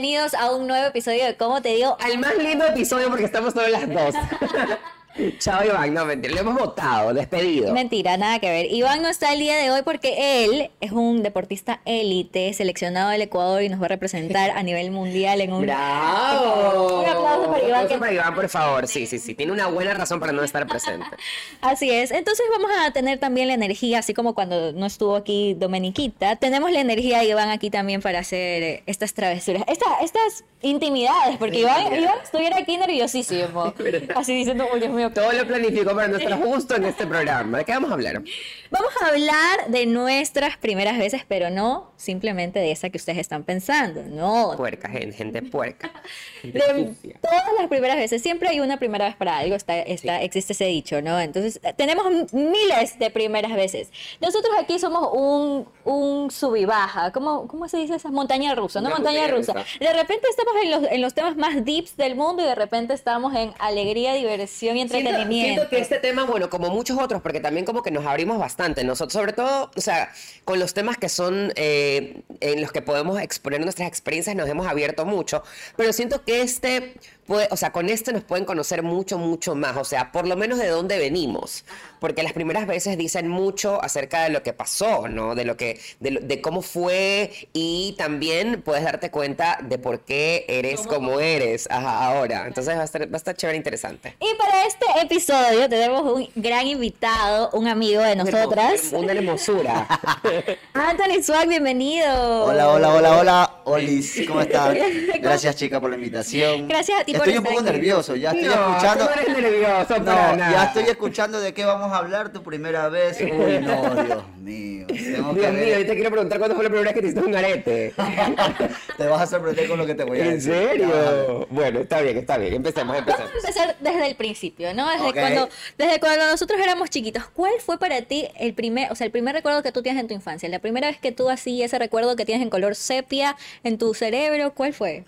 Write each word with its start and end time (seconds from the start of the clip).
Bienvenidos 0.00 0.34
a 0.34 0.52
un 0.52 0.68
nuevo 0.68 0.86
episodio 0.86 1.24
de 1.24 1.36
Cómo 1.36 1.60
te 1.60 1.70
digo. 1.70 1.96
Al 1.98 2.18
más 2.18 2.36
lindo 2.38 2.64
episodio 2.64 3.08
porque 3.08 3.24
estamos 3.24 3.52
todas 3.52 3.72
las 3.72 3.88
dos. 3.88 4.14
Chao 5.38 5.64
Iván, 5.64 5.92
no 5.94 6.04
mentira, 6.04 6.34
lo 6.34 6.40
hemos 6.40 6.54
votado, 6.58 7.12
despedido. 7.14 7.72
Mentira, 7.72 8.16
nada 8.16 8.38
que 8.38 8.48
ver. 8.50 8.66
Iván 8.72 9.02
no 9.02 9.08
está 9.08 9.32
el 9.32 9.40
día 9.40 9.56
de 9.56 9.70
hoy 9.70 9.82
porque 9.84 10.44
él 10.44 10.70
es 10.80 10.92
un 10.92 11.22
deportista 11.22 11.80
élite, 11.84 12.52
seleccionado 12.54 13.10
del 13.10 13.22
Ecuador 13.22 13.62
y 13.62 13.68
nos 13.68 13.80
va 13.80 13.86
a 13.86 13.88
representar 13.88 14.50
a 14.50 14.62
nivel 14.62 14.90
mundial 14.90 15.40
en 15.40 15.52
un... 15.52 15.62
¡Bravo! 15.62 17.00
Un 17.02 17.08
aplauso 17.08 17.46
para 17.50 17.58
Iván. 17.58 17.68
Un 17.68 17.74
aplauso 17.74 17.88
que- 17.88 17.98
para 17.98 18.12
Iván, 18.12 18.34
por 18.34 18.48
favor. 18.48 18.86
Sí, 18.88 19.06
sí, 19.06 19.18
sí. 19.18 19.34
Tiene 19.34 19.52
una 19.52 19.66
buena 19.66 19.94
razón 19.94 20.20
para 20.20 20.32
no 20.32 20.42
estar 20.42 20.66
presente. 20.66 21.06
Así 21.60 21.90
es. 21.90 22.10
Entonces 22.10 22.44
vamos 22.52 22.70
a 22.80 22.90
tener 22.92 23.18
también 23.18 23.48
la 23.48 23.54
energía, 23.54 23.98
así 23.98 24.14
como 24.14 24.34
cuando 24.34 24.72
no 24.72 24.86
estuvo 24.86 25.16
aquí 25.16 25.54
Domeniquita. 25.54 26.36
Tenemos 26.36 26.70
la 26.72 26.80
energía 26.80 27.18
de 27.18 27.24
Iván 27.26 27.48
aquí 27.50 27.70
también 27.70 28.00
para 28.00 28.20
hacer 28.20 28.62
eh, 28.62 28.82
estas 28.86 29.14
travesuras, 29.14 29.62
esta- 29.66 29.98
estas 30.02 30.44
intimidades, 30.62 31.36
porque 31.38 31.60
Iván, 31.60 31.86
Iván 31.94 32.14
estuviera 32.22 32.56
aquí 32.58 32.76
nerviosísimo. 32.76 33.74
Así 34.14 34.34
diciendo, 34.34 34.66
oh 34.72 34.76
Dios 34.76 34.90
mío. 34.92 35.07
Todo 35.14 35.32
lo 35.32 35.46
planificó 35.46 35.94
para 35.94 36.08
no 36.08 36.16
estar 36.16 36.38
justo 36.42 36.76
en 36.76 36.84
este 36.84 37.06
programa. 37.06 37.58
¿De 37.58 37.64
qué 37.64 37.72
vamos 37.72 37.90
a 37.90 37.94
hablar? 37.94 38.22
Vamos 38.70 38.92
a 39.00 39.06
hablar 39.08 39.68
de 39.68 39.86
nuestras 39.86 40.56
primeras 40.56 40.98
veces, 40.98 41.22
pero 41.26 41.50
no 41.50 41.92
simplemente 41.96 42.58
de 42.58 42.70
esa 42.70 42.90
que 42.90 42.98
ustedes 42.98 43.18
están 43.18 43.44
pensando. 43.44 44.02
No, 44.02 44.54
Puerca, 44.56 44.88
gente, 44.88 45.16
gente 45.16 45.42
puerca. 45.42 45.90
Gente 46.42 46.58
de 46.58 47.16
todas 47.20 47.52
las 47.58 47.68
primeras 47.68 47.96
veces, 47.96 48.22
siempre 48.22 48.48
hay 48.48 48.60
una 48.60 48.78
primera 48.78 49.06
vez 49.06 49.16
para 49.16 49.38
algo, 49.38 49.56
está, 49.56 49.80
está, 49.80 50.22
existe 50.22 50.52
ese 50.52 50.66
dicho, 50.66 51.02
¿no? 51.02 51.18
Entonces, 51.20 51.60
tenemos 51.76 52.32
miles 52.32 52.98
de 52.98 53.10
primeras 53.10 53.52
veces. 53.54 53.90
Nosotros 54.20 54.54
aquí 54.58 54.78
somos 54.78 55.10
un, 55.12 55.66
un 55.88 56.30
sub 56.30 56.54
y 56.56 56.66
baja, 56.66 57.12
¿cómo, 57.12 57.48
¿cómo 57.48 57.66
se 57.66 57.78
dice 57.78 57.94
esa? 57.94 58.10
Montaña 58.10 58.54
rusa, 58.54 58.80
¿no? 58.80 58.88
Una 58.88 58.96
Montaña, 58.96 59.26
rusa. 59.28 59.54
De 59.54 59.92
repente 59.92 60.28
estamos 60.28 60.54
en 60.62 60.70
los, 60.70 60.82
en 60.90 61.00
los 61.00 61.14
temas 61.14 61.36
más 61.36 61.64
deeps 61.64 61.96
del 61.96 62.14
mundo 62.14 62.42
y 62.42 62.46
de 62.46 62.54
repente 62.54 62.92
estamos 62.92 63.34
en 63.34 63.54
alegría, 63.58 64.12
diversión 64.12 64.76
y 64.76 64.80
Siento, 64.80 64.96
entretenimiento. 64.98 65.62
siento 65.62 65.70
que 65.70 65.78
este 65.80 65.98
tema, 65.98 66.24
bueno, 66.24 66.50
como 66.50 66.68
muchos 66.68 66.98
otros, 66.98 67.22
porque 67.22 67.40
también 67.40 67.64
como 67.64 67.82
que 67.82 67.90
nos 67.90 68.04
abrimos 68.04 68.38
bastante, 68.38 68.84
nosotros, 68.84 69.14
sobre 69.14 69.32
todo, 69.32 69.70
o 69.74 69.80
sea, 69.80 70.12
con 70.44 70.58
los 70.58 70.74
temas 70.74 70.98
que 70.98 71.08
son 71.08 71.52
eh, 71.56 72.22
en 72.40 72.60
los 72.60 72.70
que 72.70 72.82
podemos 72.82 73.18
exponer 73.20 73.60
nuestras 73.62 73.88
experiencias, 73.88 74.36
nos 74.36 74.48
hemos 74.48 74.66
abierto 74.66 75.06
mucho, 75.06 75.42
pero 75.76 75.94
siento 75.94 76.22
que 76.22 76.42
este, 76.42 76.96
puede, 77.28 77.46
o 77.52 77.56
sea, 77.56 77.70
con 77.70 77.88
este 77.90 78.12
nos 78.12 78.24
pueden 78.24 78.44
conocer 78.46 78.82
mucho, 78.82 79.18
mucho 79.18 79.54
más, 79.54 79.76
o 79.76 79.84
sea, 79.84 80.10
por 80.10 80.26
lo 80.26 80.34
menos 80.34 80.58
de 80.58 80.66
dónde 80.68 80.98
venimos, 80.98 81.64
porque 82.00 82.22
las 82.24 82.32
primeras 82.32 82.66
veces 82.66 82.96
dicen 82.98 83.28
mucho 83.28 83.80
acerca 83.84 84.22
de 84.24 84.30
lo 84.30 84.42
que 84.42 84.52
pasó, 84.54 85.06
¿no? 85.08 85.34
De 85.34 85.44
lo 85.44 85.56
que, 85.56 85.78
de, 86.00 86.10
lo- 86.10 86.20
de 86.20 86.40
cómo 86.40 86.62
fue 86.62 87.30
y 87.52 87.94
también 87.98 88.62
puedes 88.62 88.82
darte 88.82 89.10
cuenta 89.10 89.58
de 89.62 89.78
por 89.78 90.00
qué 90.00 90.46
eres 90.48 90.80
como 90.86 91.20
eres 91.20 91.68
ajá, 91.70 92.06
ahora, 92.06 92.46
entonces 92.46 92.74
va 92.76 92.80
a 92.80 92.84
estar, 92.84 93.02
va 93.02 93.14
a 93.14 93.16
estar 93.18 93.36
chévere 93.36 93.56
e 93.56 93.58
interesante. 93.58 94.16
Y 94.20 94.34
para 94.38 94.66
este 94.66 94.86
episodio 95.02 95.68
tenemos 95.68 96.02
un 96.10 96.28
gran 96.34 96.66
invitado, 96.66 97.50
un 97.52 97.68
amigo 97.68 98.00
de 98.02 98.16
nosotras, 98.16 98.90
Una 98.92 99.12
hermosura. 99.12 99.86
Anthony 100.72 101.22
Swag, 101.22 101.48
bienvenido. 101.48 102.44
Hola, 102.44 102.70
hola, 102.70 102.94
hola, 102.94 103.18
hola. 103.18 103.54
Olis, 103.64 104.22
¿cómo 104.26 104.40
estás? 104.40 104.74
Gracias, 105.20 105.56
chica, 105.56 105.78
por 105.78 105.90
la 105.90 105.96
invitación. 105.96 106.68
Gracias 106.68 107.02
a 107.02 107.04
ti 107.04 107.12
Estoy 107.18 107.38
un 107.38 107.44
poco 107.44 107.62
nervioso, 107.62 108.16
ya 108.16 108.30
estoy 108.30 108.44
No, 108.46 108.68
escuchando. 108.70 109.04
no 109.04 109.10
eres 109.10 109.28
nervioso 109.28 109.98
No, 109.98 110.04
para 110.04 110.36
nada. 110.36 110.52
ya 110.52 110.64
estoy 110.64 110.84
escuchando 110.84 111.40
de 111.40 111.54
qué 111.54 111.64
vamos 111.64 111.92
a 111.92 111.96
hablar 111.98 112.32
tu 112.32 112.42
primera 112.42 112.88
vez. 112.88 113.20
Uy, 113.22 113.58
no, 113.60 114.04
Dios 114.04 114.24
mío. 114.38 114.86
Tengo 114.88 115.34
que 115.34 115.40
Dios 115.40 115.52
mío, 115.52 115.60
ver. 115.66 115.78
yo 115.80 115.86
te 115.86 115.94
quiero 115.94 116.10
preguntar 116.10 116.38
cuándo 116.38 116.54
fue 116.56 116.64
la 116.64 116.70
primera 116.70 116.90
vez 116.90 116.94
que 116.94 117.00
te 117.02 117.06
hiciste 117.08 117.26
un 117.26 117.36
arete. 117.36 117.94
Te 118.96 119.06
vas 119.06 119.20
a 119.22 119.26
sorprender 119.26 119.68
con 119.68 119.78
lo 119.78 119.86
que 119.86 119.94
te 119.94 120.02
voy 120.04 120.20
a 120.20 120.24
¿En 120.24 120.30
decir. 120.34 120.50
Ver. 120.52 120.68
serio? 120.70 121.46
Bueno, 121.50 121.80
está 121.80 122.00
bien, 122.00 122.16
está 122.18 122.36
bien. 122.38 122.54
Empecemos, 122.54 122.96
Vamos 122.96 123.08
empecemos. 123.08 123.32
a 123.44 123.48
empezar 123.48 123.76
desde 123.80 124.06
el 124.08 124.16
principio, 124.16 124.74
¿no? 124.74 124.88
Desde, 124.90 125.12
cuando, 125.12 125.48
desde 125.76 126.00
cuando 126.00 126.26
nosotros 126.26 126.58
éramos 126.60 126.90
chiquitos. 126.90 127.24
¿Cuál 127.32 127.52
fue 127.60 127.78
para 127.78 128.00
ti 128.02 128.26
el 128.38 128.54
primer, 128.54 128.90
o 128.90 128.94
sea, 128.94 129.04
el 129.04 129.10
primer 129.12 129.34
recuerdo 129.34 129.62
que 129.62 129.72
tú 129.72 129.82
tienes 129.82 130.00
en 130.00 130.08
tu 130.08 130.14
infancia? 130.14 130.48
La 130.48 130.58
primera 130.58 130.88
vez 130.88 130.98
que 130.98 131.12
tú 131.12 131.28
así, 131.30 131.62
ese 131.62 131.78
recuerdo 131.78 132.16
que 132.16 132.24
tienes 132.24 132.42
en 132.42 132.50
color 132.50 132.74
sepia 132.74 133.36
en 133.62 133.78
tu 133.78 133.94
cerebro, 133.94 134.52
¿cuál 134.54 134.72
fue? 134.72 135.04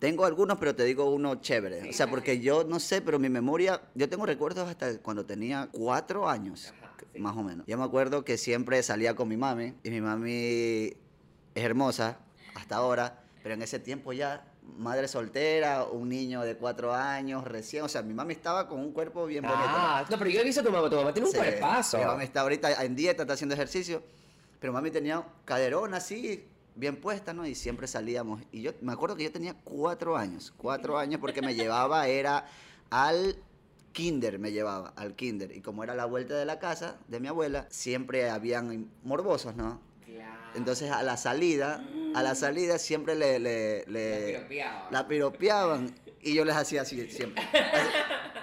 Tengo 0.00 0.24
algunos, 0.24 0.58
pero 0.58 0.74
te 0.74 0.82
digo 0.84 1.10
uno 1.10 1.34
chévere. 1.36 1.90
O 1.90 1.92
sea, 1.92 2.08
porque 2.08 2.40
yo 2.40 2.64
no 2.64 2.80
sé, 2.80 3.02
pero 3.02 3.18
mi 3.18 3.28
memoria, 3.28 3.82
yo 3.94 4.08
tengo 4.08 4.24
recuerdos 4.24 4.66
hasta 4.66 4.98
cuando 4.98 5.26
tenía 5.26 5.68
cuatro 5.70 6.26
años, 6.28 6.72
más 7.18 7.36
o 7.36 7.42
menos. 7.42 7.66
Yo 7.66 7.76
me 7.76 7.84
acuerdo 7.84 8.24
que 8.24 8.38
siempre 8.38 8.82
salía 8.82 9.14
con 9.14 9.28
mi 9.28 9.36
mami, 9.36 9.74
y 9.84 9.90
mi 9.90 10.00
mami 10.00 10.94
es 11.54 11.64
hermosa 11.64 12.16
hasta 12.54 12.76
ahora, 12.76 13.22
pero 13.42 13.54
en 13.54 13.60
ese 13.60 13.78
tiempo 13.78 14.14
ya, 14.14 14.42
madre 14.78 15.06
soltera, 15.06 15.84
un 15.84 16.08
niño 16.08 16.40
de 16.42 16.56
cuatro 16.56 16.94
años, 16.94 17.44
recién, 17.44 17.84
o 17.84 17.88
sea, 17.88 18.00
mi 18.00 18.14
mami 18.14 18.32
estaba 18.32 18.68
con 18.68 18.80
un 18.80 18.92
cuerpo 18.92 19.26
bien 19.26 19.42
bonito. 19.42 19.60
Ah, 19.66 20.06
no, 20.08 20.18
pero 20.18 20.30
yo 20.30 20.40
he 20.40 20.44
visto 20.44 20.62
a 20.62 20.64
tu 20.64 20.72
mamá. 20.72 20.88
Tu 20.88 20.96
mamá 20.96 21.12
tiene 21.12 21.26
un 21.28 21.32
Sí, 21.32 21.38
cuerpazo. 21.38 21.98
Mi 21.98 22.04
mami 22.06 22.24
está 22.24 22.40
ahorita 22.40 22.82
en 22.84 22.96
dieta, 22.96 23.24
está 23.24 23.34
haciendo 23.34 23.54
ejercicio, 23.54 24.02
pero 24.58 24.72
mami 24.72 24.90
tenía 24.90 25.22
caderón 25.44 25.92
así, 25.92 26.46
bien 26.76 26.96
puesta, 26.96 27.32
¿no? 27.32 27.46
Y 27.46 27.54
siempre 27.54 27.86
salíamos. 27.86 28.42
Y 28.52 28.62
yo 28.62 28.72
me 28.80 28.92
acuerdo 28.92 29.16
que 29.16 29.24
yo 29.24 29.32
tenía 29.32 29.54
cuatro 29.64 30.16
años, 30.16 30.52
cuatro 30.56 30.98
años 30.98 31.20
porque 31.20 31.42
me 31.42 31.54
llevaba, 31.54 32.06
era 32.08 32.46
al 32.90 33.36
kinder, 33.92 34.38
me 34.38 34.52
llevaba 34.52 34.92
al 34.96 35.14
kinder. 35.14 35.50
Y 35.56 35.60
como 35.60 35.82
era 35.84 35.94
la 35.94 36.04
vuelta 36.04 36.34
de 36.36 36.44
la 36.44 36.58
casa 36.58 36.96
de 37.08 37.20
mi 37.20 37.28
abuela, 37.28 37.66
siempre 37.70 38.30
habían 38.30 38.90
morbosos, 39.02 39.56
¿no? 39.56 39.80
Entonces 40.54 40.90
a 40.90 41.02
la 41.02 41.16
salida, 41.16 41.84
a 42.14 42.22
la 42.22 42.34
salida 42.34 42.78
siempre 42.78 43.14
le, 43.14 43.38
le, 43.38 43.84
le- 43.86 44.26
piropeaban. 44.38 44.82
la 44.92 45.06
piropeaban 45.08 45.94
y 46.22 46.34
yo 46.34 46.44
les 46.44 46.56
hacía 46.56 46.82
así 46.82 47.08
siempre. 47.08 47.42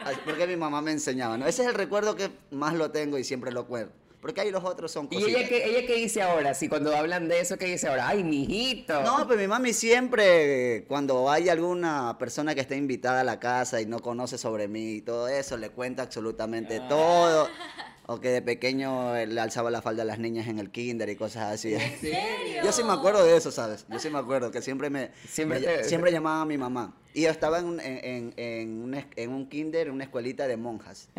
Así, 0.05 0.17
porque 0.23 0.47
mi 0.47 0.55
mamá 0.55 0.81
me 0.81 0.91
enseñaba, 0.91 1.37
¿no? 1.37 1.45
Ese 1.47 1.63
es 1.63 1.67
el 1.67 1.73
recuerdo 1.75 2.15
que 2.15 2.29
más 2.51 2.73
lo 2.75 2.91
tengo 2.91 3.17
y 3.17 3.23
siempre 3.25 3.51
lo 3.51 3.67
cuento. 3.67 3.93
Porque 4.27 4.41
ahí 4.41 4.51
los 4.51 4.65
otros 4.65 4.91
son 4.91 5.07
¿Y 5.09 5.15
cositas. 5.21 5.39
ella 5.39 5.47
qué, 5.47 5.65
ella 5.69 5.87
qué 5.87 5.95
dice 5.95 6.21
ahora? 6.21 6.53
Si 6.53 6.67
cuando 6.67 6.93
hablan 6.93 7.29
de 7.29 7.39
eso, 7.39 7.57
¿qué 7.57 7.63
dice 7.63 7.87
ahora? 7.87 8.09
¡Ay, 8.09 8.25
mijito! 8.25 9.01
No, 9.03 9.25
pues 9.25 9.39
mi 9.39 9.47
mami 9.47 9.71
siempre, 9.71 10.83
cuando 10.89 11.31
hay 11.31 11.47
alguna 11.47 12.17
persona 12.19 12.53
que 12.53 12.59
esté 12.59 12.75
invitada 12.75 13.21
a 13.21 13.23
la 13.23 13.39
casa 13.39 13.79
y 13.79 13.85
no 13.85 13.99
conoce 14.01 14.37
sobre 14.37 14.67
mí 14.67 14.95
y 14.95 15.01
todo 15.01 15.29
eso, 15.29 15.55
le 15.55 15.69
cuenta 15.69 16.03
absolutamente 16.03 16.77
Ah. 16.83 16.87
todo. 16.89 17.47
O 18.09 18.21
que 18.21 18.29
de 18.29 18.41
pequeño 18.41 19.13
le 19.25 19.39
alzaba 19.41 19.69
la 19.69 19.81
falda 19.81 20.03
a 20.03 20.05
las 20.05 20.17
niñas 20.17 20.47
en 20.47 20.59
el 20.59 20.71
kinder 20.71 21.09
y 21.09 21.17
cosas 21.17 21.51
así. 21.53 21.75
Yo 22.63 22.71
sí 22.71 22.81
me 22.83 22.93
acuerdo 22.93 23.23
de 23.25 23.35
eso, 23.35 23.51
¿sabes? 23.51 23.85
Yo 23.89 23.99
sí 23.99 24.09
me 24.09 24.17
acuerdo 24.17 24.49
que 24.49 24.61
siempre 24.61 24.89
me 24.89 25.11
Siempre 25.27 25.59
me- 25.59 25.83
siempre 25.83 26.11
llamaba 26.11 26.41
a 26.41 26.45
mi 26.45 26.57
mamá. 26.57 26.93
Y 27.13 27.21
yo 27.23 27.31
estaba 27.31 27.57
en 27.57 27.65
un, 27.65 27.79
en, 27.79 27.99
en, 28.03 28.33
en 28.37 28.83
un, 28.83 28.93
en 29.15 29.49
kinder, 29.49 29.87
en 29.87 29.93
una 29.93 30.03
escuelita 30.03 30.47
de 30.47 30.55
monjas. 30.55 31.09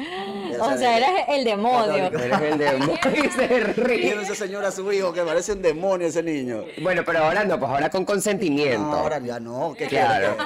O 0.61 0.77
sea, 0.79 0.97
eras 0.97 1.11
el 1.29 1.45
demonio. 1.45 2.11
católico. 2.11 2.19
Eres 2.25 2.41
el 2.53 2.59
demonio 2.59 2.99
y 3.25 3.29
se 3.31 3.59
ríe. 3.75 4.21
Esa 4.23 4.35
señora 4.35 4.69
a 4.69 4.71
su 4.73 4.91
hijo 4.93 5.13
que 5.13 5.23
parece 5.23 5.53
un 5.53 5.61
demonio 5.63 6.07
ese 6.07 6.23
niño. 6.23 6.65
Bueno, 6.83 7.03
pero 7.05 7.25
ahora 7.25 7.45
no, 7.45 7.59
pues 7.59 7.71
ahora 7.71 7.91
con 7.91 8.05
consentimiento. 8.05 8.79
No, 8.79 8.95
ahora 8.95 9.19
ya 9.19 9.39
no, 9.41 9.75
¿qué 9.77 9.87
Claro. 9.89 10.37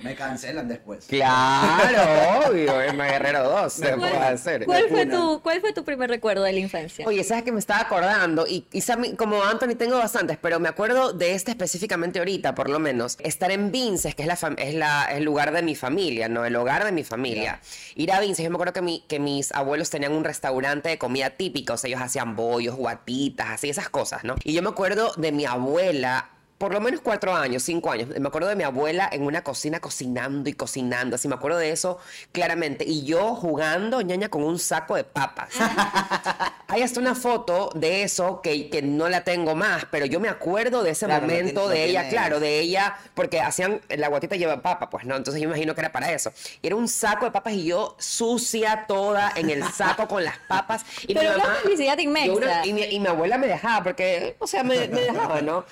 Me 0.00 0.14
cancelan 0.14 0.68
después. 0.68 1.06
Claro, 1.06 2.48
obvio, 2.50 2.80
es 2.80 2.92
Guerrero 2.96 3.42
2, 3.50 3.72
se 3.72 3.96
puede 3.96 4.16
hacer. 4.16 4.64
¿Cuál 4.64 4.84
fue, 4.88 5.06
tu, 5.06 5.40
¿Cuál 5.42 5.60
fue 5.60 5.72
tu 5.72 5.84
primer 5.84 6.08
recuerdo 6.08 6.44
de 6.44 6.52
la 6.52 6.58
infancia? 6.60 7.04
Oye, 7.06 7.24
¿sabes 7.24 7.42
que 7.44 7.52
me 7.52 7.58
estaba 7.58 7.80
acordando? 7.80 8.46
Y 8.46 8.60
quizá 8.62 8.96
mi- 8.96 9.14
como 9.16 9.42
Anthony 9.42 9.74
tengo 9.76 9.98
bastantes, 9.98 10.38
pero 10.40 10.60
me 10.60 10.68
acuerdo 10.68 11.12
de 11.12 11.34
este 11.34 11.50
específicamente 11.50 12.18
ahorita, 12.20 12.54
por 12.54 12.70
lo 12.70 12.78
menos. 12.78 13.16
Estar 13.20 13.50
en 13.50 13.72
Vinces, 13.72 14.14
que 14.14 14.22
es, 14.22 14.28
la 14.28 14.38
es 14.58 14.74
la, 14.74 15.04
el 15.06 15.24
lugar 15.24 15.52
de 15.52 15.62
mi 15.62 15.74
familia, 15.74 16.28
¿no? 16.28 16.44
El 16.44 16.54
hogar 16.56 16.84
de 16.84 16.92
mi 16.92 17.02
familia. 17.04 17.60
Ir 17.96 18.12
a 18.12 18.20
Vinces, 18.20 18.44
yo 18.44 18.50
me 18.50 18.56
acuerdo 18.56 18.72
que, 18.74 18.82
mi, 18.82 19.04
que 19.08 19.18
mis 19.18 19.50
abuelos 19.52 19.90
tenían 19.90 20.12
un 20.12 20.22
restaurante 20.24 20.88
de 20.90 20.98
comida 20.98 21.30
típica, 21.30 21.74
o 21.74 21.76
sea, 21.76 21.88
ellos 21.88 22.00
hacían 22.00 22.36
bollos, 22.36 22.76
guatitas, 22.76 23.48
así, 23.50 23.68
esas 23.68 23.88
cosas, 23.88 24.22
¿no? 24.22 24.36
Y 24.44 24.52
yo 24.52 24.62
me 24.62 24.68
acuerdo 24.68 25.12
de 25.16 25.32
mi 25.32 25.44
abuela 25.44 26.30
por 26.58 26.72
lo 26.72 26.80
menos 26.80 27.00
cuatro 27.00 27.34
años, 27.34 27.62
cinco 27.62 27.90
años. 27.90 28.08
Me 28.08 28.28
acuerdo 28.28 28.48
de 28.48 28.56
mi 28.56 28.64
abuela 28.64 29.08
en 29.10 29.22
una 29.22 29.42
cocina 29.42 29.80
cocinando 29.80 30.50
y 30.50 30.54
cocinando. 30.54 31.14
Así 31.14 31.28
me 31.28 31.36
acuerdo 31.36 31.58
de 31.58 31.70
eso 31.70 31.98
claramente. 32.32 32.84
Y 32.84 33.04
yo 33.04 33.36
jugando, 33.36 34.00
ñaña, 34.02 34.28
con 34.28 34.42
un 34.42 34.58
saco 34.58 34.96
de 34.96 35.04
papas. 35.04 35.50
hay 36.70 36.82
hasta 36.82 37.00
una 37.00 37.14
foto 37.14 37.70
de 37.74 38.02
eso 38.02 38.42
que, 38.42 38.68
que 38.68 38.82
no 38.82 39.08
la 39.08 39.24
tengo 39.24 39.54
más, 39.54 39.86
pero 39.90 40.04
yo 40.04 40.20
me 40.20 40.28
acuerdo 40.28 40.82
de 40.82 40.90
ese 40.90 41.06
Claro, 41.06 41.22
momento 41.26 41.62
tiene- 41.62 41.74
de 41.74 41.84
ella, 41.86 42.00
tienes. 42.02 42.12
claro, 42.12 42.40
de 42.40 42.58
ella, 42.60 42.96
porque 43.14 43.40
hacían, 43.40 43.80
la 43.88 44.08
guatita 44.08 44.36
lleva 44.36 44.60
papa, 44.60 44.90
pues 44.90 45.06
no, 45.06 45.16
entonces 45.16 45.40
yo 45.42 45.48
imagino 45.48 45.74
que 45.74 45.80
era 45.80 45.90
para 45.92 46.12
eso. 46.12 46.30
Y 46.60 46.66
era 46.66 46.76
un 46.76 46.86
saco 46.86 47.24
de 47.24 47.30
papas 47.30 47.54
y 47.54 47.64
yo 47.64 47.96
sucia 47.98 48.84
toda 48.86 49.32
en 49.34 49.48
el 49.48 49.62
saco 49.64 50.06
con 50.06 50.22
las 50.22 50.36
papas. 50.46 50.84
Y 51.06 51.14
Pero 51.14 51.30
mi 51.30 51.36
una 51.36 51.44
mamá- 51.44 51.54
felicidad 51.62 51.96
yo 51.96 52.02
inmensa. 52.02 52.32
una- 52.36 52.66
y, 52.66 52.72
mi, 52.74 52.82
y 52.82 53.00
mi 53.00 53.06
abuela 53.06 53.38
me 53.38 53.46
dejaba, 53.46 53.82
porque, 53.82 54.36
o 54.38 54.46
sea, 54.46 54.62
me, 54.62 54.88
me 54.88 55.00
dejaba, 55.00 55.40
¿no? 55.40 55.64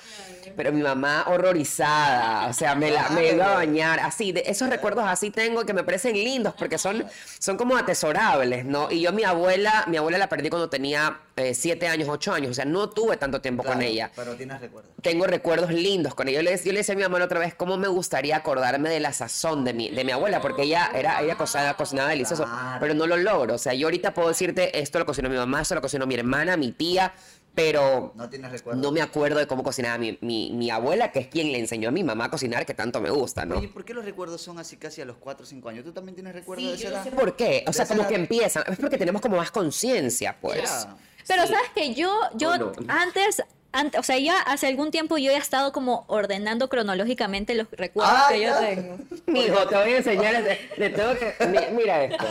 Pero 0.55 0.71
mi 0.71 0.81
mamá 0.81 1.25
horrorizada, 1.27 2.47
o 2.47 2.53
sea, 2.53 2.73
me, 2.73 2.89
la, 2.89 3.09
me 3.09 3.33
iba 3.33 3.51
a 3.51 3.55
bañar, 3.55 3.99
así, 3.99 4.31
de 4.31 4.43
esos 4.47 4.69
recuerdos 4.69 5.03
así 5.07 5.29
tengo 5.29 5.65
que 5.65 5.73
me 5.73 5.83
parecen 5.83 6.13
lindos, 6.15 6.53
porque 6.57 6.77
son, 6.77 7.05
son 7.37 7.57
como 7.57 7.75
atesorables, 7.77 8.65
¿no? 8.65 8.89
Y 8.89 9.01
yo 9.01 9.11
mi 9.13 9.23
abuela, 9.25 9.83
mi 9.87 9.97
abuela 9.97 10.17
la 10.17 10.27
perdí 10.29 10.49
cuando 10.49 10.69
tenía 10.69 10.86
eh, 10.95 11.53
siete 11.53 11.87
años, 11.87 12.07
ocho 12.09 12.33
años, 12.33 12.51
o 12.51 12.53
sea, 12.53 12.65
no 12.65 12.89
tuve 12.89 13.17
tanto 13.17 13.41
tiempo 13.41 13.63
con 13.63 13.81
ella. 13.81 14.11
Pero 14.15 14.35
tienes 14.35 14.59
recuerdos. 14.59 14.91
Tengo 15.01 15.25
recuerdos 15.27 15.71
lindos 15.71 16.15
con 16.15 16.27
ella. 16.27 16.37
Yo 16.41 16.43
le, 16.49 16.57
yo 16.57 16.71
le 16.71 16.79
decía 16.79 16.93
a 16.93 16.97
mi 16.97 17.03
mamá 17.03 17.23
otra 17.23 17.39
vez 17.39 17.53
cómo 17.53 17.77
me 17.77 17.87
gustaría 17.87 18.35
acordarme 18.37 18.89
de 18.89 18.99
la 18.99 19.13
sazón 19.13 19.63
de 19.63 19.73
mi, 19.73 19.89
de 19.89 20.03
mi 20.03 20.11
abuela, 20.11 20.41
porque 20.41 20.63
ella 20.63 20.89
era 20.95 21.21
ella 21.21 21.35
cocinaba, 21.35 21.75
cocinaba 21.75 22.09
delicioso, 22.09 22.43
Claro. 22.45 22.77
pero 22.79 22.93
no 22.93 23.05
lo 23.07 23.17
logro. 23.17 23.55
O 23.55 23.57
sea, 23.57 23.73
yo 23.73 23.87
ahorita 23.87 24.13
puedo 24.13 24.29
decirte 24.29 24.79
esto 24.79 24.99
lo 24.99 25.05
cocinó 25.05 25.29
mi 25.29 25.37
mamá, 25.37 25.61
esto 25.61 25.75
lo 25.75 25.81
cocinó 25.81 26.07
mi 26.07 26.15
hermana, 26.15 26.57
mi 26.57 26.71
tía, 26.71 27.13
pero 27.57 28.11
No 28.13 28.29
tienes 28.29 28.51
recuerdos. 28.51 28.79
no 28.83 28.91
me 28.91 29.01
acuerdo 29.01 29.39
de 29.39 29.47
cómo 29.47 29.63
cocinaba 29.63 29.97
mi, 29.97 30.15
mi, 30.21 30.51
mi 30.51 30.69
abuela, 30.69 31.11
que 31.11 31.17
es 31.21 31.27
quien 31.27 31.51
le 31.51 31.57
enseñó 31.57 31.89
a 31.89 31.91
mi 31.91 32.03
mamá 32.03 32.25
a 32.25 32.29
cocinar, 32.29 32.67
que 32.67 32.75
tanto 32.75 33.01
me 33.01 33.09
gusta, 33.09 33.45
¿no? 33.45 33.57
Oye, 33.57 33.67
¿por 33.67 33.83
qué 33.83 33.95
los 33.95 34.05
recuerdos 34.05 34.41
son 34.41 34.59
así 34.59 34.77
casi 34.77 35.01
a 35.01 35.05
los 35.05 35.17
4 35.17 35.43
o 35.43 35.47
5 35.47 35.67
años? 35.69 35.83
¿Tú 35.83 35.91
también 35.91 36.13
tienes 36.13 36.35
recuerdos 36.35 36.67
de 36.67 36.73
esa 36.75 36.87
edad? 36.89 37.07
¿Por 37.09 37.35
qué? 37.35 37.65
O 37.67 37.73
sea, 37.73 37.87
como 37.87 38.01
edad. 38.01 38.09
que 38.09 38.15
empiezan. 38.15 38.63
Es 38.67 38.77
porque 38.77 38.99
tenemos 38.99 39.23
como 39.23 39.37
más 39.37 39.49
conciencia, 39.49 40.37
pues. 40.39 40.87
Pero 41.27 41.47
Sí. 41.47 41.53
sabes 41.53 41.69
que 41.73 41.95
yo, 41.95 42.15
yo 42.35 42.51
antes, 42.87 43.41
antes, 43.71 43.99
o 43.99 44.03
sea, 44.03 44.19
ya 44.19 44.39
hace 44.41 44.67
algún 44.67 44.91
tiempo 44.91 45.17
yo 45.17 45.31
he 45.31 45.37
estado 45.37 45.71
como 45.71 46.05
ordenando 46.09 46.69
cronológicamente 46.69 47.55
los 47.55 47.65
recuerdos 47.71 48.13
Ah, 48.15 48.27
que 48.29 48.41
yo 48.43 48.55
tengo. 48.59 48.97
Mijo, 49.25 49.67
te 49.67 49.75
voy 49.75 49.93
a 49.93 49.97
enseñar. 49.97 50.43
Le 50.77 50.89
tengo 50.91 51.09
que. 51.17 51.45
mi- 51.47 51.75
Mira 51.75 52.03
esto. 52.03 52.23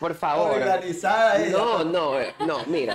Por 0.00 0.16
favor. 0.16 0.56
Organizada. 0.60 1.38
No, 1.50 1.84
no, 1.84 2.20
eh, 2.20 2.34
no, 2.46 2.64
mira. 2.66 2.94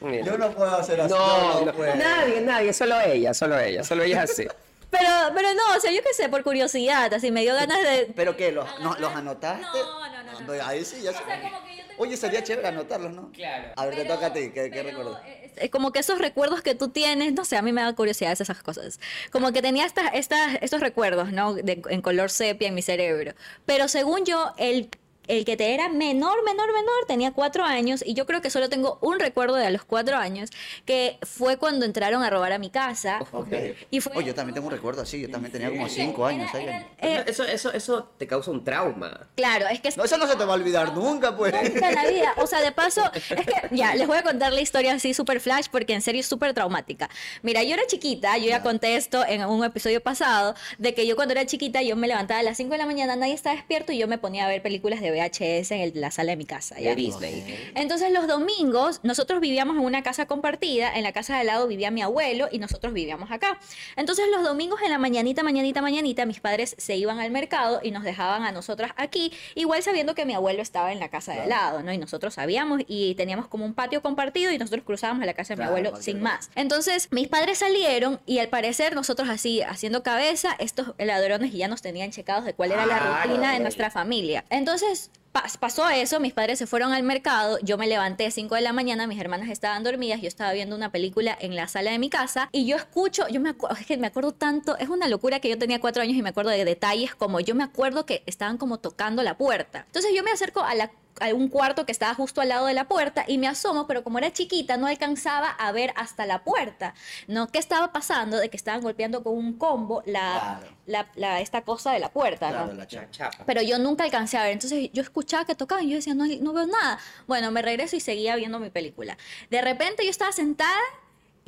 Mira. 0.00 0.24
Yo 0.24 0.38
no 0.38 0.50
puedo 0.52 0.74
hacer 0.76 1.00
así. 1.00 1.12
No, 1.14 1.64
no, 1.64 1.72
puedo. 1.72 1.94
nadie, 1.96 2.40
nadie, 2.40 2.72
solo 2.72 3.00
ella, 3.00 3.34
solo 3.34 3.58
ella, 3.58 3.82
solo 3.84 4.02
ella 4.04 4.22
es 4.24 4.30
así. 4.30 4.46
Pero, 4.90 5.06
pero 5.34 5.52
no, 5.52 5.76
o 5.76 5.80
sea, 5.80 5.92
yo 5.92 6.02
qué 6.02 6.14
sé, 6.14 6.30
por 6.30 6.42
curiosidad, 6.42 7.12
así 7.12 7.30
me 7.30 7.42
dio 7.42 7.54
ganas 7.54 7.76
de... 7.82 8.10
¿Pero 8.16 8.38
qué? 8.38 8.52
¿Los, 8.52 8.66
no, 8.80 8.96
¿los 8.98 9.12
anotaste? 9.14 9.60
No, 9.60 10.08
no, 10.08 10.22
no, 10.22 10.40
no. 10.40 10.66
Ahí 10.66 10.82
sí, 10.82 11.02
ya 11.02 11.12
sé. 11.12 11.18
como 11.18 11.62
que 11.66 11.76
yo 11.76 11.82
Oye, 11.98 12.16
sería 12.16 12.42
chévere 12.42 12.68
anotarlos, 12.68 13.12
¿no? 13.12 13.30
Claro. 13.32 13.68
A 13.76 13.84
ver, 13.84 13.96
te 13.96 14.02
Pero- 14.04 14.14
toca 14.14 14.26
a 14.28 14.32
ti. 14.32 14.50
¿Qué, 14.50 14.70
qué 14.70 14.82
recuerdas? 14.82 15.20
eh, 15.26 15.52
eh, 15.56 15.68
como 15.68 15.92
que 15.92 15.98
esos 15.98 16.18
recuerdos 16.18 16.62
que 16.62 16.74
tú 16.74 16.88
tienes, 16.88 17.34
no 17.34 17.44
sé, 17.44 17.58
a 17.58 17.62
mí 17.62 17.70
me 17.70 17.82
da 17.82 17.94
curiosidad 17.94 18.32
esas 18.32 18.62
cosas. 18.62 18.98
Como 19.30 19.52
que 19.52 19.60
tenía 19.60 19.84
estas, 19.84 20.06
estas, 20.14 20.56
estos 20.62 20.80
recuerdos, 20.80 21.32
¿no? 21.32 21.52
De- 21.52 21.82
en 21.90 22.00
color 22.00 22.30
sepia 22.30 22.68
en 22.68 22.74
mi 22.74 22.80
cerebro. 22.80 23.34
Pero 23.66 23.88
según 23.88 24.24
yo, 24.24 24.54
el, 24.56 24.88
el 25.28 25.44
que 25.44 25.56
te 25.56 25.74
era 25.74 25.88
menor, 25.88 26.42
menor, 26.44 26.72
menor, 26.72 27.06
tenía 27.06 27.32
cuatro 27.32 27.64
años 27.64 28.02
y 28.04 28.14
yo 28.14 28.26
creo 28.26 28.40
que 28.40 28.50
solo 28.50 28.68
tengo 28.68 28.98
un 29.02 29.20
recuerdo 29.20 29.56
de 29.56 29.66
a 29.66 29.70
los 29.70 29.84
cuatro 29.84 30.16
años, 30.16 30.50
que 30.84 31.18
fue 31.22 31.56
cuando 31.56 31.84
entraron 31.84 32.22
a 32.22 32.30
robar 32.30 32.52
a 32.52 32.58
mi 32.58 32.70
casa. 32.70 33.20
Ok. 33.32 33.52
Y 33.90 34.00
fue... 34.00 34.12
Oye, 34.16 34.28
yo 34.28 34.34
también 34.34 34.54
tengo 34.54 34.66
un 34.66 34.72
recuerdo 34.72 35.02
así. 35.02 35.20
Yo 35.20 35.30
también 35.30 35.52
tenía 35.52 35.70
como 35.70 35.88
5 35.88 36.26
años, 36.26 36.48
6 36.52 36.68
años. 36.68 36.84
Eh, 36.98 37.24
eso, 37.26 37.44
eso, 37.44 37.72
eso 37.72 38.10
te 38.18 38.26
causa 38.26 38.50
un 38.50 38.64
trauma. 38.64 39.28
claro, 39.36 39.66
es 39.68 39.80
que 39.80 39.90
No, 39.96 40.04
eso 40.04 40.16
no 40.16 40.26
se 40.26 40.36
te 40.36 40.44
va 40.44 40.52
a 40.52 40.56
olvidar 40.56 40.94
nunca, 40.94 41.36
pues. 41.36 41.52
Nunca 41.52 41.88
en 41.88 41.94
la 41.94 42.06
vida. 42.06 42.34
O 42.38 42.46
sea, 42.46 42.60
de 42.60 42.72
paso, 42.72 43.02
es 43.14 43.24
que 43.26 43.54
ya, 43.70 43.94
les 43.94 44.06
voy 44.06 44.18
a 44.18 44.22
contar 44.22 44.52
la 44.52 44.60
historia 44.60 44.94
así 44.94 45.14
súper 45.14 45.40
flash 45.40 45.66
porque 45.70 45.92
en 45.92 46.02
serio 46.02 46.20
es 46.20 46.26
súper 46.26 46.54
traumática. 46.54 47.08
Mira, 47.42 47.62
yo 47.62 47.74
era 47.74 47.86
chiquita, 47.86 48.36
yo 48.38 48.46
ya 48.46 48.62
conté 48.62 48.96
esto 48.96 49.24
en 49.26 49.44
un 49.44 49.64
episodio 49.64 50.02
pasado, 50.02 50.54
de 50.78 50.94
que 50.94 51.06
yo 51.06 51.16
cuando 51.16 51.32
era 51.32 51.46
chiquita 51.46 51.82
yo 51.82 51.96
me 51.96 52.08
levantaba 52.08 52.40
a 52.40 52.42
las 52.42 52.56
5 52.56 52.72
de 52.72 52.78
la 52.78 52.86
mañana, 52.86 53.16
nadie 53.16 53.34
estaba 53.34 53.56
despierto 53.56 53.92
y 53.92 53.98
yo 53.98 54.08
me 54.08 54.18
ponía 54.18 54.46
a 54.46 54.48
ver 54.48 54.62
películas 54.62 55.00
de 55.00 55.10
VHS 55.18 55.70
en 55.72 55.80
el- 55.80 55.92
la 56.00 56.10
sala 56.10 56.30
de 56.32 56.36
mi 56.36 56.44
casa. 56.46 56.78
¿ya? 56.80 56.90
De 56.90 56.96
Disney. 56.96 57.72
Entonces 57.74 58.12
los 58.12 58.26
domingos 58.26 59.00
nosotros 59.02 59.40
vivíamos 59.40 59.76
en 59.76 59.84
una 59.84 60.02
casa 60.02 60.26
compartida, 60.26 60.94
en 60.96 61.02
la 61.02 61.12
casa 61.12 61.34
de 61.34 61.40
al 61.40 61.46
lado 61.46 61.66
vivía 61.66 61.90
mi 61.90 62.02
abuelo 62.02 62.48
y 62.50 62.58
nosotros 62.58 62.92
vivíamos 62.92 63.30
acá. 63.30 63.58
Entonces 63.96 64.26
los 64.32 64.42
domingos 64.44 64.80
en 64.82 64.90
la 64.90 64.98
mañanita, 64.98 65.42
mañanita, 65.42 65.82
mañanita, 65.82 66.26
mis 66.26 66.40
padres 66.40 66.74
se 66.78 66.96
iban 66.96 67.18
al 67.20 67.30
mercado 67.30 67.80
y 67.82 67.90
nos 67.90 68.04
dejaban 68.04 68.44
a 68.44 68.52
nosotras 68.52 68.92
aquí, 68.96 69.32
igual 69.54 69.82
sabiendo 69.82 70.14
que 70.14 70.24
mi 70.24 70.34
abuelo 70.34 70.62
estaba 70.62 70.92
en 70.92 71.00
la 71.00 71.08
casa 71.08 71.32
de 71.32 71.40
al 71.40 71.48
lado, 71.48 71.82
¿no? 71.82 71.92
Y 71.92 71.98
nosotros 71.98 72.34
sabíamos 72.34 72.82
y 72.86 73.14
teníamos 73.14 73.48
como 73.48 73.64
un 73.64 73.74
patio 73.74 74.02
compartido 74.02 74.52
y 74.52 74.58
nosotros 74.58 74.84
cruzábamos 74.84 75.22
a 75.22 75.26
la 75.26 75.34
casa 75.34 75.54
de 75.54 75.62
mi 75.62 75.66
abuelo 75.68 75.96
sin 76.00 76.20
más. 76.20 76.50
Entonces 76.54 77.08
mis 77.10 77.28
padres 77.28 77.58
salieron 77.58 78.20
y 78.26 78.38
al 78.38 78.48
parecer 78.48 78.94
nosotros 78.94 79.28
así 79.28 79.62
haciendo 79.62 80.02
cabeza, 80.02 80.54
estos 80.58 80.94
ladrones 80.98 81.52
ya 81.52 81.68
nos 81.68 81.82
tenían 81.82 82.10
checados 82.10 82.44
de 82.44 82.54
cuál 82.54 82.72
era 82.72 82.86
la 82.86 82.98
Claro, 82.98 83.22
rutina 83.30 83.52
de 83.52 83.60
nuestra 83.60 83.90
familia. 83.90 84.44
Entonces 84.50 85.07
pas- 85.32 85.56
pasó 85.58 85.88
eso, 85.88 86.20
mis 86.20 86.32
padres 86.32 86.58
se 86.58 86.66
fueron 86.66 86.92
al 86.92 87.02
mercado, 87.02 87.58
yo 87.62 87.76
me 87.78 87.86
levanté 87.86 88.26
a 88.26 88.30
5 88.30 88.54
de 88.54 88.60
la 88.62 88.72
mañana, 88.72 89.06
mis 89.06 89.20
hermanas 89.20 89.48
estaban 89.50 89.84
dormidas, 89.84 90.20
yo 90.20 90.28
estaba 90.28 90.52
viendo 90.52 90.74
una 90.74 90.90
película 90.90 91.36
en 91.40 91.54
la 91.54 91.68
sala 91.68 91.90
de 91.90 91.98
mi 91.98 92.10
casa 92.10 92.48
y 92.52 92.66
yo 92.66 92.76
escucho, 92.76 93.28
yo 93.28 93.40
me, 93.40 93.50
acu- 93.54 93.70
es 93.78 93.86
que 93.86 93.96
me 93.98 94.06
acuerdo 94.06 94.32
tanto, 94.32 94.76
es 94.78 94.88
una 94.88 95.06
locura 95.08 95.40
que 95.40 95.48
yo 95.48 95.58
tenía 95.58 95.80
cuatro 95.80 96.02
años 96.02 96.16
y 96.16 96.22
me 96.22 96.30
acuerdo 96.30 96.50
de 96.50 96.64
detalles 96.64 97.14
como 97.14 97.40
yo 97.40 97.54
me 97.54 97.64
acuerdo 97.64 98.06
que 98.06 98.22
estaban 98.26 98.56
como 98.58 98.78
tocando 98.78 99.22
la 99.22 99.36
puerta. 99.36 99.84
Entonces 99.86 100.12
yo 100.16 100.22
me 100.22 100.30
acerco 100.30 100.62
a 100.62 100.74
la 100.74 100.90
a 101.20 101.34
un 101.34 101.48
cuarto 101.48 101.86
que 101.86 101.92
estaba 101.92 102.14
justo 102.14 102.40
al 102.40 102.48
lado 102.50 102.66
de 102.66 102.74
la 102.74 102.88
puerta 102.88 103.24
y 103.26 103.38
me 103.38 103.46
asomo, 103.48 103.86
pero 103.86 104.04
como 104.04 104.18
era 104.18 104.32
chiquita 104.32 104.76
no 104.76 104.86
alcanzaba 104.86 105.48
a 105.50 105.72
ver 105.72 105.92
hasta 105.96 106.26
la 106.26 106.44
puerta. 106.44 106.94
¿No? 107.26 107.48
¿Qué 107.48 107.58
estaba 107.58 107.92
pasando? 107.92 108.36
De 108.38 108.48
que 108.50 108.56
estaban 108.56 108.80
golpeando 108.82 109.22
con 109.22 109.34
un 109.36 109.58
combo 109.58 110.02
la, 110.06 110.58
Claro. 110.60 110.76
la, 110.86 111.06
la- 111.16 111.40
esta 111.40 111.62
cosa 111.62 111.92
de 111.92 111.98
la 111.98 112.10
puerta, 112.10 112.48
Claro, 112.50 112.66
¿no? 112.68 112.72
la 112.74 112.86
chapa. 112.86 113.44
Pero 113.46 113.62
yo 113.62 113.78
nunca 113.78 114.04
alcancé 114.04 114.38
a 114.38 114.42
ver. 114.42 114.52
Entonces 114.52 114.90
yo 114.92 115.02
escuchaba 115.02 115.44
que 115.44 115.54
tocaban 115.54 115.84
y 115.84 115.90
yo 115.90 115.96
decía, 115.96 116.14
no, 116.14 116.24
no 116.26 116.52
veo 116.52 116.66
nada. 116.66 116.98
Bueno, 117.26 117.50
me 117.50 117.62
regreso 117.62 117.96
y 117.96 118.00
seguía 118.00 118.36
viendo 118.36 118.58
mi 118.58 118.70
película. 118.70 119.16
De 119.50 119.60
repente 119.60 120.04
yo 120.04 120.10
estaba 120.10 120.32
sentada 120.32 120.78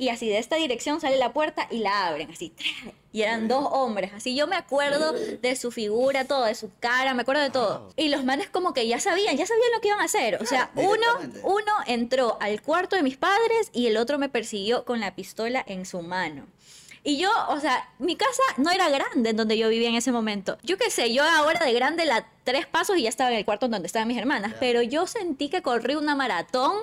y 0.01 0.09
así 0.09 0.27
de 0.27 0.39
esta 0.39 0.55
dirección 0.55 0.99
sale 0.99 1.19
la 1.19 1.31
puerta 1.31 1.67
y 1.69 1.77
la 1.77 2.07
abren, 2.07 2.31
así. 2.31 2.53
Y 3.13 3.21
eran 3.21 3.47
dos 3.47 3.67
hombres. 3.69 4.11
Así 4.15 4.35
yo 4.35 4.47
me 4.47 4.55
acuerdo 4.55 5.13
de 5.13 5.55
su 5.55 5.69
figura, 5.69 6.25
todo, 6.25 6.45
de 6.45 6.55
su 6.55 6.71
cara, 6.79 7.13
me 7.13 7.21
acuerdo 7.21 7.43
de 7.43 7.51
todo. 7.51 7.93
Y 7.97 8.09
los 8.09 8.23
manes 8.23 8.49
como 8.49 8.73
que 8.73 8.87
ya 8.87 8.99
sabían, 8.99 9.37
ya 9.37 9.45
sabían 9.45 9.71
lo 9.75 9.79
que 9.79 9.89
iban 9.89 9.99
a 9.99 10.05
hacer. 10.05 10.41
O 10.41 10.45
sea, 10.47 10.71
uno, 10.75 11.05
uno 11.43 11.71
entró 11.85 12.37
al 12.41 12.63
cuarto 12.63 12.95
de 12.95 13.03
mis 13.03 13.15
padres 13.15 13.69
y 13.73 13.85
el 13.85 13.97
otro 13.97 14.17
me 14.17 14.27
persiguió 14.27 14.85
con 14.85 14.99
la 14.99 15.13
pistola 15.13 15.63
en 15.67 15.85
su 15.85 16.01
mano. 16.01 16.47
Y 17.03 17.17
yo, 17.17 17.29
o 17.49 17.59
sea, 17.59 17.87
mi 17.99 18.15
casa 18.15 18.41
no 18.57 18.71
era 18.71 18.89
grande 18.89 19.31
en 19.31 19.37
donde 19.37 19.55
yo 19.55 19.69
vivía 19.69 19.89
en 19.89 19.95
ese 19.95 20.11
momento. 20.11 20.57
Yo 20.63 20.79
qué 20.79 20.89
sé, 20.89 21.13
yo 21.13 21.23
ahora 21.23 21.63
de 21.63 21.73
grande 21.73 22.05
la 22.05 22.27
tres 22.43 22.65
pasos 22.65 22.97
y 22.97 23.03
ya 23.03 23.09
estaba 23.09 23.31
en 23.31 23.37
el 23.37 23.45
cuarto 23.45 23.65
en 23.67 23.71
donde 23.73 23.87
estaban 23.87 24.07
mis 24.07 24.17
hermanas, 24.17 24.53
pero 24.59 24.81
yo 24.81 25.05
sentí 25.07 25.49
que 25.49 25.61
corrí 25.61 25.95
una 25.95 26.15
maratón 26.15 26.73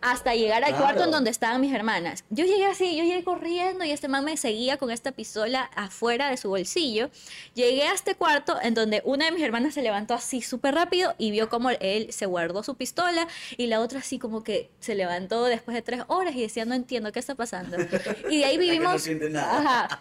hasta 0.00 0.34
llegar 0.34 0.64
al 0.64 0.70
Claro. 0.70 0.84
cuarto 0.84 1.04
en 1.04 1.10
donde 1.10 1.30
estaban 1.30 1.60
mis 1.60 1.74
hermanas. 1.74 2.24
Yo 2.30 2.44
llegué 2.44 2.66
así, 2.66 2.96
yo 2.96 3.04
llegué 3.04 3.24
corriendo 3.24 3.84
y 3.84 3.90
este 3.90 4.08
man 4.08 4.24
me 4.24 4.36
seguía 4.36 4.76
con 4.76 4.90
esta 4.90 5.12
pistola 5.12 5.70
afuera 5.74 6.28
de 6.30 6.36
su 6.36 6.48
bolsillo. 6.48 7.10
Llegué 7.54 7.84
a 7.88 7.92
este 7.94 8.14
cuarto 8.14 8.58
en 8.62 8.74
donde 8.74 9.02
una 9.04 9.26
de 9.26 9.32
mis 9.32 9.42
hermanas 9.42 9.74
se 9.74 9.82
levantó 9.82 10.14
así 10.14 10.40
súper 10.42 10.74
rápido 10.74 11.14
y 11.18 11.30
vio 11.30 11.48
como 11.48 11.70
él 11.70 12.12
se 12.12 12.26
guardó 12.26 12.62
su 12.62 12.74
pistola 12.76 13.26
y 13.56 13.66
la 13.66 13.80
otra 13.80 14.00
así 14.00 14.18
como 14.18 14.42
que 14.42 14.70
se 14.80 14.94
levantó 14.94 15.44
después 15.44 15.74
de 15.74 15.82
tres 15.82 16.02
horas 16.08 16.34
y 16.34 16.42
decía, 16.42 16.64
no 16.64 16.74
entiendo 16.74 17.12
qué 17.12 17.18
está 17.18 17.34
pasando. 17.34 17.76
Y 18.30 18.38
de 18.38 18.44
ahí 18.44 18.56
no 18.56 18.62
vivimos... 18.62 19.06
nada. 19.30 19.58
Ajá. 19.86 20.00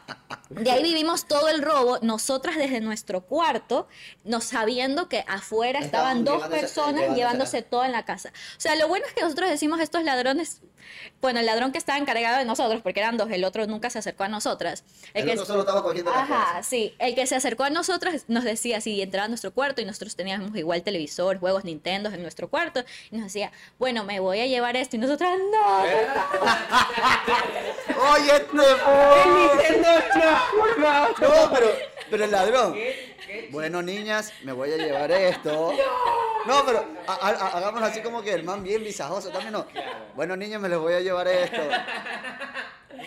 De 0.50 0.70
ahí 0.70 0.84
vivimos 0.84 1.26
todo 1.28 1.48
el 1.48 1.62
robo, 1.62 2.00
nosotras 2.02 2.58
desde 2.58 2.82
nuestro 2.82 3.22
cuarto, 3.22 3.88
no 4.26 4.42
sabiendo 4.82 5.08
que 5.10 5.24
afuera 5.28 5.80
estaban 5.80 6.20
Estaban 6.20 6.24
dos 6.26 6.36
llevándose- 6.50 6.60
personas 6.60 6.96
llevándose- 7.02 7.16
llevándose 7.16 7.62
todo 7.62 7.84
en 7.86 7.92
la 7.92 8.04
casa. 8.04 8.30
O 8.58 8.62
sea, 8.62 8.76
lo 8.76 8.88
bueno 8.88 9.06
es 9.06 9.14
que 9.14 9.22
nosotros 9.22 9.48
decimos 9.50 9.80
estos 9.80 10.04
ladrones, 10.04 10.62
bueno, 11.22 11.40
el 11.40 11.46
ladrón 11.46 11.72
que 11.72 11.78
estaba 11.78 12.00
encargado 12.00 12.40
de 12.40 12.46
nosotros, 12.46 12.82
porque 12.82 13.00
eran 13.00 13.16
dos, 13.18 13.30
el 13.30 13.44
otro 13.44 13.68
nunca 13.68 13.90
se 13.92 14.00
acercó 14.00 14.24
a 14.24 14.28
nosotras. 14.28 14.84
El 15.14 15.26
que 15.26 15.34
otro 15.34 15.46
solo 15.46 15.60
estaba 15.62 15.84
cogiendo 15.84 16.10
las 16.12 16.22
Ajá, 16.30 16.64
sí. 16.64 16.96
El 16.98 17.14
que 17.14 17.28
se 17.28 17.36
acercó 17.36 17.64
a 17.64 17.70
nosotros 17.70 18.24
nos 18.28 18.44
decía, 18.44 18.82
si 18.82 19.00
entraba 19.02 19.26
a 19.26 19.30
nuestro 19.30 19.54
cuarto 19.54 19.82
y 19.82 19.86
nosotros 19.86 20.16
teníamos 20.16 20.56
igual 20.58 20.82
televisor, 20.82 21.40
juegos 21.40 21.64
Nintendo 21.64 22.10
en 22.10 22.24
nuestro 22.24 22.50
cuarto, 22.50 22.84
y 23.12 23.16
nos 23.18 23.26
decía, 23.26 23.52
bueno, 23.78 24.04
me 24.04 24.20
voy 24.20 24.40
a 24.40 24.48
llevar 24.48 24.76
esto. 24.76 24.96
Y 24.96 25.00
nosotras, 25.00 25.38
no. 25.52 25.84
Oye, 28.14 28.32
este 28.36 28.58
No, 31.22 31.52
pero, 31.54 31.68
pero 32.10 32.26
el 32.26 32.32
ladrón. 32.32 32.76
Bueno, 33.52 33.82
niñas, 33.82 34.32
me 34.44 34.52
voy 34.52 34.72
a 34.72 34.78
llevar 34.78 35.12
esto. 35.12 35.74
No, 36.48 36.66
pero 36.66 36.84
ha- 37.06 37.28
ha- 37.28 37.58
hagámoslo 37.58 37.86
así 37.86 38.02
como 38.02 38.24
que 38.24 38.34
el 38.34 38.44
man 38.44 38.64
bien 38.64 38.84
visajoso 38.84 39.30
también, 39.30 39.54
¿no? 39.54 39.68
Bueno, 40.16 40.36
niñas, 40.36 40.60
me 40.60 40.70
les 40.70 40.80
voy 40.80 40.94
a 40.94 41.00
llevar 41.00 41.28
esto. 41.28 41.62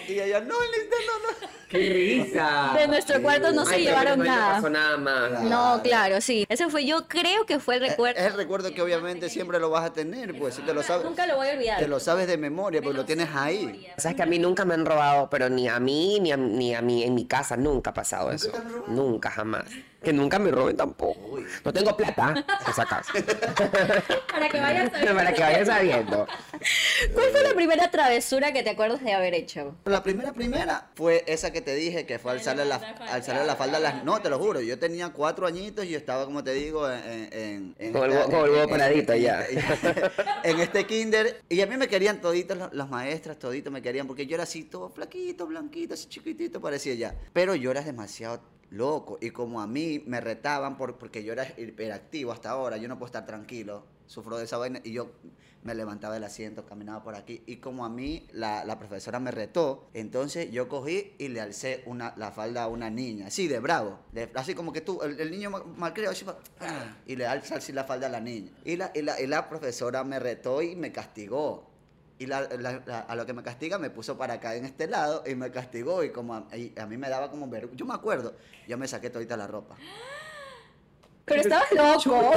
Y 0.08 0.18
ella, 0.18 0.40
no, 0.40 0.54
el 0.62 0.70
Nintendo 0.70 1.12
no. 1.22 1.48
¡Qué 1.68 1.78
risa! 1.78 2.72
De 2.76 2.86
nuestro 2.88 3.20
cuarto 3.22 3.52
no 3.52 3.64
se 3.64 3.74
Ay, 3.76 3.84
pero 3.84 3.96
llevaron 3.98 4.18
no 4.18 4.24
le 4.24 4.30
nada. 4.30 4.54
pasó 4.54 4.70
nada 4.70 4.96
más. 4.96 5.42
No, 5.42 5.80
claro, 5.82 6.20
sí. 6.20 6.46
Ese 6.48 6.68
fue, 6.68 6.84
yo 6.86 7.06
creo 7.06 7.44
que 7.46 7.58
fue 7.58 7.76
el 7.76 7.80
recuerdo. 7.82 8.18
es 8.20 8.26
el 8.26 8.34
recuerdo 8.34 8.72
que 8.74 8.82
obviamente 8.82 9.28
siempre 9.28 9.58
lo 9.58 9.70
vas 9.70 9.84
a 9.84 9.92
tener, 9.92 10.36
pues 10.38 10.54
si 10.56 10.62
te 10.62 10.72
lo 10.74 10.82
sabes. 10.82 11.04
Nunca 11.04 11.26
lo 11.26 11.36
voy 11.36 11.48
a 11.48 11.52
olvidar. 11.52 11.78
Te 11.78 11.86
lo 11.88 12.00
sabes 12.00 12.26
de 12.26 12.36
memoria, 12.38 12.80
porque 12.82 12.96
lo 12.96 13.04
tienes 13.04 13.28
ahí. 13.34 13.88
Sabes 13.98 14.16
que 14.16 14.22
a 14.22 14.26
mí 14.26 14.38
nunca 14.38 14.64
me 14.64 14.74
han 14.74 14.84
robado, 14.86 15.28
pero 15.30 15.48
ni 15.48 15.68
a 15.68 15.78
mí, 15.80 16.18
ni 16.20 16.32
a, 16.32 16.36
ni 16.36 16.74
a 16.74 16.80
mí 16.82 17.02
en 17.04 17.14
mi 17.14 17.26
casa 17.26 17.56
nunca 17.56 17.90
ha 17.90 17.94
pasado 17.94 18.30
eso. 18.32 18.50
Nunca, 18.88 19.30
jamás. 19.30 19.64
Que 20.04 20.12
nunca 20.12 20.38
me 20.38 20.50
roben 20.50 20.76
tampoco. 20.76 21.38
No 21.64 21.72
tengo 21.72 21.96
plata, 21.96 22.34
por 22.64 22.74
si 22.74 22.80
acaso. 22.80 23.12
Para 24.30 24.48
que 24.48 24.60
vayas 24.60 24.90
Para 25.14 25.32
que 25.32 25.40
vayan 25.42 25.66
sabiendo. 25.66 26.26
¿Cuál 27.14 27.30
fue 27.30 27.42
la 27.42 27.54
primera 27.54 27.90
travesura 27.90 28.52
que 28.52 28.62
te 28.62 28.70
acuerdas 28.70 29.02
de 29.02 29.12
haber 29.12 29.34
hecho? 29.34 29.74
La 29.84 30.02
primera, 30.02 30.32
primera 30.32 30.88
fue 30.94 31.24
esa 31.26 31.52
que 31.52 31.60
te 31.60 31.74
dije, 31.74 32.04
que 32.06 32.18
fue 32.18 32.32
alzarle 32.32 32.64
la, 32.64 32.76
alzarle 33.10 33.44
la 33.46 33.56
falda 33.56 33.78
a 33.78 33.80
las... 33.80 34.04
No, 34.04 34.20
te 34.20 34.28
lo 34.28 34.38
juro, 34.38 34.60
yo 34.60 34.78
tenía 34.78 35.08
cuatro 35.10 35.46
añitos 35.46 35.84
y 35.86 35.90
yo 35.90 35.98
estaba, 35.98 36.24
como 36.26 36.44
te 36.44 36.52
digo, 36.52 36.90
en... 36.90 37.28
en, 37.32 37.74
en 37.78 37.92
Con 37.92 38.10
el 38.12 38.68
paradito 38.68 39.12
en- 39.14 39.22
ya. 39.22 39.44
En 40.44 40.60
este 40.60 40.84
kinder. 40.86 41.40
Y 41.48 41.60
a 41.62 41.66
mí 41.66 41.76
me 41.76 41.88
querían 41.88 42.20
toditos, 42.20 42.56
las- 42.58 42.72
las 42.74 42.88
maestras, 42.90 43.38
toditos 43.38 43.72
me 43.72 43.80
querían, 43.80 44.06
porque 44.06 44.26
yo 44.26 44.34
era 44.34 44.42
así 44.44 44.64
todo 44.64 44.90
flaquito, 44.90 45.46
blanquito, 45.46 45.94
así 45.94 46.08
chiquitito, 46.08 46.60
parecía 46.60 46.94
ya. 46.94 47.14
Pero 47.32 47.54
yo 47.54 47.70
era 47.70 47.80
demasiado 47.82 48.40
loco. 48.70 49.18
Y 49.20 49.30
como 49.30 49.60
a 49.60 49.66
mí 49.66 50.02
me 50.06 50.20
retaban 50.20 50.76
por, 50.76 50.96
porque 50.98 51.22
yo 51.24 51.32
era 51.32 51.46
hiperactivo 51.56 52.32
hasta 52.32 52.50
ahora, 52.50 52.76
yo 52.76 52.88
no 52.88 52.98
puedo 52.98 53.06
estar 53.06 53.26
tranquilo, 53.26 53.84
sufro 54.06 54.36
de 54.38 54.44
esa 54.44 54.58
vaina, 54.58 54.80
y 54.84 54.92
yo 54.92 55.10
me 55.62 55.74
levantaba 55.74 56.12
del 56.12 56.24
asiento, 56.24 56.66
caminaba 56.66 57.02
por 57.02 57.14
aquí. 57.14 57.42
Y 57.46 57.56
como 57.56 57.86
a 57.86 57.88
mí 57.88 58.26
la, 58.32 58.64
la 58.66 58.78
profesora 58.78 59.18
me 59.18 59.30
retó, 59.30 59.88
entonces 59.94 60.50
yo 60.50 60.68
cogí 60.68 61.14
y 61.18 61.28
le 61.28 61.40
alcé 61.40 61.82
una, 61.86 62.12
la 62.18 62.32
falda 62.32 62.64
a 62.64 62.68
una 62.68 62.90
niña, 62.90 63.28
así 63.28 63.48
de 63.48 63.60
bravo. 63.60 63.98
así 64.34 64.54
como 64.54 64.74
que 64.74 64.82
tú, 64.82 65.00
el, 65.02 65.18
el 65.18 65.30
niño 65.30 65.50
mal- 65.50 65.64
malcriado, 65.76 66.12
así, 66.12 66.26
ah, 66.60 66.96
y 67.06 67.16
le 67.16 67.26
alza 67.26 67.56
así 67.56 67.72
la 67.72 67.84
falda 67.84 68.08
a 68.08 68.10
la 68.10 68.20
niña. 68.20 68.50
Y 68.64 68.76
la, 68.76 68.92
y 68.94 69.00
la, 69.00 69.18
y 69.18 69.26
la 69.26 69.48
profesora 69.48 70.04
me 70.04 70.18
retó 70.18 70.60
y 70.60 70.76
me 70.76 70.92
castigó. 70.92 71.70
Y 72.24 72.26
la- 72.26 72.40
la- 72.58 72.80
la- 72.86 73.00
a 73.00 73.14
lo 73.16 73.26
que 73.26 73.34
me 73.34 73.42
castiga 73.42 73.76
me 73.78 73.90
puso 73.90 74.16
para 74.16 74.34
acá 74.34 74.54
en 74.54 74.64
este 74.64 74.86
lado 74.86 75.22
y 75.26 75.34
me 75.34 75.50
castigó 75.50 76.02
y 76.02 76.10
como 76.10 76.34
a, 76.34 76.56
y 76.56 76.72
a 76.78 76.86
mí 76.86 76.96
me 76.96 77.10
daba 77.10 77.30
como 77.30 77.46
ver 77.48 77.68
yo 77.76 77.84
me 77.84 77.92
acuerdo 77.92 78.34
yo 78.66 78.78
me 78.78 78.88
saqué 78.88 79.10
todita 79.10 79.36
la 79.36 79.46
ropa. 79.46 79.76
Pero 81.26 81.40
estabas 81.42 81.70
loco. 81.72 82.32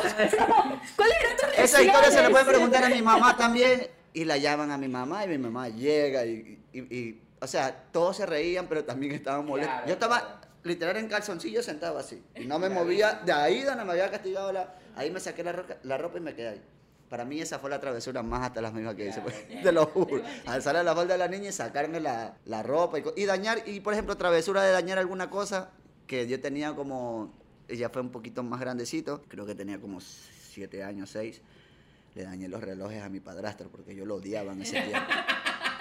¿Cuál 0.96 1.10
era 1.22 1.38
tu 1.56 1.62
esa 1.62 1.82
historia 1.82 2.12
se 2.12 2.22
le 2.22 2.30
puede 2.30 2.44
preguntar 2.46 2.84
a 2.84 2.90
mi 2.90 3.02
mamá 3.02 3.38
también. 3.38 3.88
Y 4.14 4.26
la 4.26 4.36
llaman 4.36 4.72
a 4.72 4.78
mi 4.78 4.90
mamá 4.90 5.24
y 5.24 5.28
mi 5.30 5.38
mamá 5.38 5.70
llega 5.70 6.26
y, 6.26 6.60
y- 6.74 6.80
y- 6.80 7.22
o 7.40 7.48
sea 7.48 7.74
todos 7.94 8.18
se 8.18 8.26
reían 8.26 8.68
pero 8.68 8.84
también 8.84 9.14
estaban 9.14 9.46
molestos. 9.46 9.74
Claro, 9.74 9.88
yo 9.88 9.94
estaba 9.94 10.42
literal 10.64 10.98
en 10.98 11.08
calzoncillo 11.08 11.64
sentado 11.64 11.98
así. 11.98 12.22
Y 12.36 12.46
no 12.46 12.60
me 12.60 12.68
movía 12.70 13.22
de 13.26 13.32
ahí 13.32 13.62
donde 13.62 13.86
me 13.86 13.92
había 13.92 14.12
castigado 14.12 14.52
la 14.52 14.74
ahí 14.98 15.12
me 15.12 15.20
saqué 15.22 15.46
la, 15.46 15.54
roca- 15.54 15.78
la 15.84 15.98
ropa 15.98 16.18
y 16.18 16.22
me 16.22 16.34
quedé 16.36 16.50
ahí 16.50 16.62
para 17.10 17.24
mí 17.26 17.40
esa 17.40 17.60
fue 17.60 17.70
la 17.70 17.80
travesura 17.80 18.22
más 18.24 18.48
hasta 18.48 18.62
las 18.62 18.74
mismas 18.74 18.96
que 18.96 19.08
hice, 19.08 19.22
pues, 19.22 19.36
te 19.64 19.72
lo 19.72 19.86
juro. 19.88 20.22
Alzarle 20.46 20.84
la 20.84 20.94
falda 20.96 21.16
a 21.16 21.18
la 21.18 21.28
niña 21.28 21.50
y 21.50 21.52
sacarme 21.54 22.00
la, 22.00 22.36
la 22.46 22.64
ropa 22.64 22.98
y, 23.16 23.26
dañar, 23.26 23.64
y 23.66 23.80
por 23.80 23.94
ejemplo, 23.94 24.16
travesura 24.18 24.64
de 24.64 24.72
dañar 24.72 24.98
alguna 24.98 25.30
cosa 25.30 25.72
que 26.06 26.28
yo 26.28 26.40
tenía 26.40 26.76
como, 26.76 27.34
ella 27.68 27.90
fue 27.90 28.02
un 28.02 28.10
poquito 28.12 28.44
más 28.44 28.60
grandecito, 28.60 29.24
creo 29.28 29.46
que 29.46 29.56
tenía 29.56 29.80
como 29.80 30.00
siete 30.02 30.84
años, 30.84 31.10
seis, 31.10 31.42
le 32.16 32.24
dañé 32.24 32.48
los 32.48 32.62
relojes 32.64 33.02
a 33.04 33.10
mi 33.10 33.20
padrastro 33.20 33.70
porque 33.70 33.96
yo 33.96 34.06
lo 34.06 34.16
odiaba 34.16 34.54
en 34.54 34.62
ese 34.62 34.82
tiempo. 34.82 35.08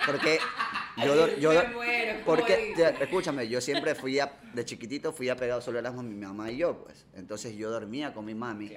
Porque 0.05 0.39
yo, 1.05 1.37
yo 1.39 1.53
Me 1.53 1.69
muero, 1.69 2.13
¿cómo 2.25 2.37
porque, 2.37 2.73
te- 2.77 3.03
escúchame, 3.05 3.49
yo 3.49 3.61
siempre 3.61 3.95
fui 3.95 4.19
a, 4.21 4.33
de 4.53 4.65
chiquitito 4.65 5.13
fui 5.13 5.29
apegado 5.29 5.61
solo 5.61 5.79
éramos 5.79 6.05
mi 6.05 6.15
mamá 6.15 6.51
y 6.51 6.59
yo, 6.59 6.85
pues. 6.85 7.07
Entonces 7.15 7.55
yo 7.57 7.71
dormía 7.71 8.13
con 8.13 8.25
mi 8.25 8.35
mami 8.35 8.73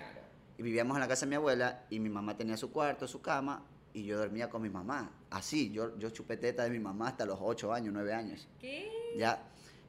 y 0.59 0.61
vivíamos 0.61 0.95
en 0.97 1.01
la 1.01 1.07
casa 1.07 1.25
de 1.25 1.29
mi 1.29 1.35
abuela 1.37 1.85
y 1.89 1.99
mi 2.01 2.09
mamá 2.09 2.35
tenía 2.35 2.57
su 2.57 2.69
cuarto, 2.71 3.07
su 3.07 3.21
cama 3.21 3.63
y 3.93 4.03
yo 4.03 4.17
dormía 4.17 4.49
con 4.49 4.61
mi 4.61 4.69
mamá. 4.69 5.09
Así, 5.29 5.71
yo, 5.71 5.97
yo 5.97 6.09
chupé 6.09 6.35
teta 6.35 6.63
de 6.63 6.69
mi 6.69 6.79
mamá 6.79 7.07
hasta 7.07 7.25
los 7.25 7.39
8 7.41 7.73
años, 7.73 7.93
9 7.93 8.13
años. 8.13 8.47
¿Qué? 8.59 8.91
Ya. 9.17 9.41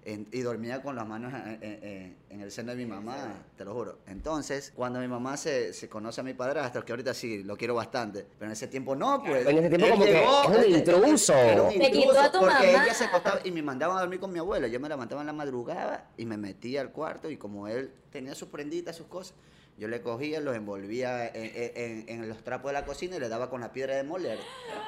en- 0.03 0.27
y 0.33 0.41
dormía 0.41 0.81
con 0.81 0.97
las 0.97 1.07
manos 1.07 1.31
en, 1.35 1.59
en- 1.63 1.85
en- 1.85 2.17
en 2.31 2.41
el 2.41 2.51
seno 2.51 2.71
de 2.71 2.79
mi 2.79 2.87
mamá, 2.87 3.35
te 3.59 3.67
lo 3.67 3.75
juro. 3.75 3.99
Entonces, 4.07 4.73
cuando 4.75 4.99
mi 4.99 5.07
mamá 5.09 5.37
se, 5.37 5.75
se 5.75 5.91
conoce 5.91 6.23
a 6.23 6.25
mi 6.25 6.33
padrastro, 6.33 6.83
que 6.87 6.93
ahorita 6.93 7.13
sí 7.13 7.43
lo 7.43 7.55
quiero 7.55 7.75
bastante, 7.75 8.27
pero 8.39 8.47
en 8.47 8.53
ese 8.53 8.67
tiempo 8.69 8.97
no, 8.97 9.23
pues. 9.23 9.47
En 9.47 9.59
ese 9.59 9.69
tiempo 9.69 9.89
como 9.91 10.05
que 10.05 10.23
es 10.25 10.49
un 10.49 10.75
intruso. 10.75 11.35
era 11.35 11.63
un 11.65 11.71
quitó 11.71 12.19
a 12.19 12.33
tu 12.33 12.39
porque 12.39 12.55
mamá. 12.55 12.85
ella 12.85 12.95
se 12.95 13.05
acostaba 13.05 13.41
y 13.45 13.51
me 13.51 13.63
mandaban 13.63 13.99
a 13.99 14.01
dormir 14.01 14.21
con 14.21 14.33
mi 14.33 14.39
abuela. 14.39 14.69
Yo 14.69 14.81
me 14.81 14.89
levantaba 14.89 15.21
en 15.21 15.27
la 15.27 15.35
madrugada 15.35 16.09
y 16.17 16.25
me 16.25 16.39
metía 16.39 16.81
al 16.81 16.93
cuarto 16.93 17.29
y 17.29 17.37
como 17.37 17.69
él 17.69 17.93
tenía 18.11 18.35
sus 18.35 18.49
prenditas, 18.49 18.97
sus 18.97 19.07
cosas, 19.07 19.35
yo 19.81 19.89
le 19.89 20.03
cogía, 20.03 20.41
los 20.41 20.55
envolvía 20.55 21.27
en, 21.29 21.51
en- 21.75 22.09
en 22.09 22.29
los 22.29 22.45
trapos 22.45 22.69
de 22.69 22.75
la 22.75 22.85
cocina 22.85 23.17
y 23.17 23.19
le 23.21 23.29
daba 23.31 23.49
con 23.49 23.61
la 23.63 23.73
piedra 23.73 23.97
de 23.97 24.05
moler. 24.05 24.39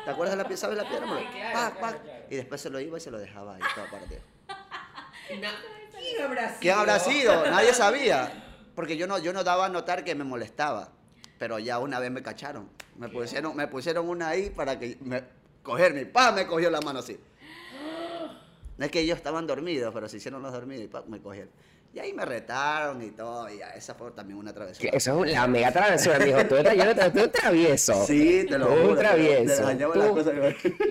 ¿Te 0.04 0.10
acuerdas 0.10 0.36
de 0.36 0.42
la 0.42 0.48
piedra? 0.48 0.60
¿Sabes 0.60 0.76
la 0.76 0.84
piedra 0.88 1.00
de 1.00 1.06
moler? 1.06 1.26
Pac, 1.52 1.80
pac. 1.80 1.98
Y 2.30 2.36
después 2.36 2.60
se 2.60 2.68
lo 2.70 2.78
iba 2.78 2.98
y 2.98 3.00
se 3.00 3.10
lo 3.10 3.18
dejaba 3.18 3.54
ahí 3.56 3.62
toda 3.74 3.90
partido. 3.90 4.20
¿Quién 5.28 5.44
habrá 6.22 6.48
sido? 6.48 6.60
¿Quién 6.60 6.74
habrá 6.78 6.98
sido? 6.98 7.46
Nadie 7.50 7.72
sabía. 7.72 8.44
Porque 8.74 8.96
yo 8.96 9.06
no, 9.06 9.18
yo 9.18 9.32
no 9.32 9.42
daba 9.44 9.66
a 9.66 9.68
notar 9.70 10.04
que 10.04 10.14
me 10.14 10.24
molestaba. 10.24 10.90
Pero 11.38 11.58
ya 11.58 11.78
una 11.78 11.98
vez 11.98 12.10
me 12.10 12.22
cacharon. 12.22 12.68
Me 12.96 13.08
pusieron, 13.08 13.56
me 13.56 13.66
pusieron 13.68 14.08
una 14.08 14.28
ahí 14.28 14.50
para 14.50 14.78
que 14.78 14.98
me 15.00 15.24
coger 15.62 15.94
mi 15.94 16.04
pa, 16.04 16.32
me 16.32 16.46
cogió 16.46 16.70
la 16.70 16.80
mano 16.82 16.98
así. 16.98 17.18
No 18.78 18.86
es 18.86 18.90
que 18.90 19.00
ellos 19.00 19.16
estaban 19.18 19.46
dormidos, 19.46 19.92
pero 19.94 20.08
se 20.08 20.16
hicieron 20.16 20.42
los 20.42 20.52
dormidos 20.52 20.84
y 20.84 20.88
pa, 20.88 21.02
me 21.06 21.20
cogieron. 21.20 21.50
Y 21.94 21.98
ahí 21.98 22.12
me 22.14 22.24
retaron 22.24 23.02
y 23.02 23.10
todo. 23.10 23.48
Y 23.50 23.60
esa 23.76 23.94
fue 23.94 24.10
también 24.12 24.38
una 24.38 24.52
travesura. 24.54 24.88
Eso 24.94 25.24
es 25.26 25.32
la 25.32 25.46
mega 25.46 25.70
travesura, 25.72 26.18
mijo. 26.20 26.42
Tú 26.46 26.56
eres, 26.56 26.74
yo 26.74 26.84
no 26.86 26.94
te- 26.94 27.10
tú 27.10 27.18
eres 27.18 27.32
travieso. 27.32 28.06
Sí, 28.06 28.46
te 28.48 28.56
lo 28.58 28.66
Tú 28.68 28.72
juro. 28.72 28.88
un 28.92 28.98
travieso. 28.98 29.66
Te 29.68 29.84
Tú- 29.84 30.14
cosas. 30.14 30.34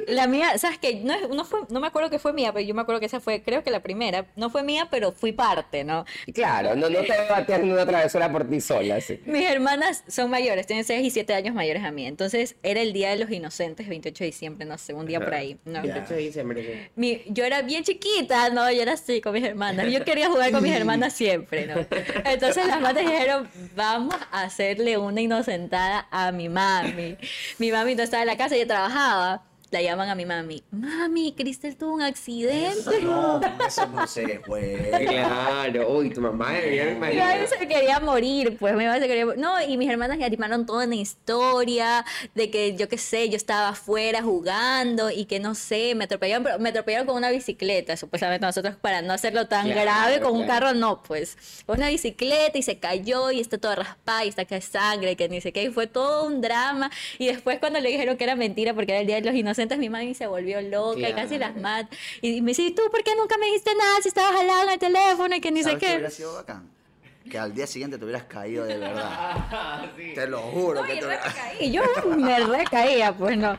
La 0.07 0.27
mía, 0.27 0.55
¿sabes 0.59 0.77
qué? 0.77 1.01
No, 1.03 1.13
es- 1.15 1.27
no, 1.29 1.43
fue, 1.43 1.61
no 1.69 1.79
me 1.79 1.87
acuerdo 1.87 2.11
que 2.11 2.19
fue 2.19 2.33
mía, 2.33 2.53
pero 2.53 2.63
yo 2.63 2.75
me 2.75 2.81
acuerdo 2.83 2.99
que 2.99 3.07
esa 3.07 3.19
fue, 3.19 3.41
creo 3.41 3.63
que 3.63 3.71
la 3.71 3.81
primera. 3.81 4.27
No 4.35 4.51
fue 4.51 4.61
mía, 4.61 4.89
pero 4.91 5.11
fui 5.11 5.31
parte, 5.31 5.83
¿no? 5.83 6.05
Claro, 6.35 6.75
no, 6.75 6.87
no 6.87 6.99
te 6.99 7.07
veo 7.11 7.33
haciendo 7.35 7.73
una 7.73 7.85
travesura 7.87 8.31
por 8.31 8.47
ti 8.47 8.61
sola, 8.61 9.01
sí. 9.01 9.19
Mis 9.25 9.49
hermanas 9.49 10.03
son 10.07 10.29
mayores, 10.29 10.67
tienen 10.67 10.85
6 10.85 11.03
y 11.03 11.09
7 11.09 11.33
años 11.33 11.55
mayores 11.55 11.83
a 11.83 11.89
mí. 11.91 12.05
Entonces 12.05 12.57
era 12.61 12.79
el 12.79 12.93
Día 12.93 13.09
de 13.09 13.17
los 13.17 13.31
Inocentes, 13.31 13.89
28 13.89 14.23
de 14.23 14.25
diciembre, 14.27 14.67
no 14.67 14.77
sé, 14.77 14.93
un 14.93 15.07
día 15.07 15.19
por 15.19 15.33
ahí. 15.33 15.57
¿no? 15.65 15.81
28 15.81 16.13
de 16.13 16.19
diciembre. 16.19 16.63
sí. 16.63 16.91
Mi- 16.95 17.23
yo 17.27 17.43
era 17.43 17.63
bien 17.63 17.83
chiquita, 17.83 18.49
no, 18.51 18.71
yo 18.71 18.83
era 18.83 18.93
así 18.93 19.19
con 19.19 19.33
mis 19.33 19.43
hermanas. 19.43 19.91
Yo 19.91 20.03
quería 20.05 20.29
jugar 20.29 20.51
con 20.51 20.61
mis 20.61 20.71
hermanas 20.73 20.90
siempre. 21.09 21.87
Entonces 22.25 22.67
las 22.67 22.81
madres 22.81 23.09
dijeron, 23.09 23.49
vamos 23.75 24.15
a 24.31 24.43
hacerle 24.43 24.97
una 24.97 25.21
inocentada 25.21 26.07
a 26.11 26.31
mi 26.31 26.49
mami. 26.49 27.17
Mi 27.57 27.71
mami 27.71 27.95
no 27.95 28.03
estaba 28.03 28.23
en 28.23 28.27
la 28.27 28.37
casa, 28.37 28.55
ella 28.55 28.67
trabajaba. 28.67 29.43
La 29.71 29.81
llaman 29.81 30.09
a 30.09 30.15
mi 30.15 30.25
mami. 30.25 30.61
Mami, 30.71 31.33
Cristel 31.33 31.77
tuvo 31.77 31.93
un 31.93 32.01
accidente. 32.01 33.01
No, 33.01 33.39
eso 33.65 33.87
no 33.87 34.05
se 34.05 34.39
fue. 34.39 34.91
Claro, 35.07 35.95
uy, 35.97 36.09
tu 36.09 36.19
mamá 36.19 36.51
debería 36.51 36.85
Mi 36.93 36.99
mami 36.99 37.47
se 37.47 37.67
quería 37.67 38.01
morir, 38.01 38.57
pues 38.59 38.75
mi 38.75 38.83
mamá 38.83 38.99
se 38.99 39.07
quería 39.07 39.25
morir. 39.25 39.39
No, 39.39 39.61
y 39.61 39.77
mis 39.77 39.89
hermanas 39.89 40.17
me 40.17 40.25
animaron 40.25 40.65
toda 40.65 40.85
una 40.85 40.95
historia 40.95 42.03
de 42.35 42.51
que 42.51 42.75
yo 42.75 42.89
qué 42.89 42.97
sé, 42.97 43.29
yo 43.29 43.37
estaba 43.37 43.69
afuera 43.69 44.21
jugando 44.21 45.09
y 45.09 45.23
que 45.23 45.39
no 45.39 45.55
sé, 45.55 45.95
me 45.95 46.03
atropellaron, 46.03 46.43
pero 46.43 46.59
me 46.59 46.69
atropellaron 46.69 47.07
con 47.07 47.15
una 47.15 47.31
bicicleta, 47.31 47.95
supuestamente 47.95 48.45
nosotros 48.45 48.75
para 48.75 49.01
no 49.01 49.13
hacerlo 49.13 49.47
tan 49.47 49.67
Claro, 49.67 49.81
grave 49.81 50.19
con 50.19 50.35
un 50.35 50.45
carro, 50.45 50.73
no, 50.73 51.01
pues. 51.01 51.63
Con 51.65 51.77
una 51.77 51.87
bicicleta 51.87 52.57
y 52.57 52.61
se 52.61 52.77
cayó 52.77 53.31
y 53.31 53.39
está 53.39 53.57
toda 53.57 53.75
raspada 53.75 54.25
y 54.25 54.27
está 54.27 54.43
que 54.43 54.55
hay 54.55 54.61
sangre, 54.61 55.15
que 55.15 55.29
ni 55.29 55.39
sé 55.39 55.53
qué, 55.53 55.63
y 55.63 55.69
fue 55.69 55.87
todo 55.87 56.25
un 56.25 56.41
drama. 56.41 56.91
Y 57.19 57.27
después 57.27 57.59
cuando 57.59 57.79
le 57.79 57.87
dijeron 57.89 58.17
que 58.17 58.25
era 58.25 58.35
mentira 58.35 58.73
porque 58.73 58.91
era 58.91 58.99
el 58.99 59.07
Día 59.07 59.15
de 59.15 59.21
los 59.21 59.33
Inocentes, 59.33 59.60
mi 59.77 59.89
mami 59.89 60.13
se 60.13 60.27
volvió 60.27 60.61
loca 60.61 61.07
y 61.09 61.13
casi 61.13 61.37
las 61.37 61.51
Claro. 61.51 61.61
mata. 61.61 61.95
Y 62.21 62.41
me 62.41 62.51
dice, 62.51 62.63
¿y 62.63 62.71
tú 62.71 62.83
por 62.91 63.03
qué 63.03 63.15
nunca 63.15 63.37
me 63.37 63.45
dijiste 63.47 63.71
nada 63.75 64.01
si 64.01 64.07
estabas 64.09 64.39
al 64.39 64.47
lado 64.47 64.63
en 64.63 64.69
el 64.71 64.79
teléfono 64.79 65.35
y 65.35 65.41
que 65.41 65.51
ni 65.51 65.59
sé 65.63 65.69
¿Sabes 65.71 65.79
qué 65.79 65.91
hubiera 65.93 66.09
sido 66.09 66.33
bacán? 66.35 66.69
Que 67.29 67.37
al 67.37 67.53
día 67.53 67.67
siguiente 67.67 67.99
te 67.99 68.03
hubieras 68.03 68.23
caído 68.23 68.65
de 68.65 68.77
verdad. 68.79 69.91
Te 70.15 70.27
lo 70.27 70.39
juro. 70.41 70.81
que 70.83 70.95
te 70.95 71.05
hubieras- 71.05 71.35
Y 71.59 71.71
yo 71.71 71.83
me 72.17 72.39
recaía, 72.39 73.13
pues 73.13 73.37
no. 73.37 73.57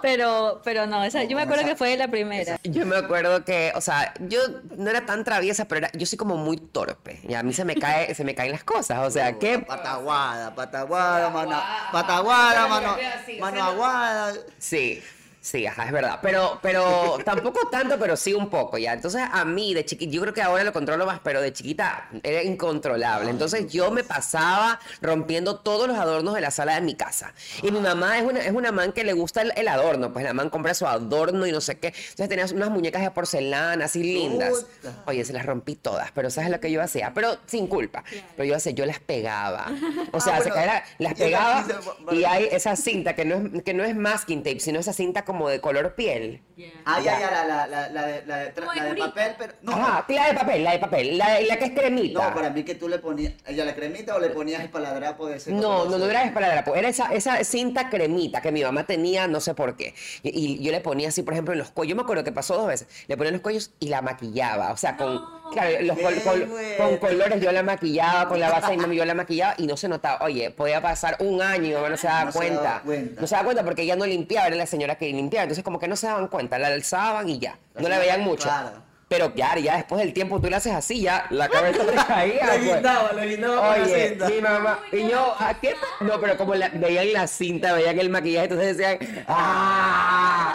Pero, 0.00 0.60
pero 0.64 0.86
no, 0.86 1.02
esa, 1.02 1.24
yo 1.24 1.36
me 1.36 1.42
acuerdo 1.42 1.64
que 1.64 1.74
fue 1.74 1.96
la 1.96 2.06
primera. 2.08 2.58
Yo 2.62 2.86
me 2.86 2.96
acuerdo 2.96 3.44
que, 3.44 3.72
o 3.74 3.80
sea, 3.80 4.14
yo 4.20 4.38
no 4.76 4.88
era 4.88 5.04
tan 5.06 5.24
traviesa, 5.24 5.66
pero 5.66 5.80
era- 5.80 5.90
yo 5.92 6.06
soy 6.06 6.16
como 6.18 6.36
muy 6.36 6.56
torpe. 6.56 7.20
Y 7.28 7.34
a 7.34 7.42
mí 7.42 7.52
se 7.52 7.64
me 7.64 7.74
cae, 7.74 8.14
se 8.14 8.22
me 8.24 8.34
caen 8.36 8.52
las 8.52 8.62
cosas. 8.64 9.00
O 9.06 9.10
sea, 9.10 9.38
que 9.38 9.58
Pataguada, 9.58 10.54
pataguada, 10.54 11.30
mano, 11.30 11.60
pataguada, 11.92 12.68
mano, 12.68 12.96
mano 13.40 13.64
aguada. 13.64 14.34
Sí. 14.58 15.02
Sí, 15.42 15.64
ajá, 15.66 15.86
es 15.86 15.92
verdad. 15.92 16.18
Pero, 16.20 16.58
pero 16.60 17.18
tampoco 17.24 17.68
tanto, 17.70 17.98
pero 17.98 18.14
sí 18.16 18.34
un 18.34 18.50
poco, 18.50 18.76
ya. 18.76 18.92
Entonces, 18.92 19.22
a 19.32 19.44
mí, 19.46 19.72
de 19.72 19.84
chiquita, 19.86 20.12
yo 20.12 20.20
creo 20.20 20.34
que 20.34 20.42
ahora 20.42 20.64
lo 20.64 20.72
controlo 20.74 21.06
más, 21.06 21.20
pero 21.24 21.40
de 21.40 21.50
chiquita 21.52 22.08
era 22.22 22.42
incontrolable. 22.42 23.30
Entonces, 23.30 23.72
yo 23.72 23.90
me 23.90 24.04
pasaba 24.04 24.78
rompiendo 25.00 25.56
todos 25.56 25.88
los 25.88 25.96
adornos 25.96 26.34
de 26.34 26.42
la 26.42 26.50
sala 26.50 26.74
de 26.74 26.82
mi 26.82 26.94
casa. 26.94 27.32
Y 27.62 27.70
mi 27.70 27.80
mamá 27.80 28.18
es 28.18 28.24
una, 28.24 28.40
es 28.40 28.52
una 28.52 28.70
man 28.70 28.92
que 28.92 29.02
le 29.02 29.14
gusta 29.14 29.40
el, 29.40 29.52
el 29.56 29.68
adorno. 29.68 30.12
Pues 30.12 30.26
la 30.26 30.34
man 30.34 30.50
compra 30.50 30.74
su 30.74 30.86
adorno 30.86 31.46
y 31.46 31.52
no 31.52 31.62
sé 31.62 31.78
qué. 31.78 31.88
Entonces, 31.88 32.28
tenía 32.28 32.44
unas 32.54 32.68
muñecas 32.70 33.00
de 33.02 33.10
porcelana 33.10 33.86
así 33.86 34.02
lindas. 34.02 34.66
Oye, 35.06 35.24
se 35.24 35.32
las 35.32 35.46
rompí 35.46 35.74
todas, 35.74 36.10
pero 36.12 36.28
¿sabes 36.30 36.50
lo 36.50 36.60
que 36.60 36.70
yo 36.70 36.82
hacía? 36.82 37.12
Pero 37.14 37.38
sin 37.46 37.66
culpa. 37.66 38.04
Pero 38.36 38.44
yo 38.46 38.56
hacía, 38.56 38.72
yo 38.72 38.84
las 38.86 39.00
pegaba. 39.00 39.68
O 40.12 40.20
sea, 40.20 40.36
Ah, 40.36 40.42
se 40.42 40.50
caía- 40.50 40.84
las 40.98 41.14
pegaba 41.14 41.64
y 42.12 42.24
hay 42.24 42.48
esa 42.52 42.74
cinta 42.76 43.14
que 43.14 43.24
no 43.24 43.36
es, 43.36 43.62
que 43.62 43.72
no 43.74 43.84
es 43.84 43.94
masking 43.96 44.42
tape, 44.42 44.60
sino 44.60 44.78
esa 44.80 44.92
cinta 44.92 45.24
como 45.30 45.48
de 45.48 45.60
color 45.60 45.94
piel. 45.94 46.42
Ah, 46.84 47.00
ya, 47.00 47.18
ya, 47.18 47.30
la, 47.30 47.44
la, 47.44 47.66
la, 47.66 47.88
la 47.88 48.06
de, 48.06 48.26
la 48.26 48.36
de, 48.38 48.52
la 48.76 48.84
de 48.84 48.94
papel, 48.96 49.34
pero. 49.38 49.54
No, 49.62 49.72
Ajá, 49.72 50.04
la 50.08 50.26
de 50.26 50.34
papel, 50.34 50.64
la 50.64 50.72
de 50.72 50.78
papel, 50.78 51.18
la, 51.18 51.40
la 51.40 51.56
que 51.56 51.64
es 51.66 51.70
cremita. 51.70 52.28
no, 52.28 52.34
para 52.34 52.50
mí 52.50 52.64
que 52.64 52.74
tú 52.74 52.88
le 52.88 52.98
ponías. 52.98 53.32
¿Ella 53.46 53.64
la 53.64 53.74
cremita 53.74 54.16
o 54.16 54.20
le 54.20 54.28
ponías 54.30 54.60
el 54.60 54.68
paladrapo 54.68 55.26
de 55.26 55.36
ese 55.36 55.52
No, 55.52 55.86
no, 55.86 55.96
no 55.96 56.04
era 56.04 56.24
esparadrapo, 56.24 56.74
era 56.74 56.88
esa, 56.88 57.14
esa 57.14 57.42
cinta 57.44 57.88
cremita 57.88 58.42
que 58.42 58.52
mi 58.52 58.62
mamá 58.62 58.84
tenía, 58.84 59.26
no 59.26 59.40
sé 59.40 59.54
por 59.54 59.76
qué. 59.76 59.94
Y, 60.22 60.30
y 60.38 60.62
yo 60.62 60.72
le 60.72 60.80
ponía 60.80 61.08
así, 61.08 61.22
por 61.22 61.32
ejemplo, 61.34 61.52
en 61.54 61.60
los 61.60 61.70
cuellos. 61.70 61.90
Yo 61.90 61.96
me 61.96 62.02
acuerdo 62.02 62.24
que 62.24 62.32
pasó 62.32 62.56
dos 62.56 62.66
veces. 62.66 62.88
Le 63.06 63.16
ponía 63.16 63.28
en 63.28 63.34
los 63.34 63.42
cuellos 63.42 63.70
y 63.80 63.88
la 63.88 64.02
maquillaba. 64.02 64.72
O 64.72 64.76
sea, 64.76 64.96
con, 64.96 65.18
claro, 65.52 65.70
los 65.82 65.98
col- 65.98 66.22
col- 66.22 66.48
con 66.78 66.96
colores 66.98 67.40
yo 67.40 67.52
la 67.52 67.62
maquillaba, 67.62 68.28
con 68.28 68.40
la 68.40 68.50
base 68.50 68.70
de 68.70 68.76
mi 68.76 68.82
mami 68.82 68.96
yo 68.96 69.04
la 69.04 69.14
maquillaba 69.14 69.54
y 69.58 69.66
no 69.66 69.76
se 69.76 69.88
notaba. 69.88 70.24
Oye, 70.24 70.50
podía 70.50 70.80
pasar 70.80 71.16
un 71.20 71.40
año 71.42 71.88
no 71.88 71.96
se 71.96 72.06
daba 72.06 72.24
No 72.26 72.32
cuenta. 72.32 72.82
No 73.20 73.26
se 73.26 73.34
daba 73.34 73.44
cuenta 73.44 73.64
porque 73.64 73.82
ella 73.82 73.96
no 73.96 74.06
limpiaba, 74.06 74.46
era 74.48 74.56
la 74.56 74.66
señora 74.66 74.96
que 74.96 75.06
limpiaba. 75.12 75.44
Entonces, 75.44 75.64
como 75.64 75.78
que 75.78 75.88
no 75.88 75.96
se 75.96 76.06
daban 76.06 76.28
cuenta, 76.28 76.58
la 76.58 76.68
alzaban 76.68 77.28
y 77.28 77.38
ya. 77.38 77.58
La 77.74 77.82
No 77.82 77.88
la 77.88 77.98
veían 77.98 78.20
mucho. 78.22 78.44
claro. 78.48 78.89
Pero 79.10 79.34
claro, 79.34 79.60
ya 79.60 79.74
después 79.76 80.00
del 80.04 80.12
tiempo 80.12 80.40
tú 80.40 80.48
le 80.48 80.54
haces 80.54 80.72
así, 80.72 81.00
ya 81.00 81.26
la 81.30 81.48
cabeza 81.48 81.84
te 81.84 81.94
caía. 81.96 82.46
Le 82.52 82.58
pues. 82.58 82.62
guindaba, 82.74 83.12
le 83.12 83.26
guindaba 83.26 83.56
con 83.74 83.80
la 83.80 83.86
cinta. 84.08 84.28
mi 84.28 84.40
mamá, 84.40 84.78
y 84.92 85.08
yo, 85.10 85.34
¿a 85.36 85.58
qué? 85.60 85.74
No, 86.00 86.20
pero 86.20 86.36
como 86.36 86.54
la- 86.54 86.68
veían 86.68 87.12
la 87.12 87.26
cinta, 87.26 87.72
veían 87.74 87.98
el 87.98 88.08
maquillaje, 88.08 88.44
entonces 88.44 88.76
decían, 88.76 89.24
¡ah! 89.26 90.52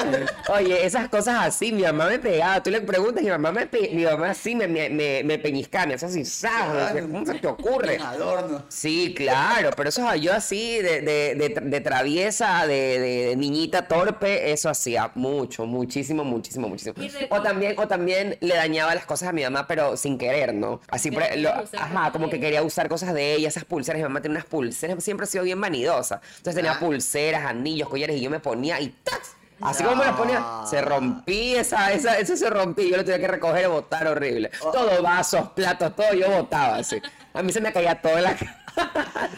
Oye, 0.54 0.86
esas 0.86 1.10
cosas 1.10 1.36
así, 1.48 1.74
mi 1.74 1.82
mamá 1.84 2.08
me 2.08 2.18
pegaba. 2.18 2.64
Tú 2.64 2.70
le 2.72 2.80
preguntas, 2.80 3.22
mi 3.22 3.30
mamá 3.30 3.52
me, 3.52 3.66
pe- 3.68 3.90
mi 3.92 4.06
mamá 4.06 4.34
sí 4.34 4.56
me, 4.56 4.70
me, 4.70 4.90
me, 4.90 5.22
me 5.26 5.38
peñiscaba, 5.38 5.88
me 5.88 5.96
hacía 5.96 6.08
así, 6.08 6.24
¿sabes? 6.24 7.02
¿Cómo 7.02 7.26
se 7.26 7.34
te 7.34 7.48
ocurre? 7.48 7.98
Adorno. 7.98 8.64
Sí, 8.70 9.14
claro, 9.18 9.72
pero 9.76 9.90
eso 9.90 10.16
yo 10.16 10.32
así 10.34 10.78
de, 10.82 11.02
de, 11.02 11.36
de, 11.36 11.60
de 11.62 11.82
traviesa, 11.82 12.66
de, 12.68 13.00
de- 13.00 13.26
de 13.26 13.36
niñita 13.36 13.86
torpe, 13.90 14.54
eso 14.54 14.70
hacía 14.70 15.12
mucho, 15.16 15.66
muchísimo, 15.66 16.24
muchísimo, 16.24 16.70
muchísimo. 16.70 16.96
O 17.32 17.42
también, 17.42 17.76
o 17.78 17.86
también 17.86 18.38
le 18.46 18.56
dañaba 18.56 18.96
las 18.96 19.06
cosas 19.06 19.30
a 19.30 19.32
mi 19.32 19.44
mamá, 19.44 19.68
pero 19.68 19.98
sin 19.98 20.18
querer, 20.18 20.54
¿no? 20.54 20.82
Así, 20.90 21.12
por, 21.12 21.24
lo- 21.38 21.50
ajá, 21.50 22.12
como 22.12 22.30
que 22.30 22.40
quería 22.40 22.64
usar 22.64 22.88
cosas 22.90 23.14
de 23.14 23.34
ella, 23.36 23.48
esas 23.50 23.66
pulseras. 23.66 23.98
Mi 24.00 24.04
mamá 24.04 24.22
tenía 24.22 24.38
unas 24.38 24.46
pulseras, 24.46 25.04
siempre 25.04 25.26
ha 25.26 25.28
sido 25.28 25.44
bien 25.44 25.60
vanidosa. 25.60 26.22
Entonces 26.38 26.56
tenía 26.56 26.74
Ah. 26.74 26.80
pulseras, 26.80 27.46
anillos, 27.46 27.90
collares, 27.90 28.16
y 28.18 28.22
yo 28.22 28.30
me 28.30 28.40
ponía 28.40 28.80
y 28.80 28.90
¡tax! 28.90 29.34
Así 29.62 29.84
como 29.84 29.96
me 29.96 30.04
las 30.06 30.16
ponía, 30.18 30.44
se 30.70 30.82
rompía 30.82 31.62
esa, 31.62 31.94
esa, 31.94 32.18
eso 32.20 32.36
se 32.36 32.50
rompía, 32.50 32.90
yo 32.90 32.98
lo 32.98 33.06
tenía 33.06 33.20
que 33.22 33.28
recoger 33.30 33.64
y 33.64 33.68
botar 33.68 34.06
horrible. 34.06 34.52
Todo 34.60 35.02
vasos, 35.02 35.50
platos, 35.52 35.96
todo 35.96 36.14
yo 36.14 36.30
botaba 36.30 36.76
así. 36.76 37.02
A 37.34 37.42
mí 37.42 37.54
se 37.54 37.62
me 37.62 37.72
caía 37.72 38.02
todo 38.02 38.18
en 38.18 38.24
la 38.24 38.36
cara. 38.36 38.62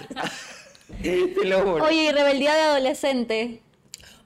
Te 1.04 1.46
lo 1.46 1.60
juro. 1.62 1.84
Oye, 1.86 2.04
y 2.06 2.12
rebeldía 2.12 2.54
de 2.56 2.62
adolescente. 2.62 3.62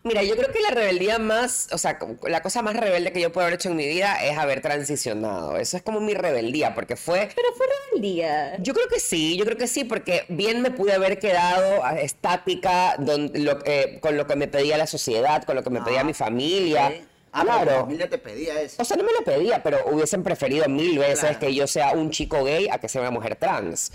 Mira, 0.04 0.24
yo 0.24 0.36
creo 0.36 0.52
que 0.52 0.60
la 0.62 0.72
rebeldía 0.72 1.20
más, 1.20 1.68
o 1.72 1.78
sea, 1.78 2.00
la 2.28 2.42
cosa 2.42 2.64
más 2.64 2.76
rebelde 2.76 3.12
que 3.14 3.22
yo 3.22 3.32
puedo 3.32 3.46
haber 3.46 3.56
hecho 3.60 3.70
en 3.70 3.76
mi 3.76 3.86
vida 3.88 4.16
es 4.24 4.36
haber 4.38 4.62
transicionado. 4.62 5.58
Eso 5.58 5.78
es 5.78 5.84
como 5.84 6.00
mi 6.00 6.16
rebeldía, 6.16 6.74
porque 6.74 6.96
fue 6.96 7.30
Pero 7.36 7.48
fue 7.56 7.68
rebeldía. 7.92 8.58
Yo 8.60 8.74
creo 8.74 8.88
que 8.88 9.00
sí, 9.00 9.38
yo 9.38 9.46
creo 9.46 9.58
que 9.58 9.68
sí, 9.68 9.84
porque 9.84 10.26
bien 10.28 10.62
me 10.62 10.72
pude 10.72 10.94
haber 10.94 11.20
quedado 11.20 11.84
ah, 11.86 12.00
estática 12.00 12.96
don- 12.98 13.32
lo- 13.36 13.60
eh, 13.66 14.00
con 14.02 14.18
lo 14.18 14.26
que 14.26 14.36
me 14.36 14.48
pedía 14.48 14.78
la 14.78 14.88
sociedad, 14.88 15.44
con 15.44 15.56
lo 15.56 15.64
que 15.64 15.70
me 15.70 15.82
pedía 15.82 16.02
Ah, 16.02 16.04
mi 16.06 16.14
familia. 16.14 16.88
ok. 16.88 17.11
Ah, 17.34 17.44
claro. 17.44 17.82
familia 17.82 18.10
te 18.10 18.18
pedía 18.18 18.60
eso. 18.62 18.82
O 18.82 18.86
sea, 18.86 18.98
no 18.98 19.04
me 19.04 19.12
lo 19.14 19.22
pedía, 19.24 19.64
pero 19.64 19.80
hubiesen 19.92 20.22
preferido 20.22 20.68
mil 20.68 21.00
veces 21.00 21.20
Claro. 21.22 21.40
que 21.40 21.54
yo 21.56 21.66
sea 21.66 21.92
un 21.94 22.10
chico 22.12 22.44
gay 22.44 22.68
a 22.70 22.78
que 22.78 22.90
sea 22.90 23.02
una 23.02 23.12
mujer 23.12 23.36
trans. 23.38 23.92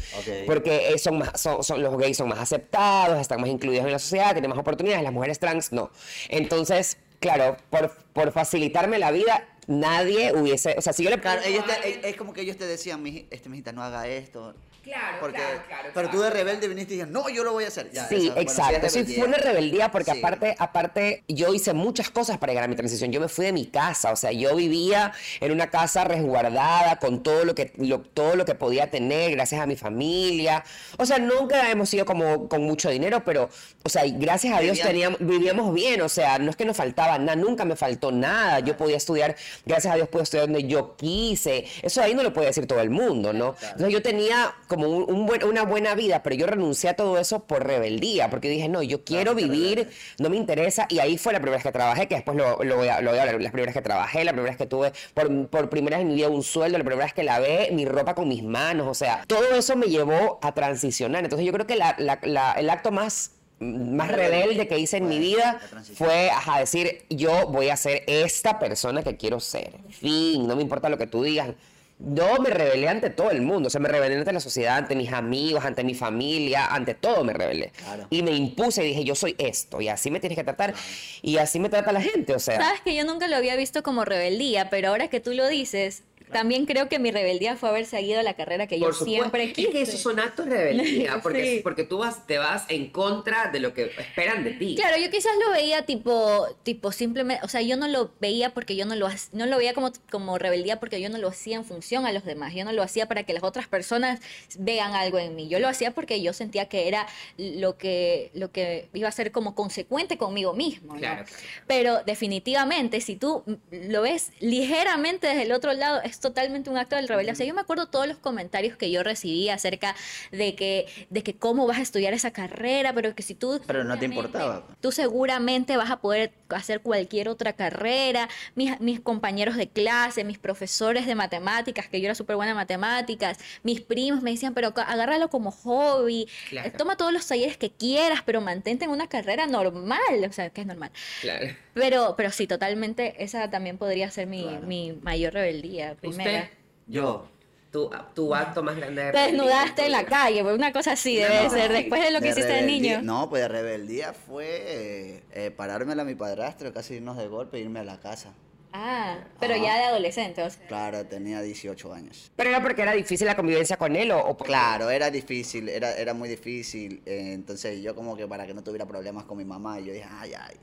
Porque 0.47 0.97
son 0.99 1.19
más, 1.19 1.39
son, 1.41 1.63
son- 1.63 1.83
los 1.83 1.97
gays 1.99 2.17
son 2.17 2.29
más 2.29 2.39
aceptados, 2.39 3.21
están 3.21 3.41
más 3.41 3.51
incluidos 3.51 3.85
en 3.85 3.93
la 3.93 3.99
sociedad, 3.99 4.33
tienen 4.33 4.49
más 4.49 4.59
oportunidades, 4.59 5.03
las 5.05 5.13
mujeres 5.13 5.39
trans 5.39 5.71
no. 5.73 5.91
Entonces, 6.31 6.97
claro, 7.21 7.57
por, 7.71 7.95
por 8.13 8.33
facilitarme 8.33 8.99
la 8.99 9.11
vida, 9.11 9.47
nadie 9.67 10.33
hubiese, 10.35 10.75
o 10.79 10.81
sea, 10.81 10.93
si 10.93 11.03
yo 11.05 11.11
le 11.11 11.19
Claro, 11.21 11.41
ellos 11.45 11.65
te- 11.67 12.09
es, 12.09 12.17
como 12.17 12.33
que 12.33 12.43
ellos 12.43 12.57
te 12.57 12.67
decían, 12.67 13.03
"Miji- 13.05 13.27
este 13.31 13.49
mijita, 13.49 13.73
no 13.73 13.83
haga 13.83 14.07
esto. 14.07 14.55
Claro, 14.85 15.17
Porque, 15.19 15.39
claro, 15.39 15.63
claro, 15.67 15.89
Pero 15.95 16.11
tú 16.11 16.21
de 16.21 16.31
rebelde 16.31 16.69
viniste 16.69 16.95
y 16.95 16.99
dijiste, 16.99 17.13
no, 17.13 17.29
yo 17.29 17.43
lo 17.43 17.51
voy 17.53 17.65
a 17.65 17.69
hacer. 17.69 17.91
Ya, 17.91 18.07
Sí, 18.07 18.31
exacto. 18.37 18.89
Sí, 18.89 19.05
fue 19.17 19.27
una 19.27 19.37
rebeldía 19.37 19.91
porque 19.91 20.13
Sí. 20.13 20.19
aparte, 20.21 20.55
aparte, 20.61 21.25
yo 21.27 21.53
hice 21.53 21.73
muchas 21.73 22.09
cosas 22.09 22.39
para 22.39 22.53
llegar 22.53 22.67
a 22.67 22.69
mi 22.69 22.77
transición. 22.77 23.11
Yo 23.11 23.19
me 23.19 23.27
fui 23.29 23.47
de 23.47 23.53
mi 23.53 23.67
casa, 23.67 24.13
o 24.13 24.17
sea, 24.17 24.31
yo 24.31 24.55
vivía 24.55 25.13
en 25.41 25.51
una 25.51 25.71
casa 25.71 26.05
resguardada 26.05 27.01
con 27.01 27.25
todo 27.25 27.45
lo 27.45 27.57
que, 27.57 27.73
lo- 27.79 28.01
todo 28.03 28.37
lo 28.37 28.45
que 28.45 28.55
podía 28.55 28.89
tener, 28.89 29.33
gracias 29.33 29.61
a 29.61 29.67
mi 29.67 29.75
familia. 29.75 30.63
O 30.99 31.05
sea, 31.05 31.19
nunca 31.19 31.69
hemos 31.69 31.89
sido 31.89 32.05
como 32.05 32.49
con 32.49 32.63
mucho 32.63 32.89
dinero, 32.89 33.25
pero, 33.25 33.49
o 33.83 33.89
sea, 33.89 34.05
gracias 34.07 34.57
a 34.57 34.61
Dios 34.61 34.79
teníamos, 34.79 35.19
vivíamos 35.19 35.75
bien. 35.75 36.01
O 36.03 36.09
sea, 36.09 36.39
no 36.39 36.49
es 36.51 36.55
que 36.55 36.65
nos 36.65 36.77
faltaba 36.77 37.19
nada, 37.19 37.35
nunca 37.35 37.65
me 37.65 37.75
faltó 37.75 38.13
nada. 38.13 38.61
Yo 38.61 38.77
podía 38.77 38.99
estudiar, 38.99 39.35
gracias 39.65 39.93
a 39.93 39.97
Dios 39.97 40.09
pude 40.09 40.23
estudiar 40.25 40.47
donde 40.47 40.65
yo 40.69 40.97
quise. 40.97 41.65
Eso 41.83 42.03
ahí 42.03 42.15
no 42.15 42.23
lo 42.23 42.33
puede 42.33 42.49
decir 42.49 42.67
todo 42.67 42.81
el 42.81 42.91
mundo, 42.91 43.33
¿no? 43.33 43.55
Entonces 43.63 43.91
yo 43.93 44.03
tenía 44.03 44.55
como 44.69 44.89
un, 44.89 45.11
un 45.13 45.27
buen- 45.27 45.45
una 45.45 45.63
buena 45.65 45.95
vida, 45.95 46.23
pero 46.23 46.37
yo 46.37 46.47
renuncié 46.47 46.91
a 46.91 46.95
todo 46.95 47.19
eso 47.19 47.41
por 47.45 47.67
rebeldía, 47.67 48.29
porque 48.31 48.49
dije, 48.49 48.69
no, 48.69 48.83
yo 48.83 49.05
quiero 49.05 49.35
vivir, 49.35 49.79
rebelde. 49.79 49.97
no 50.19 50.31
me 50.31 50.37
interesa, 50.37 50.87
y 50.89 50.99
ahí 50.99 51.19
fue 51.19 51.33
la 51.33 51.39
primera 51.41 51.57
vez 51.57 51.63
que 51.65 51.73
trabajé, 51.73 52.07
que 52.09 52.17
después 52.17 52.37
lo, 52.37 52.63
lo 52.63 52.77
voy, 52.77 52.89
a, 52.89 53.01
lo 53.01 53.11
voy 53.11 53.19
a 53.19 53.23
hablar, 53.23 53.41
las 53.41 53.53
primeras 53.53 53.75
que 53.75 53.83
trabajé, 53.83 54.25
la 54.25 54.33
primera 54.33 54.51
vez 54.51 54.59
que 54.59 54.67
tuve 54.67 54.93
por, 55.15 55.49
por 55.49 55.69
primera 55.71 55.97
vez 55.97 56.03
en 56.05 56.09
mi 56.09 56.15
vida 56.17 56.29
un 56.29 56.43
sueldo, 56.43 56.79
la 56.79 56.85
primera 56.85 57.05
vez 57.05 57.15
que 57.15 57.23
lavé 57.25 57.71
mi 57.73 57.85
ropa 57.85 58.15
con 58.15 58.29
mis 58.29 58.43
manos, 58.43 58.87
o 58.89 58.95
sea, 58.95 59.25
todo 59.27 59.55
eso 59.55 59.77
me 59.77 59.87
llevó 59.87 60.39
a 60.43 60.53
transicionar. 60.53 61.25
Entonces 61.25 61.47
yo 61.47 61.53
creo 61.53 61.67
que 61.67 61.77
la- 61.77 61.95
la- 61.99 62.19
la- 62.23 62.53
el 62.53 62.69
acto 62.71 62.91
más 62.91 63.33
más 63.59 64.11
rebelde 64.11 64.69
que 64.69 64.79
hice 64.79 64.99
en 64.99 65.09
mi 65.09 65.19
vida 65.19 65.59
fue 65.95 66.31
ajá, 66.31 66.59
decir 66.59 67.05
yo 67.09 67.47
voy 67.47 67.71
a 67.71 67.77
ser 67.77 68.05
esta 68.07 68.59
persona 68.59 69.03
que 69.03 69.17
quiero 69.17 69.41
ser. 69.41 69.73
Fin, 69.91 70.47
no 70.47 70.57
me 70.57 70.63
importa 70.63 70.89
lo 70.89 70.99
que 70.99 71.07
tú 71.07 71.23
digas. 71.23 71.51
Yo 71.99 72.37
me 72.41 72.51
rebelé 72.51 72.89
ante 72.89 73.09
todo 73.09 73.31
el 73.31 73.41
mundo, 73.41 73.69
o 73.69 73.71
sea, 73.71 73.81
me 73.81 73.89
rebelé 73.89 74.17
ante 74.17 74.31
la 74.31 74.41
sociedad, 74.41 74.77
ante 74.77 74.95
mis 74.95 75.11
amigos, 75.15 75.65
ante 75.65 75.83
mi 75.83 75.95
familia, 75.95 76.67
ante 76.67 76.93
todo 76.93 77.25
me 77.25 77.33
rebelé. 77.33 77.73
Claro. 77.75 78.07
Y 78.11 78.23
me 78.23 78.33
impuse 78.33 78.85
y 78.85 78.89
dije, 78.89 79.03
yo 79.03 79.15
soy 79.15 79.35
esto, 79.39 79.81
y 79.81 79.89
así 79.89 80.11
me 80.11 80.21
tienes 80.21 80.37
que 80.37 80.45
tratar, 80.45 80.75
y 81.23 81.39
así 81.39 81.59
me 81.59 81.71
trata 81.71 81.93
la 81.93 82.03
gente, 82.03 82.35
o 82.35 82.39
sea. 82.39 82.61
Sabes 82.61 82.83
que 82.83 82.95
yo 82.95 83.05
nunca 83.05 83.29
lo 83.29 83.37
había 83.37 83.57
visto 83.57 83.83
como 83.83 84.05
rebeldía, 84.05 84.69
pero 84.69 84.89
ahora 84.91 85.09
que 85.09 85.21
tú 85.21 85.33
lo 85.33 85.49
dices, 85.49 86.03
también 86.33 86.67
creo 86.67 86.89
que 86.89 86.99
mi 86.99 87.11
rebeldía 87.11 87.57
fue 87.57 87.69
haber 87.69 87.87
seguido 87.87 88.23
la 88.23 88.35
carrera 88.35 88.67
que 88.67 88.79
yo 88.79 88.93
siempre 88.93 89.53
quise. 89.53 89.87
son 89.97 90.19
actos 90.21 90.47
de 90.47 90.57
rebeldía, 90.57 91.21
Sí. 91.37 91.61
porque 91.63 91.85
tú 91.85 91.99
vas, 91.99 92.27
te 92.27 92.39
vas 92.39 92.65
en 92.69 92.91
contra 92.91 93.51
de 93.51 93.61
lo 93.61 93.75
que 93.75 93.91
esperan 93.99 94.45
de 94.45 94.53
ti. 94.53 94.75
Claro, 94.77 94.97
yo 94.97 95.11
quizás 95.11 95.33
lo 95.45 95.53
veía 95.53 95.83
tipo, 95.87 96.47
tipo 96.63 96.93
simplemente, 96.93 97.45
o 97.45 97.49
sea, 97.49 97.63
yo 97.63 97.77
no 97.77 97.89
lo 97.89 98.13
veía 98.21 98.55
porque 98.55 98.77
yo 98.77 98.87
no 98.87 98.95
lo, 98.95 99.09
no 99.33 99.47
lo 99.47 99.59
veía 99.59 99.75
como, 99.75 99.93
como 100.11 100.39
rebeldía 100.39 100.81
porque 100.81 101.01
yo 101.01 101.09
no 101.09 101.19
lo 101.19 101.29
hacía 101.29 101.57
en 101.57 101.65
función 101.65 102.07
a 102.07 102.13
los 102.13 102.25
demás, 102.25 102.55
yo 102.55 102.65
no 102.65 102.73
lo 102.73 102.83
hacía 102.83 103.07
para 103.07 103.23
que 103.25 103.33
las 103.33 103.43
otras 103.43 103.67
personas 103.69 104.21
vean 104.59 104.95
algo 104.95 105.19
en 105.19 105.35
mí, 105.35 105.49
yo 105.49 105.59
lo 105.59 105.69
hacía 105.69 105.93
porque 105.93 106.23
yo 106.23 106.33
sentía 106.33 106.69
que 106.69 106.89
era 106.89 107.07
lo 107.39 107.77
que, 107.77 108.31
lo 108.35 108.51
que 108.51 108.89
iba 108.95 109.09
a 109.09 109.13
ser 109.13 109.33
como 109.33 109.55
consecuente 109.55 110.17
conmigo 110.19 110.55
mismo. 110.55 110.95
¿no? 110.95 110.99
Claro, 110.99 111.25
claro. 111.25 111.43
Pero 111.67 112.03
definitivamente, 112.05 113.01
si 113.01 113.17
tú 113.17 113.43
lo 113.71 114.03
ves 114.03 114.31
ligeramente 114.41 115.27
desde 115.27 115.43
el 115.43 115.53
otro 115.53 115.73
lado, 115.73 116.01
es 116.03 116.16
totalmente 116.21 116.71
un 116.71 116.79
acto 116.79 116.97
de 116.97 117.03
rebeldía. 117.07 117.33
O 117.33 117.37
sea, 117.37 117.47
yo 117.47 117.55
me 117.55 117.61
acuerdo 117.61 117.87
todos 117.89 118.07
los 118.07 118.19
comentarios 118.19 118.77
que 118.77 118.91
yo 118.91 119.03
recibía 119.03 119.55
acerca 119.55 119.95
de 120.33 120.55
que, 120.55 120.87
de 121.11 121.23
que 121.23 121.35
cómo 121.37 121.67
vas 121.67 121.79
a 121.79 121.83
estudiar 121.83 122.13
esa 122.15 122.31
carrera, 122.31 122.93
pero 122.93 123.15
que 123.15 123.23
si 123.23 123.35
tú... 123.35 123.61
Pero 123.67 123.85
no 123.85 123.99
te 123.99 124.07
importaba. 124.07 124.67
Tú 124.81 124.93
seguramente 124.93 125.77
vas 125.77 125.91
a 125.91 125.97
poder 126.01 126.33
hacer 126.51 126.81
cualquier 126.81 127.29
otra 127.29 127.53
carrera. 127.55 128.29
Mis, 128.55 128.79
mis 128.81 129.01
compañeros 129.01 129.57
de 129.57 129.69
clase, 129.69 130.25
mis 130.25 130.39
profesores 130.39 131.07
de 131.07 131.15
matemáticas, 131.15 131.89
que 131.89 132.01
yo 132.01 132.07
era 132.07 132.15
súper 132.15 132.37
buena 132.37 132.51
en 132.53 132.57
matemáticas, 132.57 133.39
mis 133.63 133.81
primos 133.81 134.23
me 134.23 134.31
decían, 134.31 134.55
pero 134.55 134.69
agárralo 134.77 135.29
como 135.31 135.51
hobby, 135.51 136.29
Claro. 136.49 136.71
toma 136.77 136.97
todos 136.97 137.13
los 137.13 137.27
talleres 137.27 137.57
que 137.57 137.71
quieras, 137.71 138.21
pero 138.25 138.41
mantente 138.41 138.85
en 138.85 138.91
una 138.91 139.09
carrera 139.09 139.47
normal. 139.47 139.99
O 140.29 140.33
sea, 140.33 140.51
que 140.51 140.61
es 140.63 140.67
normal. 140.67 140.91
Claro. 141.21 141.47
Pero, 141.77 142.15
pero 142.17 142.31
sí, 142.31 142.47
totalmente, 142.47 143.23
esa 143.23 143.51
también 143.51 143.77
podría 143.77 144.11
ser 144.11 144.27
mi, 144.27 144.43
Claro. 144.43 144.67
mi 144.67 144.99
mayor 145.03 145.35
rebeldía 145.35 145.95
primera. 145.95 146.45
¿Usted? 146.45 146.51
Yo, 146.87 147.27
tu, 147.71 147.91
tu 148.15 148.35
acto 148.35 148.63
más 148.63 148.77
grande 148.77 149.05
de 149.05 149.13
Te 149.13 149.19
desnudaste 149.19 149.85
en 149.85 149.93
la 149.93 150.07
calle, 150.07 150.43
pues 150.43 150.55
una 150.55 150.73
cosa 150.73 150.93
así 150.93 151.17
debe 151.17 151.45
No, 151.45 151.51
ser. 151.51 151.71
Después 151.73 152.03
de 152.03 152.11
lo 152.13 152.21
que 152.23 152.29
hiciste 152.31 152.51
de 152.53 152.63
niño. 152.63 153.03
No, 153.03 153.29
pues 153.29 153.43
de 153.43 153.49
rebeldía 153.49 154.15
fue 154.15 154.47
eh, 154.49 155.23
eh, 155.33 155.51
parármela 155.51 156.01
a 156.01 156.05
mi 156.07 156.15
padrastro, 156.15 156.73
casi 156.73 156.95
irnos 156.95 157.19
de 157.19 157.29
golpe 157.29 157.59
e 157.59 157.61
irme 157.61 157.81
a 157.81 157.85
la 157.85 158.01
casa. 158.01 158.33
Ah, 158.73 159.19
pero 159.39 159.55
Ajá. 159.55 159.63
ya 159.65 159.77
de 159.77 159.85
adolescente, 159.85 160.43
o 160.43 160.49
sea. 160.51 160.67
Claro, 160.69 161.05
tenía 161.05 161.43
18 161.43 161.93
años. 161.93 162.31
¿Pero 162.37 162.49
era 162.51 162.63
porque 162.63 162.81
era 162.83 162.93
difícil 162.93 163.27
la 163.27 163.37
convivencia 163.37 163.77
con 163.77 163.97
él 163.97 164.13
o, 164.13 164.35
Claro, 164.39 164.89
era 164.91 165.11
difícil, 165.11 165.69
era, 165.69 165.93
era 165.95 166.15
muy 166.15 166.29
difícil. 166.31 167.03
eh, 167.05 167.33
entonces 167.35 167.83
yo 167.83 167.95
como 167.95 168.17
que 168.17 168.27
para 168.27 168.47
que 168.47 168.55
no 168.55 168.63
tuviera 168.63 168.87
problemas 168.87 169.25
con 169.25 169.37
mi 169.37 169.45
mamá, 169.45 169.79
yo 169.81 169.93
dije, 169.93 170.07
ay, 170.11 170.33
ay. 170.39 170.57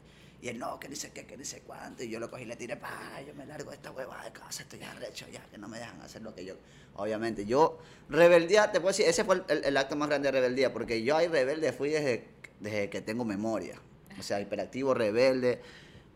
Y 0.43 0.49
él, 0.49 0.59
no, 0.59 0.77
que 0.77 0.93
sé 0.93 1.11
qué, 1.11 1.25
que 1.25 1.45
sé 1.45 1.61
cuánto. 1.61 2.03
Y 2.03 2.09
yo 2.09 2.19
lo 2.19 2.29
cogí 2.29 2.43
y 2.43 2.45
le 2.45 2.57
tiré, 2.57 2.75
pa, 2.75 3.21
yo 3.25 3.33
me 3.33 3.45
largo 3.45 3.69
de 3.69 3.77
esta 3.77 3.91
hueva 3.91 4.21
de 4.25 4.33
casa, 4.33 4.63
estoy 4.63 4.77
ya 4.79 4.93
recho 4.95 5.25
ya, 5.31 5.41
que 5.49 5.57
no 5.57 5.69
me 5.69 5.79
dejan 5.79 6.01
hacer 6.01 6.21
lo 6.21 6.35
que 6.35 6.43
yo... 6.43 6.55
Obviamente, 6.95 7.45
yo, 7.45 7.79
rebeldía, 8.09 8.69
te 8.69 8.81
puedo 8.81 8.89
decir, 8.89 9.05
ese 9.07 9.23
fue 9.23 9.35
el, 9.35 9.43
el- 9.47 9.63
el 9.63 9.77
acto 9.77 9.95
más 9.95 10.09
grande 10.09 10.27
de 10.27 10.33
rebeldía, 10.33 10.73
porque 10.73 11.01
yo 11.01 11.15
ahí 11.15 11.27
rebelde 11.29 11.71
fui 11.71 11.91
desde, 11.91 12.27
desde 12.59 12.89
que 12.89 12.99
tengo 13.01 13.23
memoria. 13.23 13.79
O 14.19 14.21
sea, 14.21 14.41
hiperactivo, 14.41 14.93
rebelde. 14.93 15.61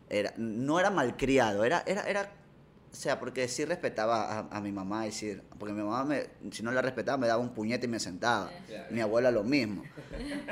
Era, 0.09 0.33
no 0.35 0.77
era 0.77 0.89
malcriado, 0.89 1.63
era, 1.63 1.83
era, 1.87 2.01
era 2.03 2.29
o 2.97 2.99
sea, 2.99 3.19
porque 3.19 3.47
sí 3.47 3.63
respetaba 3.63 4.39
a, 4.39 4.57
a 4.57 4.59
mi 4.59 4.71
mamá, 4.71 5.05
y 5.05 5.11
sí, 5.11 5.37
porque 5.59 5.71
mi 5.71 5.83
mamá, 5.83 6.03
me, 6.03 6.23
si 6.51 6.63
no 6.63 6.71
la 6.71 6.81
respetaba, 6.81 7.15
me 7.19 7.27
daba 7.27 7.39
un 7.39 7.53
puñete 7.53 7.85
y 7.85 7.89
me 7.89 7.99
sentaba. 7.99 8.51
Mi 8.89 9.01
abuela 9.01 9.29
lo 9.31 9.43
mismo. 9.43 9.83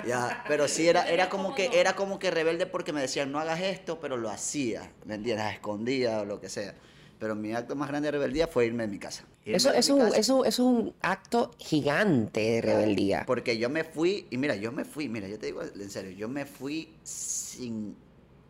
Ya, 0.06 0.44
pero 0.48 0.68
sí 0.68 0.88
era, 0.88 1.10
era 1.10 1.30
como 1.30 1.56
que 1.56 1.72
era 1.74 1.96
como 1.96 2.20
que 2.20 2.30
rebelde 2.30 2.68
porque 2.68 2.94
me 2.94 3.02
decían 3.02 3.32
no 3.32 3.40
hagas 3.40 3.60
esto, 3.62 4.00
pero 4.00 4.18
lo 4.18 4.30
hacía, 4.30 4.92
¿me 5.06 5.16
entiendes? 5.16 5.46
A 5.46 5.52
escondida 5.52 6.22
o 6.22 6.26
lo 6.26 6.40
que 6.40 6.50
sea. 6.50 6.76
Pero 7.18 7.34
mi 7.34 7.54
acto 7.54 7.76
más 7.76 7.88
grande 7.88 8.08
de 8.08 8.12
rebeldía 8.12 8.48
fue 8.48 8.68
irme 8.68 8.84
de 8.84 8.90
mi 8.90 9.00
casa. 9.00 9.24
Irme 9.46 9.58
Eso, 9.58 9.70
de 9.70 9.74
mi 9.76 9.80
eso, 9.80 9.98
casa. 9.98 10.08
eso, 10.18 10.46
eso 10.46 10.46
es 10.46 10.60
un 10.60 10.94
acto 11.02 11.52
gigante 11.58 12.42
de 12.42 12.62
rebeldía. 12.62 13.24
Porque 13.26 13.58
yo 13.58 13.70
me 13.72 13.84
fui, 13.84 14.28
y 14.30 14.38
mira, 14.38 14.56
yo 14.56 14.72
me 14.72 14.86
fui, 14.86 15.10
mira, 15.10 15.28
yo 15.28 15.40
te 15.40 15.48
digo 15.48 15.64
en 15.64 15.90
serio, 15.90 16.12
yo 16.12 16.28
me 16.30 16.46
fui 16.46 16.94
sin 17.04 17.96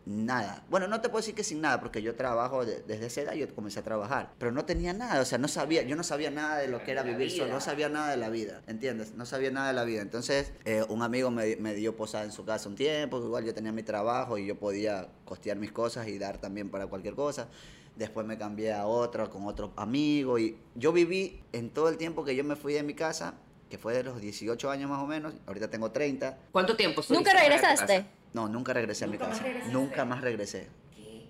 nada. 0.06 0.64
Bueno, 0.70 0.86
no 0.86 1.00
te 1.00 1.08
puedo 1.08 1.18
decir 1.20 1.34
que 1.34 1.42
sin 1.44 1.60
nada, 1.60 1.80
porque 1.80 2.00
yo 2.00 2.14
trabajo 2.14 2.64
de- 2.64 2.80
desde 2.82 3.06
esa 3.06 3.20
edad, 3.22 3.32
yo 3.34 3.52
comencé 3.54 3.80
a 3.80 3.82
trabajar, 3.82 4.32
pero 4.38 4.52
no 4.52 4.64
tenía 4.64 4.92
nada, 4.92 5.20
o 5.20 5.24
sea, 5.24 5.36
no 5.38 5.48
sabía, 5.48 5.82
yo 5.82 5.96
no 5.96 6.04
sabía 6.04 6.30
nada 6.30 6.58
de 6.58 6.68
lo 6.68 6.82
que 6.84 6.92
era 6.92 7.02
vivir 7.02 7.30
solo, 7.30 7.52
no 7.52 7.60
sabía 7.60 7.88
nada 7.88 8.10
de 8.12 8.16
la 8.16 8.28
vida, 8.28 8.62
¿entiendes? 8.68 9.14
No 9.14 9.26
sabía 9.26 9.50
nada 9.50 9.68
de 9.68 9.74
la 9.74 9.84
vida. 9.84 10.02
Entonces, 10.02 10.52
eh, 10.64 10.84
un 10.88 11.02
amigo 11.02 11.30
me, 11.30 11.56
me 11.56 11.74
dio 11.74 11.96
posada 11.96 12.24
en 12.24 12.32
su 12.32 12.44
casa 12.44 12.68
un 12.68 12.76
tiempo, 12.76 13.18
igual 13.18 13.44
yo 13.44 13.52
tenía 13.52 13.72
mi 13.72 13.82
trabajo 13.82 14.38
y 14.38 14.46
yo 14.46 14.54
podía 14.56 15.08
costear 15.24 15.56
mis 15.56 15.72
cosas 15.72 16.06
y 16.08 16.18
dar 16.18 16.38
también 16.38 16.70
para 16.70 16.86
cualquier 16.86 17.14
cosa. 17.14 17.48
Después 17.96 18.26
me 18.26 18.38
cambié 18.38 18.72
a 18.74 18.86
otro, 18.86 19.28
con 19.30 19.46
otro 19.46 19.72
amigo 19.76 20.38
y 20.38 20.56
yo 20.74 20.92
viví 20.92 21.42
en 21.52 21.70
todo 21.70 21.88
el 21.88 21.96
tiempo 21.96 22.24
que 22.24 22.36
yo 22.36 22.44
me 22.44 22.54
fui 22.54 22.74
de 22.74 22.82
mi 22.82 22.94
casa, 22.94 23.34
que 23.70 23.78
fue 23.78 23.92
de 23.94 24.04
los 24.04 24.20
18 24.20 24.70
años 24.70 24.88
más 24.88 25.02
o 25.02 25.06
menos, 25.06 25.34
ahorita 25.46 25.68
tengo 25.68 25.90
30. 25.90 26.38
¿Cuánto 26.52 26.76
tiempo 26.76 27.02
¿Nunca 27.08 27.32
regresaste? 27.32 28.06
No, 28.36 28.48
nunca 28.50 28.74
regresé 28.74 29.06
a 29.06 29.08
mi 29.08 29.16
casa. 29.16 29.44
Nunca 29.62 30.04
más 30.04 30.20
regresé. 30.20 30.68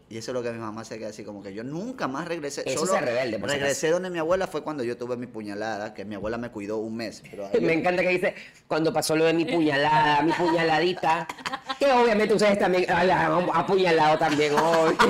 Y 0.08 0.18
eso 0.18 0.30
es 0.30 0.34
lo 0.34 0.42
que 0.42 0.52
mi 0.52 0.58
mamá 0.58 0.84
se 0.84 0.98
queda 0.98 1.08
así 1.08 1.24
como 1.24 1.42
que 1.42 1.52
yo 1.52 1.64
nunca 1.64 2.06
más 2.06 2.28
regresé. 2.28 2.62
Eso 2.64 2.86
Solo 2.86 2.98
es 2.98 3.04
rebelde, 3.04 3.38
por 3.40 3.50
regresé 3.50 3.90
donde 3.90 4.08
mi 4.08 4.18
abuela 4.20 4.46
fue 4.46 4.62
cuando 4.62 4.84
yo 4.84 4.96
tuve 4.96 5.16
mi 5.16 5.26
puñalada, 5.26 5.94
que 5.94 6.04
mi 6.04 6.14
abuela 6.14 6.38
me 6.38 6.50
cuidó 6.50 6.78
un 6.78 6.96
mes. 6.96 7.22
Pero 7.28 7.48
Me 7.54 7.60
yo- 7.60 7.70
encanta 7.70 8.02
que 8.02 8.08
dice, 8.10 8.34
cuando 8.68 8.92
pasó 8.92 9.16
lo 9.16 9.24
de 9.24 9.32
mi 9.34 9.44
puñalada, 9.44 10.22
mi 10.22 10.32
puñaladita, 10.32 11.26
que 11.78 11.86
obviamente 11.90 12.34
ustedes 12.34 12.58
también 12.58 12.86
la 12.88 13.26
han 13.26 13.48
apuñalado 13.52 14.18
también 14.18 14.54
hoy. 14.54 14.94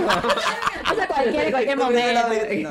O 0.89 0.95
sea, 0.95 1.09
cualquier, 1.09 1.51
cualquier 1.51 1.77
momento. 1.77 2.21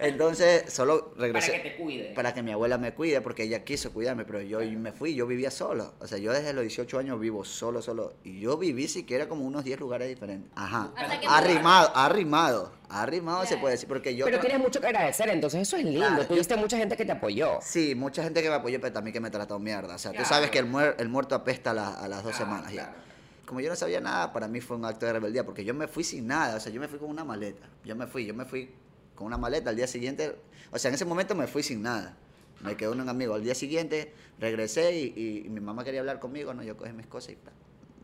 Entonces, 0.00 0.72
solo 0.72 1.12
regresé. 1.18 1.50
Para 1.52 1.62
que 1.62 1.70
te 1.70 1.76
cuide. 1.76 2.04
Para 2.14 2.34
que 2.34 2.42
mi 2.42 2.52
abuela 2.52 2.78
me 2.78 2.94
cuide, 2.94 3.20
porque 3.20 3.42
ella 3.44 3.64
quiso 3.64 3.92
cuidarme, 3.92 4.24
pero 4.24 4.40
yo 4.40 4.60
me 4.78 4.92
fui, 4.92 5.14
yo 5.14 5.26
vivía 5.26 5.50
solo. 5.50 5.92
O 6.00 6.06
sea, 6.06 6.16
yo 6.18 6.32
desde 6.32 6.52
los 6.54 6.62
18 6.62 6.98
años 6.98 7.20
vivo 7.20 7.44
solo, 7.44 7.82
solo. 7.82 8.14
Y 8.24 8.40
yo 8.40 8.56
viví 8.56 8.88
siquiera 8.88 9.28
como 9.28 9.44
unos 9.44 9.62
10 9.64 9.78
lugares 9.78 10.08
diferentes. 10.08 10.50
Ajá. 10.56 10.90
Hasta 10.96 11.20
que- 11.20 11.26
Arrimado, 11.60 11.92
arrimado. 11.94 12.72
Arrimado 12.88 13.46
se 13.46 13.56
puede 13.56 13.74
decir, 13.74 13.88
porque 13.88 14.16
yo... 14.16 14.24
Pero 14.24 14.40
tienes 14.40 14.58
mucho 14.58 14.80
que 14.80 14.88
agradecer, 14.88 15.28
entonces 15.28 15.60
eso 15.62 15.76
es 15.76 15.84
lindo. 15.84 16.00
Claro, 16.00 16.22
yo- 16.22 16.28
Tuviste 16.28 16.56
mucha 16.56 16.76
gente 16.76 16.96
que 16.96 17.04
te 17.04 17.12
apoyó. 17.12 17.58
Sí, 17.62 17.94
mucha 17.94 18.22
gente 18.24 18.42
que 18.42 18.48
me 18.48 18.56
apoyó, 18.56 18.80
pero 18.80 18.92
también 18.92 19.12
que 19.12 19.20
me 19.20 19.30
trató 19.30 19.58
mierda. 19.60 19.94
O 19.94 19.98
sea, 19.98 20.10
Claro. 20.10 20.24
tú 20.26 20.28
sabes 20.28 20.50
que 20.50 20.58
el, 20.58 20.66
muer- 20.66 20.96
el 20.98 21.08
muerto 21.08 21.36
apesta 21.36 21.70
a, 21.70 21.74
la- 21.74 21.94
a 21.94 22.08
las 22.08 22.24
dos 22.24 22.34
Claro, 22.36 22.50
semanas 22.52 22.72
ya. 22.72 22.92
Como 23.46 23.60
yo 23.60 23.68
no 23.68 23.76
sabía 23.76 24.00
nada, 24.00 24.32
para 24.32 24.48
mí 24.48 24.60
fue 24.60 24.76
un 24.76 24.84
acto 24.84 25.06
de 25.06 25.12
rebeldía, 25.12 25.44
porque 25.44 25.64
yo 25.64 25.72
me 25.74 25.86
fui 25.86 26.02
sin 26.02 26.26
nada. 26.26 26.56
O 26.56 26.60
sea, 26.60 26.72
yo 26.72 26.80
me 26.80 26.88
fui 26.88 26.98
con 26.98 27.08
una 27.10 27.24
maleta. 27.24 27.68
Yo 27.84 27.94
me 27.94 28.06
fui, 28.08 28.26
yo 28.26 28.34
me 28.34 28.44
fui 28.44 28.70
con 29.14 29.26
una 29.28 29.38
maleta. 29.38 29.70
Al 29.70 29.76
día 29.76 29.86
siguiente, 29.86 30.36
o 30.72 30.78
sea, 30.78 30.88
en 30.88 30.94
ese 30.96 31.04
momento 31.04 31.34
me 31.36 31.46
fui 31.46 31.62
sin 31.62 31.82
nada. 31.82 32.16
Me 32.60 32.76
quedó 32.76 32.92
un 32.92 33.08
amigo. 33.08 33.34
Al 33.34 33.42
día 33.44 33.54
siguiente 33.54 34.12
regresé 34.40 34.96
y, 34.98 35.12
y- 35.16 35.46
y 35.46 35.48
mi 35.48 35.60
mamá 35.60 35.84
quería 35.84 36.00
hablar 36.00 36.18
conmigo. 36.18 36.52
No, 36.54 36.62
yo 36.64 36.76
cogí 36.76 36.92
mis 36.92 37.06
cosas 37.06 37.30
y 37.34 37.38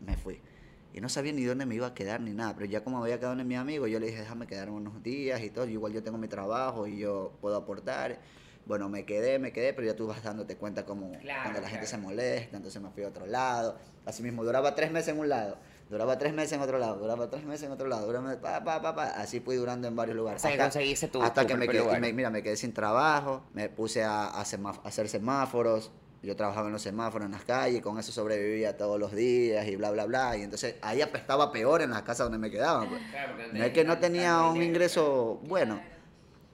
me 0.05 0.15
fui. 0.15 0.39
Y 0.93 1.01
no 1.01 1.09
sabía 1.09 1.31
ni 1.33 1.43
dónde 1.43 1.65
me 1.65 1.75
iba 1.75 1.87
a 1.87 1.93
quedar 1.93 2.21
ni 2.21 2.31
nada. 2.33 2.53
Pero 2.55 2.65
ya 2.65 2.83
como 2.83 3.01
había 3.03 3.17
quedado 3.19 3.39
en 3.39 3.47
mi 3.47 3.55
amigo, 3.55 3.87
yo 3.87 3.99
le 3.99 4.07
dije, 4.07 4.19
déjame 4.19 4.47
quedarme 4.47 4.75
unos 4.77 5.03
días 5.03 5.41
y 5.43 5.49
todo. 5.49 5.65
Yo 5.65 5.71
igual 5.71 5.93
yo 5.93 6.03
tengo 6.03 6.17
mi 6.17 6.27
trabajo 6.27 6.87
y 6.87 6.97
yo 6.99 7.37
puedo 7.41 7.55
aportar. 7.55 8.19
Bueno, 8.65 8.89
me 8.89 9.05
quedé, 9.05 9.39
me 9.39 9.53
quedé, 9.53 9.73
pero 9.73 9.87
ya 9.87 9.95
tú 9.95 10.07
vas 10.07 10.21
dándote 10.21 10.57
cuenta 10.57 10.85
como 10.85 11.17
Claro, 11.19 11.41
cuando 11.43 11.61
la 11.61 11.69
gente 11.69 11.87
se 11.87 11.97
molesta, 11.97 12.57
entonces 12.57 12.81
me 12.81 12.89
fui 12.89 13.03
a 13.03 13.07
otro 13.07 13.25
lado. 13.25 13.77
Así 14.05 14.21
mismo, 14.23 14.43
duraba 14.43 14.75
tres 14.75 14.91
meses 14.91 15.13
en 15.13 15.19
un 15.21 15.29
lado, 15.29 15.57
duraba 15.89 16.17
tres 16.17 16.33
meses 16.33 16.51
en 16.53 16.61
otro 16.61 16.77
lado, 16.77 16.97
duraba 16.97 17.29
tres 17.29 17.45
meses 17.45 17.65
en 17.65 17.71
otro 17.71 17.87
lado, 17.87 18.05
duraba, 18.07 18.41
pa, 18.41 18.61
pa, 18.65 18.81
pa, 18.81 18.93
pa. 18.93 19.03
así 19.11 19.39
fui 19.39 19.55
durando 19.55 19.87
en 19.87 19.95
varios 19.95 20.17
lugares. 20.17 20.43
Hasta 20.43 20.57
que 20.57 20.61
conseguiste 20.63 21.07
tu- 21.07 21.21
hasta 21.21 21.41
tu 21.43 21.47
que 21.47 21.55
me 21.55 21.67
quedé, 21.69 21.99
me- 21.99 22.11
mira, 22.11 22.29
me 22.29 22.43
quedé 22.43 22.57
sin 22.57 22.73
trabajo, 22.73 23.43
me 23.53 23.69
puse 23.69 24.03
a, 24.03 24.25
a 24.25 24.41
a 24.41 24.43
hacer 24.83 25.07
semáforos, 25.07 25.91
yo 26.27 26.35
trabajaba 26.35 26.67
en 26.67 26.73
los 26.73 26.81
semáforos 26.81 27.25
en 27.25 27.31
las 27.31 27.45
calles, 27.45 27.81
con 27.81 27.97
eso 27.97 28.11
sobrevivía 28.11 28.75
todos 28.75 28.99
los 28.99 29.15
días 29.15 29.65
y 29.65 29.77
bla, 29.77 29.91
bla, 29.91 30.05
bla. 30.05 30.35
Y 30.35 30.41
entonces 30.41 30.75
ahí 30.81 31.01
apestaba 31.01 31.53
peor 31.53 31.81
en 31.81 31.91
las 31.91 32.01
casas 32.01 32.25
donde 32.25 32.37
me 32.37 32.51
quedaba. 32.51 32.85
pues. 32.85 33.01
No 33.53 33.63
es 33.63 33.71
que 33.71 33.85
no 33.85 33.97
tenía 33.97 34.43
un 34.43 34.61
ingreso 34.61 35.39
bueno. 35.45 35.79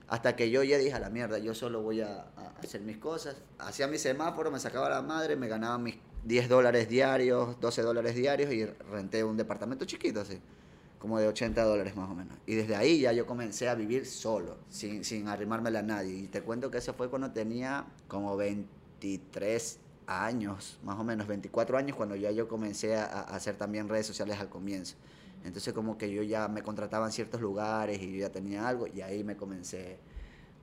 Hasta 0.08 0.36
que 0.36 0.52
yo 0.52 0.62
ya 0.62 0.78
dije 0.78 0.94
a 0.94 1.00
la 1.00 1.10
mierda, 1.10 1.40
yo 1.40 1.56
solo 1.56 1.82
voy 1.82 2.02
a, 2.02 2.28
a 2.38 2.54
hacer 2.62 2.82
mis 2.82 2.98
cosas. 2.98 3.36
Hacía 3.58 3.88
mi 3.88 3.98
semáforo, 3.98 4.52
me 4.52 4.60
sacaba 4.60 4.90
la 4.90 5.02
madre, 5.02 5.36
me 5.36 5.48
ganaba 5.48 5.80
mis 5.80 5.96
10 6.24 6.50
dólares 6.50 6.88
diarios, 6.88 7.60
12 7.60 7.82
dólares 7.82 8.14
diarios 8.14 8.54
y 8.54 8.66
renté 8.66 9.24
un 9.24 9.38
departamento 9.38 9.86
chiquito 9.86 10.22
así, 10.22 10.40
como 11.00 11.18
de 11.18 11.28
80 11.28 11.64
dólares 11.64 11.96
más 11.96 12.12
o 12.12 12.14
menos. 12.14 12.38
Y 12.46 12.54
desde 12.54 12.76
ahí 12.76 13.00
ya 13.00 13.12
yo 13.12 13.26
comencé 13.26 13.70
a 13.70 13.74
vivir 13.74 14.06
solo, 14.06 14.58
sin, 14.70 15.04
sin 15.04 15.28
arrimármela 15.30 15.80
a 15.80 15.84
nadie. 15.84 16.14
Y 16.14 16.28
te 16.28 16.44
cuento 16.44 16.70
que 16.70 16.78
eso 16.78 16.94
fue 16.94 17.10
cuando 17.10 17.32
tenía 17.32 17.86
como 18.08 18.38
23 19.08 19.80
años, 20.08 20.80
más 20.84 20.98
o 21.00 21.04
menos 21.04 21.28
24 21.28 21.78
años, 21.78 21.96
cuando 21.98 22.16
ya 22.16 22.32
yo 22.32 22.48
comencé 22.48 22.96
a, 22.96 23.04
a 23.06 23.22
hacer 23.36 23.56
también 23.58 23.88
redes 23.90 24.08
sociales 24.08 24.40
al 24.40 24.50
comienzo. 24.50 24.96
Entonces 25.44 25.74
como 25.74 25.98
que 25.98 26.10
yo 26.12 26.24
ya 26.24 26.48
me 26.48 26.62
contrataba 26.62 27.06
en 27.06 27.12
ciertos 27.12 27.42
lugares 27.42 28.02
y 28.02 28.14
yo 28.14 28.20
ya 28.20 28.30
tenía 28.30 28.66
algo 28.68 28.88
y 28.88 29.02
ahí 29.02 29.24
me 29.26 29.36
comencé 29.36 29.98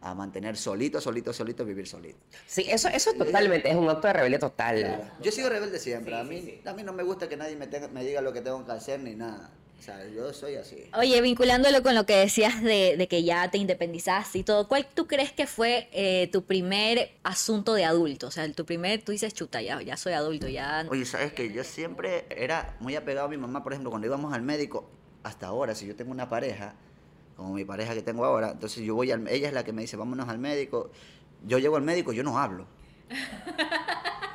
a 0.01 0.15
mantener 0.15 0.57
solito, 0.57 0.99
solito, 1.03 1.35
solito, 1.35 1.67
vivir 1.67 1.87
solito. 1.87 2.19
Sí, 2.47 2.65
eso, 2.67 2.89
eso 2.89 3.13
totalmente 3.13 3.69
es 3.69 3.77
un 3.77 3.91
acto 3.91 4.07
de 4.07 4.13
rebeldía 4.15 4.39
total. 4.39 4.77
Yo 5.23 5.31
sigo 5.31 5.51
rebelde 5.51 5.79
siempre, 5.79 6.17
a, 6.17 6.25
mí, 6.25 6.63
a 6.65 6.73
mí 6.73 6.83
no 6.83 6.95
me 6.95 7.03
gusta 7.03 7.29
que 7.29 7.37
nadie 7.37 7.57
me, 7.57 7.67
tenga- 7.67 7.89
me 7.89 8.03
diga 8.03 8.23
lo 8.23 8.33
que 8.33 8.41
tengo 8.41 8.65
que 8.65 8.73
hacer 8.73 9.01
ni 9.01 9.15
nada. 9.15 9.51
O 9.81 9.83
sea, 9.83 10.07
yo 10.15 10.31
soy 10.35 10.57
así. 10.57 10.91
Oye, 10.95 11.23
vinculándolo 11.23 11.83
con 11.83 11.95
lo 11.95 12.05
que 12.05 12.15
decías 12.15 12.63
de, 12.63 12.99
de 12.99 13.09
que 13.09 13.25
ya 13.25 13.51
te 13.51 13.57
independizaste 13.57 14.41
y 14.41 14.45
todo, 14.45 14.69
¿cuál 14.69 14.87
tú 14.87 15.07
crees 15.07 15.33
que 15.33 15.47
fue 15.47 15.89
eh, 15.93 16.29
tu 16.31 16.45
primer 16.45 17.13
asunto 17.23 17.73
de 17.73 17.87
adulto? 17.87 18.27
O 18.27 18.31
sea, 18.31 18.53
tu 18.53 18.67
primer, 18.67 19.03
tú 19.03 19.13
dices, 19.13 19.33
chuta, 19.33 19.63
ya, 19.63 19.81
ya 19.81 19.97
soy 19.97 20.13
adulto, 20.13 20.49
ya... 20.49 20.85
Oye, 20.91 21.07
¿sabes 21.07 21.33
que 21.33 21.51
Yo 21.51 21.65
siempre 21.65 22.27
era 22.29 22.77
muy 22.81 22.95
apegado 22.95 23.29
a 23.29 23.31
mi 23.31 23.39
mamá, 23.39 23.65
por 23.65 23.73
ejemplo, 23.73 23.89
cuando 23.89 24.07
íbamos 24.07 24.35
al 24.35 24.43
médico, 24.43 24.87
hasta 25.23 25.47
ahora, 25.47 25.75
si 25.75 25.87
yo 25.87 25.97
tengo 25.97 26.11
una 26.11 26.29
pareja, 26.29 26.75
como 27.35 27.55
mi 27.55 27.65
pareja 27.65 27.95
que 27.95 28.03
tengo 28.03 28.27
ahora, 28.27 28.51
entonces 28.51 28.85
yo 28.85 28.95
voy 28.95 29.11
al, 29.11 29.27
ella 29.29 29.49
es 29.49 29.55
la 29.55 29.65
que 29.65 29.73
me 29.73 29.81
dice, 29.81 29.97
vámonos 29.97 30.29
al 30.29 30.39
médico. 30.39 30.91
Yo 31.47 31.59
llego 31.59 31.77
al 31.77 31.83
médico, 31.83 32.13
yo 32.13 32.23
no 32.23 32.39
hablo. 32.39 32.67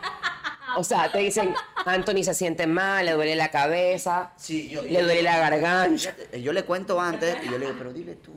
O 0.78 0.84
sea, 0.84 1.12
te 1.12 1.20
dicen, 1.20 1.54
Anthony 1.86 2.24
se 2.24 2.34
siente 2.34 2.68
mal, 2.68 3.06
le 3.06 3.14
duele 3.14 3.36
la 3.36 3.50
cabeza, 3.50 4.32
Sí, 4.38 4.68
yo, 4.70 4.82
le 4.82 5.02
duele 5.04 5.22
la 5.24 5.38
garganta. 5.38 6.16
Yo 6.38 6.54
le 6.54 6.64
cuento 6.64 7.00
antes 7.00 7.38
y 7.44 7.46
yo 7.46 7.58
le 7.58 7.66
digo, 7.66 7.76
pero 7.78 7.94
dile 7.94 8.16
tú. 8.16 8.34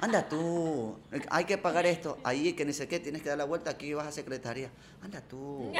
Anda 0.00 0.28
tú, 0.28 0.98
hay 1.30 1.44
que 1.44 1.58
pagar 1.58 1.86
esto, 1.86 2.18
ahí 2.24 2.54
que 2.54 2.64
ni 2.64 2.72
sé 2.72 2.88
qué, 2.88 2.98
tienes 2.98 3.22
que 3.22 3.28
dar 3.28 3.38
la 3.38 3.44
vuelta, 3.44 3.70
aquí 3.70 3.94
vas 3.94 4.06
a 4.08 4.12
secretaría. 4.12 4.68
Anda 5.00 5.20
tú. 5.20 5.72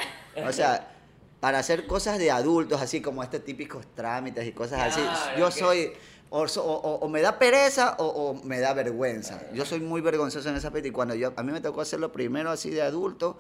O 0.46 0.52
sea, 0.52 0.92
para 1.40 1.58
hacer 1.58 1.88
cosas 1.88 2.18
de 2.18 2.30
adultos, 2.30 2.80
así 2.80 3.00
como 3.00 3.24
estos 3.24 3.44
típicos 3.44 3.84
trámites 3.96 4.46
y 4.46 4.52
cosas 4.52 4.80
así, 4.80 5.00
Claro, 5.00 5.38
yo 5.40 5.50
soy, 5.50 5.92
o, 6.30 6.46
so- 6.46 6.64
o- 6.64 7.00
o 7.04 7.08
me 7.08 7.20
da 7.20 7.36
pereza 7.36 7.96
o, 7.98 8.06
o 8.06 8.44
me 8.44 8.60
da 8.60 8.72
vergüenza. 8.74 9.40
Yo 9.52 9.64
soy 9.64 9.80
muy 9.80 10.00
vergonzoso 10.00 10.48
en 10.50 10.56
ese 10.56 10.68
aspecto 10.68 10.86
y 10.86 10.92
cuando 10.92 11.16
yo, 11.16 11.32
a 11.34 11.42
mí 11.42 11.50
me 11.50 11.60
tocó 11.60 11.80
hacerlo 11.80 12.12
primero 12.12 12.48
así 12.52 12.70
de 12.70 12.80
adulto, 12.82 13.38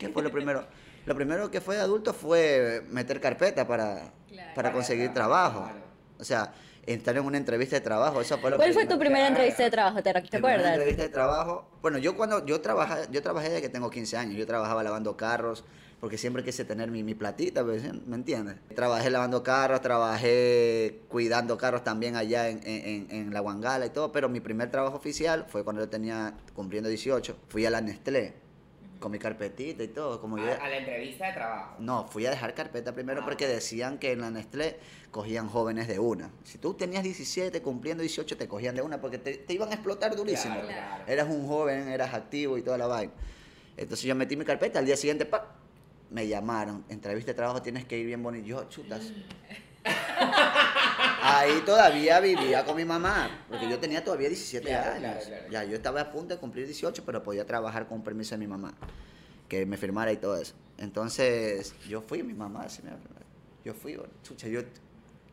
¿qué 0.00 0.08
fue 0.08 0.22
lo 0.22 0.30
primero? 0.32 0.66
Lo 1.06 1.14
primero 1.14 1.50
que 1.50 1.60
fue 1.60 1.76
de 1.76 1.82
adulto 1.82 2.12
fue 2.12 2.84
meter 2.90 3.20
carpeta 3.20 3.66
para, 3.66 4.12
para 4.54 4.72
conseguir 4.72 5.12
trabajo. 5.14 5.70
O 6.18 6.24
sea, 6.24 6.52
entrar 6.84 7.16
en 7.16 7.24
una 7.24 7.36
entrevista 7.38 7.76
de 7.76 7.80
trabajo. 7.80 8.20
Eso 8.20 8.36
fue 8.38 8.50
lo 8.50 8.56
¿Cuál 8.56 8.72
fue 8.72 8.86
tu 8.86 8.98
primera 8.98 9.26
entrevista 9.28 9.62
de 9.62 9.70
trabajo? 9.70 10.02
¿Te, 10.02 10.12
te 10.12 10.20
Mi 10.22 10.28
primera 10.28 10.48
acuerdas? 10.54 10.72
entrevista 10.74 11.02
de 11.02 11.08
trabajo. 11.08 11.68
Bueno, 11.82 11.98
yo 11.98 12.16
cuando 12.16 12.44
yo 12.44 12.60
trabajé, 12.60 13.02
yo 13.10 13.22
trabajé 13.22 13.48
desde 13.50 13.62
que 13.62 13.68
tengo 13.68 13.88
15 13.90 14.16
años. 14.16 14.36
Yo 14.36 14.46
trabajaba 14.46 14.82
lavando 14.82 15.16
carros 15.16 15.64
porque 16.00 16.16
siempre 16.18 16.42
quise 16.42 16.64
tener 16.64 16.90
mi, 16.90 17.02
mi 17.02 17.14
platita, 17.14 17.62
pues, 17.62 17.82
¿me 18.06 18.16
entiendes? 18.16 18.56
Trabajé 18.74 19.10
lavando 19.10 19.42
carros, 19.42 19.82
trabajé 19.82 21.02
cuidando 21.08 21.58
carros 21.58 21.84
también 21.84 22.16
allá 22.16 22.48
en, 22.48 22.60
en, 22.66 22.86
en- 22.86 23.10
en 23.10 23.34
la 23.34 23.40
Guangala 23.40 23.84
y 23.86 23.90
todo, 23.90 24.10
pero 24.10 24.28
mi 24.30 24.40
primer 24.40 24.70
trabajo 24.70 24.96
oficial 24.96 25.44
fue 25.48 25.62
cuando 25.62 25.82
yo 25.82 25.88
tenía 25.90 26.34
cumpliendo 26.54 26.88
18. 26.88 27.36
Fui 27.48 27.66
a 27.66 27.70
la 27.70 27.80
Nestlé 27.82 28.34
con 29.00 29.10
mi 29.10 29.18
carpetita 29.18 29.82
y 29.82 29.88
todo, 29.88 30.20
como 30.20 30.38
yo 30.38 30.44
la 30.44 30.76
entrevista 30.76 31.26
de 31.26 31.32
trabajo. 31.32 31.76
no, 31.80 32.06
fui 32.06 32.26
a 32.26 32.30
dejar 32.30 32.54
carpeta 32.54 32.94
primero 32.94 33.22
Ah, 33.22 33.24
porque 33.24 33.48
decían 33.48 33.98
que 33.98 34.12
en 34.12 34.20
la 34.20 34.30
Nestlé 34.30 34.78
cogían 35.10 35.48
jóvenes 35.48 35.88
de 35.88 35.98
una. 35.98 36.30
Si 36.44 36.58
tú 36.58 36.74
tenías 36.74 37.02
17, 37.02 37.62
cumpliendo 37.62 38.02
18, 38.02 38.36
te 38.36 38.46
cogían 38.46 38.76
de 38.76 38.82
una 38.82 39.00
porque 39.00 39.18
te, 39.18 39.38
te 39.38 39.54
iban 39.54 39.70
a 39.70 39.74
explotar 39.74 40.14
durísimo. 40.14 40.54
Claro, 40.54 40.68
claro. 40.68 41.04
Eras 41.08 41.28
un 41.28 41.48
joven, 41.48 41.88
eras 41.88 42.14
activo 42.14 42.56
y 42.58 42.62
toda 42.62 42.78
la 42.78 42.86
vaina. 42.86 43.12
Entonces 43.76 44.04
yo 44.06 44.14
metí 44.14 44.36
mi 44.36 44.44
carpeta, 44.44 44.78
al 44.78 44.86
día 44.86 44.96
siguiente, 44.96 45.24
¡pap! 45.24 45.46
me 46.10 46.26
llamaron. 46.28 46.84
Entrevista 46.88 47.30
de 47.30 47.34
trabajo, 47.34 47.62
tienes 47.62 47.84
que 47.86 47.96
ir 47.98 48.06
bien 48.06 48.22
bonito. 48.22 48.46
Yo, 48.46 48.68
chutas. 48.68 49.12
Ahí 51.22 51.60
todavía 51.66 52.20
vivía 52.20 52.64
con 52.64 52.76
mi 52.76 52.84
mamá, 52.84 53.44
porque 53.48 53.68
yo 53.68 53.78
tenía 53.78 54.02
todavía 54.04 54.28
17 54.28 54.66
Claro, 54.66 54.90
años. 54.92 55.00
claro, 55.00 55.20
claro. 55.26 55.44
Ya, 55.50 55.64
yo 55.64 55.76
estaba 55.76 56.00
a 56.00 56.10
punto 56.10 56.34
de 56.34 56.40
cumplir 56.40 56.66
18, 56.66 57.04
pero 57.04 57.22
podía 57.22 57.44
trabajar 57.46 57.86
con 57.86 58.02
permiso 58.02 58.34
de 58.34 58.38
mi 58.38 58.46
mamá, 58.46 58.72
que 59.48 59.66
me 59.66 59.76
firmara 59.76 60.12
y 60.12 60.16
todo 60.16 60.36
eso. 60.40 60.54
Entonces, 60.78 61.74
yo 61.88 62.00
fui, 62.02 62.22
mi 62.22 62.34
mamá, 62.34 62.68
sí 62.68 62.82
me- 62.82 62.90
yo 63.64 63.74
fui, 63.74 63.98
chucha, 64.22 64.48
yo... 64.48 64.60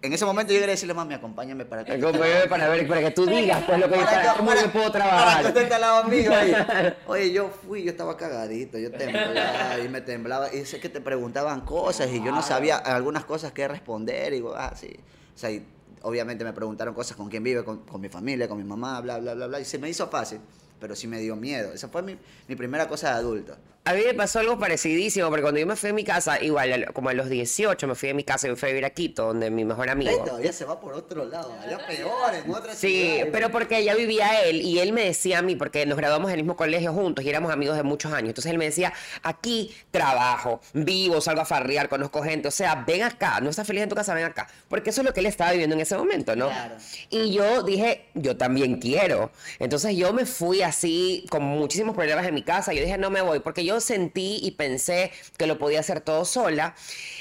En 0.03 0.13
ese 0.13 0.25
momento 0.25 0.53
yo 0.53 0.59
quería 0.59 0.73
decirle, 0.73 0.93
mami, 0.93 1.15
acompáñame 1.15 1.65
para 1.65 1.83
que... 1.83 1.93
Acompáñame 1.93 2.47
para 2.47 2.69
ver, 2.69 2.87
para 2.87 3.01
que 3.01 3.11
tú 3.11 3.25
digas 3.25 3.63
pues 3.65 3.79
lo 3.79 3.89
que 3.89 3.95
Para 3.97 4.21
que- 4.21 4.37
cómo 4.37 4.49
para- 4.49 4.61
yo 4.61 4.71
puedo 4.71 4.91
Para 4.91 5.03
que 5.05 5.09
trabajar. 5.09 5.45
usted 5.47 5.61
esté 5.63 5.73
al 5.75 5.81
lado 5.81 6.03
mío 6.03 6.31
ahí. 6.35 6.53
Oye, 7.07 7.31
yo 7.31 7.49
fui, 7.49 7.81
yo 7.83 7.89
estaba 7.91 8.15
cagadito, 8.15 8.77
yo 8.77 8.91
temblaba 8.91 9.79
y 9.83 9.89
me 9.89 10.01
temblaba. 10.01 10.53
Y 10.53 10.65
sé 10.65 10.79
que 10.79 10.89
te 10.89 11.01
preguntaban 11.01 11.61
cosas 11.61 12.09
y 12.11 12.23
yo 12.23 12.31
no 12.31 12.43
sabía 12.43 12.77
algunas 12.77 13.25
cosas 13.25 13.51
que 13.53 13.67
responder. 13.67 14.33
Y 14.33 14.35
digo, 14.35 14.53
ah, 14.55 14.73
sí. 14.75 14.95
O 15.35 15.37
sea, 15.37 15.49
y 15.49 15.65
obviamente 16.07 16.45
me 16.45 16.53
preguntaron 16.53 16.93
cosas 16.93 17.17
con 17.17 17.29
quién 17.29 17.43
vive, 17.43 17.63
con, 17.65 17.83
mi 17.99 18.07
familia, 18.07 18.47
con 18.47 18.57
mi 18.57 18.63
mamá, 18.63 19.01
bla, 19.01 19.19
bla, 19.19 19.33
bla, 19.33 19.47
bla. 19.47 19.59
Y 19.59 19.65
se 19.65 19.77
me 19.77 19.89
hizo 19.89 20.07
fácil, 20.07 20.39
pero 20.79 20.95
sí 20.95 21.05
me 21.05 21.19
dio 21.19 21.35
miedo. 21.35 21.73
Esa 21.73 21.89
fue 21.89 22.01
mi, 22.01 22.17
mi 22.47 22.55
primera 22.55 22.87
cosa 22.87 23.09
de 23.09 23.15
adulto. 23.15 23.57
A 23.89 23.93
mí 23.93 24.01
me 24.05 24.13
pasó 24.13 24.39
algo 24.39 24.59
parecidísimo, 24.59 25.29
porque 25.29 25.43
cuando 25.43 25.61
yo 25.61 25.65
me 25.65 25.77
fui 25.77 25.91
a 25.91 25.93
mi 25.93 26.03
casa, 26.03 26.43
igual, 26.43 26.73
al- 26.73 26.91
como 26.93 27.07
a 27.07 27.13
los 27.13 27.29
18, 27.29 27.87
me 27.87 27.95
fui 27.95 28.07
de 28.09 28.13
mi 28.15 28.25
casa 28.25 28.45
y 28.47 28.49
me 28.49 28.57
fui 28.57 28.67
a 28.67 28.71
vivir 28.73 28.83
a 28.83 28.89
Quito, 28.89 29.27
donde 29.27 29.49
mi 29.49 29.63
mejor 29.63 29.89
amigo. 29.89 30.25
todavía 30.25 30.51
se 30.51 30.65
va 30.65 30.77
por 30.81 30.93
otro 30.93 31.23
lado, 31.23 31.53
allá 31.63 31.79
peor, 31.87 32.33
en 32.35 32.51
otra 32.53 32.75
Sí, 32.75 33.11
ciudad. 33.15 33.27
pero 33.31 33.49
porque 33.49 33.75
allá 33.77 33.95
vivía 33.95 34.41
él 34.41 34.61
y 34.61 34.79
él 34.79 34.91
me 34.91 35.05
decía 35.05 35.39
a 35.39 35.41
mí, 35.41 35.55
porque 35.55 35.85
nos 35.85 35.97
graduamos 35.97 36.29
en 36.31 36.33
el 36.39 36.43
mismo 36.43 36.57
colegio 36.57 36.91
juntos 36.91 37.23
y 37.23 37.29
éramos 37.29 37.49
amigos 37.49 37.77
de 37.77 37.83
muchos 37.83 38.11
años. 38.11 38.27
Entonces 38.31 38.51
él 38.51 38.57
me 38.57 38.65
decía, 38.65 38.91
aquí 39.23 39.73
trabajo, 39.89 40.59
vivo, 40.73 41.21
salgo 41.21 41.39
a 41.41 41.45
farrear, 41.45 41.87
conozco 41.87 42.21
gente. 42.23 42.49
O 42.49 42.51
sea, 42.51 42.83
ven 42.85 43.03
acá, 43.03 43.39
no 43.39 43.49
estás 43.49 43.65
feliz 43.65 43.83
en 43.83 43.89
tu 43.89 43.95
casa, 43.95 44.13
ven 44.13 44.25
acá. 44.25 44.49
Porque 44.67 44.89
eso 44.89 44.99
es 44.99 45.05
lo 45.07 45.13
que 45.13 45.21
él 45.21 45.27
estaba 45.27 45.51
viviendo 45.51 45.75
en 45.75 45.81
ese 45.81 45.95
momento, 45.95 46.35
¿no? 46.35 46.47
Claro. 46.49 46.75
Y 47.09 47.31
yo 47.31 47.63
dije, 47.63 48.05
yo 48.15 48.35
también 48.35 48.79
quiero. 48.81 49.31
Entonces 49.59 49.95
yo 49.95 50.11
me 50.11 50.25
fui 50.25 50.61
así, 50.61 51.25
con 51.29 51.41
muchísimos 51.43 51.95
problemas 51.95 52.25
en 52.27 52.33
mi 52.33 52.41
casa. 52.43 52.73
Yo 52.73 52.81
dije, 52.81 52.97
no 52.97 53.09
me 53.09 53.21
voy, 53.21 53.39
porque 53.39 53.63
yo 53.63 53.76
sentí 53.79 54.39
y 54.41 54.51
pensé 54.51 55.11
que 55.37 55.47
lo 55.47 55.57
podía 55.57 55.79
hacer 55.79 56.01
todo 56.01 56.25
sola. 56.25 56.75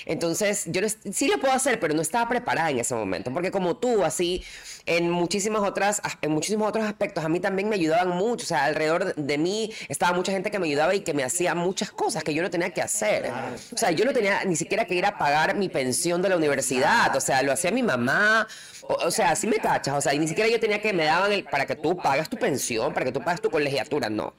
Entonces 0.07 0.65
yo 0.67 0.81
no 0.81 0.89
sí 0.89 1.29
lo 1.29 1.39
puedo 1.41 1.53
hacer, 1.53 1.81
pero 1.81 1.95
no 1.95 2.03
estaba 2.03 2.29
preparada 2.29 2.71
en 2.71 2.79
ese 2.79 2.95
momento. 2.95 3.33
Porque 3.33 3.51
como 3.51 3.77
tú, 3.77 4.05
así, 4.05 4.45
en 4.87 5.11
muchísimas 5.11 5.63
otras, 5.63 6.01
en 6.23 6.31
muchísimos 6.31 6.69
otros 6.69 6.85
aspectos, 6.85 7.25
a 7.25 7.29
mí 7.29 7.41
también 7.41 7.69
me 7.69 7.75
ayudaban 7.75 8.09
mucho. 8.11 8.45
O 8.45 8.49
sea, 8.49 8.65
alrededor 8.65 9.15
de 9.15 9.39
mí 9.39 9.73
estaba 9.89 10.17
mucha 10.17 10.33
gente 10.33 10.51
que 10.51 10.59
me 10.59 10.67
ayudaba 10.67 10.95
y 10.95 11.01
que 11.01 11.15
me 11.15 11.25
hacía 11.25 11.55
muchas 11.55 11.91
cosas 11.91 12.23
que 12.23 12.35
yo 12.35 12.43
no 12.43 12.51
tenía 12.51 12.71
que 12.71 12.83
hacer. 12.83 13.31
O 13.73 13.77
sea, 13.77 13.91
yo 13.91 14.05
no 14.05 14.13
tenía 14.13 14.45
ni 14.45 14.57
siquiera 14.57 14.85
que 14.85 14.95
ir 14.95 15.07
a 15.07 15.19
pagar 15.19 15.57
mi 15.57 15.69
pensión 15.69 16.23
de 16.23 16.29
la 16.29 16.37
universidad. 16.37 17.15
O 17.17 17.21
sea, 17.21 17.43
lo 17.43 17.53
hacía 17.53 17.71
mi 17.71 17.83
mamá. 17.83 18.47
O, 18.83 18.95
o 19.07 19.11
sea, 19.11 19.31
así 19.31 19.47
me 19.47 19.57
cachas. 19.57 19.95
O 19.95 20.01
sea, 20.01 20.15
y 20.15 20.19
ni 20.19 20.29
siquiera 20.29 20.49
yo 20.49 20.61
tenía 20.61 20.81
que 20.81 20.93
me 20.93 21.05
daban 21.05 21.33
el, 21.33 21.45
para 21.45 21.67
que 21.67 21.75
tú 21.75 21.97
pagas 21.97 22.29
tu 22.29 22.37
pensión, 22.37 22.93
para 22.95 23.07
que 23.07 23.13
tú 23.13 23.21
pagas 23.21 23.41
tu 23.41 23.51
colegiatura. 23.51 24.09
No. 24.09 24.35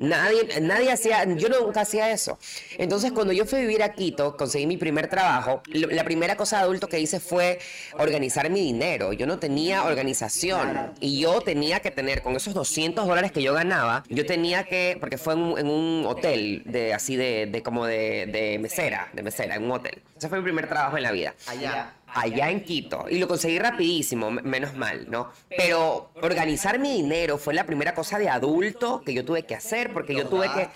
Nadie, 0.00 0.60
nadie 0.62 0.90
hacía, 0.90 1.24
yo 1.36 1.50
nunca 1.50 1.82
hacía 1.82 2.10
eso. 2.10 2.38
Entonces, 2.78 3.12
cuando 3.12 3.34
yo 3.34 3.44
fui 3.44 3.58
a 3.58 3.62
vivir 3.62 3.82
a 3.82 3.92
Quito, 3.92 4.34
conseguí 4.34 4.66
mi 4.66 4.78
primer 4.78 5.08
trabajo, 5.08 5.62
la 5.68 6.04
primera 6.04 6.36
cosa 6.36 6.56
de 6.56 6.62
adulto 6.62 6.88
que 6.88 6.98
hice 6.98 7.20
fue 7.20 7.58
organizar 7.98 8.48
mi 8.48 8.60
dinero. 8.60 9.12
Yo 9.12 9.26
no 9.26 9.38
tenía 9.38 9.84
organización 9.84 10.94
y 11.00 11.20
yo 11.20 11.42
tenía 11.42 11.80
que 11.80 11.90
tener, 11.90 12.22
con 12.22 12.34
esos 12.34 12.54
200 12.54 13.06
dólares 13.06 13.30
que 13.30 13.42
yo 13.42 13.52
ganaba, 13.52 14.02
yo 14.08 14.24
tenía 14.24 14.64
que, 14.64 14.96
porque 14.98 15.18
fue 15.18 15.34
en 15.34 15.40
un, 15.40 15.58
en 15.58 15.66
un 15.68 16.06
hotel, 16.06 16.62
de 16.64 16.94
así 16.94 17.16
de, 17.16 17.44
de 17.46 17.62
como 17.62 17.84
de, 17.84 18.26
de 18.26 18.58
mesera, 18.58 19.10
de 19.12 19.22
mesera, 19.22 19.56
en 19.56 19.64
un 19.64 19.72
hotel. 19.72 20.02
Ese 20.16 20.30
fue 20.30 20.38
mi 20.38 20.44
primer 20.44 20.66
trabajo 20.66 20.96
en 20.96 21.02
la 21.02 21.12
vida 21.12 21.34
Allá. 21.46 21.92
Allá 22.14 22.50
en 22.50 22.62
Quito 22.64 23.06
y 23.08 23.18
lo 23.18 23.28
conseguí 23.28 23.58
rapidísimo, 23.58 24.30
menos 24.30 24.74
mal, 24.74 25.06
¿no? 25.10 25.32
Pero 25.48 26.10
organizar 26.22 26.78
mi 26.78 26.92
dinero 26.94 27.38
fue 27.38 27.54
la 27.54 27.64
primera 27.64 27.94
cosa 27.94 28.18
de 28.18 28.28
adulto 28.28 29.02
que 29.04 29.14
yo 29.14 29.24
tuve 29.24 29.44
que 29.44 29.54
hacer 29.54 29.92
porque 29.92 30.14
yo 30.14 30.26
tuve 30.26 30.48
que, 30.52 30.68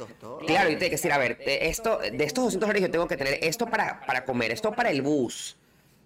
claro, 0.46 0.70
yo 0.70 0.76
tuve 0.76 0.86
que 0.86 0.96
decir, 0.96 1.12
a 1.12 1.18
ver, 1.18 1.38
de 1.38 1.68
esto, 1.68 1.98
de 1.98 2.24
estos 2.24 2.44
200 2.44 2.60
dólares 2.60 2.82
yo 2.82 2.90
tengo 2.90 3.08
que 3.08 3.16
tener 3.16 3.38
esto 3.42 3.66
para, 3.66 4.04
para 4.06 4.24
comer, 4.24 4.52
esto 4.52 4.72
para 4.72 4.90
el 4.90 5.02
bus. 5.02 5.56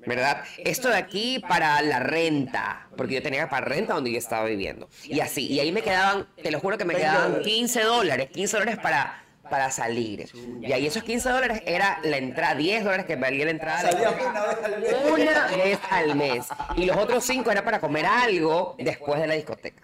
¿Verdad? 0.06 0.44
Esto 0.58 0.88
de 0.88 0.96
aquí 0.96 1.40
para 1.40 1.82
la 1.82 1.98
renta, 1.98 2.88
porque 2.96 3.16
yo 3.16 3.22
tenía 3.22 3.48
para 3.50 3.66
renta 3.66 3.94
donde 3.94 4.12
yo 4.12 4.18
estaba 4.18 4.44
viviendo. 4.44 4.88
Y 5.02 5.18
así, 5.18 5.46
y 5.48 5.58
ahí 5.58 5.72
me 5.72 5.82
quedaban, 5.82 6.28
te 6.40 6.52
lo 6.52 6.60
juro 6.60 6.78
que 6.78 6.84
me 6.84 6.94
quedaban 6.94 7.42
15 7.42 7.82
dólares, 7.82 8.30
15 8.30 8.58
dólares 8.58 8.78
para, 8.80 9.24
para 9.48 9.70
salir. 9.70 10.28
Y 10.60 10.72
ahí 10.72 10.86
esos 10.86 11.02
15 11.02 11.28
dólares 11.28 11.62
era 11.66 11.98
la 12.02 12.16
entrada, 12.16 12.54
10 12.54 12.84
dólares 12.84 13.06
que 13.06 13.16
valía 13.16 13.44
la 13.44 13.50
entrada. 13.52 13.90
una 13.90 14.46
vez 14.46 14.58
al 14.64 14.80
mes. 14.80 14.96
Una 15.12 15.46
vez 15.56 15.78
al 15.90 16.16
mes. 16.16 16.46
Y 16.76 16.86
los 16.86 16.96
otros 16.96 17.24
cinco 17.24 17.50
era 17.50 17.64
para 17.64 17.80
comer 17.80 18.06
algo 18.06 18.76
después 18.78 19.20
de 19.20 19.26
la 19.26 19.34
discoteca. 19.34 19.82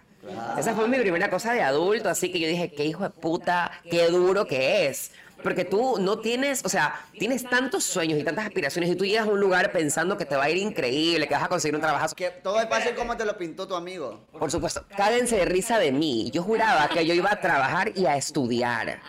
Esa 0.57 0.73
fue 0.73 0.87
mi 0.87 0.97
primera 0.97 1.29
cosa 1.29 1.53
de 1.53 1.61
adulto, 1.61 2.09
así 2.09 2.31
que 2.31 2.39
yo 2.39 2.47
dije, 2.47 2.71
qué 2.71 2.83
hijo 2.85 3.03
de 3.03 3.11
puta, 3.11 3.71
qué 3.89 4.07
duro 4.07 4.47
que 4.47 4.87
es. 4.87 5.11
Porque 5.45 5.63
tú 5.63 5.99
no 5.99 6.17
tienes, 6.17 6.65
o 6.65 6.69
sea, 6.69 7.05
tienes 7.19 7.47
tantos 7.47 7.83
sueños 7.83 8.17
y 8.17 8.23
tantas 8.23 8.47
aspiraciones 8.47 8.89
y 8.89 8.95
tú 8.95 9.05
llegas 9.05 9.27
a 9.27 9.29
un 9.29 9.39
lugar 9.39 9.71
pensando 9.71 10.17
que 10.17 10.25
te 10.25 10.35
va 10.35 10.45
a 10.45 10.49
ir 10.49 10.57
increíble, 10.57 11.27
que 11.27 11.35
vas 11.35 11.43
a 11.43 11.47
conseguir 11.47 11.75
un 11.75 11.81
trabajo. 11.81 12.15
Que 12.15 12.31
todo 12.31 12.59
es 12.59 12.67
fácil 12.67 12.95
como 12.95 13.15
te 13.15 13.25
lo 13.25 13.37
pintó 13.37 13.67
tu 13.67 13.75
amigo. 13.75 14.25
Por 14.31 14.49
supuesto, 14.49 14.83
cádense 14.97 15.35
de 15.35 15.45
risa 15.45 15.77
de 15.77 15.91
mí. 15.91 16.31
Yo 16.33 16.41
juraba 16.41 16.89
que 16.89 17.05
yo 17.05 17.13
iba 17.13 17.31
a 17.31 17.39
trabajar 17.39 17.91
y 17.95 18.07
a 18.07 18.17
estudiar. 18.17 18.99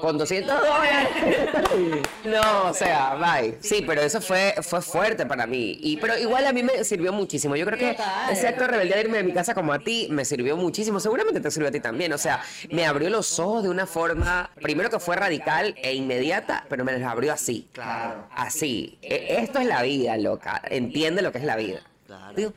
Con 0.00 0.18
200 0.18 0.60
dólares. 0.60 1.08
No, 2.24 2.68
o 2.70 2.74
sea, 2.74 3.14
bye. 3.14 3.56
Sí, 3.60 3.82
pero 3.86 4.02
eso 4.02 4.20
fue, 4.20 4.54
fue 4.62 4.82
fuerte 4.82 5.24
para 5.26 5.46
mí. 5.46 5.78
Y, 5.80 5.96
pero 5.96 6.16
igual 6.18 6.46
a 6.46 6.52
mí 6.52 6.62
me 6.62 6.84
sirvió 6.84 7.12
muchísimo. 7.12 7.56
Yo 7.56 7.64
creo 7.64 7.78
que 7.78 7.96
ese 8.30 8.48
acto 8.48 8.62
de 8.62 8.68
rebeldía 8.68 8.96
de 8.96 9.02
irme 9.02 9.18
de 9.18 9.24
mi 9.24 9.32
casa 9.32 9.54
como 9.54 9.72
a 9.72 9.78
ti 9.78 10.08
me 10.10 10.24
sirvió 10.24 10.56
muchísimo. 10.56 11.00
Seguramente 11.00 11.40
te 11.40 11.50
sirvió 11.50 11.68
a 11.68 11.72
ti 11.72 11.80
también. 11.80 12.12
O 12.12 12.18
sea, 12.18 12.42
me 12.70 12.84
abrió 12.86 13.08
los 13.10 13.38
ojos 13.38 13.62
de 13.62 13.68
una 13.70 13.86
forma, 13.86 14.50
primero 14.60 14.90
que 14.90 14.98
fue 14.98 15.16
radical 15.16 15.74
e 15.82 15.94
inmediata, 15.94 16.64
pero 16.68 16.84
me 16.84 16.92
los 16.98 17.02
abrió 17.02 17.32
así. 17.32 17.68
Claro. 17.72 18.26
Así. 18.34 18.98
E- 19.02 19.36
Esto 19.40 19.58
es 19.60 19.66
la 19.66 19.82
vida, 19.82 20.16
loca. 20.18 20.60
Entiende 20.70 21.22
lo 21.22 21.32
que 21.32 21.38
es 21.38 21.44
la 21.44 21.56
vida. 21.56 21.80
Claro. 22.06 22.34
Tú- 22.34 22.52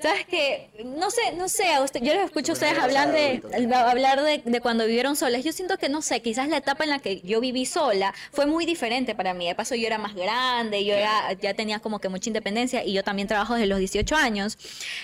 ¿Sabes 0.00 0.26
qué? 0.26 0.70
No 0.84 1.10
sé, 1.10 1.32
no 1.36 1.48
sé, 1.48 1.72
a 1.72 1.82
usted, 1.82 2.00
yo 2.02 2.12
les 2.12 2.26
escucho 2.26 2.52
a 2.52 2.54
ustedes 2.54 2.78
hablar 2.78 3.12
de 3.12 3.40
hablar 3.74 4.22
de, 4.22 4.42
de 4.44 4.60
cuando 4.60 4.86
vivieron 4.86 5.16
solas. 5.16 5.44
Yo 5.44 5.52
siento 5.52 5.78
que, 5.78 5.88
no 5.88 6.02
sé, 6.02 6.20
quizás 6.20 6.48
la 6.48 6.58
etapa 6.58 6.84
en 6.84 6.90
la 6.90 6.98
que 6.98 7.20
yo 7.20 7.40
viví 7.40 7.64
sola 7.64 8.12
fue 8.32 8.46
muy 8.46 8.66
diferente 8.66 9.14
para 9.14 9.34
mí. 9.34 9.46
De 9.46 9.54
paso, 9.54 9.74
yo 9.74 9.86
era 9.86 9.98
más 9.98 10.14
grande, 10.14 10.84
yo 10.84 10.94
era, 10.94 11.32
ya 11.34 11.54
tenía 11.54 11.78
como 11.78 12.00
que 12.00 12.08
mucha 12.08 12.28
independencia 12.28 12.84
y 12.84 12.92
yo 12.92 13.02
también 13.02 13.28
trabajo 13.28 13.54
desde 13.54 13.66
los 13.66 13.78
18 13.78 14.16
años. 14.16 14.58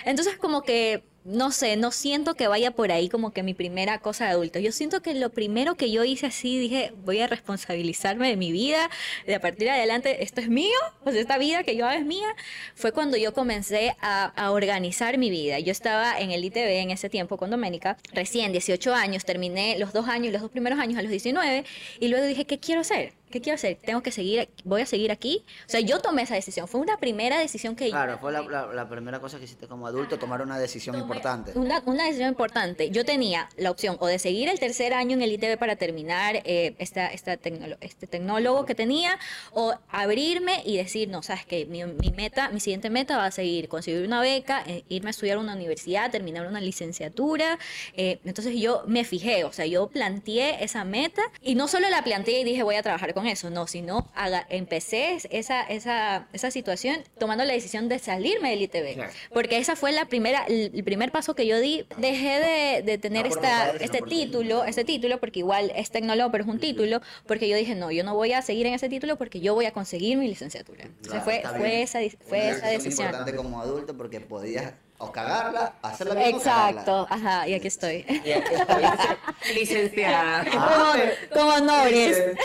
Entonces, 0.05 0.37
como 0.37 0.62
que, 0.62 1.05
no 1.24 1.52
sé, 1.52 1.76
no 1.76 1.90
siento 1.92 2.35
que 2.35 2.48
vaya 2.48 2.70
por 2.70 2.92
ahí 2.92 3.09
como 3.09 3.33
que 3.33 3.42
mi 3.42 3.54
primera 3.54 3.98
cosa 3.98 4.24
de 4.24 4.30
adulto. 4.30 4.59
Yo 4.59 4.72
siento 4.72 5.02
que 5.02 5.14
lo 5.14 5.30
primero 5.30 5.74
que 5.74 5.90
yo 5.90 6.04
hice 6.04 6.26
así, 6.26 6.59
dije, 6.59 6.92
voy 7.04 7.20
a 7.20 7.26
responsabilizarme 7.26 8.28
de 8.28 8.37
mi 8.37 8.52
vida, 8.52 8.88
de 9.26 9.35
a 9.35 9.40
partir 9.40 9.64
de 9.64 9.70
adelante, 9.70 10.22
esto 10.24 10.40
es 10.40 10.48
mío, 10.48 10.78
sea, 11.04 11.20
esta 11.20 11.38
vida 11.38 11.62
que 11.62 11.76
yo 11.76 11.87
hago 11.87 11.98
es 11.98 12.06
mía, 12.06 12.28
fue 12.74 12.92
cuando 12.92 13.16
yo 13.16 13.35
comencé 13.35 13.94
a, 14.00 14.24
a 14.24 14.50
organizar 14.52 15.18
mi 15.18 15.30
vida. 15.30 15.59
Yo 15.59 15.72
estaba 15.72 16.18
en 16.18 16.30
el 16.30 16.44
ITV 16.44 16.80
en 16.80 16.90
ese 16.90 17.11
tiempo 17.11 17.37
con 17.37 17.50
Doménica, 17.50 17.98
recién 18.12 18.52
18 18.52 18.94
años, 18.94 19.24
terminé 19.24 19.78
los 19.78 19.92
dos 19.92 20.09
años, 20.09 20.33
los 20.33 20.42
dos 20.42 20.50
primeros 20.50 20.78
años 20.78 20.98
a 20.98 21.02
los 21.02 21.11
19, 21.11 21.64
y 22.00 22.09
luego 22.09 22.26
dije, 22.26 22.46
¿qué 22.46 22.59
quiero 22.59 22.80
hacer? 22.80 23.19
¿Qué 23.30 23.40
quiero 23.40 23.54
hacer? 23.54 23.78
¿Tengo 23.84 24.02
que 24.02 24.10
seguir, 24.10 24.48
voy 24.64 24.82
a 24.82 24.86
seguir 24.86 25.10
aquí? 25.10 25.44
O 25.66 25.70
sea, 25.70 25.80
yo 25.80 26.00
tomé 26.00 26.22
esa 26.22 26.34
decisión. 26.34 26.68
Fue 26.68 26.80
una 26.80 26.96
primera 26.98 27.38
decisión 27.38 27.76
que 27.76 27.88
Claro, 27.90 28.18
fue 28.18 28.32
la, 28.32 28.42
la- 28.42 28.66
la 28.66 28.88
primera 28.88 29.20
cosa 29.20 29.38
que 29.38 29.44
hiciste 29.44 29.66
como 29.66 29.86
adulto, 29.86 30.18
tomar 30.18 30.42
una 30.42 30.58
decisión 30.58 30.96
importante. 30.98 31.52
Una, 31.54 31.82
una 31.86 32.04
decisión 32.04 32.28
importante. 32.28 32.90
Yo 32.90 33.04
tenía 33.04 33.48
la 33.56 33.70
opción 33.70 33.96
o 34.00 34.06
de 34.06 34.18
seguir 34.18 34.48
el 34.48 34.58
tercer 34.58 34.92
año 34.94 35.12
en 35.14 35.22
el 35.22 35.32
ITB 35.32 35.58
para 35.58 35.76
terminar 35.76 36.36
eh, 36.44 36.74
esta, 36.78 37.06
esta 37.08 37.34
este 37.80 38.06
tecnólogo 38.06 38.64
que 38.66 38.74
tenía, 38.74 39.18
o 39.52 39.74
abrirme 39.88 40.62
y 40.64 40.76
decir, 40.76 41.08
no, 41.08 41.22
sabes 41.22 41.44
que 41.46 41.66
mi, 41.66 41.84
mi 41.84 42.10
meta, 42.10 42.50
mi 42.50 42.60
siguiente 42.60 42.90
meta 42.90 43.16
va 43.16 43.26
a 43.26 43.30
seguir 43.30 43.68
conseguir 43.68 44.04
una 44.06 44.20
beca, 44.20 44.62
eh, 44.66 44.84
irme 44.88 45.08
a 45.08 45.12
estudiar 45.12 45.36
a 45.36 45.40
una 45.40 45.54
universidad, 45.54 46.10
terminar 46.10 46.46
una 46.46 46.60
licenciatura. 46.60 47.58
eh, 47.96 48.18
entonces 48.24 48.54
yo 48.60 48.82
me 48.86 49.04
fijé, 49.04 49.44
o 49.44 49.52
sea, 49.52 49.66
yo 49.66 49.88
planteé 49.88 50.62
esa 50.64 50.84
meta 50.84 51.22
y 51.42 51.54
no 51.54 51.68
solo 51.68 51.88
la 51.90 52.02
planteé 52.02 52.40
y 52.40 52.44
dije 52.44 52.62
voy 52.62 52.76
a 52.76 52.82
trabajar 52.82 53.14
con 53.14 53.19
eso, 53.26 53.50
no, 53.50 53.66
sino 53.66 54.09
haga- 54.14 54.46
empecé 54.50 55.18
esa, 55.30 55.62
esa, 55.62 56.28
esa 56.33 56.50
situación 56.50 57.02
tomando 57.18 57.44
la 57.44 57.52
decisión 57.52 57.88
de 57.88 57.98
salirme 57.98 58.50
del 58.50 58.62
ITB. 58.62 58.94
Claro. 58.94 59.12
Porque 59.33 59.59
esa 59.59 59.76
fue 59.76 59.92
la 59.92 60.06
primera, 60.06 60.44
el, 60.46 60.83
primer 60.85 61.12
paso 61.12 61.35
que 61.35 61.46
yo 61.46 61.59
di. 61.61 61.87
Dejé 61.98 62.40
de, 62.40 62.83
de 62.83 62.98
tener 62.98 63.26
No 63.26 63.35
esta, 63.35 63.70
este 63.72 64.02
título, 64.02 64.64
este 64.64 64.85
título, 64.85 65.18
porque 65.20 65.40
igual 65.40 65.72
es 65.74 65.90
tecnólogo, 65.90 66.30
pero 66.30 66.44
es 66.44 66.50
un 66.50 66.59
título, 66.59 67.00
porque 67.26 67.48
yo 67.48 67.56
dije, 67.56 67.74
no, 67.74 67.90
yo 67.90 68.04
no 68.04 68.14
voy 68.14 68.33
a 68.33 68.42
seguir 68.42 68.66
en 68.66 68.74
ese 68.74 68.88
título 68.88 69.16
porque 69.16 69.40
yo 69.40 69.54
voy 69.54 69.66
a 69.66 69.72
conseguir 69.72 70.16
mi 70.16 70.28
licenciatura. 70.28 70.87
O 71.06 71.11
sea, 71.11 71.20
fue, 71.20 71.42
fue 71.56 71.83
esa, 71.83 71.98
fue 72.26 72.50
esa 72.50 72.68
decisión. 72.68 73.06
importante 73.09 73.35
como 73.37 73.61
adulto 73.61 73.96
porque 73.96 74.20
podías 74.20 74.72
o 75.00 75.10
cagarla, 75.10 75.74
hacerla 75.82 76.14
bien 76.14 76.34
o. 76.34 76.38
Exacto, 76.38 77.06
ajá, 77.10 77.48
y 77.48 77.54
aquí 77.54 77.66
estoy. 77.68 78.04
Y 78.24 78.32
aquí 78.32 78.54
estoy, 78.54 78.82
licenciada. 79.54 80.44
Ah, 80.52 80.96
como, 81.32 81.50
como 81.52 81.84
dicen. 81.86 82.38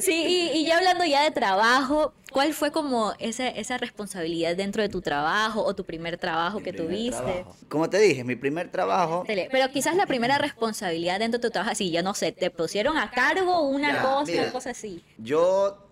Sí, 0.00 0.24
y, 0.52 0.58
y 0.58 0.66
ya 0.66 0.78
hablando 0.78 1.04
ya 1.04 1.22
de 1.24 1.30
trabajo, 1.30 2.12
¿cuál 2.32 2.52
fue 2.54 2.70
como 2.70 3.12
esa, 3.18 3.48
esa 3.48 3.78
responsabilidad 3.78 4.56
dentro 4.56 4.82
de 4.82 4.88
tu 4.88 5.00
trabajo 5.00 5.62
o 5.62 5.74
tu 5.74 5.84
primer 5.84 6.18
trabajo 6.18 6.58
que 6.62 6.72
Primer 6.72 6.86
tuviste? 6.88 7.16
trabajo. 7.22 7.56
Como 7.68 7.88
te 7.90 7.98
dije, 7.98 8.24
mi 8.24 8.36
primer 8.36 8.70
trabajo 8.70 9.24
Pero 9.26 9.70
quizás 9.70 9.94
la 9.96 10.06
primera 10.06 10.38
responsabilidad 10.38 11.18
dentro 11.18 11.38
de 11.38 11.48
tu 11.48 11.52
trabajo, 11.52 11.72
así, 11.72 11.90
ya 11.90 12.02
no 12.02 12.14
sé, 12.14 12.32
te 12.32 12.50
pusieron 12.50 12.96
a 12.98 13.10
cargo 13.10 13.60
una 13.68 13.92
Ya, 13.92 14.02
cosa, 14.02 14.24
mira. 14.32 14.42
una 14.44 14.52
cosa 14.52 14.70
así. 14.70 15.02
Yo 15.18 15.86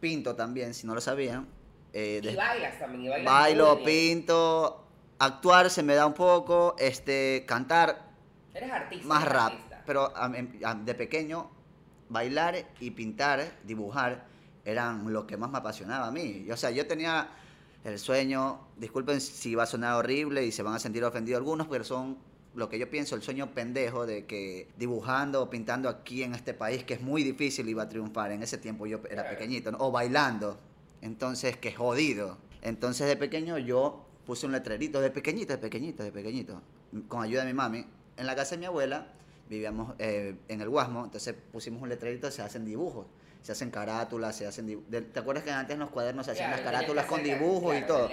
pinto 0.00 0.34
también, 0.34 0.74
si 0.74 0.86
no 0.86 0.94
lo 0.94 1.00
sabían. 1.00 1.46
Eh, 1.92 2.20
Y 2.22 2.34
bailas 2.36 2.78
también. 2.78 3.04
Y 3.04 3.08
bailas 3.08 3.32
bailo, 3.32 3.76
muy 3.76 3.84
bien. 3.84 4.18
pinto, 4.18 4.84
actuar 5.18 5.70
se 5.70 5.82
me 5.82 5.94
da 5.94 6.06
un 6.06 6.14
poco, 6.14 6.76
este, 6.78 7.44
cantar 7.46 8.10
Eres 8.54 8.70
artista. 8.70 9.06
más 9.08 9.22
eres 9.22 9.32
rap. 9.34 9.52
artista. 9.52 9.82
Pero 9.86 10.12
a- 10.16 10.32
a- 10.64 10.74
de 10.74 10.94
pequeño, 10.94 11.50
bailar 12.08 12.56
y 12.80 12.90
pintar, 12.92 13.52
dibujar, 13.64 14.24
eran 14.64 15.12
lo 15.12 15.26
que 15.26 15.36
más 15.36 15.50
me 15.50 15.58
apasionaba 15.58 16.06
a 16.08 16.10
mí. 16.10 16.46
O 16.52 16.56
sea, 16.56 16.70
yo 16.70 16.86
tenía 16.86 17.28
el 17.84 17.98
sueño, 17.98 18.60
disculpen 18.76 19.20
si 19.20 19.54
va 19.54 19.62
a 19.62 19.66
sonar 19.66 19.94
horrible 19.96 20.44
y 20.44 20.52
se 20.52 20.62
van 20.62 20.74
a 20.74 20.78
sentir 20.78 21.02
ofendidos 21.04 21.38
algunos, 21.38 21.66
pero 21.66 21.82
son 21.82 22.18
lo 22.54 22.68
que 22.68 22.78
yo 22.78 22.90
pienso, 22.90 23.14
el 23.14 23.22
sueño 23.22 23.52
pendejo 23.54 24.06
de 24.06 24.26
que 24.26 24.68
dibujando 24.76 25.42
o 25.42 25.48
pintando 25.50 25.88
aquí 25.88 26.22
en 26.24 26.34
este 26.34 26.52
país, 26.52 26.84
que 26.84 26.94
es 26.94 27.00
muy 27.00 27.22
difícil, 27.22 27.68
iba 27.68 27.84
a 27.84 27.88
triunfar. 27.88 28.32
En 28.32 28.42
ese 28.42 28.58
tiempo 28.58 28.86
yo 28.86 29.00
era 29.08 29.28
pequeñito, 29.30 29.70
¿no? 29.72 29.78
o 29.80 29.90
bailando. 29.90 30.58
Entonces, 31.02 31.56
que 31.56 31.72
jodido. 31.72 32.38
Entonces, 32.62 33.06
de 33.06 33.16
pequeño 33.16 33.58
yo 33.58 34.04
puse 34.26 34.46
un 34.46 34.52
letrerito, 34.52 35.00
de 35.00 35.10
pequeñito, 35.10 35.52
de 35.52 35.58
pequeñito, 35.58 36.02
de 36.04 36.12
pequeñito, 36.12 36.60
con 37.08 37.22
ayuda 37.22 37.42
de 37.42 37.48
mi 37.48 37.54
mami. 37.54 37.86
En 38.16 38.26
la 38.26 38.36
casa 38.36 38.50
de 38.52 38.58
mi 38.58 38.66
abuela 38.66 39.06
vivíamos 39.48 39.94
eh, 39.98 40.36
en 40.48 40.60
el 40.60 40.68
Guasmo, 40.68 41.04
entonces 41.04 41.34
pusimos 41.52 41.82
un 41.82 41.88
letrerito, 41.88 42.30
se 42.30 42.42
hacen 42.42 42.64
dibujos, 42.64 43.06
se 43.42 43.52
hacen 43.52 43.70
carátulas, 43.70 44.36
se 44.36 44.46
hacen 44.46 44.68
dibu- 44.68 44.84
¿Te 45.12 45.18
acuerdas 45.18 45.42
que 45.42 45.50
antes 45.50 45.74
en 45.74 45.80
los 45.80 45.88
cuadernos 45.90 46.26
se 46.26 46.32
hacían 46.32 46.50
Claro, 46.50 46.62
las 46.62 46.72
carátulas 46.72 47.06
con 47.06 47.22
dibujos 47.24 47.76
y 47.76 47.82
todo? 47.82 48.08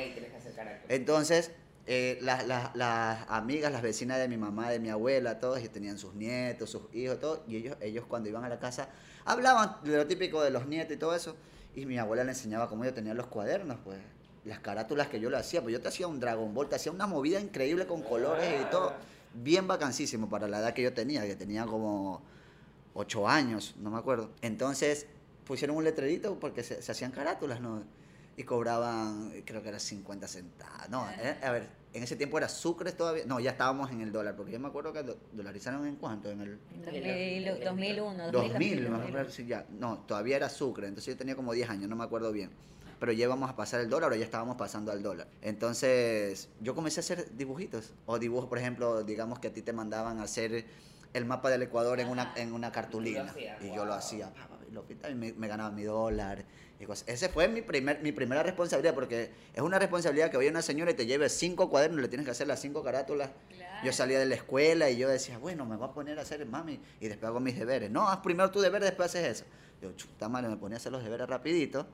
Entonces, 0.89 1.51
eh, 1.85 2.17
las, 2.21 2.47
las- 2.47 2.75
las 2.75 3.25
amigas, 3.29 3.71
las 3.71 3.81
vecinas 3.81 4.17
de 4.17 4.27
mi 4.29 4.37
mamá, 4.37 4.69
de 4.71 4.79
mi 4.79 4.89
abuela, 4.89 5.39
todos, 5.39 5.59
ellos 5.59 5.71
tenían 5.71 5.97
sus 5.99 6.13
nietos, 6.15 6.69
sus 6.69 6.83
hijos, 6.95 7.19
todo, 7.19 7.43
y 7.47 7.57
ellos, 7.57 7.77
ellos 7.81 8.05
cuando 8.07 8.29
iban 8.29 8.43
a 8.45 8.49
la 8.49 8.59
casa 8.59 8.89
hablaban 9.25 9.75
de 9.83 9.95
lo 9.97 10.07
típico 10.07 10.41
de 10.41 10.49
los 10.51 10.65
nietos 10.67 10.93
y 10.95 10.97
todo 10.97 11.13
eso, 11.13 11.35
y 11.77 11.85
mi 11.85 11.99
abuela 11.99 12.23
le 12.23 12.31
enseñaba 12.31 12.67
cómo 12.67 12.85
yo 12.85 12.93
tenía 12.93 13.13
los 13.13 13.27
cuadernos, 13.27 13.77
pues, 13.83 13.99
las 14.45 14.59
carátulas 14.59 15.09
que 15.09 15.19
yo 15.19 15.29
le 15.29 15.37
hacía, 15.37 15.61
pues 15.61 15.73
yo 15.73 15.79
te 15.79 15.87
hacía 15.87 16.07
un 16.07 16.19
Dragon 16.19 16.51
Ball, 16.51 16.67
te 16.67 16.75
hacía 16.75 16.91
una 16.91 17.05
movida 17.05 17.39
increíble 17.39 17.85
con 17.85 18.01
colores 18.01 18.63
y 18.63 18.65
todo, 18.71 18.93
bien 19.35 19.67
vacancísimo 19.67 20.27
para 20.27 20.47
la 20.47 20.57
edad 20.57 20.73
que 20.73 20.81
yo 20.81 20.91
tenía, 20.91 21.21
que 21.27 21.35
tenía 21.35 21.67
como 21.67 22.23
ocho 22.95 23.27
años, 23.27 23.75
no 23.77 23.91
me 23.91 23.99
acuerdo. 23.99 24.31
Entonces 24.41 25.05
pusieron 25.45 25.77
un 25.77 25.83
letrerito 25.83 26.39
porque 26.39 26.63
se, 26.63 26.81
se 26.81 26.91
hacían 26.91 27.11
carátulas, 27.11 27.61
¿no? 27.61 27.83
Y 28.37 28.43
cobraban, 28.43 29.31
creo 29.45 29.61
que 29.61 29.69
era 29.69 29.79
50 29.79 30.27
centavos. 30.27 30.89
No, 30.89 31.07
eh, 31.11 31.37
a 31.43 31.51
ver, 31.51 31.69
en 31.97 32.03
ese 32.03 32.15
tiempo 32.15 32.37
era 32.37 32.47
sucres 32.47 32.95
todavía. 32.95 33.23
No, 33.25 33.39
ya 33.39 33.51
estábamos 33.51 33.91
en 33.91 34.01
el 34.01 34.11
dólar, 34.11 34.35
porque 34.35 34.51
yo 34.53 34.59
me 34.59 34.67
acuerdo 34.67 34.93
que 34.93 35.03
do- 35.03 35.17
dolarizaron 35.33 35.85
en 35.87 35.95
cuánto, 35.95 36.29
en 36.31 36.41
el 36.41 36.59
2000, 36.85 37.59
2001, 37.63 38.31
2000, 38.31 38.89
más 38.89 38.99
o 38.99 39.09
menos, 39.11 39.33
sí, 39.33 39.45
ya. 39.45 39.65
No, 39.79 39.97
todavía 40.07 40.35
era 40.37 40.49
sucre, 40.49 40.87
entonces 40.87 41.13
yo 41.13 41.17
tenía 41.17 41.35
como 41.35 41.53
10 41.53 41.69
años, 41.69 41.89
no 41.89 41.95
me 41.95 42.03
acuerdo 42.03 42.31
bien. 42.31 42.51
Pero 42.99 43.11
ya 43.11 43.25
íbamos 43.25 43.49
a 43.49 43.55
pasar 43.55 43.81
el 43.81 43.89
dólar 43.89 44.11
o 44.11 44.15
ya 44.15 44.23
estábamos 44.25 44.55
pasando 44.55 44.91
al 44.91 45.03
dólar. 45.03 45.27
Entonces, 45.41 46.49
yo 46.61 46.73
comencé 46.73 46.99
a 46.99 47.01
hacer 47.01 47.35
dibujitos. 47.37 47.93
O 48.07 48.17
dibujos, 48.17 48.47
por 48.49 48.57
ejemplo, 48.57 49.03
digamos 49.03 49.37
que 49.39 49.49
a 49.49 49.53
ti 49.53 49.61
te 49.61 49.71
mandaban 49.73 50.19
a 50.19 50.23
hacer 50.23 50.65
el 51.17 51.25
mapa 51.25 51.49
del 51.49 51.63
Ecuador 51.63 51.99
en 51.99 52.07
una, 52.07 52.33
en 52.35 52.53
una 52.53 52.71
cartulina. 52.71 53.33
Y 53.61 53.73
yo 53.75 53.85
lo 53.85 53.93
hacía, 53.93 54.31
y 54.69 54.73
lo 54.73 54.83
pintaba 54.85 55.11
y 55.11 55.15
me, 55.15 55.33
me 55.33 55.47
ganaba 55.47 55.71
mi 55.71 55.83
dólar. 55.83 56.45
Y 56.79 56.85
cosas. 56.85 57.07
Ese 57.07 57.29
fue 57.29 57.47
mi, 57.47 57.61
primer, 57.61 58.01
mi 58.01 58.11
primera 58.11 58.43
responsabilidad, 58.43 58.93
porque 58.93 59.31
es 59.53 59.61
una 59.61 59.79
responsabilidad 59.79 60.29
que 60.29 60.37
vaya 60.37 60.51
una 60.51 60.61
señora 60.61 60.91
y 60.91 60.93
te 60.93 61.07
lleve 61.07 61.27
cinco 61.27 61.69
cuadernos, 61.69 62.01
le 62.01 62.07
tienes 62.07 62.25
que 62.25 62.31
hacer 62.31 62.47
las 62.47 62.61
cinco 62.61 62.83
carátulas. 62.83 63.31
Yo 63.83 63.91
salía 63.91 64.19
de 64.19 64.25
la 64.25 64.35
escuela 64.35 64.89
y 64.89 64.97
yo 64.97 65.09
decía, 65.09 65.37
bueno, 65.37 65.65
me 65.65 65.75
voy 65.75 65.89
a 65.89 65.93
poner 65.93 66.19
a 66.19 66.21
hacer 66.21 66.45
mami 66.45 66.79
y 66.99 67.07
después 67.07 67.29
hago 67.29 67.39
mis 67.39 67.57
deberes. 67.57 67.89
No, 67.89 68.07
haz 68.07 68.19
primero 68.19 68.51
tu 68.51 68.61
deber, 68.61 68.83
después 68.83 69.09
haces 69.09 69.41
eso. 69.41 69.45
Yo, 69.81 69.91
chuta 69.93 70.29
madre, 70.29 70.49
me 70.49 70.57
ponía 70.57 70.75
a 70.75 70.79
hacer 70.79 70.91
los 70.91 71.03
deberes 71.03 71.27
rapidito 71.27 71.87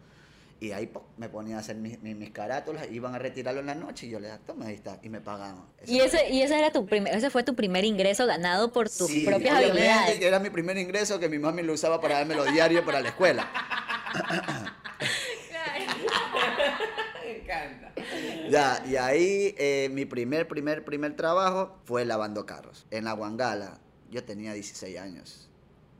y 0.63 0.71
ahí 0.71 0.87
po, 0.87 1.03
me 1.17 1.27
ponía 1.27 1.57
a 1.57 1.59
hacer 1.59 1.75
mis, 1.75 2.01
mis, 2.01 2.15
mis 2.15 2.29
carátulas, 2.31 2.89
iban 2.89 3.13
a 3.13 3.19
retirarlo 3.19 3.59
en 3.59 3.65
la 3.65 3.75
noche 3.75 4.07
y 4.07 4.11
yo 4.11 4.19
le 4.21 4.29
daba, 4.29 4.39
toma, 4.45 4.67
ahí 4.67 4.75
está, 4.75 4.97
y 5.03 5.09
me 5.09 5.19
pagaban. 5.19 5.65
Y 5.85 5.99
ese, 5.99 6.29
y 6.29 6.41
ese 6.41 6.57
era 6.57 6.71
tu 6.71 6.85
primer, 6.85 7.13
ese 7.13 7.29
fue 7.29 7.43
tu 7.43 7.53
primer 7.53 7.83
ingreso 7.83 8.25
ganado 8.25 8.71
por 8.71 8.89
tus 8.89 9.07
Sí, 9.07 9.25
propias 9.25 9.57
habilidades. 9.57 10.19
que 10.19 10.25
era 10.25 10.39
mi 10.39 10.49
primer 10.49 10.77
ingreso 10.77 11.19
que 11.19 11.27
mi 11.27 11.37
mami 11.37 11.63
lo 11.63 11.73
usaba 11.73 11.99
para 11.99 12.15
darme 12.19 12.35
los 12.35 12.49
diarios 12.53 12.85
para 12.85 13.01
la 13.01 13.09
escuela. 13.09 13.49
Me 17.23 17.37
encanta. 17.41 17.91
Ya, 18.49 18.83
y 18.87 18.95
ahí 18.95 19.55
eh, 19.57 19.89
mi 19.91 20.05
primer, 20.05 20.47
primer, 20.47 20.85
primer 20.85 21.15
trabajo 21.15 21.77
fue 21.85 22.05
lavando 22.05 22.45
carros. 22.45 22.85
En 22.89 23.03
la 23.05 23.13
Guangala, 23.13 23.79
yo 24.09 24.23
tenía 24.23 24.53
16 24.53 24.97
años, 24.97 25.49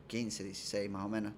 15, 0.08 0.44
16 0.46 0.90
más 0.90 1.06
o 1.06 1.10
menos. 1.10 1.34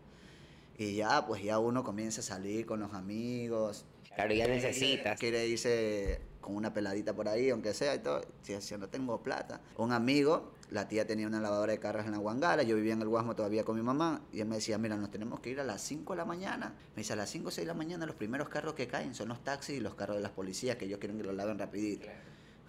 Y 0.78 0.96
ya, 0.96 1.26
pues 1.26 1.42
ya 1.44 1.60
uno 1.60 1.84
comienza 1.84 2.22
a 2.22 2.24
salir 2.24 2.66
con 2.66 2.80
los 2.80 2.94
amigos. 2.94 3.86
Claro, 4.14 4.34
ya 4.34 4.48
necesitas. 4.48 5.20
Quiere 5.20 5.48
irse 5.48 6.22
con 6.42 6.56
una 6.56 6.74
peladita 6.74 7.14
por 7.14 7.28
ahí, 7.28 7.50
aunque 7.50 7.74
sea 7.74 7.96
y 7.96 8.00
todo. 8.00 8.22
Si, 8.42 8.60
si 8.62 8.78
no 8.78 8.88
tengo 8.88 9.22
plata. 9.24 9.62
Un 9.78 9.92
amigo, 9.92 10.52
la 10.70 10.88
tía 10.88 11.08
tenía 11.08 11.28
una 11.28 11.40
lavadora 11.40 11.74
de 11.74 11.80
carros 11.80 12.06
en 12.06 12.12
la 12.12 12.18
Guangala, 12.18 12.64
yo 12.64 12.76
vivía 12.76 12.94
en 12.94 13.02
el 13.02 13.08
Guasmo 13.08 13.36
todavía 13.36 13.64
con 13.64 13.76
mi 13.76 13.82
mamá, 13.82 14.22
y 14.32 14.42
él 14.42 14.48
me 14.48 14.56
decía, 14.56 14.78
mira, 14.78 14.96
nos 14.96 15.12
tenemos 15.12 15.40
que 15.40 15.50
ir 15.50 15.60
a 15.60 15.64
las 15.64 15.82
5 15.82 16.14
de 16.14 16.18
la 16.18 16.26
mañana. 16.26 16.76
Me 16.96 17.02
dice, 17.02 17.14
a 17.14 17.16
las 17.16 17.30
5 17.30 17.48
o 17.48 17.52
6 17.52 17.66
de 17.66 17.74
la 17.74 17.78
mañana 17.78 18.06
los 18.06 18.16
primeros 18.16 18.50
carros 18.50 18.74
que 18.74 18.88
caen 18.88 19.16
son 19.16 19.30
los 19.30 19.44
taxis 19.44 19.78
y 19.78 19.80
los 19.80 19.96
carros 19.96 20.18
de 20.18 20.24
las 20.24 20.32
policías, 20.32 20.76
que 20.76 20.86
ellos 20.86 21.00
quieren 21.00 21.18
que 21.18 21.24
los 21.24 21.36
laven 21.36 21.58
rapidito. 21.58 22.08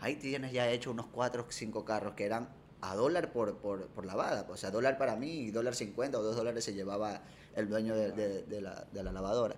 Ahí 0.00 0.16
tienes 0.16 0.52
ya 0.52 0.70
hecho 0.70 0.90
unos 0.90 1.06
4 1.06 1.46
o 1.48 1.50
5 1.50 1.84
carros 1.84 2.14
que 2.14 2.24
eran 2.24 2.48
a 2.90 2.94
dólar 2.96 3.32
por, 3.32 3.56
por, 3.58 3.86
por 3.88 4.04
lavada. 4.06 4.46
O 4.48 4.56
sea, 4.56 4.70
dólar 4.70 4.98
para 4.98 5.16
mí 5.16 5.50
dólar 5.50 5.74
50 5.74 6.18
o 6.18 6.22
2 6.22 6.36
dólares 6.36 6.64
se 6.64 6.74
llevaba 6.74 7.22
el 7.54 7.68
dueño 7.68 7.94
de, 7.94 8.12
de- 8.12 8.42
de 8.42 8.60
la, 8.60 8.84
de 8.92 9.02
la 9.02 9.12
lavadora. 9.12 9.56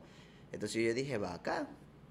Entonces 0.53 0.83
yo 0.83 0.95
dije, 0.95 1.19
va 1.19 1.35
acá. 1.35 1.67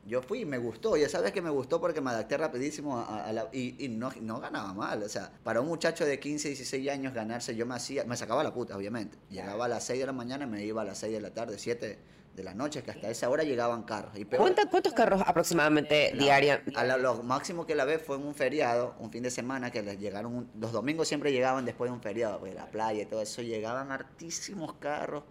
Yo 0.06 0.22
fui 0.22 0.42
y 0.42 0.46
me 0.46 0.58
gustó. 0.58 0.96
Ya 0.96 1.10
sabes 1.10 1.32
que 1.34 1.42
me 1.42 1.50
gustó 1.50 1.82
porque 1.82 2.00
me 2.00 2.12
adapté 2.12 2.38
rapidísimo 2.38 2.98
a, 2.98 3.26
a 3.26 3.34
la... 3.34 3.50
Y, 3.52 3.84
y 3.84 3.90
no, 3.90 4.10
no 4.22 4.40
ganaba 4.40 4.74
mal. 4.74 5.04
O 5.04 5.10
sea, 5.10 5.32
para 5.44 5.60
un 5.60 5.68
muchacho 5.68 6.06
de 6.06 6.18
15, 6.20 6.48
16 6.50 6.90
años 6.90 7.14
ganarse, 7.14 7.56
yo 7.56 7.66
me 7.66 7.76
hacía... 7.76 8.06
Me 8.06 8.16
sacaba 8.16 8.42
la 8.44 8.54
puta, 8.54 8.78
obviamente. 8.78 9.18
Llegaba 9.30 9.66
a 9.66 9.68
las 9.68 9.84
6 9.86 10.00
de 10.00 10.06
la 10.06 10.14
mañana 10.14 10.46
y 10.46 10.48
me 10.48 10.64
iba 10.64 10.82
a 10.82 10.86
las 10.86 11.00
6 11.00 11.12
de 11.14 11.20
la 11.22 11.32
tarde, 11.34 11.58
7 11.60 12.00
de 12.38 12.44
la 12.44 12.54
noche, 12.54 12.84
que 12.84 12.92
hasta 12.92 13.10
esa 13.10 13.30
hora 13.32 13.44
llegaban 13.44 13.82
carros. 13.82 14.16
Y 14.16 14.24
peor- 14.24 14.38
¿Cuántos, 14.42 14.66
cuántos 14.68 14.94
carros 14.94 15.22
aproximadamente 15.26 16.14
diaria? 16.20 16.64
a 16.76 16.84
la- 16.84 16.96
lo 16.98 17.24
máximo 17.24 17.66
que 17.66 17.74
la 17.74 17.84
vez 17.84 18.00
fue 18.02 18.16
en 18.16 18.28
un 18.28 18.36
feriado, 18.36 18.94
un 19.00 19.10
fin 19.10 19.24
de 19.24 19.32
semana, 19.32 19.72
que 19.72 19.82
les 19.82 20.00
llegaron, 20.00 20.36
un- 20.36 20.52
los 20.60 20.72
domingos 20.72 21.08
siempre 21.08 21.32
llegaban 21.32 21.66
después 21.66 21.90
de 21.90 21.96
un 21.96 22.02
feriado, 22.02 22.40
pues, 22.40 22.54
la 22.54 22.68
playa 22.68 23.02
y 23.02 23.06
todo 23.08 23.24
eso, 23.24 23.42
llegaban 23.42 23.92
hartísimos 23.92 24.74
carros, 24.76 25.24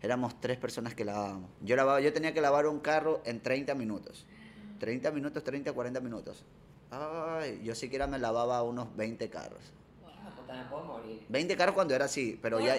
éramos 0.00 0.40
tres 0.40 0.56
personas 0.56 0.94
que 0.94 1.04
lavábamos. 1.04 1.50
Yo, 1.62 1.74
lavaba, 1.74 2.00
yo 2.00 2.12
tenía 2.12 2.32
que 2.32 2.40
lavar 2.40 2.68
un 2.68 2.78
carro 2.78 3.22
en 3.24 3.40
30 3.42 3.74
minutos, 3.74 4.24
30 4.78 5.10
minutos, 5.10 5.42
30, 5.42 5.72
40 5.72 5.98
minutos. 6.00 6.44
Ay, 6.92 7.60
yo 7.64 7.74
siquiera 7.74 8.06
me 8.06 8.20
lavaba 8.20 8.62
unos 8.62 8.94
20 8.96 9.28
carros. 9.28 9.72
20 11.28 11.56
carros 11.56 11.74
cuando 11.74 11.92
era 11.94 12.04
así, 12.04 12.38
pero 12.40 12.60
ya... 12.60 12.76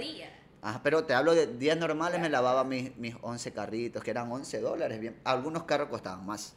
Ajá, 0.63 0.79
pero 0.81 1.03
te 1.03 1.13
hablo 1.13 1.35
de 1.35 1.45
días 1.45 1.77
normales, 1.77 2.21
me 2.21 2.29
lavaba 2.29 2.63
mis, 2.63 2.95
mis 2.95 3.15
11 3.21 3.51
carritos, 3.51 4.01
que 4.01 4.11
eran 4.11 4.31
11 4.31 4.61
dólares. 4.61 4.99
Bien. 5.01 5.19
Algunos 5.25 5.63
carros 5.63 5.89
costaban 5.89 6.25
más, 6.25 6.55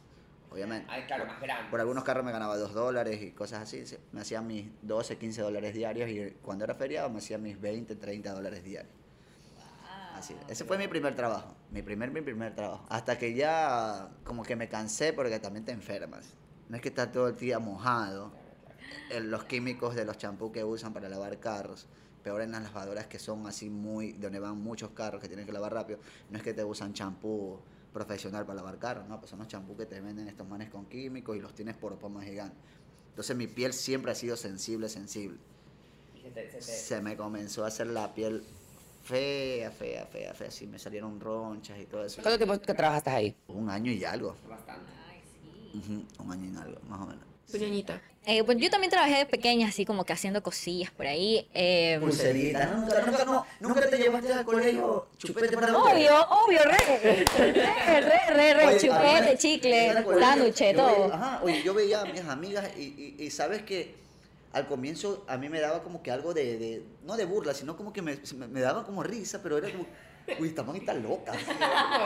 obviamente. 0.49 0.87
Ay, 0.89 1.03
claro, 1.07 1.25
más 1.25 1.41
grande. 1.41 1.69
Por 1.69 1.81
algunos 1.81 2.05
carros 2.05 2.23
me 2.23 2.31
ganaba 2.31 2.55
2 2.55 2.73
dólares 2.73 3.21
y 3.21 3.31
cosas 3.31 3.63
así. 3.63 3.83
Me 4.13 4.21
hacía 4.21 4.41
mis 4.41 4.69
12, 4.81 5.17
15 5.17 5.41
dólares 5.41 5.73
diarios 5.73 6.09
y 6.09 6.37
cuando 6.41 6.63
era 6.63 6.73
feriado 6.75 7.09
me 7.09 7.17
hacía 7.17 7.37
mis 7.37 7.59
20, 7.59 7.97
30 7.97 8.31
dólares 8.31 8.63
diarios. 8.63 8.93
Así, 10.15 10.35
ese 10.47 10.63
fue 10.63 10.77
mi 10.77 10.87
primer 10.87 11.13
trabajo, 11.13 11.53
mi 11.69 11.81
primer, 11.83 12.09
mi 12.09 12.21
primer 12.21 12.55
trabajo. 12.55 12.85
Hasta 12.89 13.19
que 13.19 13.35
ya 13.35 14.09
como 14.23 14.41
que 14.43 14.55
me 14.55 14.69
cansé 14.69 15.11
porque 15.11 15.39
también 15.39 15.65
te 15.65 15.73
enfermas. 15.73 16.33
No 16.69 16.77
es 16.77 16.81
que 16.81 16.87
estás 16.89 17.11
todo 17.11 17.27
el 17.27 17.35
día 17.35 17.59
mojado. 17.59 18.31
Eh, 19.09 19.19
Los 19.19 19.43
químicos 19.43 19.95
de 19.95 20.05
los 20.05 20.17
champús 20.17 20.51
que 20.51 20.63
usan 20.63 20.93
para 20.93 21.07
lavar 21.09 21.37
carros, 21.39 21.87
peor 22.23 22.41
en 22.41 22.51
las 22.51 22.63
lavadoras 22.63 23.07
que 23.07 23.19
son 23.19 23.47
así 23.47 23.69
muy, 23.69 24.13
donde 24.13 24.39
van 24.39 24.57
muchos 24.57 24.91
carros 24.91 25.21
que 25.21 25.27
tienen 25.27 25.45
que 25.45 25.51
lavar 25.53 25.73
rápido, 25.73 25.99
no 26.29 26.37
es 26.37 26.43
que 26.43 26.53
te 26.53 26.63
usan 26.63 26.93
champú 26.93 27.59
profesional 27.93 28.45
para 28.45 28.57
lavar 28.57 28.77
carros, 28.77 29.07
no, 29.07 29.17
pues 29.19 29.29
son 29.29 29.39
los 29.39 29.47
champús 29.47 29.77
que 29.77 29.85
te 29.85 29.99
venden 30.01 30.27
estos 30.27 30.47
manes 30.47 30.69
con 30.69 30.85
químicos 30.85 31.35
y 31.35 31.39
los 31.39 31.53
tienes 31.53 31.75
por 31.75 31.97
pomas 31.97 32.25
gigantes. 32.25 32.59
Entonces 33.09 33.35
mi 33.35 33.47
piel 33.47 33.73
siempre 33.73 34.11
ha 34.11 34.15
sido 34.15 34.35
sensible, 34.37 34.89
sensible 34.89 35.37
se 36.21 36.29
te- 36.31 36.45
se 36.51 36.57
te- 36.57 36.61
se 36.61 37.01
me 37.01 37.15
comenzó 37.17 37.63
a 37.63 37.67
hacer 37.67 37.87
la 37.87 38.13
piel 38.13 38.43
fea, 39.03 39.71
fea, 39.71 40.05
fea, 40.05 40.33
fea. 40.33 40.47
Así 40.49 40.67
me 40.67 40.77
salieron 40.77 41.19
ronchas 41.19 41.79
y 41.79 41.85
todo 41.85 42.03
eso. 42.05 42.21
¿Cuánto 42.21 42.37
tiempo 42.37 42.59
que 42.61 42.73
trabajaste 42.73 43.09
ahí? 43.09 43.35
Un 43.47 43.69
año 43.69 43.91
y 43.91 44.03
algo. 44.03 44.35
Bastante. 44.49 44.91
Ujú, 45.73 46.03
Un 46.23 46.31
año 46.31 46.51
y 46.53 46.57
algo, 46.57 46.79
más 46.89 47.01
o 47.01 47.05
menos. 47.05 47.36
Eh, 48.29 48.43
pues 48.43 48.57
yo 48.57 48.69
también 48.69 48.91
trabajé 48.91 49.19
de 49.19 49.25
pequeña, 49.25 49.69
así 49.69 49.85
como 49.85 50.03
que 50.03 50.11
haciendo 50.11 50.43
cosillas 50.43 50.91
por 50.91 51.07
ahí. 51.07 51.47
eh, 51.53 51.97
Pulserita. 52.01 52.65
Nunca, 52.65 53.01
nunca, 53.05 53.23
no, 53.25 53.45
nunca 53.61 53.89
te 53.89 53.97
llevaste 53.97 54.33
al 54.33 54.43
colegio 54.43 55.07
chupete 55.17 55.55
para 55.55 55.69
la 55.71 55.77
obvio, 55.77 56.27
obvio, 56.29 56.59
re, 56.65 57.25
re, 57.25 57.25
re, 58.01 58.33
re, 58.33 58.53
re, 58.53 58.67
Oye, 58.67 58.77
chupete, 58.79 58.87
también, 58.89 59.37
chicle, 59.37 59.93
sándwich, 60.19 60.59
veía- 60.59 60.75
todo. 60.75 61.13
Ajá, 61.13 61.39
oye, 61.41 61.63
yo 61.63 61.73
veía 61.73 62.01
a 62.01 62.05
mis 62.05 62.21
amigas 62.25 62.69
y, 62.77 62.81
y, 62.81 63.15
y 63.23 63.31
sabes 63.31 63.61
que 63.61 63.95
al 64.51 64.67
comienzo 64.67 65.23
a 65.29 65.37
mí 65.37 65.47
me 65.47 65.61
daba 65.61 65.81
como 65.83 66.03
que 66.03 66.11
algo 66.11 66.33
de, 66.33 66.57
de- 66.57 66.83
no 67.05 67.15
de 67.15 67.23
burla, 67.23 67.53
sino 67.53 67.77
como 67.77 67.93
que 67.93 68.01
me, 68.01 68.19
me, 68.35 68.47
me 68.47 68.59
daba 68.59 68.85
como 68.85 69.03
risa, 69.03 69.41
pero 69.41 69.57
era 69.57 69.69
como, 69.71 69.85
uy, 70.39 70.47
esta 70.49 70.63
man 70.63 70.75
está 70.75 70.93
loca. 70.93 71.33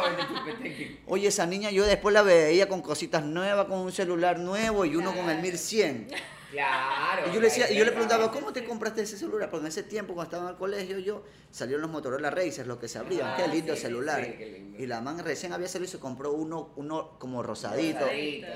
Oye, 1.07 1.27
esa 1.27 1.45
niña 1.45 1.71
yo 1.71 1.85
después 1.85 2.13
la 2.13 2.21
veía 2.21 2.67
con 2.67 2.81
cositas 2.81 3.23
nuevas, 3.23 3.65
con 3.65 3.79
un 3.79 3.91
celular 3.91 4.39
nuevo 4.39 4.85
y 4.85 4.95
uno 4.95 5.15
con 5.15 5.29
el 5.29 5.41
1100. 5.41 6.07
Claro. 6.51 7.23
Y 7.29 7.33
yo 7.33 7.39
le 7.39 7.47
decía, 7.47 7.71
y 7.71 7.75
yo 7.77 7.85
le 7.85 7.91
preguntaba, 7.91 8.29
¿cómo 8.31 8.51
te 8.53 8.63
compraste 8.63 9.01
ese 9.01 9.17
celular? 9.17 9.49
Porque 9.49 9.65
en 9.65 9.69
ese 9.69 9.83
tiempo, 9.83 10.13
cuando 10.13 10.29
estaba 10.29 10.43
en 10.49 10.53
el 10.53 10.57
colegio, 10.59 10.99
yo 10.99 11.23
salieron 11.49 11.81
los 11.81 11.91
Motorola 11.91 12.29
Racers, 12.29 12.67
los 12.67 12.77
que 12.77 12.87
se 12.87 12.99
abrían. 12.99 13.27
Ah, 13.29 13.35
qué 13.37 13.47
lindo 13.47 13.73
sí, 13.73 13.79
sí, 13.79 13.85
celular. 13.87 14.23
sí, 14.23 14.33
qué 14.37 14.45
lindo. 14.51 14.77
Y 14.81 14.85
la 14.87 15.01
man 15.01 15.19
recién 15.19 15.53
había 15.53 15.67
salido 15.67 15.87
y 15.87 15.91
se 15.91 15.99
compró 15.99 16.31
uno, 16.33 16.73
uno 16.75 17.17
como 17.19 17.41
rosadito. 17.41 17.99
Rosadito. 18.01 18.47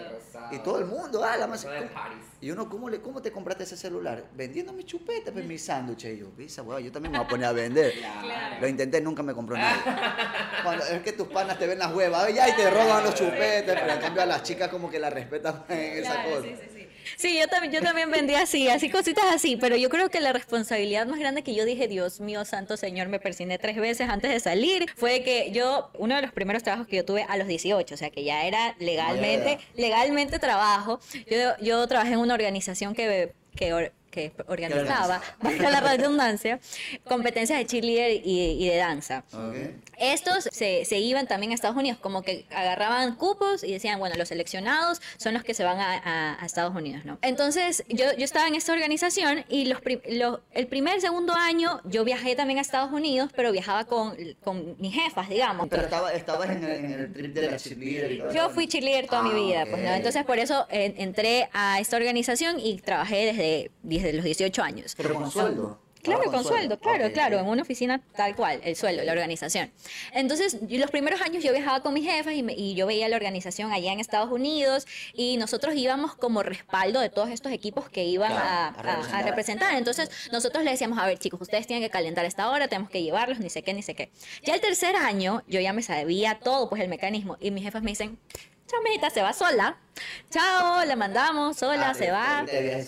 Y 0.52 0.60
todo 0.60 0.80
el 0.80 0.86
mundo, 0.86 1.24
ah, 1.24 1.38
la 1.38 1.48
man 1.48 1.58
se-. 1.58 1.68
Y 2.42 2.52
uno, 2.52 2.70
¿cómo, 2.70 2.90
le, 2.90 3.00
¿cómo 3.02 3.22
te 3.22 3.32
compraste 3.32 3.64
ese 3.64 3.78
celular? 3.78 4.26
Vendiendo 4.36 4.74
mis 4.74 4.86
chupetas, 4.86 5.34
pues, 5.34 5.46
mis 5.46 5.64
sándwiches. 5.64 6.16
Y 6.16 6.20
yo, 6.20 6.30
pisa, 6.32 6.62
weón, 6.64 6.84
yo 6.84 6.92
también 6.92 7.12
me 7.14 7.18
voy 7.20 7.26
a 7.26 7.30
poner 7.30 7.46
a 7.48 7.52
vender. 7.54 7.94
Lo 8.60 8.68
intenté, 8.68 9.02
nunca 9.02 9.24
me 9.24 9.34
compró 9.34 9.56
nadie. 9.58 9.82
Cuando 10.64 10.84
es 10.86 11.02
que 11.02 11.14
tus 11.14 11.28
panas 11.28 11.58
te 11.58 11.68
ven 11.68 11.80
las 11.80 11.94
huevas, 11.94 12.26
"Ay, 12.26 12.38
ay, 12.40 12.54
te 12.56 12.70
roban 12.70 13.04
los 13.04 13.16
chupetes, 13.16 13.64
pero 13.80 13.92
en 13.94 14.00
cambio 14.00 14.22
a 14.22 14.26
las 14.26 14.44
chicas 14.44 14.70
como 14.70 14.90
que 14.90 15.00
las 15.00 15.14
respetan 15.14 15.64
en 15.70 16.04
esa 16.04 16.24
cosa. 16.24 16.42
Sí, 16.74 16.85
yo 17.22 17.48
también, 17.48 17.74
yo 17.74 17.82
también 17.82 18.12
vendía 18.12 18.42
así, 18.42 18.68
así 18.70 18.90
cositas 18.90 19.26
así, 19.34 19.58
pero 19.58 19.76
yo 19.76 19.90
creo 19.90 20.10
que 20.10 20.20
la 20.20 20.34
responsabilidad 20.34 21.06
más 21.08 21.20
grande 21.20 21.44
que 21.44 21.54
yo 21.56 21.66
dije, 21.66 21.88
Dios 21.88 22.20
mío, 22.20 22.46
santo 22.46 22.78
señor, 22.78 23.08
me 23.08 23.20
persiné 23.20 23.58
tres 23.58 23.78
veces 23.78 24.10
antes 24.10 24.32
de 24.32 24.40
salir, 24.40 24.86
fue 24.96 25.24
que 25.24 25.52
yo, 25.52 25.90
uno 25.98 26.16
de 26.16 26.22
los 26.22 26.32
primeros 26.32 26.64
trabajos 26.64 26.88
que 26.88 26.98
yo 26.98 27.06
tuve 27.06 27.26
a 27.28 27.38
los 27.38 27.48
18, 27.48 27.94
o 27.94 27.98
sea 27.98 28.10
que 28.10 28.24
ya 28.24 28.46
era 28.46 28.76
legalmente, 28.80 29.60
legalmente 29.76 30.40
trabajo, 30.40 31.00
yo, 31.30 31.38
yo 31.62 31.88
trabajé 31.88 32.14
en 32.14 32.20
una 32.20 32.34
organización 32.34 32.94
que, 32.94 33.34
que, 33.56 33.92
que 34.16 34.32
organizaba, 34.48 35.22
valga 35.42 35.70
la 35.70 35.82
redundancia, 35.82 36.60
competencias 37.04 37.60
de 37.60 37.66
cheerleader 37.66 38.22
y, 38.26 38.64
y 38.64 38.70
de 38.70 38.78
danza. 38.78 39.24
Ok. 39.34 39.56
Estos 39.98 40.50
se, 40.52 40.84
se 40.84 40.98
iban 41.00 41.26
también 41.28 41.52
a 41.52 41.56
Estados 41.56 41.78
Unidos, 41.78 41.98
como 42.02 42.22
que 42.22 42.46
agarraban 42.54 43.16
cupos 43.16 43.64
y 43.64 43.72
decían, 43.72 43.98
bueno, 44.00 44.16
los 44.18 44.28
seleccionados 44.28 45.02
son 45.18 45.34
los 45.34 45.44
que 45.44 45.54
se 45.54 45.64
van 45.64 45.80
a, 45.80 45.94
a- 45.98 46.42
a 46.42 46.46
Estados 46.46 46.76
Unidos, 46.76 47.06
¿no? 47.06 47.18
Entonces, 47.22 47.84
yo, 47.88 48.06
yo 48.18 48.26
estaba 48.26 48.48
en 48.48 48.56
esta 48.56 48.74
organización 48.74 49.46
y 49.48 49.66
los, 49.66 49.80
los- 50.10 50.40
el 50.54 50.68
primer, 50.68 51.00
segundo 51.00 51.34
año 51.34 51.80
yo 51.86 52.04
viajé 52.04 52.36
también 52.36 52.60
a 52.60 52.62
Estados 52.62 52.92
Unidos, 52.92 53.30
pero 53.36 53.52
viajaba 53.52 53.86
con, 53.86 54.16
con 54.44 54.76
mis 54.80 54.94
jefas, 54.96 55.30
digamos. 55.30 55.68
Pero 55.70 55.84
estaba, 55.84 56.14
estabas 56.14 56.50
en 56.50 56.64
el, 56.64 56.72
en 56.86 56.92
el 56.94 57.14
trip 57.14 57.34
de 57.34 57.52
la 57.52 57.58
cheerleader 57.58 58.12
y 58.12 58.18
todo 58.20 58.34
Yo 58.34 58.50
fui 58.50 58.68
cheerleader 58.68 59.08
toda 59.08 59.24
mi 59.24 59.30
Ah, 59.32 59.34
vida, 59.34 59.66
pues, 59.70 59.82
¿no? 59.82 59.90
Entonces, 59.94 60.24
por 60.26 60.40
eso 60.40 60.68
eh, 60.70 60.94
entré 60.98 61.50
a 61.54 61.80
esta 61.80 61.96
organización 61.98 62.60
y 62.60 62.78
trabajé 62.80 63.26
desde, 63.28 63.72
desde 64.06 64.18
los 64.18 64.26
18 64.26 64.64
años. 64.64 64.94
Pero 64.96 65.14
con 65.16 65.30
sueldo. 65.32 65.80
Claro, 66.02 66.22
con 66.32 66.44
sueldo, 66.44 66.78
claro, 66.80 67.12
claro, 67.12 67.40
en 67.40 67.48
una 67.48 67.64
oficina 67.64 68.00
tal 68.16 68.36
cual, 68.36 68.60
el 68.64 68.76
sueldo, 68.76 69.02
la 69.04 69.12
organización. 69.12 69.72
Entonces, 70.14 70.60
los 70.70 70.92
primeros 70.92 71.20
años 71.22 71.44
yo 71.44 71.52
viajaba 71.52 71.82
con 71.82 71.96
mis 71.96 72.06
jefas 72.06 72.36
y, 72.36 72.44
me- 72.44 72.54
y 72.54 72.76
yo 72.76 72.86
veía 72.86 73.10
la 73.10 73.16
organización 73.16 73.72
allá 73.72 73.92
en 73.92 74.00
Estados 74.00 74.32
Unidos 74.32 74.86
y 75.16 75.38
nosotros 75.38 75.74
íbamos 75.76 76.14
como 76.14 76.44
respaldo 76.44 77.00
de 77.00 77.10
todos 77.10 77.30
estos 77.32 77.52
equipos 77.52 77.90
que 77.90 78.04
iban 78.04 78.32
Claro, 78.34 78.46
a, 78.48 78.68
a 78.68 78.68
a- 78.68 78.70
a 78.70 78.84
representar. 78.84 79.26
representar. 79.26 79.76
Entonces, 79.78 80.12
nosotros 80.32 80.64
le 80.64 80.70
decíamos, 80.70 81.00
a 81.00 81.08
ver, 81.08 81.18
chicos, 81.18 81.42
ustedes 81.42 81.66
tienen 81.66 81.82
que 81.84 81.90
calentar 81.90 82.24
esta 82.26 82.52
hora, 82.52 82.68
tenemos 82.68 82.92
que 82.92 83.02
llevarlos, 83.02 83.40
ni 83.40 83.50
sé 83.50 83.64
qué, 83.64 83.74
ni 83.74 83.82
sé 83.82 83.96
qué. 83.96 84.12
Ya 84.44 84.54
el 84.54 84.62
tercer 84.62 84.96
año, 84.96 85.42
yo 85.48 85.60
ya 85.60 85.74
me 85.74 85.82
sabía 85.82 86.38
todo, 86.38 86.70
pues 86.70 86.84
el 86.84 86.88
mecanismo, 86.88 87.38
y 87.40 87.50
mis 87.50 87.64
jefas 87.64 87.82
me 87.82 87.90
dicen, 87.90 88.20
chao, 88.68 88.82
mijita, 88.84 89.10
se 89.10 89.22
va 89.22 89.34
sola. 89.34 89.78
Chao, 90.30 90.84
la 90.86 90.96
mandamos 90.98 91.56
sola, 91.56 91.90
Ah, 91.92 91.94
se 91.94 92.12
va. 92.12 92.46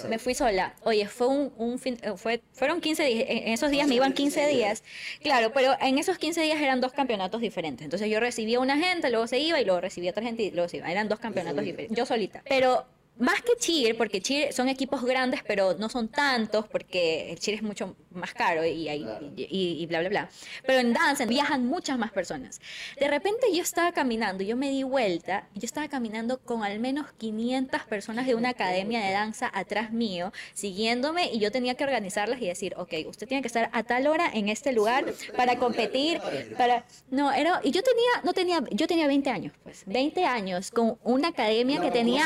Me 0.09 0.19
fui 0.19 0.33
sola. 0.33 0.73
Oye, 0.83 1.07
fue 1.07 1.27
un, 1.27 1.53
un 1.57 1.79
fin, 1.79 1.97
eh, 2.01 2.11
fue, 2.17 2.41
fueron 2.51 2.81
15 2.81 3.03
días, 3.05 3.25
en 3.29 3.53
esos 3.53 3.71
días 3.71 3.87
me 3.87 3.95
iban 3.95 4.13
15 4.13 4.47
días. 4.47 4.83
Claro, 5.21 5.51
pero 5.53 5.75
en 5.79 5.97
esos 5.97 6.17
15 6.17 6.41
días 6.41 6.59
eran 6.59 6.81
dos 6.81 6.91
campeonatos 6.91 7.39
diferentes. 7.39 7.85
Entonces 7.85 8.09
yo 8.09 8.19
recibía 8.19 8.59
una 8.59 8.77
gente, 8.77 9.09
luego 9.09 9.27
se 9.27 9.39
iba 9.39 9.61
y 9.61 9.65
luego 9.65 9.79
recibía 9.79 10.11
otra 10.11 10.23
gente 10.23 10.43
y 10.43 10.51
luego 10.51 10.67
se 10.67 10.77
iba. 10.77 10.91
Eran 10.91 11.07
dos 11.07 11.19
campeonatos 11.19 11.63
diferentes. 11.63 11.95
Yo 11.97 12.05
solita. 12.05 12.41
Pero 12.49 12.85
más 13.19 13.41
que 13.41 13.55
cheer, 13.57 13.97
porque 13.97 14.21
cheer 14.21 14.53
son 14.53 14.69
equipos 14.69 15.03
grandes, 15.03 15.41
pero 15.45 15.75
no 15.77 15.89
son 15.89 16.07
tantos, 16.09 16.67
porque 16.67 17.31
el 17.31 17.39
cheer 17.39 17.57
es 17.57 17.63
mucho 17.63 17.95
más 18.11 18.33
caro 18.33 18.65
y, 18.65 18.89
y, 18.89 19.05
y- 19.35 19.77
y 19.81 19.85
bla, 19.85 19.99
bla, 20.01 20.09
bla. 20.09 20.29
Pero 20.65 20.79
en 20.79 20.93
danza 20.93 21.25
viajan 21.25 21.65
muchas 21.67 21.97
más 21.97 22.11
personas. 22.11 22.59
De 22.99 23.07
repente 23.07 23.47
yo 23.53 23.61
estaba 23.61 23.91
caminando, 23.91 24.43
yo 24.43 24.55
me 24.55 24.69
di 24.69 24.83
vuelta, 24.83 25.47
yo 25.53 25.65
estaba 25.65 25.87
caminando 25.87 26.39
con 26.39 26.63
al 26.63 26.79
menos 26.79 27.11
500 27.17 27.83
personas 27.83 28.25
de 28.27 28.35
una 28.35 28.49
academia 28.49 29.01
de 29.05 29.11
danza 29.11 29.49
atrás 29.53 29.91
mío, 29.91 30.31
siguiéndome, 30.53 31.31
y 31.31 31.39
yo 31.39 31.51
tenía 31.51 31.75
que 31.75 31.83
organizarlas 31.83 32.41
y 32.41 32.47
decir, 32.47 32.73
ok, 32.77 32.93
usted 33.07 33.27
tiene 33.27 33.41
que 33.41 33.47
estar 33.47 33.69
a 33.73 33.83
tal 33.83 34.07
hora 34.07 34.29
en 34.33 34.49
este 34.49 34.73
lugar 34.73 35.05
para 35.35 35.57
competir, 35.57 36.19
para... 36.57 36.85
No, 37.09 37.31
era... 37.31 37.61
Y 37.63 37.71
yo 37.71 37.81
tenía, 37.83 38.21
no 38.23 38.33
tenía, 38.33 38.63
yo 38.71 38.87
tenía 38.87 39.07
20 39.07 39.29
años, 39.29 39.53
pues, 39.63 39.83
20 39.85 40.25
años 40.25 40.71
con 40.71 40.97
una 41.03 41.29
academia 41.29 41.79
que 41.81 41.91
tenía... 41.91 42.25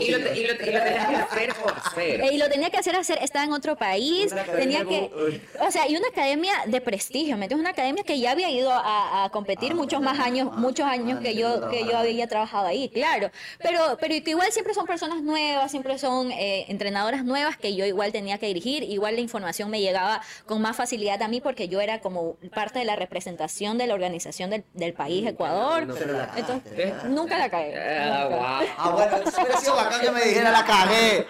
Y 0.00 0.10
lo, 0.10 0.18
te- 0.20 0.38
y 0.38 0.46
lo, 0.46 0.56
te- 0.56 0.70
y 0.70 0.72
lo 0.72 0.82
tenías 0.82 1.06
que 1.08 1.16
hacer 1.16 1.54
por 1.54 1.72
hacer. 1.76 2.32
Y 2.32 2.38
lo 2.38 2.48
tenía 2.48 2.70
que 2.70 2.76
hacer 2.78 2.96
hacer, 2.96 3.18
estaba 3.22 3.44
en 3.44 3.52
otro 3.52 3.76
país, 3.76 4.34
tenía 4.56 4.84
que, 4.84 5.10
como- 5.10 5.66
o 5.66 5.70
sea, 5.70 5.88
y 5.88 5.96
una 5.96 6.08
academia 6.08 6.52
de 6.66 6.80
prestigio, 6.80 7.36
¿me 7.36 7.44
entiendes? 7.44 7.60
Una 7.60 7.70
academia 7.70 8.02
que 8.04 8.18
ya 8.18 8.32
había 8.32 8.50
ido 8.50 8.70
a, 8.72 9.24
a 9.24 9.30
competir 9.30 9.72
Ah, 9.72 9.74
muchos 9.74 10.00
más 10.00 10.18
ah, 10.20 10.24
años, 10.24 10.48
ah, 10.52 10.56
muchos 10.56 10.86
años 10.86 11.18
ah, 11.20 11.22
que 11.22 11.34
yo, 11.34 11.68
que 11.70 11.84
yo 11.84 11.96
había 11.96 12.26
trabajado 12.26 12.66
ahí, 12.66 12.88
claro, 12.88 13.30
pero, 13.62 13.96
pero 14.00 14.14
que 14.24 14.30
igual 14.30 14.50
siempre 14.52 14.74
son 14.74 14.86
personas 14.86 15.22
nuevas, 15.22 15.70
siempre 15.70 15.98
son 15.98 16.30
eh, 16.32 16.64
entrenadoras 16.68 17.24
nuevas 17.24 17.56
que 17.56 17.74
yo 17.74 17.84
igual 17.84 18.12
tenía 18.12 18.38
que 18.38 18.46
dirigir, 18.46 18.82
igual 18.84 19.14
la 19.14 19.20
información 19.20 19.70
me 19.70 19.80
llegaba 19.80 20.20
con 20.46 20.60
más 20.62 20.76
facilidad 20.76 21.20
a 21.22 21.28
mí 21.28 21.40
porque 21.40 21.68
yo 21.68 21.80
era 21.80 22.00
como 22.00 22.34
parte 22.54 22.78
de 22.78 22.84
la 22.84 22.96
representación 22.96 23.78
de 23.78 23.86
la 23.86 23.94
organización 23.94 24.50
del, 24.50 24.64
del 24.74 24.92
país, 24.94 25.26
Ecuador, 25.26 25.86
la 25.86 25.94
cagaste, 25.94 26.40
entonces, 26.40 27.04
nunca 27.04 27.38
la 27.38 27.48
caí. 27.50 27.72
Ah, 27.74 28.26
guau. 28.28 28.66
Ah, 28.78 28.90
bueno, 28.90 29.30
bacán 29.76 30.00
que 30.00 30.10
me 30.10 30.22
dijera 30.24 30.50
la 30.50 30.64
cagué. 30.64 31.26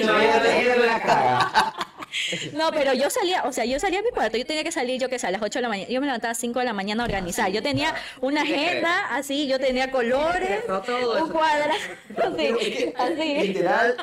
No, 0.00 0.22
yo 0.22 0.42
te 0.42 0.76
la 0.86 1.02
cara. 1.02 1.74
No, 2.54 2.70
pero 2.72 2.94
yo 2.94 3.10
salía, 3.10 3.42
o 3.44 3.52
sea, 3.52 3.64
yo 3.66 3.78
salía 3.78 3.98
a 3.98 4.02
mi 4.02 4.10
cuarto, 4.10 4.38
yo 4.38 4.46
tenía 4.46 4.64
que 4.64 4.72
salir, 4.72 4.98
yo 5.00 5.08
que 5.08 5.18
sé, 5.18 5.26
a 5.26 5.30
las 5.30 5.42
8 5.42 5.58
de 5.58 5.62
la 5.62 5.68
mañana, 5.68 5.90
yo 5.90 6.00
me 6.00 6.06
levantaba 6.06 6.32
a 6.32 6.34
5 6.34 6.58
de 6.60 6.64
la 6.64 6.72
mañana 6.72 7.02
a 7.02 7.06
organizar, 7.06 7.50
yo 7.50 7.62
tenía 7.62 7.94
una 8.20 8.42
agenda 8.42 9.14
así, 9.14 9.46
yo 9.46 9.58
tenía 9.60 9.90
colores, 9.90 10.64
un 10.66 10.74
eso. 10.76 11.28
cuadrado, 11.30 11.72
así, 12.16 12.92
así. 12.96 13.34
Literal, 13.48 13.96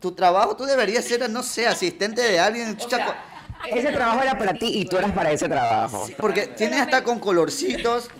tu 0.00 0.12
trabajo 0.14 0.56
tú 0.56 0.64
deberías 0.64 1.04
ser, 1.04 1.28
no 1.28 1.42
sé, 1.42 1.66
asistente 1.66 2.22
de 2.22 2.38
alguien. 2.38 2.76
chucha, 2.76 3.16
Ese 3.66 3.90
trabajo 3.90 4.22
era 4.22 4.38
para 4.38 4.54
ti 4.54 4.70
y 4.80 4.84
tú 4.84 4.96
eras 4.98 5.10
para 5.12 5.32
ese 5.32 5.48
trabajo. 5.48 6.06
porque 6.18 6.46
tienes 6.48 6.80
hasta 6.80 7.02
con 7.02 7.18
colorcitos. 7.18 8.10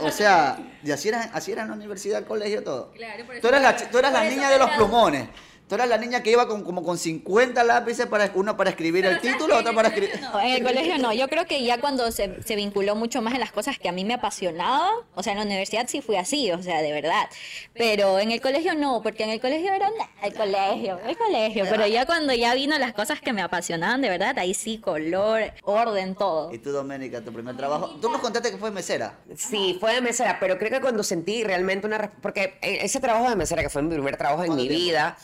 O 0.00 0.10
sea, 0.10 0.58
y 0.82 0.90
así 0.90 1.08
era, 1.08 1.22
así 1.32 1.54
la 1.54 1.64
universidad, 1.64 2.18
el 2.18 2.24
colegio, 2.24 2.62
todo. 2.62 2.92
Claro, 2.92 3.24
por 3.24 3.34
eso 3.34 3.42
tú 3.42 3.48
eras 3.48 3.62
la, 3.62 3.90
tú 3.90 3.98
eras 3.98 4.12
la 4.12 4.24
niña 4.24 4.50
de 4.50 4.58
los 4.58 4.70
plumones. 4.70 5.28
Tú 5.68 5.74
eras 5.74 5.88
la 5.88 5.98
niña 5.98 6.22
que 6.22 6.30
iba 6.30 6.48
con, 6.48 6.64
como 6.64 6.82
con 6.82 6.96
50 6.96 7.62
lápices, 7.64 8.06
para 8.06 8.30
uno 8.34 8.56
para 8.56 8.70
escribir 8.70 9.04
el 9.04 9.20
título, 9.20 9.58
otro 9.58 9.74
para 9.74 9.88
escribir... 9.88 10.18
No, 10.20 10.40
en 10.40 10.54
el 10.54 10.62
colegio 10.62 10.96
no. 10.98 11.12
Yo 11.12 11.28
creo 11.28 11.46
que 11.46 11.62
ya 11.62 11.78
cuando 11.78 12.10
se, 12.10 12.42
se 12.42 12.56
vinculó 12.56 12.94
mucho 12.94 13.20
más 13.20 13.34
en 13.34 13.40
las 13.40 13.52
cosas 13.52 13.78
que 13.78 13.88
a 13.88 13.92
mí 13.92 14.04
me 14.04 14.14
apasionaban, 14.14 14.94
o 15.14 15.22
sea, 15.22 15.32
en 15.32 15.38
la 15.40 15.44
universidad 15.44 15.86
sí 15.86 16.00
fui 16.00 16.16
así, 16.16 16.50
o 16.52 16.62
sea, 16.62 16.80
de 16.80 16.92
verdad. 16.92 17.28
Pero 17.74 18.18
en 18.18 18.30
el 18.32 18.40
colegio 18.40 18.74
no, 18.74 19.02
porque 19.02 19.24
en 19.24 19.30
el 19.30 19.40
colegio 19.40 19.72
era 19.72 19.90
"Nah, 19.90 20.26
el 20.26 20.34
colegio, 20.34 20.98
el 21.06 21.16
colegio. 21.18 21.66
Pero 21.68 21.86
ya 21.86 22.06
cuando 22.06 22.32
ya 22.32 22.54
vino 22.54 22.78
las 22.78 22.94
cosas 22.94 23.20
que 23.20 23.32
me 23.32 23.42
apasionaban 23.42 24.00
de 24.00 24.08
verdad, 24.08 24.38
ahí 24.38 24.54
sí, 24.54 24.78
color, 24.78 25.52
orden, 25.64 26.14
todo. 26.14 26.52
Y 26.52 26.58
tú, 26.58 26.70
Doménica, 26.72 27.20
tu 27.20 27.32
primer 27.32 27.56
trabajo. 27.56 27.90
Tú 28.00 28.08
nos 28.10 28.20
contaste 28.20 28.50
que 28.50 28.56
fue 28.56 28.70
mesera. 28.70 29.18
Sí, 29.36 29.76
fue 29.78 29.94
de 29.94 30.00
mesera, 30.00 30.38
pero 30.40 30.58
creo 30.58 30.70
que 30.70 30.80
cuando 30.80 31.02
sentí 31.02 31.44
realmente 31.44 31.86
una... 31.86 32.10
Porque 32.22 32.58
eh, 32.62 32.78
ese 32.82 33.00
trabajo 33.00 33.28
de 33.28 33.36
mesera, 33.36 33.62
que 33.62 33.68
fue 33.68 33.82
mi 33.82 33.92
primer 33.94 34.16
trabajo 34.16 34.42
en 34.42 34.48
¿Cuánto 34.48 34.62
mi 34.62 34.68
tiempo? 34.68 34.84
vida, 34.86 35.16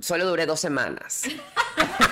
solo 0.00 0.26
duré 0.26 0.46
dos 0.46 0.60
semanas. 0.60 1.22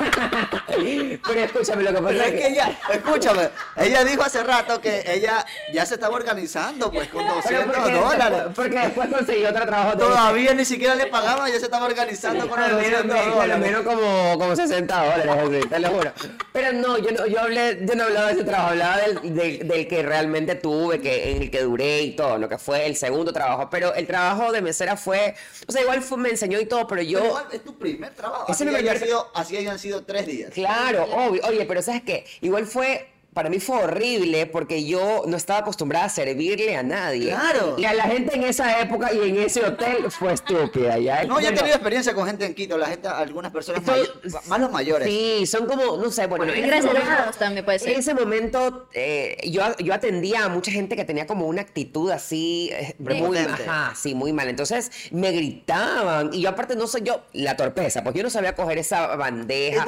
pero 1.26 1.40
escúchame, 1.40 1.82
lo 1.82 1.90
que 1.90 1.96
pasa 2.02 2.08
Pero 2.08 2.22
es 2.22 2.26
es 2.26 2.32
que 2.32 2.38
que... 2.38 2.48
ella, 2.48 2.78
escúchame, 2.92 3.48
ella 3.76 4.04
dijo 4.04 4.22
hace 4.22 4.42
rato 4.42 4.80
que 4.80 5.04
ella 5.06 5.44
ya 5.72 5.86
se 5.86 5.94
estaba 5.94 6.14
organizando, 6.16 6.90
pues, 6.90 7.08
con 7.08 7.22
Pero 7.24 7.34
200 7.36 7.76
porque, 7.76 7.92
dólares. 7.92 8.42
porque 8.54 8.78
después 8.78 9.08
conseguí 9.08 9.44
otro 9.44 9.66
trabajo. 9.66 9.96
Todavía 9.98 10.54
ni 10.54 10.64
siquiera 10.64 10.94
le 10.94 11.06
pagaban, 11.06 11.50
ya 11.50 11.58
se 11.58 11.64
estaba 11.66 11.86
organizando 11.86 12.48
con 12.48 12.60
los 12.60 12.72
Bueno, 12.72 12.98
200 13.02 13.16
menos, 13.16 13.34
dólares. 13.34 13.58
menos 13.58 13.82
como, 13.82 14.38
como 14.38 14.56
60 14.56 15.04
dólares, 15.04 15.68
te 15.68 15.78
lo 15.80 15.88
juro. 15.90 16.12
Pero 16.52 16.72
no, 16.72 16.98
yo 16.98 17.10
no, 17.12 17.26
yo 17.26 17.40
hablé, 17.40 17.78
yo 17.82 17.94
no 17.94 18.04
hablaba 18.04 18.26
de 18.28 18.32
ese 18.34 18.44
trabajo, 18.44 18.70
hablaba 18.70 18.96
del, 18.98 19.34
del, 19.34 19.68
del 19.68 19.88
que 19.88 20.02
realmente 20.02 20.54
tuve, 20.56 21.00
que, 21.00 21.32
en 21.32 21.42
el 21.42 21.50
que 21.50 21.62
duré 21.62 22.02
y 22.02 22.16
todo, 22.16 22.38
lo 22.38 22.48
que 22.48 22.58
fue 22.58 22.86
el 22.86 22.96
segundo 22.96 23.32
trabajo. 23.32 23.68
Pero 23.70 23.94
el 23.94 24.06
trabajo 24.06 24.52
de 24.52 24.62
mesera 24.62 24.96
fue, 24.96 25.34
o 25.66 25.72
sea, 25.72 25.82
igual 25.82 26.02
fue- 26.02 26.18
me 26.18 26.30
enseñó 26.30 26.58
y 26.60 26.66
todo, 26.66 26.86
pero 26.86 27.02
yo... 27.02 27.18
Pero 27.18 27.28
igual 27.28 27.46
es 27.52 27.60
tu 27.66 27.76
primer 27.78 28.14
trabajo. 28.14 28.44
Ese 28.50 28.64
Así, 28.64 28.74
hayan 28.74 28.80
primer- 28.94 28.98
sido, 29.08 29.30
así 29.34 29.56
hayan 29.58 29.78
sido 29.78 30.04
tres 30.04 30.26
días. 30.26 30.52
Claro, 30.54 31.04
obvio. 31.04 31.42
Oye, 31.46 31.66
pero 31.66 31.82
¿sabes 31.82 32.02
qué? 32.02 32.24
Igual 32.40 32.64
fue, 32.66 33.08
para 33.36 33.50
mí 33.50 33.60
fue 33.60 33.76
horrible 33.84 34.46
porque 34.46 34.82
yo 34.86 35.24
no 35.26 35.36
estaba 35.36 35.58
acostumbrada 35.58 36.06
a 36.06 36.08
servirle 36.08 36.74
a 36.74 36.82
nadie. 36.82 37.28
Claro. 37.28 37.74
Y 37.76 37.84
a 37.84 37.92
la 37.92 38.04
gente 38.04 38.34
en 38.34 38.44
esa 38.44 38.80
época 38.80 39.12
y 39.12 39.28
en 39.28 39.36
ese 39.42 39.62
hotel 39.62 40.10
fue 40.10 40.32
estúpida, 40.32 40.96
¿ya? 40.98 41.24
No, 41.24 41.38
ya 41.38 41.48
he 41.48 41.50
Bueno, 41.50 41.58
tenido 41.58 41.74
experiencia 41.76 42.14
con 42.14 42.26
gente 42.26 42.46
en 42.46 42.54
Quito, 42.54 42.78
la 42.78 42.86
gente, 42.86 43.08
algunas 43.08 43.52
personas 43.52 43.82
Son- 43.84 43.94
mayo- 43.94 44.40
más 44.48 44.60
los 44.60 44.72
mayores. 44.72 45.06
Sí, 45.06 45.44
son 45.46 45.66
como, 45.66 45.98
no 45.98 46.10
sé, 46.10 46.26
bueno, 46.28 46.44
en 46.46 46.64
momento- 46.70 46.94
también 47.38 47.62
puede 47.62 47.76
En 47.76 47.84
ser. 47.84 47.98
ese 47.98 48.14
momento 48.14 48.88
eh, 48.94 49.36
yo, 49.50 49.62
yo 49.80 49.92
atendía 49.92 50.44
a 50.46 50.48
mucha 50.48 50.70
gente 50.70 50.96
que 50.96 51.04
tenía 51.04 51.26
como 51.26 51.46
una 51.46 51.60
actitud 51.60 52.10
así, 52.10 52.70
eh, 52.72 52.94
muy, 52.98 53.06
Prepotente. 53.06 53.64
ajá, 53.68 53.94
sí, 53.94 54.14
muy 54.14 54.32
mal. 54.32 54.48
Entonces 54.48 54.90
me 55.10 55.30
gritaban 55.32 56.30
y 56.32 56.40
yo 56.40 56.48
aparte 56.48 56.74
no 56.74 56.86
soy 56.86 57.02
yo, 57.02 57.20
la 57.34 57.54
torpeza, 57.54 58.02
porque 58.02 58.20
yo 58.20 58.22
no 58.22 58.30
sabía 58.30 58.54
coger 58.54 58.78
esa 58.78 59.14
bandeja. 59.16 59.84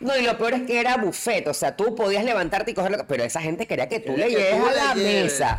No, 0.00 0.16
y 0.16 0.22
lo 0.22 0.38
peor 0.38 0.54
es 0.54 0.62
que 0.62 0.80
era 0.80 0.96
buffet, 0.96 1.46
o 1.48 1.54
sea, 1.54 1.76
tú 1.76 1.94
podías 1.94 2.24
levantarte 2.24 2.70
y 2.70 2.74
cogerlo, 2.78 3.04
pero 3.06 3.24
esa 3.24 3.40
gente 3.40 3.66
quería 3.66 3.88
que 3.88 4.00
tú 4.00 4.14
Quería 4.14 4.28
le 4.28 4.34
que 4.36 4.56
tú 4.56 4.66
a 4.66 4.72
la 4.72 4.94
lleves, 4.94 5.32
mesa. 5.32 5.58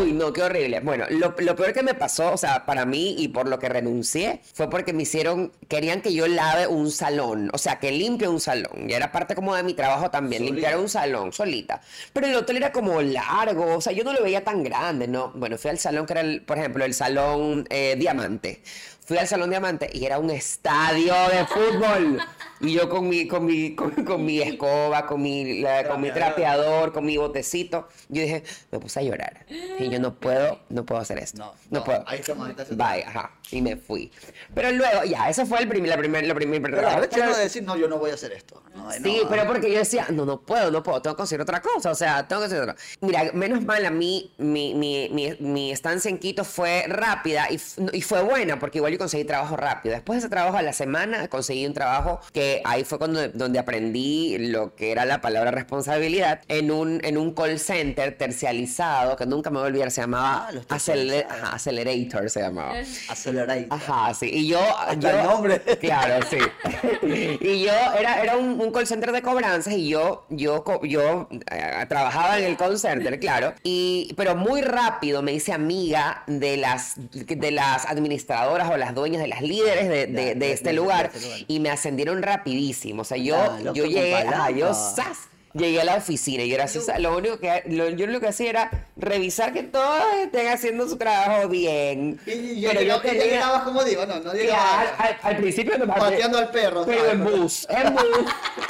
Uy, 0.00 0.12
no, 0.12 0.32
qué 0.32 0.42
horrible. 0.42 0.80
Bueno, 0.80 1.06
lo, 1.10 1.34
lo 1.38 1.56
peor 1.56 1.72
que 1.72 1.82
me 1.82 1.94
pasó, 1.94 2.32
o 2.32 2.36
sea, 2.36 2.66
para 2.66 2.84
mí 2.86 3.14
y 3.18 3.28
por 3.28 3.48
lo 3.48 3.58
que 3.58 3.68
renuncié, 3.68 4.40
fue 4.52 4.70
porque 4.70 4.92
me 4.92 5.02
hicieron, 5.02 5.52
querían 5.68 6.00
que 6.00 6.12
yo 6.14 6.26
lave 6.26 6.66
un 6.66 6.90
salón, 6.90 7.50
o 7.52 7.58
sea, 7.58 7.78
que 7.78 7.92
limpie 7.92 8.28
un 8.28 8.40
salón. 8.40 8.88
Y 8.88 8.92
era 8.92 9.12
parte 9.12 9.34
como 9.34 9.54
de 9.54 9.62
mi 9.62 9.74
trabajo 9.74 10.10
también, 10.10 10.42
Solita. 10.42 10.54
limpiar 10.54 10.78
un 10.78 10.88
salón 10.88 11.32
solita. 11.32 11.80
Pero 12.12 12.26
el 12.26 12.34
hotel 12.34 12.56
era 12.56 12.72
como 12.72 13.00
largo, 13.02 13.76
o 13.76 13.80
sea, 13.80 13.92
yo 13.92 14.04
no 14.04 14.12
lo 14.12 14.22
veía 14.22 14.42
tan 14.44 14.62
grande, 14.62 15.06
¿no? 15.08 15.32
Bueno, 15.34 15.58
fui 15.58 15.70
al 15.70 15.78
salón 15.78 16.06
que 16.06 16.12
era, 16.14 16.20
el, 16.22 16.42
por 16.42 16.58
ejemplo, 16.58 16.84
el 16.84 16.94
salón 16.94 17.66
eh, 17.70 17.96
Diamante. 17.98 18.62
Fui 19.06 19.18
al 19.18 19.28
salón 19.28 19.50
Diamante 19.50 19.90
y 19.92 20.06
era 20.06 20.18
un 20.18 20.30
estadio 20.30 21.14
de 21.30 21.44
fútbol. 21.46 22.20
Y 22.60 22.72
yo 22.72 22.88
con 22.88 23.08
mi, 23.08 23.26
con 23.26 23.44
mi, 23.44 23.74
con, 23.74 23.90
con 24.04 24.24
mi 24.24 24.40
escoba, 24.40 25.06
con 25.06 25.20
mi, 25.20 25.60
la- 25.60 25.86
con 25.88 26.00
mi 26.00 26.10
trapeador, 26.10 26.92
con 26.92 27.04
mi 27.04 27.16
botecito. 27.16 27.88
Yo 28.08 28.22
dije, 28.22 28.42
me 28.70 28.78
puse 28.78 29.00
a 29.00 29.02
llorar. 29.02 29.44
Y 29.78 29.88
yo 29.90 29.98
no 30.00 30.14
puedo, 30.14 30.60
no 30.68 30.84
puedo 30.86 31.00
hacer 31.00 31.18
esto. 31.18 31.38
No, 31.38 31.46
No, 31.70 31.78
no, 31.80 31.84
puedo. 31.84 32.04
ahí 32.06 32.22
Bye, 32.70 33.04
ajá. 33.04 33.32
Y 33.50 33.60
me 33.60 33.76
fui. 33.76 34.10
Pero 34.54 34.70
luego, 34.72 35.04
ya, 35.04 35.28
eso 35.28 35.44
fue 35.46 35.60
el 35.60 35.68
primer, 35.68 35.90
la 35.90 35.96
primer, 35.98 36.26
lo 36.26 36.34
primer 36.34 36.62
Pero 36.62 36.80
la 36.82 37.00
de 37.00 37.42
decir, 37.42 37.62
no, 37.62 37.76
yo 37.76 37.88
no 37.88 37.98
voy 37.98 38.10
a 38.10 38.14
hacer 38.14 38.32
esto. 38.32 38.62
No, 38.74 38.90
Sí, 38.90 39.22
pero 39.28 39.46
porque 39.46 39.70
yo 39.70 39.78
decía, 39.78 40.06
no, 40.10 40.24
no 40.24 40.40
puedo, 40.40 40.70
no 40.70 40.82
puedo, 40.82 41.00
tengo 41.02 41.14
que 41.14 41.18
conseguir 41.18 41.42
otra 41.42 41.60
cosa, 41.60 41.90
o 41.90 41.94
sea, 41.94 42.26
tengo 42.26 42.40
que 42.42 42.48
conseguir 42.48 42.62
otra. 42.70 42.76
Mira, 43.00 43.30
menos 43.32 43.64
mal 43.64 43.84
a 43.86 43.90
mí, 43.90 44.32
mi, 44.38 44.74
mi, 44.74 45.08
mi, 45.10 45.36
mi 45.40 45.70
estancia 45.70 46.08
en 46.08 46.18
Quito 46.18 46.44
fue 46.44 46.84
rápida 46.88 47.46
y, 47.50 47.60
y 47.92 48.02
fue 48.02 48.22
buena, 48.22 48.58
porque 48.58 48.78
igual 48.78 48.92
yo 48.92 48.98
conseguí 48.98 49.24
trabajo 49.24 49.56
rápido. 49.56 49.94
Después 49.94 50.16
de 50.16 50.20
ese 50.20 50.28
trabajo 50.28 50.56
a 50.56 50.62
la 50.62 50.72
semana 50.72 51.28
conseguí 51.28 51.66
un 51.66 51.74
trabajo 51.74 52.20
que 52.32 52.43
ahí 52.64 52.84
fue 52.84 52.98
cuando, 52.98 53.28
donde 53.28 53.58
aprendí 53.58 54.36
lo 54.38 54.74
que 54.74 54.92
era 54.92 55.04
la 55.04 55.20
palabra 55.20 55.50
responsabilidad 55.50 56.40
en 56.48 56.70
un, 56.70 57.00
en 57.04 57.16
un 57.18 57.32
call 57.34 57.58
center 57.58 58.16
tercializado, 58.16 59.16
que 59.16 59.26
nunca 59.26 59.50
me 59.50 59.58
voy 59.58 59.64
a 59.66 59.68
olvidar, 59.68 59.90
se 59.90 60.00
llamaba 60.00 60.48
Ah, 60.48 60.50
Acceler- 60.76 61.26
ajá, 61.28 61.54
Accelerator, 61.54 62.30
se 62.30 62.40
llamaba. 62.40 62.74
Accelerate. 63.08 63.66
Ajá, 63.70 64.14
sí. 64.14 64.30
Y 64.32 64.48
yo. 64.48 64.60
Yo- 64.98 65.10
el 65.10 65.22
nombre. 65.24 65.60
Claro, 65.80 66.24
sí. 66.30 66.38
y 67.40 67.64
yo 67.64 67.72
era, 67.98 68.22
era 68.22 68.36
un, 68.36 68.60
un 68.60 68.72
call 68.72 68.86
center 68.86 69.12
de 69.12 69.22
cobranzas 69.22 69.74
y 69.74 69.88
yo, 69.88 70.24
yo, 70.30 70.64
yo 70.84 71.28
eh, 71.50 71.86
trabajaba 71.88 72.38
en 72.38 72.44
el 72.44 72.56
call 72.56 72.78
center, 72.78 73.18
claro. 73.20 73.52
Y, 73.62 74.12
pero 74.16 74.34
muy 74.34 74.62
rápido 74.62 75.20
me 75.22 75.32
hice 75.32 75.52
amiga 75.52 76.22
de 76.26 76.56
las, 76.56 76.94
de 76.96 77.50
las 77.50 77.86
administradoras 77.86 78.70
o 78.70 78.76
las 78.76 78.94
dueñas 78.94 79.20
de 79.22 79.28
las 79.28 79.42
líderes 79.42 79.88
de, 79.88 80.06
de- 80.06 80.34
de 80.34 80.34
de- 80.34 80.52
este 80.52 80.70
de- 80.70 80.74
lugar 80.74 81.10
de 81.12 81.18
este 81.18 81.28
lugar. 81.28 81.40
y 81.48 81.60
me 81.60 81.70
ascendieron 81.70 82.22
rapidísimo. 82.36 83.02
O 83.02 83.04
sea, 83.04 83.16
yo, 83.16 83.36
loco 83.62 83.76
yo 83.76 83.84
llegué, 83.86 84.14
ajá, 84.14 84.50
yo. 84.50 84.72
¡zas! 84.74 85.28
Llegué 85.54 85.80
a 85.80 85.84
la 85.84 85.94
oficina 85.96 86.42
y 86.42 86.52
era 86.52 86.64
así, 86.64 86.78
o 86.78 86.82
sea, 86.82 86.98
lo 86.98 87.16
único 87.16 87.38
que 87.38 87.62
lo, 87.66 87.88
yo 87.90 88.08
lo 88.08 88.18
que 88.20 88.26
hacía 88.28 88.50
era 88.50 88.70
revisar 88.96 89.52
que 89.52 89.62
todos 89.62 90.02
estén 90.22 90.48
haciendo 90.48 90.88
su 90.88 90.96
trabajo 90.96 91.48
bien. 91.48 92.18
Y, 92.26 92.30
y 92.32 92.60
yo, 92.60 92.70
Pero 92.70 92.80
yo, 92.82 92.96
yo 92.96 93.00
tenía- 93.02 93.24
llegabas 93.24 93.62
como 93.62 93.84
digo, 93.84 94.04
no, 94.04 94.18
no 94.18 94.32
llegaba. 94.32 94.80
al, 94.80 94.88
al- 94.98 95.18
al 95.22 95.36
principio 95.36 95.78
me 95.78 95.86
Pateando 95.86 96.38
al 96.38 96.50
perro, 96.50 96.84
Pero 96.84 96.98
¿sabes? 96.98 97.12
en 97.12 97.24
bus, 97.24 97.66
en 97.70 97.94
bus. 97.94 98.04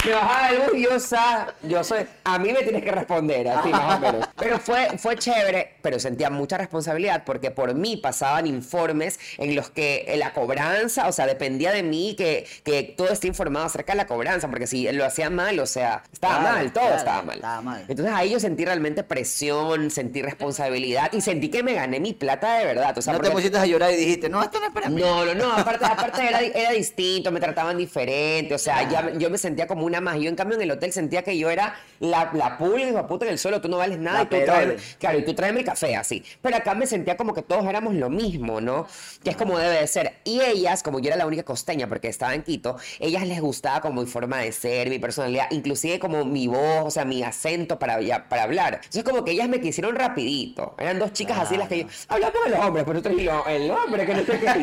Me 0.05 0.11
bajaba 0.11 0.51
del 0.51 0.61
bus 0.61 0.77
y 0.77 0.83
yo, 0.83 0.99
sa- 0.99 1.53
yo 1.63 1.83
soy, 1.83 2.05
a 2.23 2.37
mí 2.37 2.53
me 2.53 2.61
tienes 2.61 2.83
que 2.83 2.91
responder, 2.91 3.47
así 3.47 3.69
más 3.69 3.97
o 3.97 3.99
menos. 3.99 4.29
Pero 4.37 4.59
fue, 4.59 4.89
fue 4.99 5.15
chévere, 5.17 5.77
pero 5.81 5.99
sentía 5.99 6.29
mucha 6.29 6.57
responsabilidad 6.59 7.23
porque 7.25 7.49
por 7.49 7.73
mí 7.73 7.97
pasaban 7.97 8.45
informes 8.45 9.19
en 9.39 9.55
los 9.55 9.71
que 9.71 10.13
la 10.17 10.33
cobranza, 10.33 11.07
o 11.07 11.11
sea, 11.11 11.25
dependía 11.25 11.71
de 11.71 11.81
mí 11.81 12.15
que, 12.15 12.45
que 12.63 12.83
todo 12.83 13.09
esté 13.09 13.25
informado 13.27 13.65
acerca 13.65 13.93
de 13.93 13.97
la 13.97 14.05
cobranza, 14.05 14.47
porque 14.49 14.67
si 14.67 14.91
lo 14.91 15.03
hacía 15.03 15.31
mal, 15.31 15.59
o 15.59 15.65
sea, 15.65 16.03
estaba 16.13 16.39
Claro, 16.41 16.55
mal, 16.57 16.73
todo 16.75 16.83
claro, 16.83 16.97
estaba 16.97 17.21
mal. 17.21 17.35
estaba 17.37 17.61
mal. 17.61 17.85
Entonces 17.87 18.13
ahí 18.13 18.31
yo 18.31 18.39
sentí 18.39 18.65
realmente 18.65 19.03
presión, 19.03 19.89
sentí 19.89 20.21
responsabilidad 20.21 21.09
y 21.13 21.21
sentí 21.21 21.49
que 21.49 21.63
me 21.63 21.73
gané 21.73 22.01
mi 22.01 22.11
plata 22.11 22.57
de 22.57 22.65
verdad. 22.65 22.97
O 22.97 23.01
sea, 23.01 23.13
no 23.13 23.19
te 23.19 23.31
pusiste 23.31 23.57
a 23.57 23.65
llorar 23.65 23.93
y 23.93 23.95
dijiste, 23.95 24.27
no, 24.27 24.43
esto 24.43 24.59
no 24.59 24.65
es 24.65 24.73
para 24.73 24.89
mí. 24.89 25.01
no, 25.01 25.25
no, 25.25 25.33
no, 25.33 25.53
aparte, 25.53 25.85
aparte 25.85 26.27
era, 26.27 26.41
era 26.41 26.71
distinto, 26.71 27.31
me 27.31 27.39
trataban 27.39 27.77
diferente, 27.77 28.53
o 28.53 28.57
sea, 28.57 28.89
ya, 28.89 29.13
yo 29.13 29.29
me 29.29 29.37
sentía 29.37 29.67
como 29.67 29.85
una 29.85 30.01
más. 30.01 30.19
Yo 30.19 30.27
en 30.27 30.35
cambio 30.35 30.57
en 30.57 30.63
el 30.63 30.71
hotel 30.71 30.91
sentía 30.91 31.23
que 31.23 31.37
yo 31.37 31.49
era 31.49 31.75
la, 32.01 32.29
la 32.33 32.57
pulga, 32.57 32.89
hijo 32.89 33.07
puta 33.07 33.25
en 33.25 33.31
el 33.31 33.39
suelo, 33.39 33.61
tú 33.61 33.69
no 33.69 33.77
vales 33.77 33.97
nada, 33.97 34.17
La 34.17 34.23
y 34.23 34.27
tú 34.27 34.45
tráeme, 34.45 34.75
claro, 34.99 35.19
y 35.19 35.25
tú 35.25 35.33
tráeme 35.33 35.59
el 35.59 35.65
café, 35.65 35.95
así. 35.95 36.25
Pero 36.41 36.57
acá 36.57 36.75
me 36.75 36.87
sentía 36.87 37.15
como 37.15 37.33
que 37.33 37.41
todos 37.41 37.65
éramos 37.65 37.93
lo 37.93 38.09
mismo, 38.09 38.59
¿no? 38.59 38.85
Que 39.23 39.29
es 39.29 39.37
como 39.37 39.57
debe 39.57 39.79
de 39.79 39.87
ser. 39.87 40.15
Y 40.25 40.41
ellas, 40.41 40.83
como 40.83 40.99
yo 40.99 41.07
era 41.07 41.15
la 41.15 41.25
única 41.25 41.43
costeña, 41.43 41.87
porque 41.87 42.09
estaba 42.09 42.35
en 42.35 42.43
Quito, 42.43 42.75
ellas 42.99 43.25
les 43.25 43.39
gustaba 43.39 43.79
como 43.79 44.01
mi 44.01 44.07
forma 44.07 44.39
de 44.39 44.51
ser, 44.51 44.89
mi 44.89 44.99
personalidad, 44.99 45.45
inclusive 45.51 45.99
como 45.99 46.25
mi 46.25 46.47
voz, 46.47 46.64
o 46.83 46.91
sea, 46.91 47.05
mi 47.05 47.23
acento 47.23 47.77
para, 47.79 48.01
ya- 48.01 48.27
para 48.29 48.43
hablar. 48.43 48.75
Entonces 48.75 49.03
como 49.03 49.23
que 49.23 49.31
ellas 49.31 49.47
me 49.49 49.59
quisieron 49.61 49.95
rapidito. 49.95 50.75
Eran 50.77 50.99
dos 50.99 51.13
chicas 51.13 51.39
así 51.39 51.57
las 51.57 51.67
que 51.67 51.79
yo... 51.83 51.87
Hablamos 52.07 52.35
de 52.45 52.49
los 52.51 52.59
hombres, 52.59 52.85
pero 52.85 52.99
nosotros 52.99 53.21
yo, 53.21 53.43
el 53.47 53.71
hombre, 53.71 54.05
que 54.05 54.13
no 54.13 54.25
sé 54.25 54.39
qué. 54.39 54.45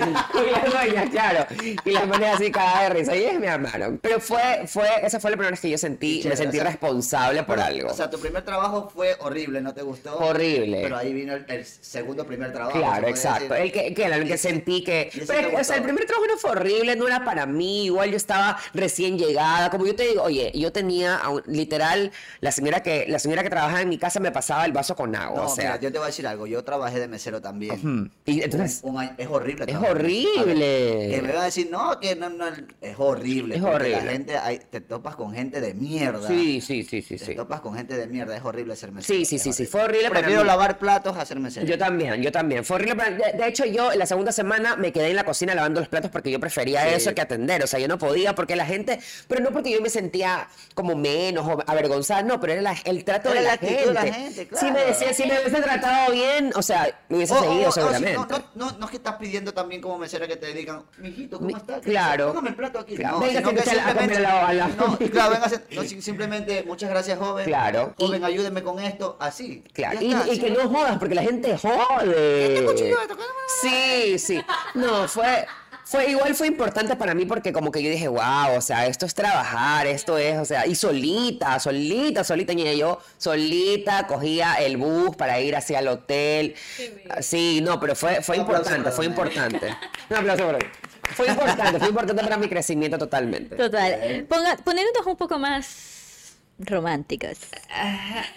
Y 0.42 0.50
las 0.50 0.70
dueñas, 0.72 1.10
claro. 1.10 1.46
Y 1.84 1.90
las 1.90 2.06
maneras 2.06 2.36
así 2.36 2.50
cagadas 2.50 2.82
de 2.82 2.88
risa. 2.90 3.16
Y 3.16 3.20
ellas 3.20 3.38
me 3.40 3.48
amaron. 3.48 3.98
Pero 4.02 4.20
fue, 4.20 4.62
fue, 4.66 4.88
esa 5.02 5.20
fue 5.20 5.30
la 5.30 5.36
primera 5.36 5.50
vez 5.50 5.60
que 5.60 5.70
yo 5.70 5.78
sentí, 5.78 6.20
Qué 6.22 6.28
me 6.28 6.34
chévere, 6.34 6.36
sentí 6.36 6.56
o 6.58 6.60
sea, 6.62 6.70
responsable 6.70 7.42
por 7.44 7.60
algo. 7.60 7.90
O 7.90 7.94
sea, 7.94 8.10
tu 8.10 8.18
primer 8.18 8.44
trabajo 8.44 8.90
fue 8.92 9.16
horrible, 9.20 9.60
no 9.60 9.72
te 9.74 9.82
gustó. 9.82 10.16
Horrible. 10.18 10.80
Pero 10.82 10.96
ahí 10.96 11.12
vino 11.12 11.34
el, 11.34 11.44
el 11.48 11.64
segundo 11.64 12.26
primer 12.26 12.52
trabajo. 12.52 12.78
Claro, 12.78 13.06
exacto. 13.08 13.54
decir. 13.54 13.66
El 13.66 13.72
que, 13.72 13.94
que, 13.94 14.04
el 14.04 14.26
que 14.26 14.38
sentí 14.38 14.82
que. 14.84 15.10
Pero, 15.26 15.56
o 15.58 15.64
sea, 15.64 15.76
el 15.76 15.82
primer 15.82 16.04
trabajo 16.06 16.26
no 16.26 16.36
fue 16.38 16.50
horrible, 16.50 16.96
no 16.96 17.06
era 17.06 17.24
para 17.24 17.46
mí. 17.46 17.84
Igual 17.86 18.10
yo 18.10 18.16
estaba 18.16 18.58
recién 18.74 19.18
llegada. 19.18 19.70
Como 19.70 19.86
yo 19.86 19.94
te 19.94 20.04
digo, 20.08 20.22
oye, 20.22 20.50
yo 20.54 20.72
tenía 20.72 21.20
un- 21.30 21.42
literal, 21.96 22.12
la 22.40 22.52
señora 22.52 22.82
que, 22.82 23.06
la 23.08 23.18
señora 23.18 23.42
que 23.42 23.50
trabajaba 23.50 23.80
en 23.82 23.88
mi 23.88 23.98
casa 23.98 24.20
me 24.20 24.30
pasaba 24.32 24.64
el 24.64 24.72
vaso 24.72 24.94
con 24.96 25.14
agua. 25.14 25.42
No, 25.42 25.46
o 25.46 25.54
sea, 25.54 25.64
mira, 25.72 25.80
yo 25.80 25.92
te 25.92 25.98
voy 25.98 26.04
a 26.04 26.06
decir 26.08 26.26
algo. 26.26 26.46
Yo 26.46 26.62
trabajé 26.64 27.00
de 27.00 27.08
mesero 27.08 27.40
también. 27.40 27.72
ujú. 27.74 28.10
y 28.26 28.42
entonces, 28.42 28.80
Un 28.82 28.98
año- 28.98 29.14
es 29.18 29.28
horrible. 29.28 29.64
Es 29.64 29.70
trabajar 29.70 29.96
horrible. 29.96 30.38
A 30.40 30.44
ver, 30.44 31.10
Que 31.10 31.22
me 31.22 31.32
va 31.32 31.42
a 31.42 31.44
decir, 31.44 31.68
no, 31.70 32.00
que 32.00 32.16
no, 32.16 32.30
no, 32.30 32.46
es 32.80 32.94
horrible. 32.98 33.56
Es 33.56 33.62
horrible. 33.62 34.02
La 34.04 34.12
gente, 34.12 34.36
hay- 34.36 34.60
te 34.70 34.80
topas 34.80 35.16
con 35.16 35.32
gente 35.34 35.60
de 35.60 35.74
mierda. 35.74 36.26
sí, 36.28 36.60
sí, 36.60 36.82
sí, 36.84 37.02
sí, 37.02 37.16
Te 37.16 37.24
sí. 37.24 37.34
topas 37.34 37.60
con 37.60 37.74
gente 37.74 37.96
de 37.96 38.06
mierda, 38.06 38.36
es 38.36 38.44
horrible 38.44 38.76
ser 38.76 38.92
mesero. 38.92 39.18
Sí, 39.18 39.24
sí, 39.24 39.38
sí, 39.38 39.52
sí, 39.52 39.66
fue 39.66 39.82
horrible 39.82 40.08
para 40.08 40.20
Prefiero 40.20 40.42
mí. 40.42 40.46
lavar 40.46 40.78
platos 40.78 41.16
a 41.16 41.24
ser 41.24 41.38
mesero. 41.40 41.66
Yo 41.66 41.78
también, 41.78 42.20
yo 42.22 42.32
también. 42.32 42.64
Fue 42.64 42.76
horrible. 42.76 43.02
De, 43.10 43.38
de 43.38 43.46
hecho, 43.48 43.64
yo 43.64 43.92
la 43.94 44.06
segunda 44.06 44.32
semana 44.32 44.76
me 44.76 44.92
quedé 44.92 45.10
en 45.10 45.16
la 45.16 45.24
cocina 45.24 45.54
lavando 45.54 45.80
los 45.80 45.88
platos 45.88 46.10
porque 46.10 46.30
yo 46.30 46.40
prefería 46.40 46.82
Sí. 46.82 46.94
eso 46.94 47.14
que 47.14 47.20
atender. 47.20 47.62
O 47.62 47.66
sea, 47.66 47.78
yo 47.80 47.88
no 47.88 47.98
podía 47.98 48.34
porque 48.34 48.56
la 48.56 48.66
gente, 48.66 48.98
pero 49.28 49.40
no 49.42 49.50
porque 49.52 49.70
yo 49.70 49.80
me 49.80 49.90
sentía 49.90 50.48
como 50.74 50.94
menos 50.96 51.46
o 51.46 51.62
no, 52.24 52.40
pero 52.40 52.52
era 52.54 52.62
la- 52.62 52.76
el 52.84 53.04
trato 53.04 53.30
Era 53.30 53.40
de 53.40 53.46
la 53.46 53.56
gente. 53.58 53.86
de 53.86 53.92
la 53.92 54.02
gente, 54.02 54.48
Si 54.54 54.70
me 54.70 54.84
decía, 54.84 55.12
si 55.14 55.22
me 55.26 55.40
hubiese 55.40 55.62
tratado 55.62 56.12
bien, 56.12 56.50
o 56.54 56.62
sea, 56.62 56.88
me 57.08 57.16
hubiese 57.16 57.34
seguido 57.38 57.68
o 57.68 57.72
si 57.72 57.80
seguramente. 57.80 58.14
no, 58.18 58.26
no, 58.26 58.44
no, 58.54 58.78
no 58.78 58.84
es 58.86 58.90
que 58.90 58.96
estás 58.96 59.16
pidiendo 59.16 59.52
también 59.52 59.80
como 59.80 59.98
mesera 59.98 60.26
que 60.26 60.36
te 60.36 60.52
digan, 60.52 60.82
mijito, 60.98 61.38
¿cómo 61.38 61.56
estás? 61.56 61.80
claro. 61.82 62.28
Póngame 62.28 62.50
el 62.50 62.56
plato 62.56 62.78
aquí. 62.78 62.96
Claro. 62.96 63.16
No, 63.18 63.20
Venga, 63.26 63.40
que 63.54 63.62
simplemente... 63.62 64.20
la- 64.20 64.52
la- 64.52 64.68
No, 64.68 64.98
claro, 64.98 65.32
venga, 65.32 65.90
simplemente, 66.00 66.62
muchas 66.66 66.90
gracias, 66.90 67.18
joven. 67.18 67.44
Claro. 67.46 67.94
Joven, 67.98 68.24
ayúdeme 68.24 68.62
con 68.62 68.78
esto, 68.80 69.16
así. 69.20 69.64
Claro, 69.72 69.98
y, 70.00 70.14
y 70.32 70.38
que 70.38 70.50
no 70.50 70.68
jodas, 70.68 70.98
porque 70.98 71.14
la 71.14 71.22
gente 71.22 71.56
jode. 71.58 72.54
Este 72.54 72.64
cuchillo 72.64 72.96
Sí, 73.60 74.18
sí. 74.18 74.42
No, 74.74 75.06
fue, 75.08 75.46
fue 75.84 76.10
igual 76.10 76.34
fue 76.34 76.46
importante 76.46 76.96
para 76.96 77.14
mí 77.14 77.26
porque 77.26 77.52
como 77.52 77.70
que 77.70 77.82
yo 77.82 77.90
dije, 77.90 78.08
wow, 78.08 78.56
o 78.56 78.60
sea, 78.60 78.86
esto 78.86 79.06
es 79.06 79.14
trabajar, 79.14 79.86
esto 79.86 80.16
es, 80.18 80.38
o 80.38 80.44
sea, 80.44 80.66
y 80.66 80.74
solita, 80.74 81.58
solita, 81.58 82.24
solita, 82.24 82.54
niña, 82.54 82.72
yo 82.72 83.00
solita 83.18 84.06
cogía 84.06 84.54
el 84.54 84.76
bus 84.76 85.16
para 85.16 85.40
ir 85.40 85.56
hacia 85.56 85.80
el 85.80 85.88
hotel. 85.88 86.54
Sí, 87.20 87.60
no, 87.62 87.78
pero 87.80 87.94
fue, 87.94 88.22
fue 88.22 88.36
importante, 88.36 88.90
fue 88.90 89.06
importante. 89.06 89.76
Un 90.10 90.16
aplauso 90.16 90.46
para 90.46 90.58
mí. 90.58 90.64
Fue 91.14 91.28
importante, 91.28 91.78
fue 91.78 91.88
importante 91.88 92.22
para 92.22 92.36
mi 92.36 92.48
crecimiento 92.48 92.96
totalmente. 92.96 93.56
Total. 93.56 94.24
Ponga, 94.28 94.56
poniéndonos 94.64 95.06
un 95.06 95.16
poco 95.16 95.38
más 95.38 95.91
románticos. 96.58 97.38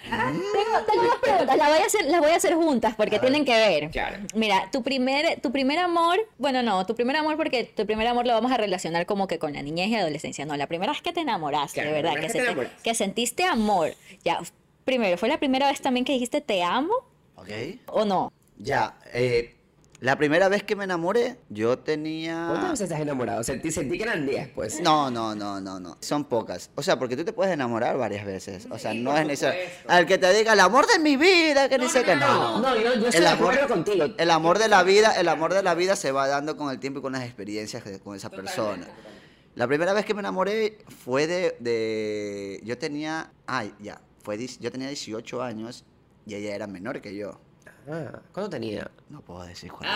Tengo, 0.10 0.86
tengo 0.92 1.04
dos 1.04 1.16
preguntas, 1.22 1.58
las 1.58 1.70
voy 1.70 1.78
a 1.80 1.86
hacer, 1.86 2.06
las 2.06 2.20
voy 2.22 2.32
a 2.32 2.36
hacer 2.36 2.54
juntas 2.56 2.96
porque 2.96 3.20
tienen 3.20 3.46
que 3.46 3.54
ver. 3.56 3.90
Claro. 3.92 4.18
Mira, 4.34 4.70
tu 4.72 4.84
primer, 4.84 5.40
tu 5.42 5.52
primer 5.52 5.80
amor, 5.80 6.20
bueno, 6.38 6.64
no, 6.64 6.86
tu 6.86 6.96
primer 6.96 7.16
amor 7.18 7.38
porque 7.38 7.64
tu 7.64 7.86
primer 7.86 8.08
amor 8.08 8.26
lo 8.26 8.34
vamos 8.34 8.52
a 8.52 8.58
relacionar 8.58 9.06
como 9.06 9.28
que 9.28 9.40
con 9.40 9.54
la 9.54 9.62
niñez 9.62 9.90
y 9.90 9.96
adolescencia. 9.96 10.46
No, 10.46 10.56
la 10.58 10.68
primera 10.68 10.92
vez 10.92 11.02
que 11.02 11.14
te 11.14 11.22
enamoraste, 11.22 11.82
Claro, 11.82 11.96
de 11.96 12.02
verdad, 12.02 12.20
que, 12.20 12.28
se 12.28 12.34
te 12.34 12.40
te- 12.40 12.46
enamoraste. 12.46 12.82
que 12.84 12.96
sentiste 12.96 13.44
amor. 13.44 13.94
Ya, 14.24 14.40
primero, 14.84 15.18
¿fue 15.18 15.30
la 15.30 15.38
primera 15.40 15.68
vez 15.70 15.82
también 15.82 16.06
que 16.06 16.14
dijiste 16.14 16.42
te 16.42 16.64
amo 16.64 16.94
Ok. 17.36 17.50
o 17.88 18.06
no? 18.06 18.32
Ya, 18.58 18.98
eh, 19.14 19.55
la 20.06 20.20
primera 20.20 20.50
vez 20.50 20.62
que 20.62 20.76
me 20.76 20.84
enamoré, 20.84 21.40
yo 21.50 21.80
tenía... 21.80 22.46
¿Cuántas 22.48 22.72
veces 22.74 22.84
estás 22.84 23.00
enamorado? 23.00 23.44
Sentí, 23.44 23.72
sentí 23.72 23.98
que 23.98 24.04
eran 24.04 24.24
10, 24.28 24.50
pues. 24.50 24.80
No, 24.80 25.10
no, 25.10 25.34
no, 25.34 25.60
no, 25.60 25.80
no. 25.80 25.98
Son 26.00 26.26
pocas. 26.26 26.70
O 26.76 26.84
sea, 26.84 27.00
porque 27.00 27.18
tú 27.18 27.26
te 27.26 27.34
puedes 27.34 27.52
enamorar 27.52 27.98
varias 27.98 28.24
veces. 28.24 28.68
O 28.70 28.78
sea, 28.78 28.94
no 28.94 29.18
es 29.18 29.26
necesario. 29.26 29.62
Al 29.88 30.06
que 30.06 30.20
te 30.20 30.32
diga 30.32 30.54
el 30.54 30.60
amor 30.60 30.86
de 30.86 31.00
mi 31.00 31.18
vida, 31.18 31.68
que 31.70 31.80
dice 31.80 32.04
que 32.04 32.16
no. 32.16 32.60
No, 32.60 32.76
yo, 32.76 32.94
yo 32.94 33.08
estoy 33.08 33.20
El 33.20 33.26
amor, 33.26 33.68
contigo. 33.68 34.06
el 34.16 34.30
amor 34.30 34.60
de 34.60 34.68
la 34.68 34.84
vida, 34.84 35.20
el 35.20 35.28
amor 35.28 35.56
de 35.56 35.64
la 35.64 35.74
vida 35.74 35.96
se 35.96 36.12
va 36.12 36.28
dando 36.28 36.56
con 36.56 36.70
el 36.70 36.78
tiempo 36.80 37.00
y 37.00 37.02
con 37.02 37.14
las 37.14 37.24
experiencias 37.24 37.82
con 38.04 38.16
esa 38.16 38.30
persona. 38.30 38.88
La 39.56 39.66
primera 39.66 39.92
vez 39.94 40.06
que 40.06 40.14
me 40.14 40.20
enamoré 40.20 40.78
fue 41.04 41.26
de, 41.26 41.58
de 41.60 42.62
yo 42.64 42.78
tenía, 42.78 43.32
ay, 43.48 43.74
ya, 43.80 44.00
fue 44.22 44.38
yo 44.38 44.72
tenía 44.72 44.88
18 44.88 45.42
años 45.42 45.84
y 46.28 46.36
ella 46.36 46.54
era 46.54 46.68
menor 46.68 47.02
que 47.02 47.16
yo. 47.16 47.40
Ah, 47.88 48.20
¿Cuánto 48.34 48.50
tenía? 48.50 48.90
No 49.10 49.22
puedo 49.22 49.44
decir 49.44 49.72
cuánto. 49.72 49.88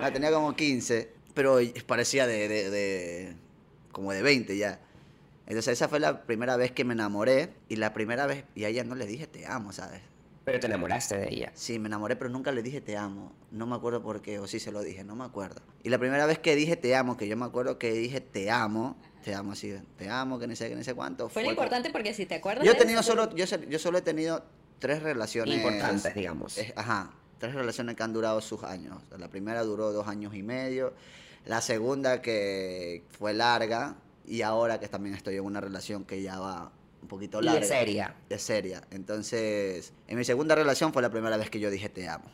La 0.00 0.12
tenía 0.12 0.30
como 0.32 0.54
15, 0.56 1.12
pero 1.34 1.58
parecía 1.86 2.26
de, 2.26 2.48
de- 2.48 2.70
de- 2.70 3.36
como 3.92 4.12
de 4.12 4.22
20 4.22 4.56
ya. 4.56 4.80
Entonces 5.46 5.74
esa 5.74 5.88
fue 5.88 6.00
la 6.00 6.22
primera 6.22 6.56
vez 6.56 6.72
que 6.72 6.84
me 6.84 6.94
enamoré 6.94 7.52
y 7.68 7.76
la 7.76 7.92
primera 7.92 8.26
vez, 8.26 8.44
y 8.54 8.64
a 8.64 8.68
ella 8.68 8.82
no 8.84 8.94
le 8.94 9.06
dije 9.06 9.26
te 9.26 9.46
amo, 9.46 9.72
¿sabes? 9.72 10.00
Pero 10.44 10.60
te 10.60 10.66
enamoraste 10.66 11.16
de 11.16 11.28
ella. 11.30 11.52
Sí, 11.54 11.78
me 11.78 11.86
enamoré, 11.88 12.16
pero 12.16 12.28
nunca 12.30 12.50
le 12.52 12.62
dije 12.62 12.80
te 12.80 12.96
amo. 12.96 13.32
No 13.50 13.66
me 13.66 13.76
acuerdo 13.76 14.02
por 14.02 14.20
qué, 14.20 14.38
o 14.38 14.46
sí 14.46 14.60
se 14.60 14.72
lo 14.72 14.80
dije, 14.82 15.04
no 15.04 15.14
me 15.16 15.24
acuerdo. 15.24 15.62
Y 15.82 15.90
la 15.90 15.98
primera 15.98 16.26
vez 16.26 16.38
que 16.38 16.54
dije 16.56 16.76
te 16.76 16.94
amo, 16.96 17.16
que 17.16 17.28
yo 17.28 17.36
me 17.36 17.44
acuerdo 17.46 17.78
que 17.78 17.92
dije 17.92 18.20
te 18.20 18.50
amo, 18.50 18.96
te 19.22 19.34
amo 19.34 19.52
así, 19.52 19.74
te 19.96 20.08
amo, 20.10 20.38
que 20.38 20.46
no 20.46 20.56
sé, 20.56 20.68
que 20.68 20.76
no 20.76 20.84
sé 20.84 20.94
cuánto. 20.94 21.28
Fue 21.28 21.42
lo 21.42 21.48
con- 21.48 21.52
importante 21.54 21.90
porque 21.90 22.12
si 22.14 22.26
te 22.26 22.34
acuerdas 22.36 22.64
Yo 22.64 22.72
he 22.72 22.74
tenido 22.74 23.00
eso- 23.00 23.10
solo, 23.12 23.34
yo, 23.34 23.44
yo 23.46 23.78
solo 23.78 23.98
he 23.98 24.02
tenido 24.02 24.44
tres 24.84 25.02
relaciones. 25.02 25.56
Importantes, 25.56 26.14
digamos. 26.14 26.58
Ajá, 26.76 27.10
tres 27.38 27.54
relaciones 27.54 27.96
que 27.96 28.02
han 28.02 28.12
durado 28.12 28.38
sus 28.42 28.62
años. 28.64 28.98
La 29.18 29.28
primera 29.28 29.62
duró 29.62 29.92
dos 29.92 30.06
años 30.08 30.34
y 30.34 30.42
medio. 30.42 30.92
La 31.46 31.62
segunda 31.62 32.20
que 32.20 33.02
fue 33.18 33.32
larga. 33.32 33.96
Y 34.26 34.42
ahora 34.42 34.78
que 34.80 34.88
también 34.88 35.14
estoy 35.14 35.36
en 35.36 35.44
una 35.44 35.62
relación 35.62 36.04
que 36.04 36.20
ya 36.20 36.38
va 36.38 36.70
un 37.00 37.08
poquito 37.08 37.40
Y 37.40 37.44
larga. 37.46 37.60
de 37.60 37.66
seria. 37.66 38.14
De 38.28 38.38
seria. 38.38 38.82
Entonces, 38.90 39.94
en 40.06 40.18
mi 40.18 40.24
segunda 40.24 40.54
relación 40.54 40.92
fue 40.92 41.00
la 41.00 41.08
primera 41.10 41.38
vez 41.38 41.48
que 41.48 41.60
yo 41.60 41.70
dije 41.70 41.88
te 41.88 42.06
amo. 42.06 42.26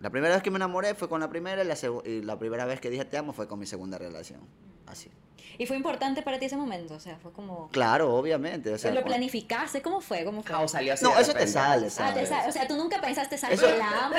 La 0.00 0.08
primera 0.08 0.32
vez 0.32 0.42
que 0.42 0.50
me 0.50 0.56
enamoré 0.56 0.94
fue 0.94 1.10
con 1.10 1.20
la 1.20 1.28
primera 1.28 1.62
y 1.62 1.66
la, 1.66 1.76
y 2.06 2.22
la 2.22 2.38
primera 2.38 2.64
vez 2.64 2.80
que 2.80 2.88
dije 2.88 3.04
te 3.04 3.18
amo 3.18 3.34
fue 3.34 3.46
con 3.46 3.58
mi 3.58 3.66
segunda 3.66 3.98
relación. 3.98 4.40
Así. 4.86 5.10
Y 5.56 5.66
fue 5.66 5.76
importante 5.76 6.22
para 6.22 6.38
ti 6.38 6.46
ese 6.46 6.56
momento, 6.56 6.94
o 6.94 7.00
sea, 7.00 7.16
fue 7.22 7.32
como... 7.32 7.68
Claro, 7.70 8.14
obviamente. 8.14 8.72
O 8.72 8.78
sea, 8.78 8.90
¿Lo 8.92 9.02
planificaste? 9.04 9.80
¿Cómo 9.82 10.00
fue? 10.00 10.24
¿Cómo 10.24 10.42
fue? 10.42 10.54
Ah, 10.54 10.60
o 10.60 10.68
salió 10.68 10.92
así 10.94 11.04
no, 11.04 11.14
de 11.14 11.22
eso 11.22 11.32
te 11.34 11.46
sale, 11.46 11.86
Ah, 11.86 11.90
¿sabes? 11.90 12.14
te 12.14 12.26
sa- 12.26 12.46
o 12.48 12.52
sea, 12.52 12.68
tú 12.68 12.76
nunca 12.76 13.00
pensaste, 13.00 13.38
¿sabes? 13.38 13.58
Eso- 13.60 13.76
La 13.76 14.06
amo. 14.06 14.16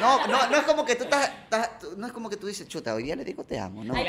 No, 0.00 0.26
no, 0.26 0.46
no 0.48 0.56
es 0.56 0.62
como 0.62 0.86
que 0.86 0.96
tú 0.96 1.04
estás, 1.04 1.28
estás- 1.44 1.68
no 1.98 2.06
es 2.06 2.12
como 2.14 2.30
que 2.30 2.38
tú 2.38 2.46
dices, 2.46 2.66
chuta, 2.66 2.94
hoy 2.94 3.02
día 3.02 3.14
le 3.14 3.24
digo 3.26 3.44
te 3.44 3.58
amo, 3.58 3.84
no. 3.84 3.92
Que 3.92 4.00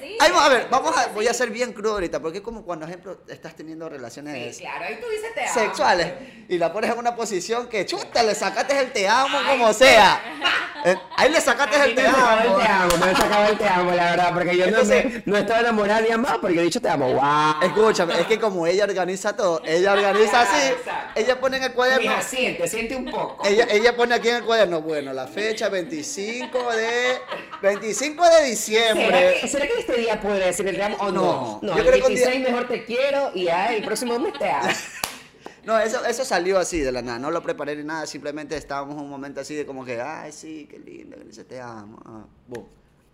sí. 0.00 0.16
Ay, 0.18 0.32
a 0.34 0.48
ver, 0.48 0.68
vamos 0.70 0.96
a, 0.96 1.08
voy 1.08 1.26
a 1.28 1.34
ser 1.34 1.50
bien 1.50 1.74
crudo 1.74 1.92
ahorita, 1.94 2.20
porque 2.20 2.38
es 2.38 2.44
como 2.44 2.64
cuando, 2.64 2.86
ejemplo, 2.86 3.20
estás 3.28 3.54
teniendo 3.54 3.86
relaciones 3.90 4.56
Claro, 4.58 4.86
ahí 4.86 4.98
tú 4.98 5.06
dices 5.10 5.34
te 5.34 5.44
amo. 5.44 5.52
sexuales 5.52 6.12
y 6.48 6.56
la 6.56 6.72
pones 6.72 6.90
en 6.92 6.98
una 6.98 7.14
posición 7.14 7.68
que, 7.68 7.84
chuta, 7.84 8.22
le 8.22 8.34
sacaste 8.34 8.78
el 8.78 8.90
te 8.92 9.06
amo 9.06 9.36
como 9.46 9.70
sea. 9.74 10.18
Eh, 10.84 10.96
Ahí 11.16 11.30
le 11.30 11.40
sacaste 11.40 11.76
el 11.84 11.94
te 11.94 12.06
amo. 12.06 12.56
te 12.56 12.66
amo, 12.66 12.96
me 13.04 13.14
sacaba 13.14 13.48
el 13.48 13.58
te 13.58 13.68
amo, 13.68 13.90
la 13.92 14.10
verdad, 14.12 14.30
porque 14.32 14.56
yo 14.56 14.64
Entonces- 14.64 15.04
no, 15.26 15.32
no 15.32 15.36
estaba 15.38 15.60
enamorada 15.60 16.00
ni 16.00 16.10
amada 16.10 16.38
porque 16.40 16.58
he 16.58 16.62
dicho 16.62 16.80
te 16.80 16.88
amo. 16.88 17.12
¡Wow! 17.12 17.54
Escúchame, 17.62 18.18
es 18.20 18.26
que 18.26 18.38
como 18.40 18.66
ella 18.66 18.84
organiza 18.84 19.36
todo, 19.36 19.60
ella 19.64 19.92
organiza 19.92 20.40
así, 20.42 20.72
ella 21.14 21.38
pone 21.38 21.58
en 21.58 21.64
el 21.64 21.72
cuaderno, 21.72 22.10
Mira, 22.10 22.22
siente, 22.22 22.66
siente 22.68 22.96
un 22.96 23.04
poco. 23.10 23.46
ella, 23.46 23.66
ella 23.70 23.94
pone 23.94 24.14
aquí 24.14 24.28
en 24.30 24.36
el 24.36 24.44
cuaderno, 24.44 24.80
bueno, 24.80 25.12
la 25.12 25.26
fecha 25.26 25.68
25 25.68 26.72
de, 26.72 27.18
25 27.62 28.24
de 28.28 28.44
diciembre. 28.46 29.06
¿Será 29.06 29.40
que, 29.40 29.48
¿Será 29.48 29.66
que 29.66 29.80
este 29.80 29.92
día 29.96 30.20
podré 30.20 30.46
decir 30.46 30.66
el 30.66 30.76
te 30.76 30.82
amo 30.82 30.96
o 31.00 31.10
no? 31.10 31.22
No, 31.22 31.58
No, 31.62 31.72
yo 31.76 31.82
el 31.82 31.86
creo 31.88 32.00
que 32.00 32.06
un 32.08 32.14
día- 32.14 32.26
26 32.28 32.40
mejor 32.50 32.68
te 32.68 32.84
quiero 32.84 33.30
y 33.34 33.44
ya 33.44 33.74
el 33.74 33.82
próximo 33.84 34.18
mes 34.18 34.32
te 34.38 34.48
amo. 34.50 34.68
No, 35.64 35.78
eso, 35.78 36.04
eso 36.04 36.24
salió 36.24 36.58
así 36.58 36.80
de 36.80 36.90
la 36.92 37.02
nada, 37.02 37.18
no 37.18 37.30
lo 37.30 37.42
preparé 37.42 37.76
ni 37.76 37.84
nada, 37.84 38.06
simplemente 38.06 38.56
estábamos 38.56 38.96
en 38.96 39.02
un 39.02 39.10
momento 39.10 39.40
así 39.40 39.54
de 39.54 39.66
como 39.66 39.84
que, 39.84 40.00
ay, 40.00 40.32
sí, 40.32 40.66
qué 40.70 40.78
lindo, 40.78 41.16
que 41.16 41.24
dice 41.24 41.44
te 41.44 41.60
amo. 41.60 41.98
ah, 42.06 42.24
boom. 42.46 42.66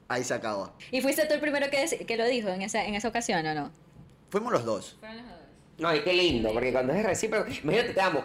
Ahí 0.09 0.23
se 0.23 0.35
acabó. 0.35 0.73
¿Y 0.93 1.01
fuiste 1.01 1.27
tú 1.27 1.35
el 1.35 1.41
primero 1.41 1.67
que, 1.69 2.05
que 2.07 2.17
lo 2.17 2.25
dijo 2.27 2.49
en 2.49 2.63
esa, 2.63 2.85
en 2.85 2.95
esa 2.95 3.09
ocasión 3.09 3.45
o 3.45 3.55
no? 3.55 3.71
Fuimos 4.31 4.53
los 4.53 4.65
dos. 4.65 4.99
No, 5.79 5.95
y 5.95 6.01
qué 6.03 6.13
lindo, 6.13 6.53
porque 6.53 6.73
cuando 6.73 6.93
es 6.93 7.05
recíproco, 7.05 7.51
imagínate 7.51 7.93
te 7.93 8.01
amo. 8.01 8.23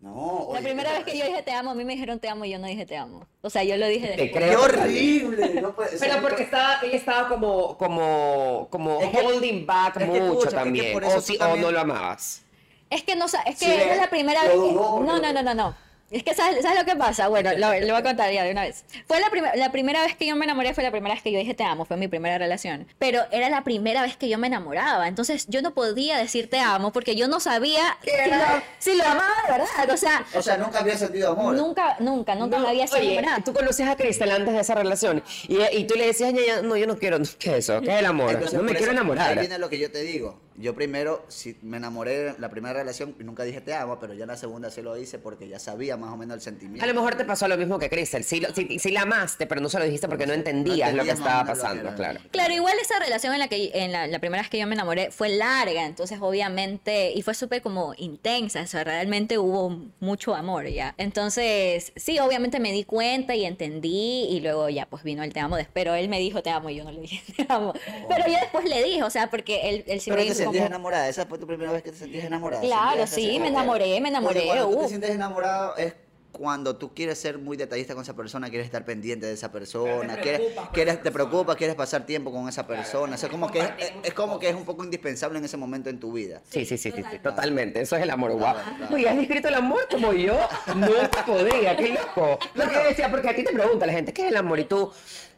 No, 0.00 0.46
La 0.52 0.60
oye, 0.60 0.62
primera 0.68 0.90
¿qué 0.90 0.96
vez 0.98 1.04
que 1.06 1.18
yo 1.18 1.24
dije 1.26 1.42
te 1.42 1.50
amo, 1.52 1.72
a 1.72 1.74
mí 1.74 1.84
me 1.84 1.94
dijeron 1.94 2.20
te 2.20 2.28
amo 2.28 2.44
y 2.44 2.50
yo 2.50 2.58
no 2.60 2.68
dije 2.68 2.86
te 2.86 2.96
amo. 2.96 3.26
O 3.42 3.50
sea, 3.50 3.64
yo 3.64 3.76
lo 3.76 3.86
dije 3.88 4.06
después. 4.06 4.30
¡Qué 4.30 4.38
creo. 4.38 4.62
horrible! 4.62 5.60
No 5.60 5.74
puede 5.74 5.98
ser. 5.98 6.08
Pero 6.08 6.22
porque 6.22 6.44
estaba, 6.44 6.80
ella 6.82 6.96
estaba 6.96 7.28
como, 7.28 7.76
como, 7.76 8.68
como 8.70 9.00
Es 9.00 9.10
que- 9.10 9.18
holding 9.26 9.66
back 9.66 9.96
es 10.00 10.08
que 10.10 10.20
mucho 10.20 10.38
es 10.44 10.48
que 10.50 10.54
también. 10.54 10.92
por 10.92 11.02
eso 11.02 11.14
o, 11.14 11.16
tú 11.16 11.22
sí, 11.22 11.34
o 11.34 11.38
también- 11.38 11.62
no 11.62 11.70
lo 11.72 11.80
amabas. 11.80 12.42
Es 12.90 13.02
que 13.02 13.16
no 13.16 13.26
es 13.26 13.32
que 13.32 13.54
Sí, 13.56 13.70
¿eh? 13.70 13.96
la 14.00 14.08
primera 14.10 14.42
vez. 14.44 14.54
dudó, 14.54 15.00
No, 15.00 15.18
no, 15.18 15.32
no, 15.32 15.42
no, 15.42 15.54
no. 15.54 15.88
Es 16.10 16.22
que 16.22 16.32
¿sabes, 16.34 16.62
¿sabes 16.62 16.78
lo 16.78 16.86
que 16.86 16.96
pasa? 16.96 17.28
Bueno, 17.28 17.50
lo, 17.58 17.68
lo 17.80 17.86
voy 17.88 17.96
a 17.96 18.02
contar 18.02 18.32
ya 18.32 18.42
de 18.42 18.52
una 18.52 18.62
vez. 18.62 18.82
Fue 19.06 19.20
la, 19.20 19.28
primer- 19.28 19.54
la 19.58 19.70
primera 19.70 20.00
vez 20.00 20.16
que 20.16 20.24
yo 20.26 20.36
me 20.36 20.46
enamoré, 20.46 20.72
fue 20.72 20.82
la 20.82 20.90
primera 20.90 21.14
vez 21.14 21.22
que 21.22 21.30
yo 21.30 21.38
dije 21.38 21.52
te 21.52 21.64
amo, 21.64 21.84
fue 21.84 21.98
mi 21.98 22.08
primera 22.08 22.38
relación. 22.38 22.86
Pero 22.98 23.24
era 23.30 23.50
la 23.50 23.62
primera 23.62 24.00
vez 24.00 24.16
que 24.16 24.26
yo 24.30 24.38
me 24.38 24.46
enamoraba. 24.46 25.06
Entonces 25.06 25.44
yo 25.48 25.60
no 25.60 25.74
podía 25.74 26.16
decir 26.16 26.48
te 26.48 26.60
amo 26.60 26.94
porque 26.94 27.14
yo 27.14 27.28
no 27.28 27.40
sabía 27.40 27.98
si 28.02 28.30
lo, 28.30 28.36
si 28.78 28.94
lo 28.96 29.04
amaba 29.04 29.34
de 29.46 29.52
verdad. 29.52 29.90
O 29.92 29.96
sea, 29.98 30.24
O 30.34 30.40
sea, 30.40 30.56
nunca 30.56 30.78
había 30.78 30.96
sentido 30.96 31.32
amor. 31.32 31.54
nunca, 31.54 31.96
nunca, 32.00 32.34
nunca 32.36 32.58
me 32.58 32.68
había 32.68 32.86
sido 32.86 33.00
Oye, 33.00 33.12
enamorada. 33.18 33.44
tú 33.44 33.52
conoces 33.52 33.86
a 33.86 33.94
Cristel 33.94 34.30
antes 34.30 34.54
de 34.54 34.60
esa 34.60 34.74
relación 34.76 35.22
y, 35.46 35.58
y 35.76 35.84
tú 35.86 35.94
le 35.94 36.06
decías, 36.06 36.32
"Ña, 36.32 36.40
ña, 36.40 36.62
no, 36.62 36.74
yo 36.78 36.86
no 36.86 36.96
quiero, 36.96 37.18
¿qué 37.38 37.50
es 37.50 37.68
eso? 37.68 37.82
¿Qué 37.82 37.92
es 37.92 37.98
el 37.98 38.06
amor? 38.06 38.30
Entonces, 38.30 38.54
no 38.54 38.62
me 38.62 38.74
quiero 38.74 38.92
enamorar. 38.92 39.32
Ahí 39.32 39.38
viene 39.40 39.58
lo 39.58 39.68
que 39.68 39.78
yo 39.78 39.92
te 39.92 40.00
digo. 40.00 40.40
Yo 40.60 40.74
primero 40.74 41.24
sí, 41.28 41.56
me 41.62 41.76
enamoré 41.76 42.28
en 42.28 42.40
la 42.40 42.50
primera 42.50 42.74
relación 42.74 43.14
y 43.18 43.24
nunca 43.24 43.44
dije 43.44 43.60
te 43.60 43.74
amo, 43.74 43.98
pero 44.00 44.14
ya 44.14 44.24
en 44.24 44.28
la 44.28 44.36
segunda 44.36 44.70
sí 44.70 44.82
lo 44.82 44.96
hice 44.98 45.18
porque 45.18 45.48
ya 45.48 45.58
sabía 45.58 45.96
más 45.96 46.12
o 46.12 46.16
menos 46.16 46.34
el 46.36 46.40
sentimiento. 46.40 46.84
A 46.84 46.88
lo 46.88 46.94
mejor 46.94 47.14
te 47.16 47.24
pasó 47.24 47.46
lo 47.48 47.56
mismo 47.56 47.78
que 47.78 47.88
Crystal. 47.88 48.24
Sí, 48.24 48.40
lo- 48.40 48.52
sí, 48.54 48.78
sí 48.78 48.90
la 48.90 49.02
amaste, 49.02 49.46
pero 49.46 49.60
no 49.60 49.68
se 49.68 49.78
lo 49.78 49.84
dijiste 49.84 50.08
porque 50.08 50.26
no 50.26 50.32
entendías 50.34 50.92
lo 50.94 51.04
que 51.04 51.10
estaba 51.10 51.44
pasando, 51.44 51.94
claro. 51.94 52.20
Claro, 52.30 52.54
igual 52.54 52.74
esa 52.80 52.98
relación 52.98 53.32
en 53.34 53.38
la 53.40 53.48
que 53.48 53.70
en 53.74 53.92
la, 53.92 54.06
la 54.06 54.18
primera 54.18 54.42
vez 54.42 54.50
que 54.50 54.58
yo 54.58 54.66
me 54.66 54.74
enamoré 54.74 55.10
fue 55.10 55.28
larga, 55.28 55.84
entonces 55.86 56.18
obviamente 56.20 57.12
y 57.14 57.22
fue 57.22 57.34
súper 57.34 57.62
como 57.62 57.94
intensa, 57.96 58.62
o 58.62 58.66
sea, 58.66 58.84
realmente 58.84 59.38
hubo 59.38 59.70
mucho 60.00 60.34
amor 60.34 60.66
ya. 60.68 60.94
Entonces, 60.98 61.92
sí, 61.96 62.18
obviamente 62.18 62.58
me 62.60 62.72
di 62.72 62.84
cuenta 62.84 63.34
y 63.34 63.44
entendí 63.44 64.24
y 64.30 64.40
luego 64.40 64.68
ya 64.68 64.86
pues 64.86 65.02
vino 65.02 65.22
el 65.22 65.32
te 65.32 65.40
amo, 65.40 65.56
des- 65.56 65.68
pero 65.72 65.94
él 65.94 66.08
me 66.08 66.18
dijo 66.18 66.42
te 66.42 66.50
amo 66.50 66.70
y 66.70 66.76
yo 66.76 66.84
no 66.84 66.90
le 66.92 67.00
dije 67.02 67.22
te 67.36 67.46
amo. 67.52 67.72
Pero 68.08 68.26
yo 68.26 68.34
después 68.40 68.64
le 68.64 68.82
dije, 68.82 69.02
o 69.02 69.10
sea, 69.10 69.28
porque 69.30 69.68
él, 69.68 69.84
él 69.86 70.00
sí 70.00 70.10
Pero 70.10 70.22
me 70.22 70.28
te 70.28 70.34
dijo 70.38 70.47
sentías 70.48 70.64
como- 70.64 70.74
enamorada, 70.76 71.08
esa 71.08 71.26
fue 71.26 71.38
tu 71.38 71.46
primera 71.46 71.72
vez 71.72 71.82
que 71.82 71.92
te 71.92 71.98
sentías 71.98 72.24
enamorada. 72.24 72.62
Claro, 72.62 73.06
sí, 73.06 73.38
me 73.40 73.48
enamoré, 73.48 74.00
me 74.00 74.08
enamoré, 74.08 74.40
Porque 74.40 74.46
cuando 74.48 74.70
tú 74.70 74.78
uh. 74.78 74.82
te 74.82 74.88
sientes 74.88 75.10
enamorado 75.10 75.76
es 75.76 75.94
cuando 76.32 76.76
tú 76.76 76.94
quieres 76.94 77.18
ser 77.18 77.38
muy 77.38 77.56
detallista 77.56 77.94
con 77.94 78.02
esa 78.02 78.14
persona, 78.14 78.48
quieres 78.48 78.66
estar 78.66 78.84
pendiente 78.84 79.26
de 79.26 79.32
esa 79.32 79.50
persona, 79.50 80.18
quieres, 80.18 80.52
quieres, 80.72 81.02
te 81.02 81.10
preocupas, 81.10 81.56
quieres 81.56 81.74
pasar 81.74 82.06
tiempo 82.06 82.30
con 82.30 82.48
esa 82.48 82.66
persona. 82.66 83.16
O 83.16 83.18
sea, 83.18 83.28
como 83.28 83.50
que 83.50 83.60
es, 84.04 84.14
como 84.14 84.38
que 84.38 84.48
es 84.48 84.54
un 84.54 84.64
poco 84.64 84.84
indispensable 84.84 85.38
en 85.38 85.44
ese 85.44 85.56
momento 85.56 85.90
en 85.90 85.98
tu 85.98 86.12
vida. 86.12 86.40
Sí, 86.48 86.64
sí, 86.64 86.78
sí, 86.78 86.92
sí, 86.92 87.02
sí, 87.10 87.18
totalmente. 87.18 87.80
Eso 87.80 87.96
es 87.96 88.02
el 88.02 88.10
amor, 88.10 88.32
guau. 88.32 88.54
claro. 88.54 89.08
¿has 89.08 89.16
descrito 89.16 89.48
el 89.48 89.54
amor 89.54 89.88
como 89.90 90.12
yo? 90.12 90.38
Nunca 90.76 91.24
podría, 91.26 91.76
qué 91.76 91.88
loco. 91.88 92.38
Lo 92.54 92.68
que 92.68 92.78
decía, 92.78 93.10
porque 93.10 93.28
a 93.30 93.34
ti 93.34 93.42
te 93.42 93.52
pregunta 93.52 93.86
la 93.86 93.92
gente, 93.92 94.12
¿qué 94.12 94.22
es 94.22 94.28
el 94.28 94.36
amor? 94.36 94.60
Y 94.60 94.64
tú, 94.64 94.92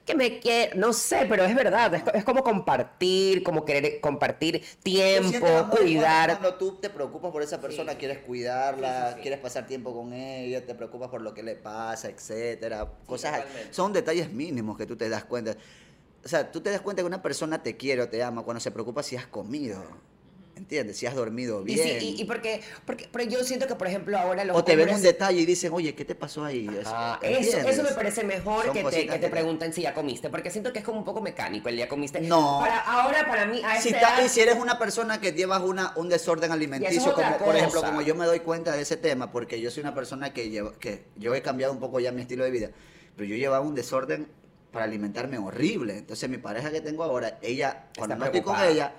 ¿qué 0.05 0.14
me 0.14 0.38
quieres? 0.40 0.74
No 0.76 0.92
sé, 0.92 1.26
pero 1.28 1.44
es 1.44 1.55
verdad. 1.55 1.94
Es, 1.94 2.03
co- 2.03 2.12
es 2.12 2.24
como 2.24 2.42
compartir, 2.42 3.42
como 3.42 3.64
querer 3.64 4.01
compartir 4.01 4.62
tiempo, 4.82 5.46
cuidar. 5.70 6.28
Cuando 6.38 6.55
tú 6.59 6.76
te 6.80 6.90
preocupas 6.90 7.30
por 7.32 7.42
esa 7.42 7.61
persona, 7.61 7.94
quieres 7.96 8.18
cuidarla, 8.18 9.16
quieres 9.22 9.38
pasar 9.40 9.66
tiempo 9.66 9.94
con 9.94 10.12
ella, 10.12 10.64
te 10.66 10.74
preocupas 10.74 11.09
por 11.09 11.20
lo 11.22 11.32
que 11.34 11.42
le 11.42 11.57
pasa, 11.57 12.09
etcétera. 12.09 12.88
Cosas 13.07 13.44
son 13.70 13.92
detalles 13.92 14.32
mínimos 14.32 14.76
que 14.76 14.86
tú 14.86 14.96
te 14.96 15.09
das 15.09 15.24
cuenta. 15.24 15.57
O 16.24 16.28
sea, 16.28 16.51
tú 16.53 16.61
te 16.61 16.70
das 16.70 16.80
cuenta 16.80 17.03
que 17.03 17.07
una 17.07 17.22
persona 17.22 17.62
te 17.62 17.76
quiere 17.76 18.03
o 18.03 18.09
te 18.09 18.22
ama 18.22 18.42
cuando 18.42 18.61
se 18.61 18.70
preocupa 18.70 19.03
si 19.03 19.16
has 19.16 19.26
comido. 19.26 19.82
¿Entiendes? 20.61 20.98
Si 20.98 21.06
has 21.06 21.14
dormido 21.14 21.62
Y, 21.62 21.74
bien. 21.74 22.00
sí, 22.00 22.14
y, 22.18 22.20
y 22.20 22.24
porque, 22.26 22.61
porque, 22.84 23.08
pero 23.11 23.24
yo 23.24 23.42
siento 23.44 23.66
que, 23.66 23.76
por 23.76 23.86
ejemplo, 23.86 24.18
ahora 24.18 24.44
los 24.44 24.54
o 24.54 24.62
te 24.62 24.76
ven 24.76 24.90
un 24.94 25.00
detalle 25.00 25.40
y 25.40 25.46
dicen, 25.46 25.72
oye, 25.72 25.94
¿qué 25.94 26.04
te 26.04 26.14
pasó 26.14 26.44
ahí? 26.44 26.68
Eso, 27.22 27.58
eso, 27.66 27.82
me 27.82 27.92
parece 27.92 28.24
mejor 28.24 28.70
que 28.70 28.84
te, 28.84 29.06
que 29.06 29.18
te 29.18 29.28
pregunten 29.30 29.72
si 29.72 29.80
ya 29.80 29.94
comiste, 29.94 30.28
porque 30.28 30.50
siento 30.50 30.70
que 30.70 30.80
es 30.80 30.84
como 30.84 30.98
un 30.98 31.04
poco 31.04 31.22
mecánico 31.22 31.70
el 31.70 31.78
ya 31.78 31.88
comiste. 31.88 32.20
No. 32.20 32.58
Para, 32.61 32.78
ahora 32.80 33.26
para 33.26 33.46
mí, 33.46 33.62
a 33.64 33.80
Si, 33.80 33.88
esta 33.88 34.16
edad- 34.16 34.24
y 34.24 34.28
si 34.28 34.42
eres 34.42 34.56
una 34.56 34.78
persona 34.78 35.18
que 35.18 35.32
llevas 35.32 35.62
una, 35.62 35.94
un 35.96 36.11
desorden 36.11 36.52
alimenticio, 36.52 37.14
como 37.14 37.38
por 37.38 37.56
ejemplo, 37.56 37.82
como 37.82 38.02
yo 38.02 38.14
me 38.14 38.26
doy 38.26 38.40
cuenta 38.40 38.72
de 38.76 38.82
ese 38.82 38.98
tema, 38.98 39.32
porque 39.32 39.62
yo 39.62 39.70
soy 39.70 39.80
una 39.82 39.94
persona 39.94 40.34
que, 40.34 40.50
lleva, 40.50 40.74
que 40.78 41.06
yo 41.16 41.34
he 41.34 41.40
cambiado 41.40 41.72
un 41.72 41.80
poco 41.80 42.00
ya 42.00 42.12
mi 42.12 42.20
estilo 42.20 42.44
de 42.44 42.50
vida, 42.50 42.70
pero 43.16 43.26
yo 43.26 43.36
llevaba 43.36 43.64
un 43.64 43.74
desorden 43.74 44.28
para 44.72 44.84
alimentarme 44.84 45.38
horrible. 45.38 45.96
Entonces 45.96 46.28
mi 46.28 46.36
pareja 46.36 46.70
que 46.70 46.82
tengo 46.82 47.02
ahora, 47.02 47.38
ella, 47.40 47.86
cuando 47.96 48.16
no 48.16 48.26
estoy 48.26 48.42
con 48.42 48.61
ella, 48.62 48.92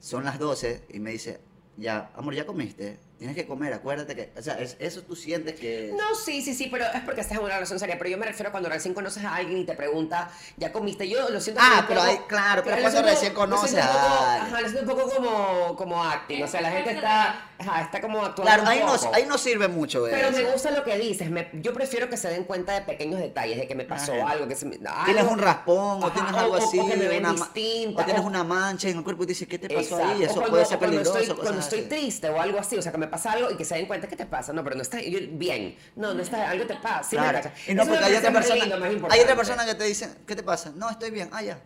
son 0.00 0.24
las 0.24 0.38
12 0.38 0.84
y 0.90 1.00
me 1.00 1.10
dice, 1.10 1.40
ya, 1.76 2.10
amor, 2.14 2.34
ya 2.34 2.46
comiste, 2.46 2.98
tienes 3.18 3.34
que 3.36 3.46
comer, 3.46 3.72
acuérdate 3.74 4.14
que, 4.14 4.32
o 4.38 4.42
sea, 4.42 4.54
es- 4.60 4.76
eso 4.78 5.02
tú 5.02 5.16
sientes 5.16 5.58
que... 5.58 5.92
No, 5.96 6.14
sí, 6.14 6.40
sí, 6.40 6.54
sí, 6.54 6.68
pero 6.70 6.84
es 6.94 7.00
porque 7.02 7.20
estás 7.20 7.36
en 7.36 7.42
una 7.44 7.54
relación 7.54 7.78
seria. 7.78 7.98
Pero 7.98 8.10
yo 8.10 8.18
me 8.18 8.26
refiero 8.26 8.48
a 8.48 8.52
cuando 8.52 8.68
recién 8.68 8.94
conoces 8.94 9.24
a 9.24 9.34
alguien 9.34 9.58
y 9.58 9.64
te 9.64 9.74
pregunta, 9.74 10.30
¿ya 10.56 10.72
comiste? 10.72 11.08
Yo 11.08 11.28
lo 11.28 11.40
siento 11.40 11.60
Ah, 11.64 11.76
como 11.76 11.88
pero 11.88 12.02
ahí- 12.02 12.20
claro, 12.28 12.62
pero 12.64 12.76
lo 12.76 12.82
cuando 12.82 13.02
recién 13.02 13.34
conoces 13.34 13.74
a 13.76 14.34
alguien. 14.34 14.52
Ajá, 14.54 14.60
lo 14.62 14.68
siento 14.68 14.92
un 14.92 14.98
poco 14.98 15.14
como, 15.14 15.76
como 15.76 16.04
acting. 16.04 16.42
O 16.44 16.46
sea, 16.48 16.60
la 16.60 16.70
gente 16.70 16.92
está, 16.92 17.48
ajá, 17.58 17.82
está 17.82 18.00
como 18.00 18.24
actuando 18.24 18.42
Claro, 18.52 18.66
ahí 18.68 18.80
no, 18.80 18.94
ahí 19.12 19.26
no 19.26 19.36
sirve 19.36 19.66
mucho 19.68 20.04
Pero 20.08 20.28
eso. 20.28 20.38
me 20.38 20.44
gusta 20.52 20.70
lo 20.70 20.84
que 20.84 20.96
dices. 20.98 21.28
me- 21.30 21.50
yo 21.54 21.74
prefiero 21.74 22.08
que 22.08 22.16
se 22.16 22.28
den 22.28 22.44
cuenta 22.44 22.72
de 22.74 22.82
pequeños 22.82 23.18
detalles, 23.20 23.58
de 23.58 23.66
que 23.66 23.74
me 23.74 23.84
pasó 23.84 24.12
Ajá. 24.14 24.30
algo, 24.30 24.46
que 24.46 24.54
se 24.54 24.64
me- 24.66 24.78
Tienes 25.04 25.24
un 25.24 25.38
raspón 25.38 26.04
o 26.04 26.12
tienes 26.12 26.32
algo 26.32 26.54
o- 26.54 26.58
o 26.58 26.66
así, 26.68 26.78
que 26.86 26.96
me 26.96 27.08
ven 27.08 27.24
una 27.26 27.32
distinta, 27.34 28.02
o 28.02 28.04
tienes 28.04 28.24
una 28.24 28.44
mancha 28.44 28.88
en 28.88 28.98
el 28.98 29.02
cuerpo 29.04 29.24
y 29.24 29.26
dices, 29.26 29.48
¿qué 29.48 29.58
te 29.58 29.68
pasó 29.68 29.96
Exacto. 29.96 30.06
ahí? 30.06 30.22
Eso 30.22 30.34
cuando- 30.34 30.50
puede 30.50 30.64
ser 30.66 30.78
cuando 30.78 30.96
peligroso. 30.98 31.18
Estoy, 31.18 31.36
cuando 31.36 31.60
estoy 31.60 31.78
así. 31.80 31.88
triste 31.88 32.28
o 32.30 32.40
algo 32.40 32.58
así, 32.60 32.76
o 32.78 32.82
sea, 32.82 32.92
que 32.92 32.98
me 32.98 33.07
pasa 33.08 33.32
algo 33.32 33.50
y 33.50 33.56
que 33.56 33.64
se 33.64 33.74
den 33.74 33.86
cuenta, 33.86 34.06
¿qué 34.08 34.16
te 34.16 34.26
pasa? 34.26 34.52
No, 34.52 34.62
pero 34.64 34.76
no 34.76 34.82
está 34.82 34.98
bien. 34.98 35.76
No, 35.96 36.14
no 36.14 36.22
está, 36.22 36.50
algo 36.50 36.66
te 36.66 36.74
pasa. 36.76 37.08
Sí 37.08 37.16
me 37.16 37.22
Claro. 37.22 37.50
Y 37.66 37.74
no, 37.74 37.84
me 37.84 37.90
porque 37.92 38.04
hay 38.04 38.14
otra 38.16 38.32
persona, 38.32 38.64
lindo, 38.64 39.06
hay 39.10 39.20
otra 39.20 39.36
persona 39.36 39.66
que 39.66 39.74
te 39.74 39.84
dice, 39.84 40.08
¿qué 40.26 40.36
te 40.36 40.42
pasa? 40.42 40.72
No, 40.74 40.90
estoy 40.90 41.10
bien. 41.10 41.28
Ah, 41.32 41.42
ya. 41.42 41.58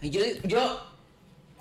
Y 0.00 0.10
yo, 0.10 0.20
yo, 0.44 0.92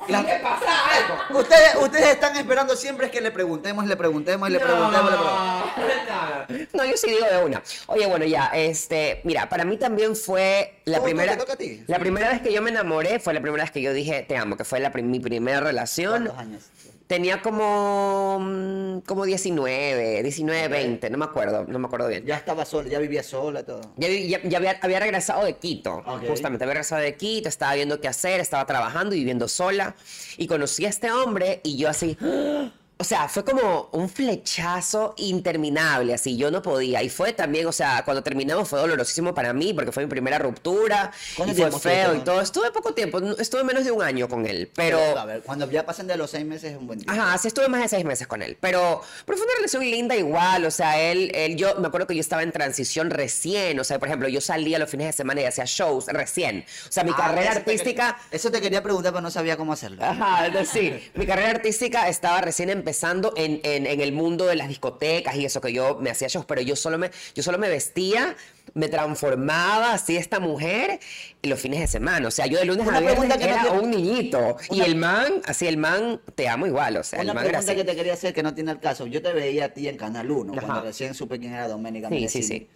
La- 0.08 0.26
¿qué 0.26 0.40
pasa 0.42 0.66
algo? 0.96 1.40
Ustedes, 1.40 1.76
ustedes 1.82 2.08
están 2.08 2.36
esperando 2.38 2.76
siempre 2.76 3.08
es 3.08 3.12
que 3.12 3.20
le 3.22 3.32
preguntemos, 3.32 3.86
le 3.86 3.96
preguntemos 3.96 4.50
le 4.50 4.60
preguntemos, 4.60 5.12
le 5.12 5.18
preguntemos. 5.18 6.70
No, 6.74 6.86
yo 6.86 6.96
sí 6.96 7.10
digo 7.10 7.26
de 7.26 7.44
una. 7.44 7.62
Oye, 7.88 8.06
bueno, 8.06 8.26
ya, 8.26 8.46
este, 8.54 9.22
mira, 9.24 9.50
para 9.50 9.66
mí 9.66 9.78
también 9.78 10.16
fue 10.16 10.80
la 10.86 11.02
primera. 11.02 11.34
¿Te 11.34 11.40
toca 11.40 11.54
a 11.54 11.58
ti? 11.58 11.84
La 11.88 12.00
primera 12.00 12.30
vez 12.30 12.42
que 12.42 12.54
yo 12.54 12.62
me 12.62 12.70
enamoré 12.70 13.20
fue 13.20 13.34
la 13.34 13.42
primera 13.42 13.64
vez 13.64 13.72
que 13.72 13.82
yo 13.82 13.92
dije 13.92 14.24
te 14.28 14.38
amo, 14.38 14.56
que 14.56 14.64
fue 14.64 14.80
la, 14.80 14.90
mi 14.92 15.20
primera 15.20 15.60
relación. 15.60 16.26
¿Cuántos 16.26 16.38
años? 16.38 16.64
Tenía 17.08 17.42
como, 17.42 18.38
mm, 18.42 19.00
como 19.06 19.24
19, 19.26 20.22
19, 20.24 20.68
20, 20.68 21.10
no 21.10 21.18
me 21.18 21.24
acuerdo, 21.26 21.64
no 21.66 21.80
me 21.80 21.86
acuerdo 21.88 22.10
bien. 22.10 22.26
Ya 22.26 22.36
estaba 22.36 22.66
sola, 22.66 22.90
ya 22.90 23.00
vivía 23.00 23.24
sola, 23.24 23.64
todo. 23.64 23.80
Ya, 23.96 24.10
ya- 24.10 24.42
ya 24.44 24.58
había, 24.58 24.78
había 24.82 25.00
regresado 25.00 25.46
de 25.46 25.56
Quito, 25.56 26.04
justamente, 26.28 26.66
había 26.66 26.74
regresado 26.74 27.02
de 27.02 27.16
Quito, 27.16 27.48
estaba 27.48 27.76
viendo 27.76 28.02
qué 28.02 28.10
hacer, 28.10 28.42
estaba 28.42 28.66
trabajando 28.66 29.16
y 29.16 29.20
viviendo 29.20 29.48
sola. 29.48 29.96
Y 30.38 30.48
conocí 30.48 30.86
a 30.86 30.90
este 30.90 31.10
hombre 31.10 31.62
y 31.64 31.78
yo 31.78 31.88
así, 31.90 32.18
¡ah! 32.22 32.72
O 33.00 33.04
sea, 33.04 33.28
fue 33.30 33.44
como 33.46 33.90
un 33.92 34.10
flechazo 34.10 35.14
interminable, 35.18 36.14
así, 36.14 36.36
yo 36.38 36.50
no 36.52 36.62
podía. 36.62 37.04
Y 37.04 37.10
fue 37.10 37.34
también, 37.34 37.66
o 37.68 37.72
sea, 37.72 38.04
cuando 38.04 38.24
terminamos 38.24 38.68
fue 38.68 38.80
dolorosísimo 38.80 39.34
para 39.34 39.54
mí 39.54 39.74
porque 39.74 39.92
fue 39.92 40.04
mi 40.04 40.10
primera 40.10 40.40
ruptura 40.40 41.12
¿Cuánto 41.36 41.54
y 41.54 41.56
fue 41.72 41.80
feo 41.80 42.16
y 42.16 42.20
todo. 42.20 42.42
Estuve 42.42 42.72
poco 42.72 42.94
tiempo, 42.94 43.20
estuve 43.38 43.64
menos 43.64 43.86
de 43.86 43.92
un 43.92 44.02
año 44.02 44.28
con 44.28 44.46
él, 44.46 44.72
pero... 44.76 45.00
a 45.18 45.26
ver, 45.26 45.42
cuando 45.42 45.70
ya 45.70 45.86
pasan 45.86 46.08
de 46.08 46.18
los 46.18 46.32
seis 46.32 46.46
meses 46.46 46.72
es 46.72 46.78
un 46.78 46.88
buen 46.88 47.00
tiempo. 47.00 47.20
Ajá, 47.22 47.38
sí 47.38 47.48
estuve 47.48 47.68
más 47.68 47.82
de 47.82 47.90
seis 47.90 48.06
meses 48.06 48.26
con 48.28 48.42
él, 48.42 48.58
pero, 48.60 49.02
pero 49.26 49.38
fue 49.38 49.46
una 49.46 49.56
relación 49.56 49.84
linda 49.84 50.16
igual, 50.16 50.66
o 50.66 50.72
sea, 50.72 51.00
él, 51.00 51.32
él, 51.36 51.56
yo 51.56 51.76
me 51.76 51.88
acuerdo 51.88 52.08
que 52.08 52.16
yo 52.16 52.22
estaba 52.22 52.44
en 52.44 52.52
transición 52.52 53.10
recién, 53.10 53.80
o 53.80 53.84
sea, 53.84 54.00
por 54.00 54.08
ejemplo, 54.08 54.28
yo 54.28 54.42
salía 54.42 54.80
los 54.80 54.90
fines 54.90 55.08
de 55.08 55.14
semana 55.14 55.42
y 55.42 55.46
hacía 55.46 55.66
shows 55.66 56.08
recién, 56.08 56.66
o 56.88 56.92
sea, 56.92 57.04
mi 57.04 57.12
Ah, 57.12 57.18
carrera 57.18 57.52
eso 57.52 57.52
te 57.54 57.58
artística... 57.72 58.04
quería- 58.14 58.28
eso 58.32 58.52
te 58.52 58.62
quería 58.62 58.84
preguntar, 58.84 59.12
pero 59.12 59.22
no 59.22 59.32
sabía 59.32 59.58
cómo 59.58 59.74
hacerlo. 59.74 60.04
Ajá, 60.04 60.50
sí. 60.66 61.12
Mi 61.16 61.26
carrera 61.26 61.50
artística 61.52 62.08
estaba 62.10 62.42
recién 62.42 62.70
empezando 62.92 63.34
en, 63.36 63.60
en- 63.64 63.86
en 63.86 64.00
el 64.00 64.14
mundo 64.14 64.46
de 64.46 64.56
las 64.56 64.70
discotecas 64.70 65.36
y 65.36 65.44
eso 65.44 65.60
que 65.60 65.74
yo 65.74 65.98
me 66.00 66.10
hacía 66.10 66.30
shows, 66.30 66.46
pero 66.46 66.62
yo 66.62 66.74
solo 66.78 66.98
me, 66.98 67.12
yo 67.36 67.44
solo 67.44 67.58
me 67.58 67.68
vestía, 67.68 68.34
me 68.76 68.88
transformaba 68.88 69.92
así 69.94 70.16
esta 70.16 70.40
mujer 70.40 71.02
los 71.44 71.60
fines 71.60 71.82
de 71.82 71.88
semana. 71.88 72.30
O 72.30 72.32
sea, 72.32 72.46
yo 72.48 72.58
de 72.60 72.64
lunes 72.66 72.88
Una 72.88 72.98
a 72.98 73.02
viernes 73.02 73.34
que 73.34 73.44
no 73.46 73.52
era 73.54 73.62
tiene- 73.64 73.80
un 73.80 73.92
niñito. 73.92 74.56
Y 74.72 74.76
Una- 74.76 74.86
el 74.86 74.96
man, 74.96 75.34
así 75.46 75.68
el 75.68 75.76
man, 75.76 76.22
te 76.36 76.48
amo 76.48 76.66
igual. 76.66 76.96
O 76.96 77.04
sea, 77.04 77.20
el 77.20 77.26
Una 77.26 77.34
man 77.34 77.44
era 77.46 77.60
pregunta 77.60 77.76
que 77.76 77.84
te 77.84 77.96
quería 77.98 78.14
hacer 78.14 78.34
que 78.34 78.42
no 78.44 78.54
tiene 78.54 78.72
el 78.72 78.80
caso. 78.80 79.06
Yo 79.06 79.22
te 79.22 79.34
veía 79.34 79.66
a 79.66 79.70
ti 79.70 79.90
en 79.90 79.98
Canal 79.98 80.32
1, 80.32 80.54
Ajá. 80.54 80.62
cuando 80.66 80.84
recién 80.86 81.14
supe 81.14 81.40
quién 81.40 81.54
era 81.54 81.68
Doménica 81.68 82.08
Sí, 82.08 82.30
sí, 82.30 82.42
sí. 82.42 82.70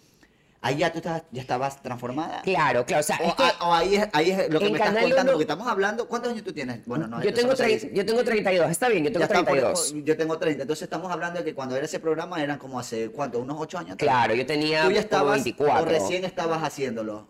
Ahí 0.64 0.76
ya 0.76 0.92
tú 0.92 0.98
estabas, 0.98 1.24
ya 1.32 1.40
estabas 1.42 1.82
transformada. 1.82 2.40
Claro, 2.42 2.86
claro. 2.86 3.00
O 3.00 3.02
sea, 3.02 3.18
O, 3.20 3.24
es 3.28 3.34
que 3.34 3.42
a- 3.42 3.56
o 3.68 3.74
ahí, 3.74 3.96
es, 3.96 4.08
ahí 4.12 4.30
es 4.30 4.48
lo 4.48 4.60
que 4.60 4.70
me 4.70 4.78
estás 4.78 4.90
contando, 4.94 5.16
uno- 5.22 5.32
porque 5.32 5.42
estamos 5.42 5.66
hablando. 5.66 6.06
¿Cuántos 6.08 6.30
años 6.30 6.44
tú 6.44 6.52
tienes? 6.52 6.86
Bueno, 6.86 7.08
no, 7.08 7.20
yo, 7.20 7.34
tengo 7.34 7.50
no 7.50 7.56
se 7.56 7.64
tre- 7.64 7.68
dice. 7.68 7.90
yo 7.92 8.06
tengo 8.06 8.22
32. 8.22 8.70
Está 8.70 8.88
bien, 8.88 9.02
yo 9.02 9.10
tengo 9.10 9.18
Ya 9.20 9.24
está, 9.26 9.38
por- 9.44 9.58
32. 9.58 9.94
yo 10.04 10.16
tengo 10.16 10.38
30. 10.38 10.62
Entonces 10.62 10.84
estamos 10.84 11.10
hablando 11.10 11.40
de 11.40 11.44
que 11.44 11.52
cuando 11.54 11.74
era 11.74 11.84
ese 11.84 11.98
programa 11.98 12.40
eran 12.40 12.58
como 12.58 12.78
hace, 12.78 13.10
¿cuánto? 13.10 13.40
¿Unos 13.40 13.56
8 13.58 13.76
años? 13.78 13.96
Claro, 13.96 14.34
yo 14.34 14.46
tenía 14.46 14.84
Tú 14.84 14.90
ya 14.90 14.94
como 14.94 15.00
estabas, 15.00 15.34
24. 15.44 15.82
o 15.82 15.84
recién 15.84 16.24
estabas 16.24 16.62
haciéndolo. 16.62 17.26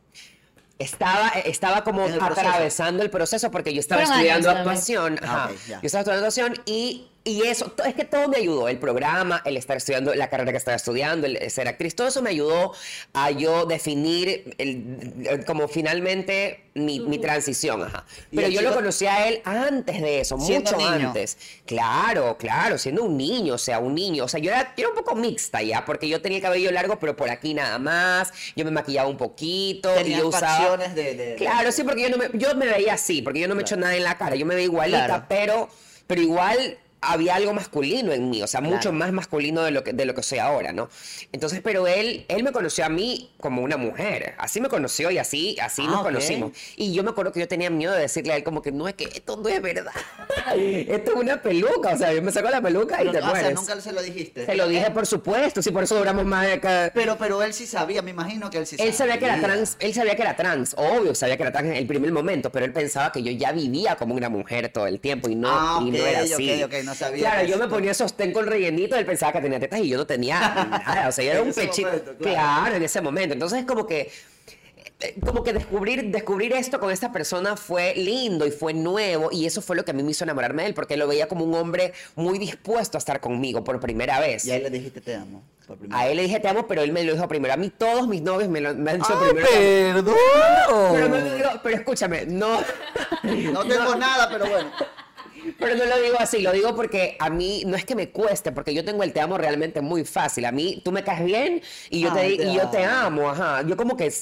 Estaba, 0.79 1.29
estaba 1.45 1.85
como 1.85 2.05
el 2.07 2.21
atravesando 2.21 3.03
el 3.03 3.11
proceso 3.11 3.51
porque 3.51 3.73
yo 3.73 3.81
estaba 3.81 4.03
estudiando 4.03 4.51
años 4.51 4.59
actuación. 4.61 5.19
Ah, 5.23 5.49
yo 5.51 5.79
estaba 5.83 6.01
estudiando 6.01 6.27
actuación 6.27 6.55
y, 6.67 7.09
y 7.25 7.43
eso, 7.43 7.73
es 7.87 7.95
que 7.95 8.05
todo 8.05 8.29
me 8.29 8.39
ayudó. 8.39 8.69
El 8.69 8.79
programa, 8.79 9.43
el 9.45 9.57
estar 9.57 9.77
estudiando, 9.77 10.15
la 10.15 10.29
carrera 10.29 10.51
que 10.51 10.59
estaba 10.59 10.75
estudiando, 10.77 11.27
el 11.27 11.51
ser 11.51 11.69
actriz, 11.69 11.95
todo 11.95 12.09
eso 12.09 12.21
me 12.23 12.31
ayudó 12.31 12.73
a 13.13 13.31
yo 13.31 13.65
definir 13.67 14.55
el- 14.59 15.25
el- 15.29 15.45
como 15.45 15.69
finalmente 15.69 16.65
mi, 16.75 17.01
mi 17.01 17.19
transición. 17.19 17.83
Ajá. 17.85 18.05
¿Y 18.31 18.37
Pero 18.37 18.49
yo 18.49 18.63
lo 18.63 18.75
conocí 18.75 19.07
a 19.07 19.29
él 19.29 19.41
antes 19.45 20.01
de 20.01 20.21
eso, 20.21 20.37
mucho 20.37 20.77
niño. 20.77 21.09
antes. 21.09 21.37
Claro, 21.67 22.37
claro, 22.39 22.77
siendo 22.79 23.05
un 23.05 23.17
niño, 23.17 23.55
o 23.55 23.59
sea, 23.59 23.79
un 23.79 23.95
niño. 23.95 24.25
O 24.25 24.29
sea, 24.29 24.41
yo 24.41 24.51
era, 24.51 24.75
yo 24.77 24.85
era 24.85 24.89
un 24.89 24.95
poco 24.97 25.15
mixta 25.15 25.63
ya, 25.63 25.85
porque 25.85 26.09
yo 26.09 26.21
tenía 26.23 26.39
el 26.39 26.43
cabello 26.43 26.71
largo, 26.73 26.99
pero 26.99 27.15
por 27.17 27.31
aquí 27.31 27.55
nada 27.55 27.79
más. 27.79 28.33
Yo 28.57 28.65
me 28.65 28.71
maquillaba 28.71 29.09
un 29.09 29.17
poquito. 29.17 29.91
y 29.95 30.03
Tenías 30.03 30.21
yo 30.21 30.29
usaba. 30.29 30.77
de- 30.77 31.35
Claro, 31.39 31.71
sí, 31.73 31.85
porque 31.85 32.03
yo, 32.03 32.09
no 32.11 32.17
me, 32.17 32.31
yo 32.35 32.55
me 32.57 32.67
veía 32.67 32.95
así, 32.95 33.23
porque 33.23 33.41
yo 33.41 33.49
no 33.49 33.55
me 33.55 33.63
echo 33.63 33.77
nada 33.77 33.95
en 33.95 34.05
la 34.05 34.19
cara. 34.19 34.35
Yo 34.37 34.45
me 34.47 34.55
veía 34.55 34.65
igualita, 34.67 35.05
Claro. 35.07 35.25
pero, 35.29 35.69
pero 36.07 36.21
igual 36.21 36.79
había 37.03 37.35
algo 37.35 37.53
masculino 37.53 38.13
en 38.13 38.31
mí, 38.31 38.43
o 38.43 38.47
sea, 38.47 38.61
mucho 38.61 38.81
Claro. 38.91 38.97
más 38.97 39.13
masculino 39.13 39.63
de 39.63 39.71
lo 39.73 39.85
que 39.85 39.93
de 39.93 40.05
lo 40.05 40.15
que 40.15 40.23
soy 40.23 40.39
ahora, 40.39 40.73
¿no? 40.73 40.89
Entonces, 41.33 41.61
pero 41.63 41.87
él 41.87 42.25
él 42.29 42.43
me 42.43 42.53
conoció 42.53 42.85
a 42.85 42.89
mí 42.89 43.31
como 43.41 43.63
una 43.63 43.77
mujer, 43.77 44.35
así 44.39 44.61
me 44.61 44.69
conoció 44.69 45.11
y 45.11 45.19
así 45.19 45.57
así 45.61 45.83
Ah, 45.85 45.91
nos 45.91 45.97
ok. 45.99 46.03
conocimos. 46.05 46.53
Y 46.77 46.93
yo 46.95 47.03
me 47.03 47.11
acuerdo 47.11 47.33
que 47.33 47.41
yo 47.41 47.49
tenía 47.49 47.69
miedo 47.71 47.93
de 47.93 48.01
decirle 48.01 48.33
a 48.33 48.37
él 48.37 48.45
como 48.45 48.63
que 48.63 48.73
no 48.73 48.89
es 48.89 48.95
que 48.95 49.05
esto 49.05 49.37
no 49.37 49.49
es 49.49 49.61
verdad. 49.61 49.93
esto 50.57 51.11
es 51.13 51.17
una 51.17 51.41
peluca, 51.43 51.91
o 51.95 51.99
sea, 51.99 52.13
yo 52.13 52.23
me 52.23 52.31
saco 52.33 52.49
la 52.51 52.61
peluca 52.61 52.97
y 53.03 53.09
Pero, 53.09 53.13
te 53.13 53.19
ah, 53.19 53.21
o 53.21 53.25
sea, 53.25 53.41
mueres. 53.43 53.55
nunca 53.55 53.81
se 53.81 53.93
lo 53.93 54.03
dijiste. 54.03 54.47
Se 54.47 54.55
lo 54.55 54.69
dije, 54.69 54.91
por 54.91 55.07
supuesto, 55.07 55.63
sí, 55.63 55.71
por 55.71 55.85
eso 55.85 55.97
duramos 55.97 56.25
más 56.25 56.47
de 56.47 56.53
acá. 56.55 56.91
Pero, 56.95 57.17
pero 57.19 57.43
él 57.43 57.53
sí 57.53 57.67
sabía, 57.67 58.03
me 58.03 58.11
imagino 58.11 58.51
que 58.51 58.59
él 58.59 58.67
sí 58.67 58.77
sabía. 58.77 58.91
Él 58.91 58.97
sabía 58.97 59.19
que 59.19 59.25
era 59.25 59.41
trans, 59.41 59.77
él 59.81 59.95
sabía 59.95 60.15
que 60.17 60.23
era 60.23 60.37
trans, 60.37 60.75
obvio, 60.79 61.15
sabía 61.15 61.37
que 61.37 61.43
era 61.43 61.53
trans 61.53 61.69
en 61.69 61.75
el 61.77 61.87
primer 61.87 62.13
momento, 62.13 62.51
pero 62.51 62.65
él 62.65 62.73
pensaba 62.73 63.13
que 63.13 63.23
yo 63.23 63.33
ya 63.33 63.53
vivía 63.53 63.97
como 63.97 64.15
una 64.15 64.29
mujer 64.29 64.69
todo 64.71 64.87
el 64.87 65.01
tiempo 65.01 65.29
y 65.29 65.35
no, 65.35 65.49
Ah, 65.51 65.81
y 65.85 65.91
no 65.91 65.99
era 65.99 66.21
así. 66.21 66.63
ok, 66.63 66.75
no 66.85 66.92
sabía 66.95 67.31
Claro, 67.31 67.47
yo 67.49 67.59
me 67.59 67.69
ponía 67.69 67.95
sostén 67.95 68.33
con 68.33 68.47
rellenito, 68.47 68.97
él 68.97 69.07
pensaba 69.07 69.33
que 69.33 69.41
tenía 69.41 69.59
tetas 69.61 69.81
y 69.81 69.89
yo 69.89 69.97
no 69.99 70.07
tenía 70.07 70.39
nada, 70.87 71.09
o 71.09 71.13
sea, 71.13 71.25
yo 71.25 71.31
era 71.33 71.43
un 71.43 71.53
pechito. 71.53 71.89
momento, 71.89 72.15
claro. 72.19 72.61
claro. 72.63 72.77
en 72.77 72.83
ese 72.83 73.01
momento. 73.01 73.33
Entonces 73.35 73.61
es 73.61 73.65
como 73.67 73.87
que 73.87 74.11
eh, 75.01 75.17
como 75.25 75.43
que 75.43 75.53
descubrir, 75.53 76.11
descubrir 76.13 76.53
esto 76.53 76.79
con 76.79 76.91
esta 76.93 77.11
persona 77.11 77.57
fue 77.57 77.95
lindo 77.97 78.47
y 78.47 78.51
fue 78.53 78.73
nuevo 78.73 79.31
y 79.33 79.47
eso 79.47 79.61
fue 79.61 79.75
lo 79.77 79.85
que 79.85 79.91
a 79.91 79.95
mí 79.95 80.03
me 80.03 80.13
hizo 80.13 80.23
enamorarme 80.25 80.63
de 80.63 80.69
él 80.69 80.75
porque 80.75 80.97
lo 80.97 81.09
veía 81.09 81.27
como 81.27 81.45
un 81.45 81.55
hombre 81.55 81.93
muy 82.15 82.39
dispuesto 82.39 82.97
a 82.97 83.01
estar 83.01 83.21
conmigo 83.21 83.65
por 83.65 83.81
primera 83.81 84.21
vez. 84.21 84.45
Y 84.45 84.53
ahí 84.53 84.63
le 84.63 84.71
dijiste 84.71 85.01
te 85.01 85.17
amo. 85.17 85.43
por 85.67 85.77
primera 85.77 85.99
A 86.01 86.03
vez. 86.05 86.11
él 86.13 86.17
le 86.19 86.23
dije 86.23 86.39
te 86.39 86.47
amo, 86.49 86.69
pero 86.69 86.83
él 86.83 86.93
me 86.93 87.03
lo 87.03 87.15
dijo 87.15 87.27
primero. 87.27 87.53
A 87.53 87.57
mí 87.57 87.71
todos 87.71 88.07
mis 88.07 88.23
novios 88.23 88.49
me, 88.49 88.61
lo, 88.61 88.75
me 88.75 88.93
han 88.93 88.99
dicho 88.99 89.13
¡Ay, 89.21 89.31
primero. 89.33 89.49
perdón! 89.95 90.15
Pero 90.93 91.09
no 91.09 91.61
pero 91.65 91.77
escúchame, 91.77 92.27
no, 92.27 92.61
No 93.25 93.65
tengo 93.67 93.97
nada, 93.97 94.29
pero 94.31 94.47
bueno. 94.47 94.71
Pero 95.63 95.77
no 95.77 95.85
lo 95.85 96.01
digo 96.03 96.17
así, 96.19 96.41
lo 96.43 96.53
digo 96.53 96.75
porque 96.75 97.17
a 97.19 97.31
mí 97.31 97.63
no 97.67 97.77
es 97.77 97.85
que 97.85 97.95
me 97.95 98.11
cueste, 98.11 98.53
porque 98.53 98.75
yo 98.75 98.85
tengo 98.85 99.03
el 99.03 99.13
te 99.13 99.21
amo 99.21 99.39
realmente 99.39 99.81
muy 99.81 100.05
fácil. 100.05 100.45
A 100.45 100.53
mí 100.53 100.81
tú 100.85 100.93
me 100.93 101.03
caes 101.05 101.25
bien 101.25 101.63
y 101.91 102.01
yo, 102.01 102.13
te, 102.13 102.21
Ay, 102.21 102.37
te 102.37 102.45
y 102.45 102.55
yo 102.55 102.69
te 102.69 102.85
amo. 102.85 103.31
ajá. 103.31 103.63
Yo 103.63 103.77
como 103.77 103.97
que 103.97 104.13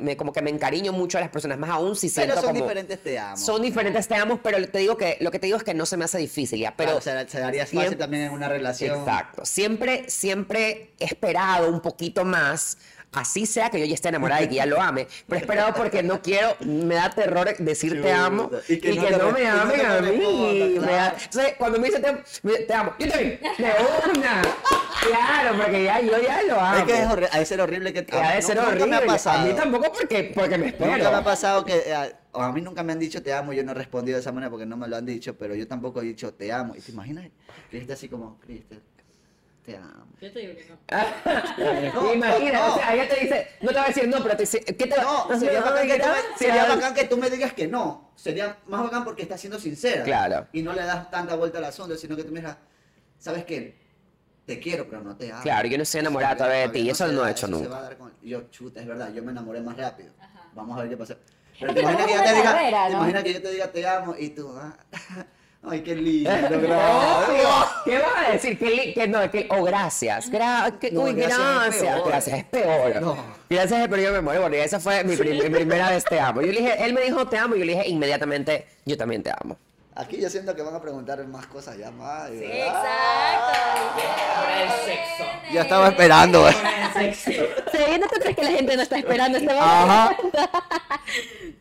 me, 0.00 0.16
como 0.16 0.32
que 0.32 0.42
me 0.42 0.50
encariño 0.50 0.92
mucho 0.92 1.18
a 1.18 1.20
las 1.20 1.30
personas, 1.30 1.58
más 1.58 1.70
aún 1.70 1.96
si 1.96 2.08
siento 2.08 2.34
Pero 2.34 2.42
son 2.42 2.50
como 2.52 2.62
diferentes 2.64 3.02
te 3.02 3.18
amo. 3.18 3.36
son 3.36 3.62
diferentes 3.62 4.06
te 4.08 4.14
amo, 4.14 4.40
pero 4.42 4.64
te 4.68 4.78
digo 4.78 4.96
que 4.96 5.16
lo 5.20 5.30
que 5.30 5.38
te 5.38 5.46
digo 5.46 5.56
es 5.58 5.64
que 5.64 5.74
no 5.74 5.86
se 5.86 5.96
me 5.96 6.04
hace 6.04 6.18
difícil 6.18 6.58
ya, 6.60 6.74
pero 6.76 6.98
Claro, 7.00 7.26
se, 7.28 7.30
se 7.32 7.40
daría 7.40 7.62
fácil 7.64 7.78
siempre- 7.80 7.96
también 7.98 8.22
en 8.24 8.32
una 8.32 8.48
relación. 8.48 8.98
Exacto. 8.98 9.44
Siempre, 9.44 10.04
siempre 10.08 10.92
he 10.98 11.04
esperado 11.04 11.68
un 11.70 11.80
poquito 11.80 12.24
más. 12.24 12.78
Así 13.12 13.44
sea 13.44 13.70
que 13.70 13.80
yo 13.80 13.86
ya 13.86 13.94
esté 13.94 14.08
enamorada 14.08 14.42
y 14.42 14.48
que 14.48 14.54
ya 14.56 14.66
lo 14.66 14.80
ame, 14.80 15.08
pero 15.26 15.38
he 15.38 15.42
esperado 15.42 15.74
porque 15.74 16.02
no 16.02 16.22
quiero, 16.22 16.56
me 16.60 16.94
da 16.94 17.10
terror 17.10 17.56
decir 17.58 18.00
te 18.00 18.12
amo 18.12 18.50
y 18.68 18.78
que, 18.78 18.94
no 18.94 19.02
te 19.02 19.10
me 19.10 19.16
no 19.18 19.26
amen 19.62 19.80
te 19.80 19.86
a 19.86 20.00
mí. 20.00 20.78
da-. 20.78 21.16
Entonces, 21.22 21.54
cuando 21.58 21.80
me 21.80 21.88
dice 21.88 22.00
te 22.00 22.56
te 22.66 22.72
amo, 22.74 22.94
yo 22.98 23.08
también, 23.08 23.40
de 23.58 24.18
una. 24.18 24.42
Claro, 25.08 25.56
porque 25.56 25.84
ya 25.84 26.00
yo 26.00 26.20
ya 26.20 26.42
lo 26.42 26.60
amo. 26.60 26.78
Es 26.78 26.84
que 26.84 27.02
es 27.02 27.34
ha 27.34 27.38
de 27.38 27.46
ser 27.46 27.60
horrible 27.60 27.92
que... 27.92 28.04
Que 28.04 28.16
ha 28.16 28.36
de 28.40 28.54
no- 28.54 28.62
horrible. 28.62 28.86
me 28.86 28.96
ha 28.96 29.06
pasado. 29.06 29.40
A 29.40 29.44
mí 29.44 29.54
tampoco 29.54 29.92
porque, 29.92 30.32
porque 30.34 30.58
me 30.58 30.66
espero. 30.68 30.92
Nunca 30.92 31.10
me 31.10 31.16
ha 31.16 31.24
pasado 31.24 31.64
que... 31.64 31.76
eh, 31.78 32.14
o 32.32 32.42
a 32.42 32.52
mí 32.52 32.60
nunca 32.60 32.82
me 32.84 32.92
han 32.92 32.98
dicho 32.98 33.22
te 33.22 33.32
amo, 33.32 33.52
yo 33.52 33.64
no 33.64 33.72
he 33.72 33.74
respondido 33.74 34.16
de 34.16 34.20
esa 34.20 34.30
manera 34.30 34.50
porque 34.50 34.66
no 34.66 34.76
me 34.76 34.86
lo 34.86 34.96
han 34.96 35.06
dicho, 35.06 35.36
pero 35.36 35.54
yo 35.54 35.66
tampoco 35.66 36.00
he 36.00 36.04
dicho 36.04 36.32
te 36.32 36.52
amo. 36.52 36.74
¿Y 36.76 36.80
te 36.80 36.92
imaginas? 36.92 37.26
Cristian 37.70 37.96
así 37.96 38.08
como, 38.08 38.38
Cristian, 38.38 38.80
te 39.70 39.76
amo. 39.76 40.06
Yo 40.20 40.32
te 40.32 40.38
digo 40.38 40.52
que 40.54 40.68
no. 40.68 40.78
No, 42.02 42.14
Imagina, 42.14 42.58
no, 42.60 42.68
no. 42.68 42.74
o 42.74 42.78
sea, 42.78 42.94
ella 42.94 43.08
te 43.08 43.20
dice, 43.20 43.48
no 43.62 43.68
te 43.68 43.74
va 43.74 43.84
a 43.84 43.88
decir 43.88 44.08
no, 44.08 44.22
pero 44.22 44.36
te 44.36 44.42
dice, 44.42 44.60
¿qué 44.64 44.86
te 44.86 44.96
va 44.96 45.02
No, 45.02 45.28
sería, 45.40 45.60
bacán 45.62 45.86
que 45.88 45.98
tú 45.98 46.06
me, 46.08 46.36
sería 46.38 46.64
bacán 46.66 46.94
que 46.94 47.04
tú 47.04 47.16
me 47.16 47.30
digas 47.30 47.52
que 47.54 47.68
no. 47.68 48.12
Sería 48.16 48.58
más 48.66 48.82
bacán 48.82 49.04
porque 49.04 49.22
estás 49.22 49.40
siendo 49.40 49.58
sincera. 49.58 50.04
Claro. 50.04 50.46
Y 50.52 50.62
no 50.62 50.72
le 50.72 50.82
das 50.82 51.10
tanta 51.10 51.34
vuelta 51.36 51.58
al 51.58 51.64
asunto, 51.64 51.96
sino 51.96 52.16
que 52.16 52.24
tú 52.24 52.32
me 52.32 52.40
digas, 52.40 52.56
¿sabes 53.18 53.44
qué? 53.44 53.78
Te 54.46 54.58
quiero, 54.58 54.88
pero 54.88 55.02
no 55.02 55.16
te 55.16 55.30
amo. 55.32 55.42
Claro, 55.42 55.68
yo 55.68 55.76
no 55.76 55.84
estoy 55.84 56.00
enamorada 56.00 56.36
todavía 56.36 56.62
de 56.62 56.68
ti, 56.70 56.78
y 56.80 56.90
eso 56.90 57.06
no 57.08 57.26
he 57.26 57.30
hecho 57.30 57.46
se 57.46 57.52
nunca. 57.52 57.68
va 57.68 57.78
a 57.78 57.82
dar 57.82 57.96
con- 57.96 58.12
Yo, 58.22 58.42
chuta, 58.50 58.80
es 58.80 58.86
verdad, 58.86 59.12
yo 59.12 59.22
me 59.22 59.30
enamoré 59.32 59.60
más 59.60 59.76
rápido. 59.76 60.12
Ajá. 60.20 60.48
Vamos 60.54 60.76
a 60.76 60.82
ver 60.82 60.90
qué 60.90 60.96
pasa. 60.96 61.16
Pero 61.58 61.70
Es 61.72 61.74
te 61.76 61.80
que 61.84 61.92
imaginas 61.92 62.22
que 62.22 62.92
imaginas 62.92 63.22
que 63.22 63.32
yo 63.34 63.42
te 63.42 63.50
diga 63.52 63.66
te 63.70 63.86
amo 63.86 64.14
y 64.18 64.30
tú, 64.30 64.52
ah, 64.58 64.76
ay, 65.68 65.80
qué 65.82 65.94
lindo, 65.94 66.30
gracias. 66.50 67.66
¿Qué 67.84 67.98
vas 67.98 68.28
a 68.28 68.32
decir? 68.32 68.58
Que, 68.58 68.92
que 68.94 69.08
no, 69.08 69.30
que, 69.30 69.46
o 69.50 69.62
gracias. 69.64 70.30
Gra- 70.30 70.78
que- 70.78 70.90
No, 70.90 71.02
uy, 71.02 71.12
gracias 71.14 71.38
es 71.38 71.44
gracias. 71.82 71.94
peor. 71.94 72.08
Gracias 72.08 72.38
es 72.38 72.44
peor. 72.44 73.00
No. 73.02 73.16
Gracias 73.48 73.80
es 73.82 73.88
peor, 73.88 74.00
yo 74.00 74.12
me 74.12 74.20
muero. 74.20 74.40
Bueno, 74.42 74.56
y 74.56 74.60
esa 74.60 74.80
fue 74.80 75.04
mi, 75.04 75.16
prim- 75.16 75.42
mi 75.42 75.48
primera 75.50 75.90
vez 75.90 76.04
te 76.04 76.18
amo. 76.20 76.40
Yo 76.42 76.48
le 76.52 76.60
dije, 76.60 76.84
él 76.84 76.92
me 76.94 77.02
dijo 77.02 77.26
te 77.28 77.38
amo 77.38 77.54
y 77.56 77.60
yo 77.60 77.64
le 77.64 77.72
dije 77.74 77.88
inmediatamente, 77.88 78.66
yo 78.84 78.96
también 78.96 79.22
te 79.22 79.30
amo. 79.30 79.56
Aquí 79.96 80.20
yo 80.20 80.30
siento 80.30 80.54
que 80.54 80.62
van 80.62 80.74
a 80.74 80.80
preguntar 80.80 81.22
más 81.26 81.46
cosas 81.46 81.76
ya 81.76 81.90
más. 81.90 82.30
y- 82.30 82.44
Exacto. 82.44 82.80
Ya 85.52 85.62
estaba 85.62 85.88
esperando. 85.88 86.48
eh. 86.48 86.54
Sí, 87.14 87.36
¿no 87.98 88.06
te 88.08 88.20
crees 88.20 88.36
que 88.36 88.42
la 88.44 88.50
gente 88.50 88.76
no 88.76 88.82
está 88.82 88.98
esperando 88.98 89.38
este 89.38 89.48
momento? 89.52 89.66
Ajá. 89.68 90.16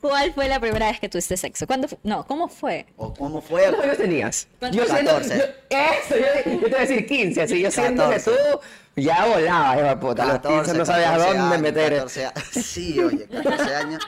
¿Cuál 0.02 0.34
fue 0.34 0.48
la 0.48 0.60
primera 0.60 0.88
vez 0.92 1.00
que 1.00 1.10
tuviste 1.10 1.38
sexo? 1.38 1.66
¿Cuándo 1.66 1.88
fu- 1.88 1.98
No, 2.04 2.26
¿cómo 2.28 2.48
fue? 2.48 2.86
¿O 2.98 3.14
cómo 3.14 3.42
fue? 3.42 3.64
¿Cuántos 3.64 3.84
años 3.86 3.98
tenías? 3.98 4.48
Yo 4.72 4.86
siento, 4.86 5.12
14. 5.12 5.38
yo- 5.38 5.44
eso, 5.78 6.16
yo, 6.16 6.52
yo 6.52 6.60
te 6.62 6.70
voy 6.70 6.74
a 6.76 6.80
decir 6.82 7.06
15, 7.08 7.42
así 7.42 7.62
yo 7.62 7.72
siento 7.72 8.10
que 8.10 8.16
14. 8.18 8.32
tú 8.32 8.60
ya 9.02 9.26
volabas, 9.26 9.78
hijo 9.78 9.88
de 9.88 9.98
puta. 9.98 10.24
A 10.24 10.26
los 10.28 10.40
15 10.40 10.74
no 10.78 10.86
sabías 10.86 11.12
14 11.12 11.28
dónde 11.38 11.56
años, 11.56 11.62
meter. 11.62 11.94
14 11.94 12.26
a- 12.26 12.34
sí, 12.62 13.00
oye, 13.02 13.26
14 13.28 13.76
años. 13.76 14.08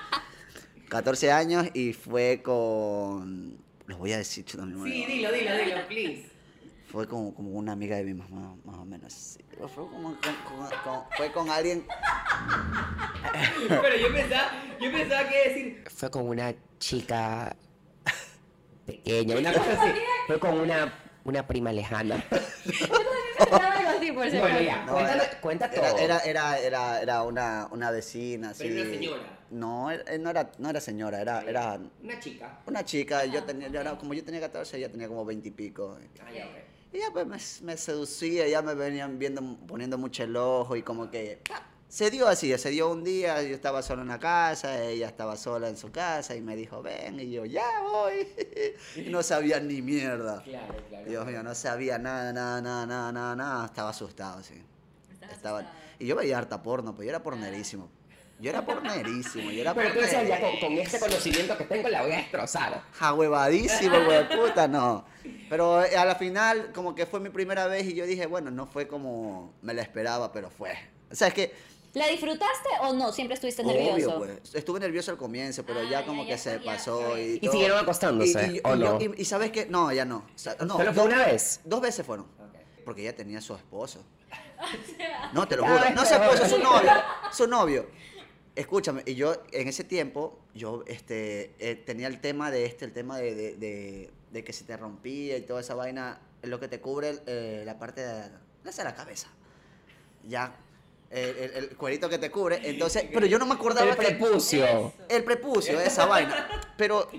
14 0.90 1.32
años 1.32 1.68
y 1.74 1.94
fue 1.94 2.42
con. 2.44 3.61
Los 3.88 3.98
voy 3.98 4.14
a 4.14 4.18
decir, 4.18 4.46
chuta, 4.46 4.66
mi 4.66 4.74
madre. 4.74 4.92
dilo, 4.92 5.32
dilo, 5.32 5.58
dilo, 5.58 5.88
please. 5.88 6.30
Fue 6.92 7.08
como, 7.08 7.34
como 7.34 7.52
una 7.52 7.72
amiga 7.72 7.96
de 7.98 8.04
mi 8.04 8.14
mamá, 8.14 8.56
más 8.66 8.78
o 8.78 8.86
menos. 8.86 9.14
sí. 9.14 9.40
Fue, 9.58 9.68
como, 9.70 10.14
con- 10.16 10.20
con- 10.22 10.70
con- 10.84 11.04
fue 11.16 11.32
con 11.32 11.50
alguien. 11.50 11.86
Pero 13.70 13.96
yo 13.98 14.14
pensaba, 14.14 14.52
yo 14.80 14.92
pensaba 14.92 15.30
que 15.30 15.50
decir. 15.50 15.84
Fue 15.90 16.10
con 16.12 16.28
una 16.28 16.54
chica 16.80 17.56
pequeña, 18.86 19.38
una 19.38 19.54
cosa 19.54 19.72
así. 19.82 20.00
Fue 20.28 20.40
con 20.40 20.60
una, 20.60 20.94
una 21.24 21.48
prima 21.48 21.72
lejana. 21.72 22.24
Por 24.30 24.32
No, 24.86 25.00
era- 25.00 25.30
cuenta 25.42 25.66
era, 25.68 25.90
todo. 25.90 25.98
Era, 25.98 26.20
era, 26.20 26.60
era, 26.60 27.02
era 27.02 27.24
una, 27.24 27.68
una 27.72 27.92
vecina, 27.92 28.52
así. 28.52 28.64
Pero 28.68 28.82
una 28.84 28.86
señora. 28.86 29.40
No, 29.50 29.92
eh, 29.92 30.18
no 30.20 30.30
era, 30.30 30.52
no 30.60 30.70
era 30.70 30.80
señora, 30.80 31.22
era, 31.22 31.42
era 31.44 31.80
Una 32.04 32.20
chica. 32.20 32.60
una 32.66 32.86
chica. 32.86 33.26
Yo 33.26 33.44
tenía, 33.44 33.68
yo 33.68 33.82
era, 33.82 33.98
como 33.98 34.14
yo 34.14 34.24
tenía 34.24 34.40
14, 34.40 34.78
ella 34.78 34.90
tenía 34.90 35.08
como 35.08 35.26
20 35.26 35.50
y 35.50 35.52
pico. 35.52 35.98
Ah, 36.22 36.32
ya, 36.32 36.46
ok. 36.46 36.56
Y 36.94 37.00
ya 37.00 37.06
pues 37.12 37.26
me, 37.26 37.66
me 37.68 37.78
seducía, 37.78 38.48
ya 38.48 38.62
me 38.62 38.74
venían 38.76 39.18
viendo, 39.18 39.42
poniendo 39.68 39.98
mucho 39.98 40.24
el 40.24 40.36
ojo 40.36 40.76
y 40.76 40.84
como 40.84 41.10
que. 41.10 41.42
Se 41.92 42.10
dio 42.10 42.26
así, 42.30 42.58
se 42.58 42.70
dio 42.70 42.90
un 42.90 43.04
día, 43.04 43.44
yo 43.44 43.54
estaba 43.54 43.82
solo 43.82 44.02
en 44.02 44.08
la 44.08 44.18
casa, 44.18 44.82
ella 44.82 45.08
estaba 45.08 45.36
sola 45.36 45.68
en 45.68 45.76
su 45.76 45.92
casa 45.92 46.34
y 46.38 46.40
me 46.42 46.56
dijo, 46.56 46.82
ven, 46.82 47.20
y 47.20 47.30
yo, 47.32 47.44
ya 47.44 47.68
voy. 47.82 48.30
Y 48.96 49.10
no 49.10 49.22
sabía 49.22 49.60
ni 49.60 49.82
mierda. 49.82 50.42
Claro, 50.42 50.74
claro. 50.88 51.06
Dios 51.06 51.26
mío, 51.26 51.44
no 51.44 51.54
sabía 51.54 51.98
nada, 51.98 52.32
nada, 52.32 52.62
nada, 52.62 52.86
nada, 52.86 53.12
nada, 53.12 53.36
nada. 53.36 53.66
Estaba 53.66 53.90
asustado, 53.90 54.42
sí. 54.42 54.64
Estaba... 55.30 55.70
Y 56.00 56.08
yo 56.08 56.16
veía 56.16 56.38
harta 56.38 56.64
porno, 56.64 56.96
pues 56.96 57.08
yo 57.08 57.10
era 57.10 57.22
pornerísimo. 57.22 57.90
Yo 58.40 58.50
era 58.50 58.66
pornerísimo, 58.66 59.52
yo 59.52 59.62
era 59.62 59.74
Pero 59.74 59.94
tú 59.94 60.00
decías, 60.00 60.26
ya 60.26 60.40
con, 60.40 60.58
con 60.62 60.72
este 60.78 60.98
conocimiento 60.98 61.58
que 61.58 61.66
tengo 61.66 61.90
la 61.90 62.04
voy 62.04 62.14
a 62.14 62.18
destrozar. 62.18 62.84
Jahuevadísimo, 62.94 64.06
güey, 64.06 64.30
puta, 64.38 64.66
no. 64.66 65.04
Pero 65.50 65.84
eh, 65.84 65.98
a 65.98 66.06
la 66.06 66.16
final, 66.16 66.72
como 66.72 66.96
que 66.96 67.06
fue 67.06 67.20
mi 67.20 67.30
primera 67.30 67.68
vez 67.68 67.86
y 67.86 67.96
yo 67.96 68.06
dije, 68.06 68.28
bueno, 68.28 68.50
no 68.50 68.66
fue 68.66 68.88
como 68.88 69.54
me 69.62 69.74
la 69.74 69.82
esperaba, 69.82 70.32
pero 70.32 70.50
fue. 70.50 70.72
O 71.12 71.16
sea, 71.16 71.28
es 71.28 71.34
que, 71.34 71.54
¿La 71.94 72.08
disfrutaste 72.08 72.70
o 72.82 72.94
no? 72.94 73.12
Siempre 73.12 73.36
estuviste 73.36 73.64
obvio, 73.64 73.74
nervioso. 73.74 74.18
pues. 74.18 74.56
Estuve 74.56 74.80
nervioso 74.80 75.12
al 75.12 75.18
comienzo, 75.18 75.66
pero 75.66 75.82
Ah, 75.82 75.90
ya 75.90 76.06
como 76.06 76.24
ya 76.24 76.30
que 76.30 76.38
se 76.38 76.60
pasó 76.60 77.18
y 77.18 77.34
¿Y 77.34 77.40
todo. 77.40 77.52
siguieron 77.52 77.80
acostándose, 77.80 78.48
Y, 78.54 78.56
y- 78.58 78.62
o 78.64 78.76
y 78.76 78.80
yo- 78.80 78.94
no? 78.94 79.02
y- 79.02 79.22
y 79.22 79.26
sabes 79.26 79.52
qué? 79.52 79.66
No, 79.66 79.92
ya 79.92 80.06
no. 80.06 80.18
O 80.34 80.38
sea, 80.38 80.56
no 80.62 80.78
¿Solo 80.78 80.94
fue 80.94 81.04
dos- 81.04 81.14
una 81.14 81.26
vez? 81.26 81.60
Dos 81.66 81.82
veces 81.82 82.06
fueron. 82.06 82.28
Porque 82.86 83.02
ella 83.02 83.16
tenía 83.16 83.42
su 83.42 83.56
esposo. 83.56 84.04
No, 85.34 85.48
te 85.48 85.56
lo 85.58 85.64
juro. 85.64 85.80
No 85.96 86.06
su 86.06 86.14
esposo, 86.14 86.48
su 86.48 86.60
novio. 86.60 86.92
Su 87.32 87.48
novio. 87.48 87.88
Escúchame, 88.56 89.02
y 89.06 89.16
yo 89.16 89.34
en 89.52 89.68
ese 89.68 89.84
tiempo, 89.84 90.40
yo 90.54 90.84
este, 90.88 91.56
eh, 91.60 91.76
tenía 91.76 92.08
el 92.08 92.20
tema 92.20 92.52
de 92.52 92.66
este, 92.66 92.84
el 92.86 92.92
tema 92.94 93.18
de, 93.18 93.34
de, 93.34 93.56
de- 93.56 94.12
de 94.32 94.44
que 94.44 94.54
se 94.54 94.64
te 94.66 94.76
rompía 94.78 95.38
y 95.38 95.42
toda 95.42 95.62
esa 95.62 95.74
vaina, 95.76 96.20
lo 96.44 96.60
que 96.60 96.68
te 96.68 96.80
cubre 96.82 97.20
eh, 97.28 97.64
la 97.66 97.80
parte 97.80 98.02
de, 98.02 98.24
de 98.64 98.84
la 98.84 98.94
cabeza. 98.96 99.28
Ya. 100.28 100.54
El, 101.12 101.38
el- 101.38 101.52
el 101.56 101.78
cuerito 101.78 102.08
que 102.10 102.18
te 102.18 102.32
cubre. 102.32 102.62
Entonces, 102.64 103.06
pero 103.14 103.26
yo 103.26 103.38
no 103.38 103.46
me 103.46 103.54
acordaba 103.56 103.92
El 103.92 103.98
que- 103.98 104.06
prepucio. 104.06 104.94
el 105.10 105.24
prepucio, 105.24 105.80
esa 105.82 106.06
vaina. 106.06 106.48
Pero, 106.78 107.10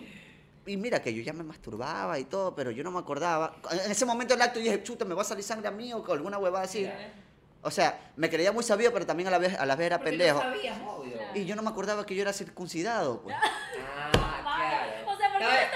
y 0.66 0.76
mira 0.76 1.02
que 1.02 1.12
yo 1.12 1.22
ya 1.22 1.32
me 1.32 1.42
masturbaba 1.44 2.18
y 2.18 2.24
todo, 2.24 2.54
pero 2.54 2.70
yo 2.70 2.82
no 2.84 2.90
me 2.90 2.98
acordaba. 3.00 3.56
En 3.84 3.90
ese 3.90 4.04
momento 4.06 4.32
del 4.34 4.42
acto 4.42 4.58
yo 4.60 4.64
dije, 4.66 4.82
chuta, 4.82 5.04
¿me 5.04 5.14
va 5.14 5.22
a 5.22 5.24
salir 5.24 5.44
sangre 5.44 5.68
a 5.68 5.70
mí 5.72 5.92
o 5.92 6.04
alguna 6.12 6.38
huevada 6.38 6.64
así? 6.64 6.88
O 7.62 7.70
sea, 7.70 8.12
me 8.16 8.28
creía 8.30 8.50
muy 8.50 8.64
sabido, 8.64 8.92
pero 8.92 9.04
también 9.06 9.28
a 9.28 9.30
la 9.30 9.38
vez, 9.38 9.54
a 9.58 9.66
la 9.66 9.76
vez 9.76 9.86
era 9.86 10.00
pendejo. 10.00 10.40
sabías, 10.40 10.78
obvio. 10.86 11.16
Y 11.34 11.44
yo 11.44 11.54
no 11.54 11.62
me 11.62 11.68
acordaba 11.70 12.04
que 12.06 12.14
yo 12.16 12.22
era 12.22 12.32
circuncidado, 12.32 13.20
pues. 13.22 13.36
Ah, 13.38 14.40
claro. 14.42 15.12
O 15.12 15.16
sea, 15.16 15.32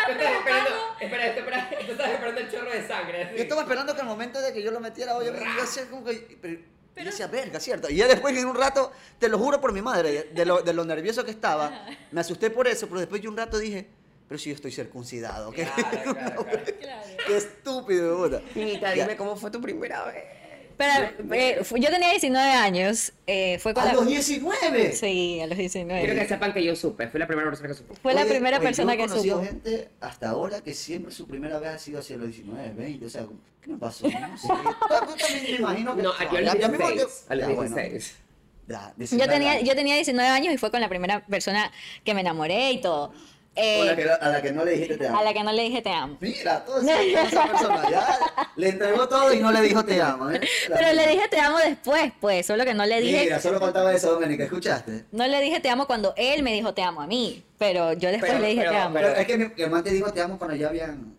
Tú 0.07 0.13
estás 0.13 0.33
esperando, 0.33 0.71
espera, 1.01 1.27
espera, 1.27 1.71
tú 1.87 1.93
estás 1.93 2.09
esperando 2.11 2.41
el 2.41 2.51
chorro 2.51 2.71
de 2.71 2.87
sangre. 2.89 3.25
así. 3.25 3.37
Yo 3.37 3.43
estaba 3.43 3.63
esperando 3.63 3.95
que 3.95 4.01
el 4.01 4.07
momento 4.07 4.41
de 4.41 4.53
que 4.53 4.63
yo 4.63 4.71
lo 4.71 4.81
metiera, 4.81 5.17
oye, 5.17 5.33
yo 5.33 5.63
hacía 5.63 5.89
como 5.91 6.05
que... 6.05 6.39
Pero, 6.41 6.61
yo 7.05 7.11
decía, 7.11 7.27
verga, 7.27 7.61
¿cierto? 7.61 7.91
Y 7.91 7.97
ya 7.97 8.09
después 8.09 8.37
en 8.37 8.47
un 8.47 8.57
rato, 8.57 8.91
te 9.19 9.29
lo 9.29 9.39
juro 9.39 9.61
por 9.61 9.73
mi 9.73 9.83
madre, 9.83 10.31
de 10.33 10.45
lo, 10.47 10.63
de 10.63 10.73
lo 10.73 10.85
nervioso 10.85 11.25
que 11.25 11.31
estaba, 11.31 11.87
me 12.11 12.21
asusté 12.21 12.51
por 12.51 12.67
eso, 12.67 12.87
pero 12.89 13.01
después 13.01 13.21
de 13.23 13.29
un 13.29 13.37
rato 13.37 13.59
dije, 13.59 13.87
pero 14.29 14.39
si 14.39 14.51
yo 14.51 14.57
estoy 14.57 14.73
circuncidado, 14.73 15.53
¿qué, 15.53 15.65
Claro, 15.65 16.15
claro, 16.15 16.47
claro. 16.81 17.07
qué 17.27 17.37
estúpido, 17.37 18.17
puta. 18.17 18.43
Niñita, 18.55 18.95
Ya. 18.95 19.05
dime 19.05 19.17
cómo 19.17 19.37
fue 19.37 19.51
tu 19.51 19.61
primera 19.61 20.05
vez. 20.07 20.25
Pero 20.77 21.35
eh, 21.35 21.59
yo 21.77 21.89
tenía 21.91 22.11
19 22.11 22.51
años. 22.53 23.13
eh, 23.27 23.59
fue 23.61 23.73
con 23.73 23.83
¡A 23.83 23.87
la- 23.87 23.93
los 23.95 24.07
19! 24.07 24.93
Sí, 24.93 25.41
a 25.41 25.47
los 25.47 25.57
Quiero 25.57 25.71
19. 25.85 26.15
que 26.15 26.29
sepan 26.29 26.53
que 26.53 26.63
yo 26.65 26.77
supe, 26.77 27.09
fui 27.09 27.19
la 27.19 27.27
primera 27.27 27.49
persona 27.49 27.69
que 27.69 27.75
supo. 27.75 27.95
Fue 27.95 28.13
la 28.15 28.23
Oye, 28.23 28.31
primera 28.31 28.59
oye, 28.59 28.67
persona 28.67 28.93
yo 28.93 28.99
que 28.99 29.05
he 29.05 29.09
conocido 29.09 29.37
supo. 29.39 29.47
gente 29.49 29.89
hasta 30.01 30.29
ahora 30.31 30.61
que 30.63 30.75
siempre 30.75 31.13
su 31.13 31.27
primera 31.27 31.59
vez 31.59 31.71
ha 31.71 31.79
sido 31.79 32.01
hacia 32.01 32.17
los 32.17 32.27
19, 32.29 32.75
20, 32.75 33.07
o 33.07 33.09
sea, 33.11 33.27
¿qué 33.63 33.71
me 33.71 33.79
pasó? 33.79 34.07
No 34.09 34.39
sé. 34.39 34.49
Yo 34.49 35.17
también 35.17 35.43
me 35.45 35.51
imagino 35.59 35.97
que... 35.97 36.03
No, 36.03 36.13
aquí 36.13 36.37
a 36.37 36.41
los 36.43 36.53
Ya- 36.55 36.61
ya 36.61 36.69
mismo 36.69 36.89
16. 36.89 37.01
yo- 37.27 37.33
A 37.33 37.35
los 37.37 37.49
ya, 37.49 37.55
bueno. 37.55 37.77
16. 37.77 38.17
Ya, 38.69 38.89
Yo 38.89 38.95
19 38.99 39.33
tenía, 39.33 39.53
años. 39.53 39.65
yo 39.69 39.75
tenía 39.77 39.95
19 39.95 40.29
años 40.29 40.53
y 40.55 40.59
fue 40.59 40.71
con 40.73 40.81
la 40.81 40.89
primera 40.89 41.25
persona 41.27 41.71
que 42.05 42.15
me 42.15 42.21
enamoré 42.23 42.73
y 42.73 42.81
todo. 42.81 43.13
Eh, 43.59 43.81
O 43.81 43.85
la 43.85 43.97
que- 43.97 44.11
a 44.11 44.29
la 44.29 44.43
que 44.43 44.53
no 44.53 44.65
le 44.67 44.73
dijiste 44.73 44.99
te 44.99 45.09
amo. 45.09 45.19
a 45.19 45.25
la 45.25 45.33
que 45.33 45.43
no 45.43 45.51
le 45.53 45.63
dije 45.63 45.81
te 45.81 45.91
amo. 45.91 46.17
Mira, 46.21 46.63
todo 46.65 46.79
eso, 46.81 46.91
esa 46.91 47.47
persona 47.47 47.91
ya 47.91 48.19
le 48.57 48.69
entregó 48.69 49.09
todo 49.09 49.33
y 49.33 49.39
no 49.41 49.51
le 49.51 49.63
dijo 49.63 49.83
te 49.85 50.01
amo. 50.03 50.31
¿eh? 50.31 50.41
Pero 50.69 50.93
le 50.93 51.07
dije 51.09 51.27
te 51.31 51.41
amo 51.41 51.59
después, 51.59 52.13
pues, 52.21 52.45
solo 52.45 52.65
que 52.67 52.75
no 52.75 52.85
le 52.85 53.01
dije, 53.01 53.23
Mira, 53.25 53.41
solo 53.41 53.59
faltaba 53.59 53.95
eso, 53.95 54.13
Doménica, 54.13 54.45
¿escuchaste? 54.45 55.07
no 55.11 55.27
le 55.27 55.41
dije 55.41 55.61
te 55.61 55.71
amo 55.71 55.87
cuando 55.87 56.13
él 56.17 56.43
me 56.43 56.53
dijo 56.53 56.75
te 56.75 56.83
amo 56.83 57.01
a 57.01 57.07
mí, 57.07 57.43
pero 57.59 57.95
yo 57.95 58.11
después 58.11 58.31
Pero- 58.33 58.43
le 58.43 58.49
dije 58.49 58.61
pero- 58.61 58.73
te 58.73 58.77
amo. 58.79 58.95
Pero 58.95 59.09
es 59.09 59.27
que 59.27 59.39
mi, 59.39 59.45
mi 59.57 59.63
hermano 59.63 59.83
te 59.85 59.91
dijo 59.91 60.13
te 60.13 60.21
amo 60.21 60.39
cuando 60.39 60.55
ya 60.57 60.69
habían... 60.69 61.17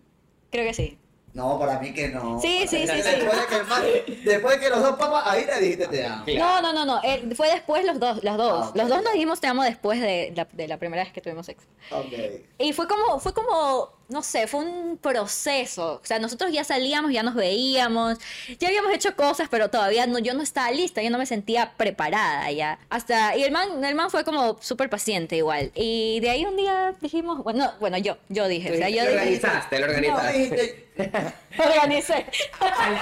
Creo 0.51 0.63
que 0.65 0.73
sí. 0.75 0.97
No, 1.38 1.59
para 1.59 1.77
mí 1.79 1.93
que 1.93 2.09
no. 2.09 2.41
Sí, 2.41 2.65
sí, 2.67 2.88
sí, 2.88 2.88
sí. 2.88 3.11
Después 3.11 3.39
de 3.41 3.45
que, 3.47 3.55
el 3.57 3.65
man- 3.67 3.83
después 4.25 4.55
de 4.55 4.59
que 4.63 4.69
los 4.71 4.81
dos 4.81 4.97
papas, 4.97 5.23
ahí 5.27 5.45
le 5.45 5.59
dijiste 5.61 5.88
te 5.88 6.03
amo. 6.03 6.25
No, 6.35 6.61
no, 6.63 6.73
no, 6.73 6.83
no, 6.83 6.99
él- 7.03 7.35
fue 7.35 7.47
después 7.51 7.85
los 7.85 7.99
dos, 7.99 8.23
los 8.23 8.38
dos. 8.38 8.69
Ah. 8.69 8.71
Los 8.73 8.89
dos 8.89 9.03
nos 9.03 9.13
dijimos 9.13 9.39
te 9.39 9.45
amo 9.45 9.61
después 9.63 10.01
de 10.01 10.33
la, 10.35 10.47
de 10.51 10.67
la 10.67 10.77
primera 10.77 11.03
vez 11.03 11.13
que 11.13 11.21
tuvimos 11.21 11.45
sexo. 11.45 11.67
Ok. 11.91 12.11
Y 12.57 12.73
fue 12.73 12.88
como, 12.88 13.19
fue 13.19 13.35
como, 13.35 13.91
no 14.09 14.23
sé, 14.23 14.47
fue 14.47 14.61
un 14.61 14.97
proceso. 14.97 16.01
O 16.01 16.05
sea, 16.05 16.17
nosotros 16.17 16.51
ya 16.51 16.63
salíamos, 16.63 17.11
ya 17.13 17.21
nos 17.21 17.35
veíamos, 17.35 18.17
ya 18.59 18.69
habíamos 18.69 18.91
hecho 18.93 19.15
cosas, 19.15 19.47
pero 19.51 19.69
todavía 19.69 20.07
no, 20.07 20.17
yo 20.17 20.33
no 20.33 20.41
estaba 20.41 20.71
lista, 20.71 21.03
yo 21.03 21.11
no 21.11 21.19
me 21.19 21.27
sentía 21.27 21.73
preparada 21.77 22.49
ya. 22.51 22.79
Hasta, 22.89 23.38
y 23.38 23.43
el 23.43 23.51
man, 23.51 23.83
el 23.85 23.93
man 23.93 24.09
fue 24.09 24.23
como 24.23 24.57
súper 24.59 24.89
paciente 24.89 25.35
igual. 25.35 25.71
Y 25.75 26.19
de 26.19 26.31
ahí 26.31 26.45
un 26.45 26.57
día 26.57 26.95
dijimos, 26.99 27.43
bueno, 27.43 27.71
bueno, 27.79 27.99
yo, 27.99 28.17
yo 28.29 28.47
dije, 28.47 28.71
o 28.71 28.75
sea, 28.75 28.89
yo 28.89 29.03
lo 29.03 29.11
dije, 29.11 29.19
organizaste, 29.21 29.79
lo 29.79 29.85
No, 29.88 29.93
organizaste. 29.93 30.86
organicé. 31.57 32.25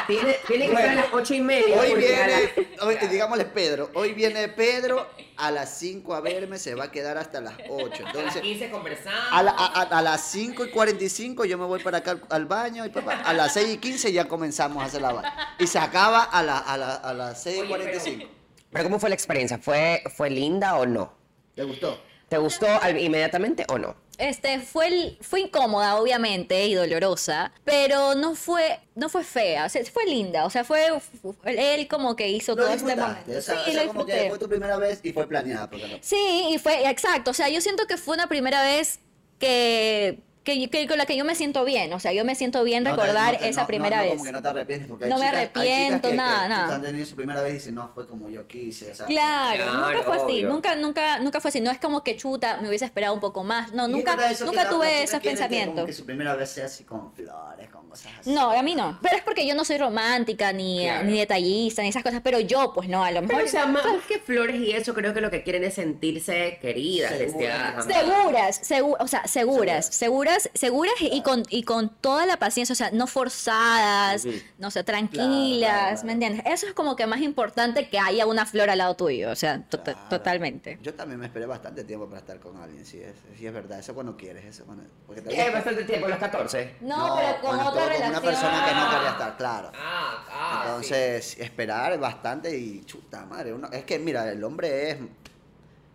Tiene, 0.08 0.36
tiene 0.48 0.70
que 0.70 0.76
ser 0.76 0.90
a 0.90 0.96
las 0.96 1.06
ocho 1.14 1.34
y 1.34 1.42
media. 1.42 1.80
Hoy 1.80 1.92
a 1.92 1.96
viene, 1.96 2.52
hoy, 2.82 2.96
digámosle 3.10 3.46
Pedro, 3.46 3.92
hoy 3.94 4.14
viene 4.14 4.48
Pedro 4.50 5.08
a 5.38 5.52
las 5.52 5.78
5 5.78 6.14
a 6.14 6.22
verme, 6.22 6.58
se 6.58 6.76
va 6.76 6.86
a 6.86 6.92
quedar 6.92 7.18
hasta 7.18 7.42
las 7.42 7.54
8. 7.70 7.86
a 7.86 7.90
las 7.90 8.16
Entonces, 8.16 8.42
15 8.42 8.70
conversamos. 8.70 9.20
a, 9.32 9.44
la- 9.44 9.52
a- 9.52 9.82
a- 9.82 9.98
a 9.98 10.02
las 10.02 10.22
5 10.32 10.66
y 10.66 10.72
45 10.72 11.46
yo 11.46 11.58
me 11.58 11.66
voy 11.66 11.82
para 11.84 11.98
acá 12.00 12.12
al, 12.12 12.22
al 12.30 12.46
baño 12.46 12.86
y 12.86 12.90
papá, 12.90 13.22
a 13.26 13.34
las 13.34 13.54
6 13.54 13.74
y 13.76 13.78
15 13.78 14.12
ya 14.14 14.26
comenzamos 14.26 14.82
a 14.82 14.86
hacer 14.86 15.02
la 15.02 15.12
vaina. 15.14 15.56
Y 15.60 15.68
se 15.68 15.80
acaba 15.80 16.24
a, 16.24 16.42
la, 16.44 16.58
a, 16.60 16.78
la- 16.78 16.96
a 16.96 17.14
las 17.14 17.44
6 17.44 17.58
y 17.58 17.60
Oye, 17.62 17.70
45. 17.70 18.26
Pero 18.72 18.84
¿cómo 18.86 19.00
fue 19.00 19.10
la 19.10 19.16
experiencia? 19.16 19.58
¿Fue, 19.58 20.04
fue 20.16 20.30
linda 20.30 20.76
o 20.78 20.86
no? 20.86 21.14
¿Te 21.56 21.64
gustó? 21.64 22.02
¿Te 22.28 22.38
gustó 22.38 22.68
inmediatamente 22.90 23.66
o 23.70 23.78
no? 23.78 23.96
Este, 24.18 24.60
fue, 24.60 24.88
el- 24.88 25.18
fue 25.22 25.42
incómoda, 25.42 25.96
obviamente, 25.98 26.66
y 26.68 26.74
dolorosa, 26.74 27.52
pero 27.64 28.16
no 28.16 28.36
fue, 28.36 28.80
no 28.96 29.10
fue 29.10 29.24
fea, 29.24 29.66
o 29.66 29.70
sea, 29.70 29.84
fue 29.86 30.06
linda, 30.06 30.46
o 30.46 30.50
sea, 30.50 30.64
fue, 30.64 31.00
fu- 31.22 31.36
él 31.44 31.88
como 31.88 32.16
que 32.16 32.30
hizo 32.30 32.56
Lo 32.56 32.64
todo 32.64 32.74
este 32.74 32.96
momento. 32.96 33.32
o 33.38 33.42
sea, 33.42 33.56
Sí, 33.66 33.70
o 33.70 33.74
sea, 33.74 33.84
lo 33.84 33.88
como 33.94 34.06
que 34.06 34.30
fue 34.30 34.40
tu 34.40 34.48
primera 34.50 34.78
vez 34.78 35.00
y 35.04 35.12
fue 35.14 35.28
planeada. 35.28 35.70
No- 35.72 35.78
Sí, 36.02 36.48
y 36.52 36.58
fue, 36.60 36.90
exacto, 36.90 37.32
o 37.32 37.34
sea, 37.34 37.50
yo 37.50 37.60
siento 37.62 37.88
que 37.88 37.98
fue 37.98 38.16
una 38.16 38.28
primera 38.28 38.64
vez 38.64 39.00
que, 39.40 40.20
que, 40.46 40.70
que 40.70 40.88
con 40.88 40.98
la 40.98 41.06
que 41.06 41.18
yo 41.18 41.26
me 41.26 41.36
siento 41.36 41.66
bien, 41.66 41.92
o 41.92 42.00
sea, 42.00 42.14
yo 42.14 42.24
me 42.24 42.36
siento 42.36 42.64
bien 42.64 42.84
No 42.84 42.92
te- 42.92 43.02
recordar 43.02 43.34
no 43.42 43.46
esa 43.48 43.62
no- 43.62 43.68
primera 43.68 44.02
vez. 44.02 44.12
Como 44.12 44.24
que 44.24 44.32
no 44.32 44.42
te 44.42 44.48
arrepientes. 44.48 44.88
Porque 44.88 45.04
hay 45.06 45.10
me 45.10 45.16
chicas- 45.18 45.30
hay 45.34 45.38
arrepiento, 45.38 46.02
que- 46.08 46.12
que 46.12 46.18
nada, 46.18 46.48
nada. 46.48 46.76
Han 46.76 46.82
tenido 46.82 47.06
su 47.06 47.16
primera 47.18 47.42
vez 47.42 47.52
y 47.52 47.54
dicen, 47.56 47.76
no, 47.76 47.90
fue 47.94 48.08
como 48.08 48.30
yo 48.30 48.48
quise. 48.48 48.92
O 48.92 48.96
sea, 48.96 49.06
Claro, 49.08 49.64
Claro, 49.66 49.88
nunca 49.90 50.04
fue 50.04 50.16
así, 50.16 50.24
obvio. 50.24 50.50
nunca, 50.50 50.76
nunca, 50.76 51.20
nunca 51.20 51.42
fue 51.42 51.50
así. 51.50 51.60
No 51.60 51.72
es 51.72 51.80
como 51.80 52.04
que 52.04 52.16
chuta, 52.16 52.58
me 52.62 52.70
hubiese 52.70 52.86
esperado 52.86 53.14
un 53.14 53.20
poco 53.20 53.44
más. 53.44 53.74
No, 53.74 53.88
nunca, 53.88 54.16
nunca 54.46 54.70
tuve 54.70 55.06
como 55.10 55.22
pensamientos. 55.22 55.86
Que 55.86 55.94
su 55.94 56.06
primera 56.06 56.36
vez 56.36 56.50
sea 56.52 56.66
así 56.68 56.84
con 56.86 57.12
flores, 57.14 57.68
con 57.70 57.85
cosas 57.96 58.12
así. 58.20 58.32
No, 58.34 58.52
a 58.52 58.62
mí 58.64 58.76
no. 58.76 58.98
Pero 59.02 59.18
es 59.18 59.24
porque 59.24 59.46
yo 59.48 59.56
no 59.56 59.66
soy 59.66 59.78
romántica, 59.78 60.52
ni, 60.54 60.84
Claro. 60.86 61.06
ni 61.06 61.18
detallista, 61.20 61.82
ni 61.82 61.90
esas 61.90 62.04
cosas. 62.04 62.22
Pero 62.24 62.40
yo, 62.40 62.72
pues 62.74 62.88
no, 62.90 63.04
a 63.04 63.12
lo 63.12 63.22
mejor. 63.22 63.36
Pero, 63.36 63.48
o 63.48 63.52
sea, 63.52 63.66
más 63.66 63.86
que 64.08 64.20
flores 64.20 64.56
y 64.58 64.72
eso, 64.72 64.94
creo 64.94 65.14
que 65.14 65.22
lo 65.22 65.32
que 65.32 65.44
quieren 65.44 65.64
es 65.64 65.74
sentirse 65.76 66.58
queridas, 66.62 67.12
Seguras. 67.18 67.34
deseadas. 67.34 67.86
Seguras, 67.86 68.62
segu- 68.70 68.98
o 69.00 69.08
sea, 69.08 69.28
seguras, 69.28 69.86
seguras, 69.88 70.50
seguras 70.54 70.96
y 71.00 71.22
con, 71.22 71.44
y 71.50 71.64
con 71.64 71.90
toda 71.90 72.26
la 72.26 72.38
paciencia, 72.38 72.74
o 72.74 72.76
sea, 72.76 72.92
no 72.92 73.08
forzadas, 73.08 74.26
no 74.58 74.72
sé, 74.72 74.84
tranquilas, 74.84 75.70
Claro, 75.72 75.90
claro, 75.92 76.06
¿me 76.06 76.12
entiendes? 76.14 76.44
Eso 76.46 76.68
es 76.68 76.74
como 76.74 76.96
que 76.96 77.06
más 77.08 77.22
importante 77.22 77.90
que 77.90 78.00
haya 78.00 78.26
una 78.26 78.46
flor 78.46 78.70
al 78.70 78.78
lado 78.80 78.96
tuyo, 78.96 79.32
o 79.32 79.36
sea, 79.36 79.62
to- 79.70 79.80
totalmente. 80.10 80.78
Yo 80.82 80.94
también 80.94 81.20
me 81.20 81.26
esperé 81.28 81.46
bastante 81.46 81.84
tiempo 81.84 82.08
para 82.08 82.20
estar 82.20 82.40
con 82.40 82.58
alguien, 82.58 82.86
sí 82.86 83.00
es, 83.00 83.14
sí 83.38 83.46
es 83.48 83.54
verdad. 83.54 83.80
Eso 83.80 83.94
cuando 83.94 84.16
quieres, 84.18 84.46
eso 84.46 84.66
cuando... 84.66 84.84
Porque 85.06 85.22
te 85.22 85.50
bastante 85.50 85.84
tiempo, 85.84 86.08
los 86.08 86.18
14. 86.18 86.76
No, 86.82 87.16
pero 87.18 87.42
con 87.42 87.60
otra 87.60 87.85
con 87.86 87.94
relación. 87.94 88.10
una 88.12 88.22
persona 88.22 88.66
que 88.66 88.74
no 88.76 88.90
quería 88.92 89.10
estar, 89.12 89.38
claro. 89.38 89.72
Ah, 89.76 90.26
ah. 90.30 90.64
Entonces, 90.66 91.38
esperar 91.40 91.98
bastante 92.00 92.56
y 92.58 92.84
chuta 92.86 93.26
madre. 93.26 93.54
uno- 93.54 93.70
es 93.72 93.84
que, 93.86 94.00
mira, 94.00 94.30
el 94.32 94.44
hombre 94.44 94.92
es. 94.92 94.98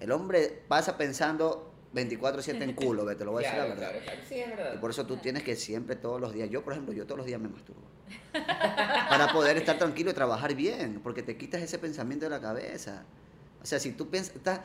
El 0.01 0.13
hombre 0.13 0.63
pasa 0.67 0.97
pensando 0.97 1.73
24-7 1.95 2.63
en 2.63 2.73
culo, 2.75 3.05
ve, 3.05 3.17
te 3.17 3.25
lo 3.25 3.33
voy 3.33 3.45
a 3.45 3.47
decir 3.49 3.59
la 3.63 3.67
verdad. 3.69 3.91
claro, 3.91 4.05
claro. 4.05 4.21
Sí, 4.29 4.35
es 4.41 4.49
verdad. 4.49 4.73
Y 4.75 4.79
por 4.79 4.91
eso 4.91 5.05
tú 5.07 5.17
tienes 5.19 5.43
que 5.43 5.57
siempre, 5.57 5.97
todos 5.97 6.21
los 6.21 6.33
días. 6.33 6.49
Yo, 6.49 6.63
por 6.65 6.73
ejemplo, 6.73 6.95
yo 6.95 7.05
todos 7.05 7.19
los 7.19 7.27
días 7.27 7.41
me 7.41 7.49
masturbo. 7.49 7.83
Para 9.09 9.33
poder 9.33 9.57
estar 9.57 9.77
tranquilo 9.79 10.11
y 10.11 10.15
trabajar 10.15 10.55
bien, 10.55 11.01
porque 11.03 11.23
te 11.23 11.37
quitas 11.37 11.61
ese 11.63 11.79
pensamiento 11.79 12.25
de 12.27 12.31
la 12.31 12.41
cabeza. 12.41 13.03
O 13.63 13.67
sea, 13.67 13.79
si 13.79 13.93
tú 13.93 14.09
piensas, 14.09 14.37
estás, 14.37 14.61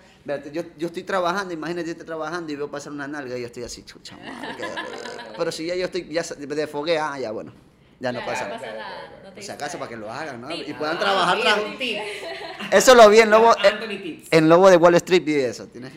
yo, 0.54 0.64
yo 0.78 0.88
estoy 0.88 1.04
trabajando, 1.04 1.54
imagínate 1.54 1.88
yo 1.88 1.92
estoy 1.92 2.06
trabajando 2.06 2.54
y 2.54 2.56
veo 2.56 2.72
pasar 2.72 2.94
una 2.94 3.08
nalga 3.08 3.38
y 3.38 3.42
yo 3.42 3.48
estoy 3.48 3.64
así, 3.64 3.84
chucha 3.84 4.16
madre, 4.16 4.56
qué 4.56 4.64
rico. 4.64 5.15
Pero 5.38 5.52
si 5.52 5.66
ya 5.66 5.76
yo 5.76 5.86
estoy, 5.86 6.08
ya 6.10 6.24
de 6.24 6.68
fogué, 6.68 6.98
ah, 6.98 7.18
ya 7.20 7.32
bueno, 7.32 7.54
ya 8.00 8.12
no 8.12 8.26
pasa 8.26 8.48
nada. 8.48 9.12
Por 9.34 9.44
si 9.44 9.52
acaso, 9.52 9.78
para 9.78 9.90
que 9.90 9.98
lo 9.98 10.12
hagan, 10.12 10.40
¿no? 10.42 10.52
Y 10.52 10.74
puedan 10.74 10.98
Ah, 10.98 11.00
trabajar. 11.00 11.38
Eso 12.72 12.96
lo 12.96 13.10
vi 13.10 13.20
en 13.20 13.30
Lobo, 13.30 13.56
en, 13.58 13.66
Anthony 13.74 14.02
Tips. 14.02 14.28
en 14.32 14.50
Lobo 14.50 14.70
de 14.70 14.78
Wall 14.78 14.96
Street, 14.96 15.24
vi 15.24 15.36
eso. 15.36 15.68
¿Tienes? 15.68 15.92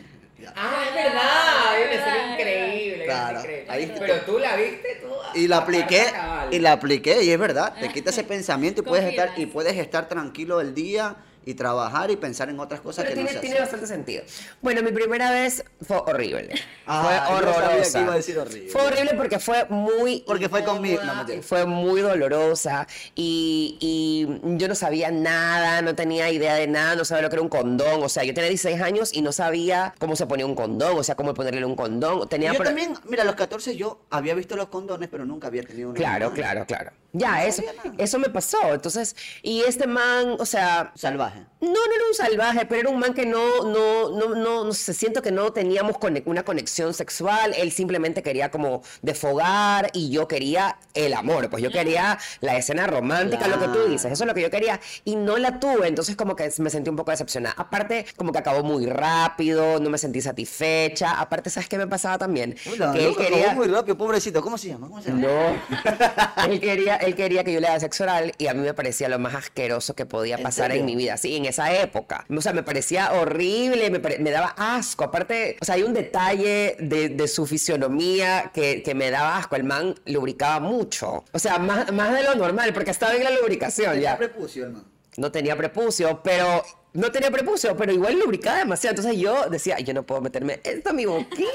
Ah, 0.55 0.83
es 0.87 0.93
verdad. 0.95 1.93
Una 1.93 2.03
serie 2.03 2.33
increíble. 2.33 3.05
Claro, 3.05 3.39
increíble. 3.39 3.65
ahí 3.69 3.83
está. 3.83 3.99
Pero 3.99 4.15
tú 4.21 4.39
la 4.39 4.55
viste, 4.55 5.01
tú. 5.01 5.09
Y 5.39 5.47
la 5.47 5.57
apliqué, 5.57 6.05
y 6.51 6.59
la 6.59 6.71
apliqué, 6.73 7.23
y 7.23 7.31
es 7.31 7.39
verdad, 7.39 7.75
te 7.79 7.89
quita 7.89 8.09
ese 8.09 8.23
pensamiento 8.35 8.81
y 8.81 8.83
puedes 8.83 9.05
estar, 9.05 9.31
y 9.37 9.45
puedes 9.45 9.77
estar 9.77 10.07
tranquilo 10.09 10.59
el 10.59 10.73
día 10.73 11.15
y 11.45 11.53
trabajar 11.53 12.11
y 12.11 12.15
pensar 12.15 12.49
en 12.49 12.59
otras 12.59 12.81
cosas 12.81 13.05
Pero 13.05 13.15
que 13.15 13.21
no 13.21 13.27
tiene, 13.27 13.39
se 13.41 13.45
tiene 13.45 13.59
bastante 13.59 13.87
sentido. 13.87 14.23
Bueno, 14.61 14.81
mi 14.83 14.91
primera 14.91 15.31
vez 15.31 15.63
fue 15.81 15.97
horrible. 15.97 16.53
Ah, 16.85 17.25
fue 17.27 17.37
horrorosa. 17.37 18.01
iba 18.01 18.13
a 18.13 18.15
decir 18.17 18.37
horrible. 18.37 18.69
Fue 18.69 18.81
horrible 18.81 19.13
porque 19.15 19.39
fue 19.39 19.65
muy. 19.69 20.23
Porque 20.27 20.49
fue 20.49 20.63
conmigo. 20.63 21.01
No, 21.03 21.41
fue 21.41 21.65
muy 21.65 22.01
dolorosa. 22.01 22.87
Y, 23.15 23.77
y 23.79 24.57
yo 24.57 24.67
no 24.67 24.75
sabía 24.75 25.11
nada, 25.11 25.81
no 25.81 25.95
tenía 25.95 26.29
idea 26.29 26.55
de 26.55 26.67
nada, 26.67 26.95
no 26.95 27.05
sabía 27.05 27.23
lo 27.23 27.29
que 27.29 27.35
era 27.35 27.43
un 27.43 27.49
condón. 27.49 28.03
O 28.03 28.09
sea, 28.09 28.23
yo 28.23 28.33
tenía 28.33 28.49
16 28.49 28.81
años 28.81 29.11
y 29.13 29.21
no 29.21 29.31
sabía 29.31 29.93
cómo 29.99 30.15
se 30.15 30.25
ponía 30.27 30.45
un 30.45 30.55
condón, 30.55 30.97
o 30.97 31.03
sea, 31.03 31.15
cómo 31.15 31.33
ponerle 31.33 31.65
un 31.65 31.75
condón. 31.75 32.27
Tenía 32.29 32.51
Yo 32.51 32.57
pro- 32.57 32.65
también, 32.65 32.93
mira, 33.05 33.23
a 33.23 33.25
los 33.25 33.35
14 33.35 33.75
yo 33.75 34.01
había 34.09 34.33
visto 34.35 34.55
los 34.55 34.67
condones, 34.69 35.09
pero 35.09 35.25
nunca 35.25 35.47
había 35.47 35.63
tenido 35.63 35.89
uno. 35.89 35.97
Claro, 35.97 36.31
claro, 36.31 36.65
claro. 36.65 36.91
Ya, 37.11 37.31
No 37.31 37.37
eso, 37.39 37.63
eso 37.97 38.19
me 38.19 38.29
pasó. 38.29 38.73
Entonces, 38.73 39.15
y 39.41 39.61
este 39.61 39.87
man, 39.87 40.35
o 40.39 40.45
sea, 40.45 40.91
Salvaje. 40.95 41.39
no, 41.59 41.67
no 41.69 41.73
era 41.95 42.05
un 42.07 42.13
salvaje, 42.15 42.65
pero 42.67 42.81
era 42.81 42.89
un 42.89 42.99
man 42.99 43.13
que 43.13 43.25
no, 43.25 43.63
no, 43.63 44.09
no, 44.11 44.35
no, 44.35 44.63
no 44.65 44.73
sé, 44.73 44.93
siento 44.93 45.21
que 45.21 45.31
no 45.31 45.51
teníamos 45.51 45.95
una 46.25 46.43
conexión 46.43 46.93
sexual. 46.93 47.53
Él 47.57 47.71
simplemente 47.71 48.21
quería 48.21 48.51
como 48.51 48.83
desfogar 49.01 49.89
y 49.93 50.09
yo 50.11 50.27
quería 50.27 50.77
el 50.93 51.13
amor, 51.13 51.49
pues 51.49 51.63
yo 51.63 51.71
quería 51.71 52.19
la 52.41 52.57
escena 52.57 52.85
romántica, 52.87 53.47
lo 53.47 53.57
que 53.59 53.65
tú 53.65 53.73
Claro. 53.73 53.87
dices, 53.89 54.11
eso 54.11 54.23
es 54.23 54.27
lo 54.27 54.33
que 54.33 54.41
yo 54.41 54.49
quería 54.51 54.79
y 55.05 55.15
no 55.15 55.37
la 55.37 55.59
tuve, 55.59 55.87
entonces 55.87 56.15
como 56.15 56.35
que 56.35 56.51
me 56.59 56.69
sentí 56.69 56.89
un 56.89 56.95
poco 56.95 57.11
decepcionada. 57.11 57.55
Aparte, 57.57 58.05
como 58.17 58.31
que 58.31 58.39
acabó 58.39 58.63
muy 58.63 58.85
rápido, 58.85 59.79
no 59.79 59.89
me 59.89 59.97
sentí 59.97 60.21
satisfecha. 60.21 61.19
Aparte, 61.19 61.49
¿sabes 61.49 61.69
qué 61.69 61.77
me 61.77 61.87
pasaba 61.87 62.17
también? 62.17 62.55
Uy, 62.71 62.77
la 62.77 62.91
que 62.93 63.07
él 63.07 63.15
quería... 63.15 63.45
acabó 63.51 63.65
muy 63.65 63.67
rápido, 63.67 63.97
pobrecito. 63.97 64.41
¿Cómo 64.41 64.57
se 64.57 64.67
llama? 64.69 64.87
¿Cómo 64.87 65.01
se 65.01 65.09
llama? 65.09 65.21
No, 65.21 66.43
él 66.51 66.59
quería, 66.59 66.98
él 66.99 67.15
quería 67.15 67.43
que 67.43 67.51
yo 67.53 67.59
le 67.59 67.67
haga 67.67 67.79
sexo 67.79 68.03
oral 68.03 68.33
y 68.37 68.47
a 68.47 68.53
mí 68.53 68.61
me 68.61 68.73
parecía 68.73 69.09
lo 69.09 69.19
más 69.19 69.35
asqueroso 69.35 69.95
que 69.95 70.05
podía 70.05 70.35
¿En 70.37 70.43
pasar 70.43 70.71
en 70.71 70.85
mi 70.85 70.95
vida. 70.95 71.17
Sí, 71.17 71.35
en 71.35 71.45
esa 71.45 71.73
época. 71.81 72.25
O 72.35 72.41
sea, 72.41 72.53
me 72.53 72.63
parecía 72.63 73.11
horrible, 73.13 73.89
me, 73.89 73.99
pare- 73.99 74.19
me 74.19 74.31
daba 74.31 74.53
asco. 74.57 75.03
Aparte, 75.03 75.57
o 75.61 75.65
sea, 75.65 75.75
hay 75.75 75.83
un 75.83 75.93
detalle 75.93 76.75
de, 76.79 77.09
de 77.09 77.27
su 77.27 77.45
fisionomía 77.45 78.51
que, 78.53 78.83
que 78.83 78.93
me 78.95 79.09
daba 79.11 79.37
asco. 79.37 79.55
El 79.55 79.63
man 79.63 79.95
lubricaba 80.05 80.59
mucho. 80.59 81.23
O 81.31 81.39
sea, 81.39 81.57
más, 81.59 81.91
más 81.91 82.13
de 82.13 82.23
lo 82.23 82.35
normal, 82.35 82.73
porque 82.73 82.91
estaba 82.91 83.11
bien 83.13 83.23
la 83.23 83.31
lubricación 83.31 83.93
Tenía 83.93 84.11
ya. 84.11 84.17
prepucio, 84.17 84.65
hermano. 84.65 84.85
No 85.17 85.31
tenía 85.31 85.55
prepucio, 85.55 86.21
pero... 86.23 86.63
No 86.91 87.11
tenía 87.11 87.29
prepucio, 87.29 87.77
pero 87.77 87.91
igual 87.91 88.17
lubricaba 88.17 88.57
demasiado. 88.57 88.95
Entonces 88.95 89.21
yo 89.21 89.47
decía, 89.49 89.79
yo 89.79 89.93
no 89.93 90.03
puedo 90.03 90.21
meterme 90.21 90.59
esto 90.63 90.89
a 90.89 90.93
mi 90.93 91.05
boquita, 91.05 91.45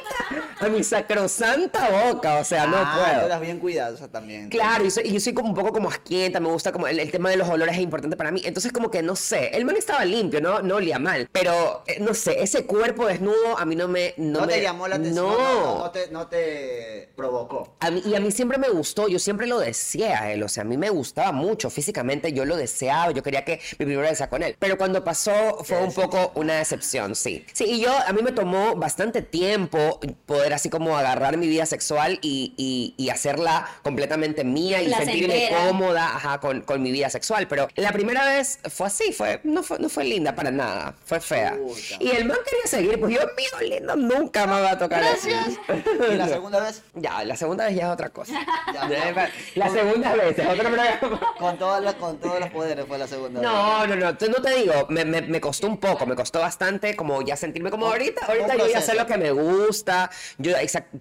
a 0.61 0.69
mi 0.69 0.85
sacrosanta 0.85 1.89
boca. 2.13 2.39
O 2.39 2.45
sea, 2.45 2.67
no 2.67 2.77
ah, 2.79 2.95
puedo. 2.97 3.21
tú 3.21 3.27
eras 3.27 3.41
bien 3.41 3.59
cuidadosa 3.59 4.09
también. 4.09 4.49
Claro, 4.49 4.85
y 4.85 4.91
soy, 4.91 5.11
yo 5.11 5.19
soy 5.19 5.35
como 5.35 5.49
un 5.49 5.55
poco 5.55 5.73
como 5.73 5.89
asquienta, 5.89 6.39
me 6.39 6.49
gusta 6.49 6.71
como 6.71 6.87
el, 6.87 7.01
el 7.01 7.11
tema 7.11 7.31
de 7.31 7.37
los 7.37 7.49
olores 7.49 7.75
es 7.75 7.83
importante 7.83 8.17
para 8.17 8.31
mí. 8.31 8.43
Entonces 8.45 8.71
como 8.73 8.91
que 8.91 9.03
no 9.03 9.17
sé, 9.17 9.49
el 9.57 9.65
man 9.65 9.77
estaba 9.77 10.05
limpio, 10.05 10.41
no, 10.41 10.63
no 10.63 10.77
olía 10.77 11.01
mal, 11.01 11.29
pero 11.33 11.83
eh, 11.87 11.99
no 12.01 12.15
sé, 12.15 12.41
ese 12.41 12.65
cuerpo 12.65 13.07
desnudo 13.07 13.59
a 13.59 13.65
mí 13.65 13.75
no 13.75 13.89
me... 13.89 14.15
No, 14.17 14.41
No, 14.41 14.47
me, 14.47 14.55
te 14.55 14.63
llamó 14.63 14.87
la 14.87 14.97
atención. 14.97 15.27
No. 15.27 15.79
No, 15.79 15.91
te, 15.91 16.09
no 16.13 16.29
te 16.29 17.11
provocó. 17.17 17.77
A 17.81 17.91
mí, 17.91 18.03
y 18.07 18.15
a 18.15 18.21
mí 18.21 18.31
siempre 18.31 18.57
me 18.59 18.69
gustó, 18.69 19.09
yo 19.09 19.19
siempre 19.19 19.49
lo 19.49 19.59
deseé 19.59 20.15
a 20.15 20.33
él, 20.33 20.43
o 20.45 20.49
sea, 20.49 20.63
a 20.63 20.65
mí 20.65 20.77
me 20.77 20.91
gustaba 20.91 21.33
mucho 21.33 21.71
físicamente, 21.71 22.33
yo 22.33 22.45
lo 22.45 22.57
deseaba, 22.57 23.11
yo 23.11 23.23
quería 23.23 23.45
que 23.45 23.61
mi 23.79 23.87
primera 23.87 24.09
vez 24.09 24.19
sea 24.19 24.31
con 24.31 24.43
él. 24.43 24.55
Pero 24.59 24.79
cuando 24.79 25.03
pasó 25.03 25.24
fue 25.65 25.79
un 25.83 25.93
poco 25.93 26.33
una 26.35 26.55
decepción, 26.55 27.15
sí. 27.15 27.45
Sí, 27.53 27.65
y 27.65 27.81
yo, 27.81 27.93
a 28.07 28.13
mí 28.13 28.23
me 28.23 28.33
tomó 28.33 28.75
bastante 28.77 29.23
tiempo 29.23 30.01
poder 30.27 30.53
así 30.55 30.71
como 30.71 30.97
agarrar 30.97 31.37
mi 31.37 31.47
vida 31.49 31.67
sexual 31.67 32.19
y, 32.23 32.55
y- 32.57 32.95
y 32.97 33.11
hacerla 33.11 33.67
completamente 33.83 34.45
mía 34.45 34.83
y 34.83 34.93
sentirme 34.93 35.35
Placentera. 35.35 35.67
cómoda 35.69 36.17
ajá, 36.17 36.41
con, 36.41 36.61
con 36.63 36.83
mi 36.83 36.91
vida 36.93 37.11
sexual. 37.11 37.47
Pero 37.49 37.69
la 37.77 37.93
primera 37.93 38.25
vez 38.27 38.59
fue 38.71 38.87
así, 38.87 39.13
fue, 39.13 39.41
no, 39.45 39.63
fue, 39.63 39.79
no 39.79 39.89
fue 39.89 40.05
linda 40.05 40.35
para 40.35 40.51
nada, 40.51 40.95
fue 41.05 41.21
fea. 41.21 41.57
Puta. 41.57 41.81
Y 42.01 42.11
el 42.11 42.25
man 42.25 42.39
quería 42.45 42.67
seguir, 42.67 42.99
pues 43.01 43.15
yo, 43.15 43.21
mío 43.37 43.69
lindo, 43.69 43.97
nunca 43.97 44.47
me 44.47 44.61
va 44.61 44.73
a 44.73 44.79
tocar 44.79 45.03
así. 45.05 45.31
¿Y 45.31 46.15
la 46.15 46.29
segunda 46.29 46.61
vez? 46.61 46.83
Ya, 46.95 47.25
la 47.25 47.37
segunda 47.37 47.67
vez 47.67 47.77
ya 47.77 47.87
es 47.87 47.93
otra 47.93 48.11
cosa. 48.11 48.35
Ya, 48.75 48.89
Ya. 48.89 49.31
La 49.55 49.71
segunda 49.71 50.15
vez 50.15 50.39
es 50.39 50.47
otro 50.47 50.65
programa. 50.65 51.01
Con, 51.39 51.59
todas 51.59 51.83
las- 51.83 51.95
con 51.95 52.19
todos 52.19 52.41
los 52.41 52.51
poderes 52.51 52.85
fue 52.87 52.99
la 52.99 53.07
segunda 53.07 53.41
vez. 53.41 53.49
No, 53.49 53.87
no, 53.87 53.95
no, 53.97 54.11
no 54.13 54.43
te 54.43 54.55
digo, 54.57 54.87
me, 54.89 55.05
me, 55.21 55.29
me 55.29 55.41
costó 55.41 55.67
un 55.67 55.79
poco, 55.79 56.07
me 56.07 56.15
costó 56.15 56.41
bastante 56.41 56.95
como 56.97 57.23
ya 57.23 57.37
sentirme 57.37 57.71
como 57.71 57.87
ahorita, 57.87 58.27
ahorita 58.27 58.57
yo 58.57 58.67
ya 58.69 58.81
sé 58.81 58.95
lo 58.95 59.07
que 59.07 59.17
me 59.17 59.31
gusta, 59.31 60.11
yo 60.39 60.53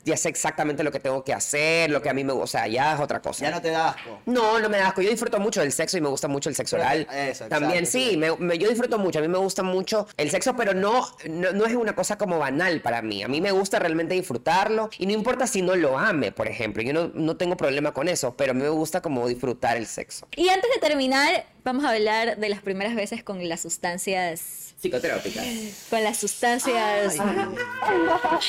ya 0.03 0.17
sé 0.17 0.29
exactamente 0.29 0.83
lo 0.83 0.91
que 0.91 0.99
tengo 0.99 1.23
que 1.23 1.33
hacer, 1.33 1.89
lo 1.89 2.01
que 2.01 2.09
a 2.09 2.13
mí 2.13 2.23
me 2.23 2.33
gusta, 2.33 2.43
o 2.43 2.47
sea, 2.47 2.67
ya 2.67 2.93
es 2.95 2.99
otra 2.99 3.21
cosa. 3.21 3.45
Ya 3.45 3.51
no 3.51 3.61
te 3.61 3.69
da 3.69 3.89
asco. 3.89 4.19
No, 4.25 4.59
no 4.59 4.69
me 4.69 4.77
da 4.77 4.87
asco. 4.87 5.01
Yo 5.01 5.09
disfruto 5.09 5.39
mucho 5.39 5.61
del 5.61 5.71
sexo 5.71 5.97
y 5.97 6.01
me 6.01 6.09
gusta 6.09 6.27
mucho 6.27 6.49
el 6.49 6.55
sexo 6.55 6.75
oral. 6.75 7.07
eso, 7.13 7.45
También 7.47 7.83
exacto, 7.83 7.91
sí, 7.99 8.09
sí. 8.11 8.17
me- 8.17 8.35
me- 8.37 8.57
yo 8.57 8.69
disfruto 8.69 8.97
mucho. 8.99 9.19
A 9.19 9.21
mí 9.21 9.27
me 9.27 9.37
gusta 9.37 9.63
mucho 9.63 10.07
el 10.17 10.29
sexo, 10.29 10.55
pero 10.55 10.73
no, 10.73 11.07
no, 11.29 11.51
no 11.53 11.65
es 11.65 11.73
una 11.75 11.95
cosa 11.95 12.17
como 12.17 12.37
banal 12.39 12.81
para 12.81 13.01
mí. 13.01 13.23
A 13.23 13.27
mí 13.27 13.41
me 13.41 13.51
gusta 13.51 13.79
realmente 13.79 14.13
disfrutarlo 14.15 14.89
y 14.97 15.05
no 15.05 15.13
importa 15.13 15.47
si 15.47 15.61
no 15.61 15.75
lo 15.75 15.97
ame, 15.97 16.31
por 16.31 16.47
ejemplo. 16.47 16.83
Yo 16.83 16.93
no, 16.93 17.11
no 17.13 17.37
tengo 17.37 17.55
problema 17.57 17.93
con 17.93 18.07
eso, 18.07 18.35
pero 18.35 18.51
a 18.51 18.53
mí 18.53 18.61
me 18.61 18.69
gusta 18.69 19.01
como 19.01 19.27
disfrutar 19.27 19.77
el 19.77 19.87
sexo. 19.87 20.27
Y 20.35 20.49
antes 20.49 20.69
de 20.73 20.79
terminar, 20.79 21.45
vamos 21.63 21.85
a 21.85 21.89
hablar 21.91 22.37
de 22.37 22.49
las 22.49 22.61
primeras 22.61 22.95
veces 22.95 23.23
con 23.23 23.47
las 23.47 23.61
sustancias. 23.61 24.73
Psicotrópicas. 24.79 25.45
Con 25.89 26.03
las 26.03 26.17
sustancias. 26.17 26.75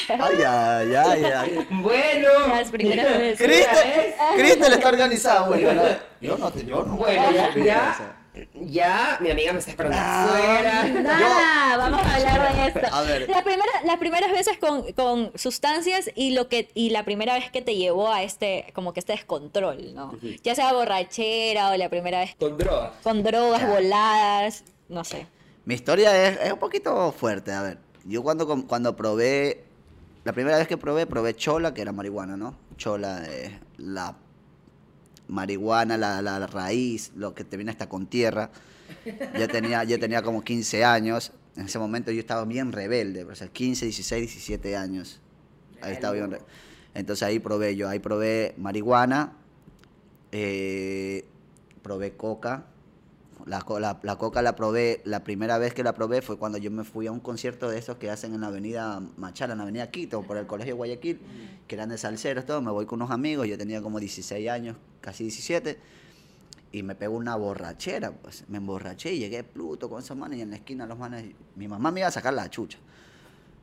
Ay, 0.09 0.43
ay, 0.47 0.95
ay, 0.95 1.25
ay. 1.25 1.67
Bueno. 1.71 2.29
Las 2.49 2.71
primeras 2.71 3.19
veces. 3.19 3.39
Cristel, 3.47 4.15
Cristel 4.37 4.73
está 4.73 4.89
organizado, 4.89 5.47
güey. 5.47 5.65
¿verdad? 5.65 6.01
Yo 6.21 6.37
no, 6.37 6.51
te- 6.53 6.65
yo 6.67 6.83
no. 6.85 6.97
Bueno, 6.97 7.23
ya, 7.33 7.55
ya, 7.55 8.17
ya, 8.55 9.19
mi 9.21 9.31
amiga 9.31 9.53
me 9.53 9.59
está 9.61 9.71
esperando 9.71 9.97
Ah. 10.01 10.25
afuera. 10.25 11.03
Nada, 11.03 11.77
vamos 11.77 12.01
a 12.03 12.15
hablar 12.17 12.57
de 12.57 12.67
esto. 12.67 12.81
A 12.95 13.03
ver. 13.03 13.29
La 13.31 13.43
primera, 13.45 13.73
las 13.85 13.97
primeras 13.99 14.33
veces 14.33 14.59
con, 14.59 14.93
con 14.93 15.31
sustancias 15.37 16.11
y 16.15 16.33
lo 16.33 16.49
que 16.49 16.69
y 16.75 16.91
la 16.91 17.05
primera 17.05 17.35
vez 17.35 17.51
que 17.51 17.63
te 17.63 17.77
llevó 17.77 18.11
a 18.13 18.23
este 18.23 18.67
como 18.75 18.93
que 18.93 19.01
este 19.01 19.13
descontrol, 19.13 19.95
¿no? 19.95 20.19
Ya 20.43 20.55
sea 20.55 20.73
borrachera 20.73 21.71
o 21.71 21.77
la 21.77 21.89
primera 21.89 22.21
vez 22.21 22.35
Con 22.39 22.57
droga. 22.59 22.93
con 23.03 23.23
drogas 23.23 23.61
Ya. 23.61 23.69
voladas, 23.69 24.65
no 24.89 25.05
sé. 25.05 25.27
Mi 25.65 25.75
historia 25.75 26.29
es, 26.29 26.39
es 26.41 26.53
un 26.53 26.59
poquito 26.59 27.13
fuerte, 27.13 27.53
a 27.53 27.63
ver. 27.63 27.79
Yo 28.05 28.23
cuando, 28.23 28.47
cuando 28.67 28.95
probé, 28.97 29.65
la 30.25 30.33
primera 30.35 30.59
vez 30.59 30.69
que 30.69 30.77
probé, 30.77 31.07
probé 31.07 31.35
chola, 31.35 31.73
que 31.73 31.81
era 31.83 31.93
marihuana, 31.93 32.37
¿no? 32.37 32.55
Chola, 32.77 33.23
eh, 33.29 33.59
la 33.79 34.15
marihuana, 35.29 35.97
la, 35.97 36.21
la 36.23 36.47
raíz, 36.47 37.13
lo 37.17 37.35
que 37.35 37.45
te 37.45 37.57
viene 37.57 37.71
hasta 37.71 37.89
con 37.89 38.07
tierra. 38.07 38.51
Yo 39.39 39.49
tenía, 39.49 39.85
yo 39.85 39.99
tenía 39.99 40.23
como 40.23 40.43
15 40.43 40.85
años. 40.85 41.33
En 41.57 41.67
ese 41.67 41.79
momento 41.79 42.11
yo 42.11 42.21
estaba 42.21 42.45
bien 42.45 42.73
rebelde, 42.73 43.25
o 43.25 43.35
sea, 43.35 43.49
15, 43.49 43.87
16, 43.87 44.23
17 44.27 44.77
años. 44.77 45.21
Ahí 45.81 45.93
estaba 45.93 46.13
bien. 46.15 46.31
re- 46.31 46.41
Entonces 46.95 47.23
ahí 47.23 47.39
probé 47.39 47.77
yo, 47.77 47.89
ahí 47.89 47.99
probé 48.01 48.55
marihuana, 48.59 49.33
eh, 50.33 51.25
probé 51.83 52.13
coca. 52.17 52.67
La, 53.47 53.65
la, 53.79 54.01
la 54.03 54.17
coca 54.17 54.41
la 54.41 54.57
probé, 54.57 55.03
la 55.05 55.23
primera 55.23 55.59
vez 55.59 55.75
que 55.75 55.83
la 55.83 55.95
probé 55.95 56.23
fue 56.23 56.39
cuando 56.39 56.57
yo 56.57 56.71
me 56.71 56.83
fui 56.83 57.07
a 57.07 57.13
un 57.13 57.21
concierto 57.21 57.69
de 57.69 57.79
esos 57.79 57.99
que 57.99 58.11
hacen 58.11 58.33
en 58.35 58.41
la 58.41 58.47
avenida 58.47 59.01
Machala, 59.19 59.53
en 59.53 59.59
la 59.59 59.65
avenida 59.65 59.91
Quito, 59.91 60.23
por 60.23 60.39
el 60.39 60.47
colegio 60.47 60.77
Guayaquil, 60.77 61.21
que 61.69 61.75
eran 61.75 61.91
de 61.91 61.99
salseros, 61.99 62.47
todo. 62.47 62.63
Me 62.63 62.71
voy 62.71 62.87
con 62.87 63.03
unos 63.03 63.11
amigos, 63.11 63.47
yo 63.47 63.59
tenía 63.59 63.83
como 63.83 64.01
16 64.01 64.49
años, 64.49 64.77
casi 65.03 65.25
17, 65.25 65.79
y 66.73 66.83
me 66.83 66.95
pegó 66.95 67.17
una 67.17 67.37
borrachera, 67.37 68.13
pues. 68.13 68.45
Me 68.49 68.57
emborraché 68.57 69.13
y 69.13 69.19
llegué 69.19 69.45
Pluto 69.45 69.91
con 69.91 70.01
esos 70.03 70.17
manes 70.17 70.39
y 70.39 70.43
en 70.43 70.49
la 70.51 70.57
esquina 70.57 70.87
los 70.87 70.99
manes, 70.99 71.27
mi 71.55 71.69
mamá 71.69 71.91
me 71.91 72.01
iba 72.01 72.09
a 72.09 72.13
sacar 72.13 72.33
la 72.33 72.49
chucha, 72.49 72.79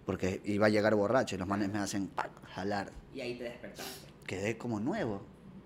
porque 0.06 0.42
iba 0.46 0.68
a 0.68 0.70
llegar 0.70 0.94
borracho 0.94 1.34
y 1.36 1.40
los 1.40 1.48
manes 1.48 1.72
me 1.72 1.80
hacen 1.80 2.08
¡pac! 2.08 2.30
jalar 2.54 2.92
Y 3.16 3.22
ahí 3.22 3.36
te 3.36 3.46
despertaste. 3.46 3.92
quedé 4.28 4.58
como 4.60 4.80
nuevo. 4.80 5.22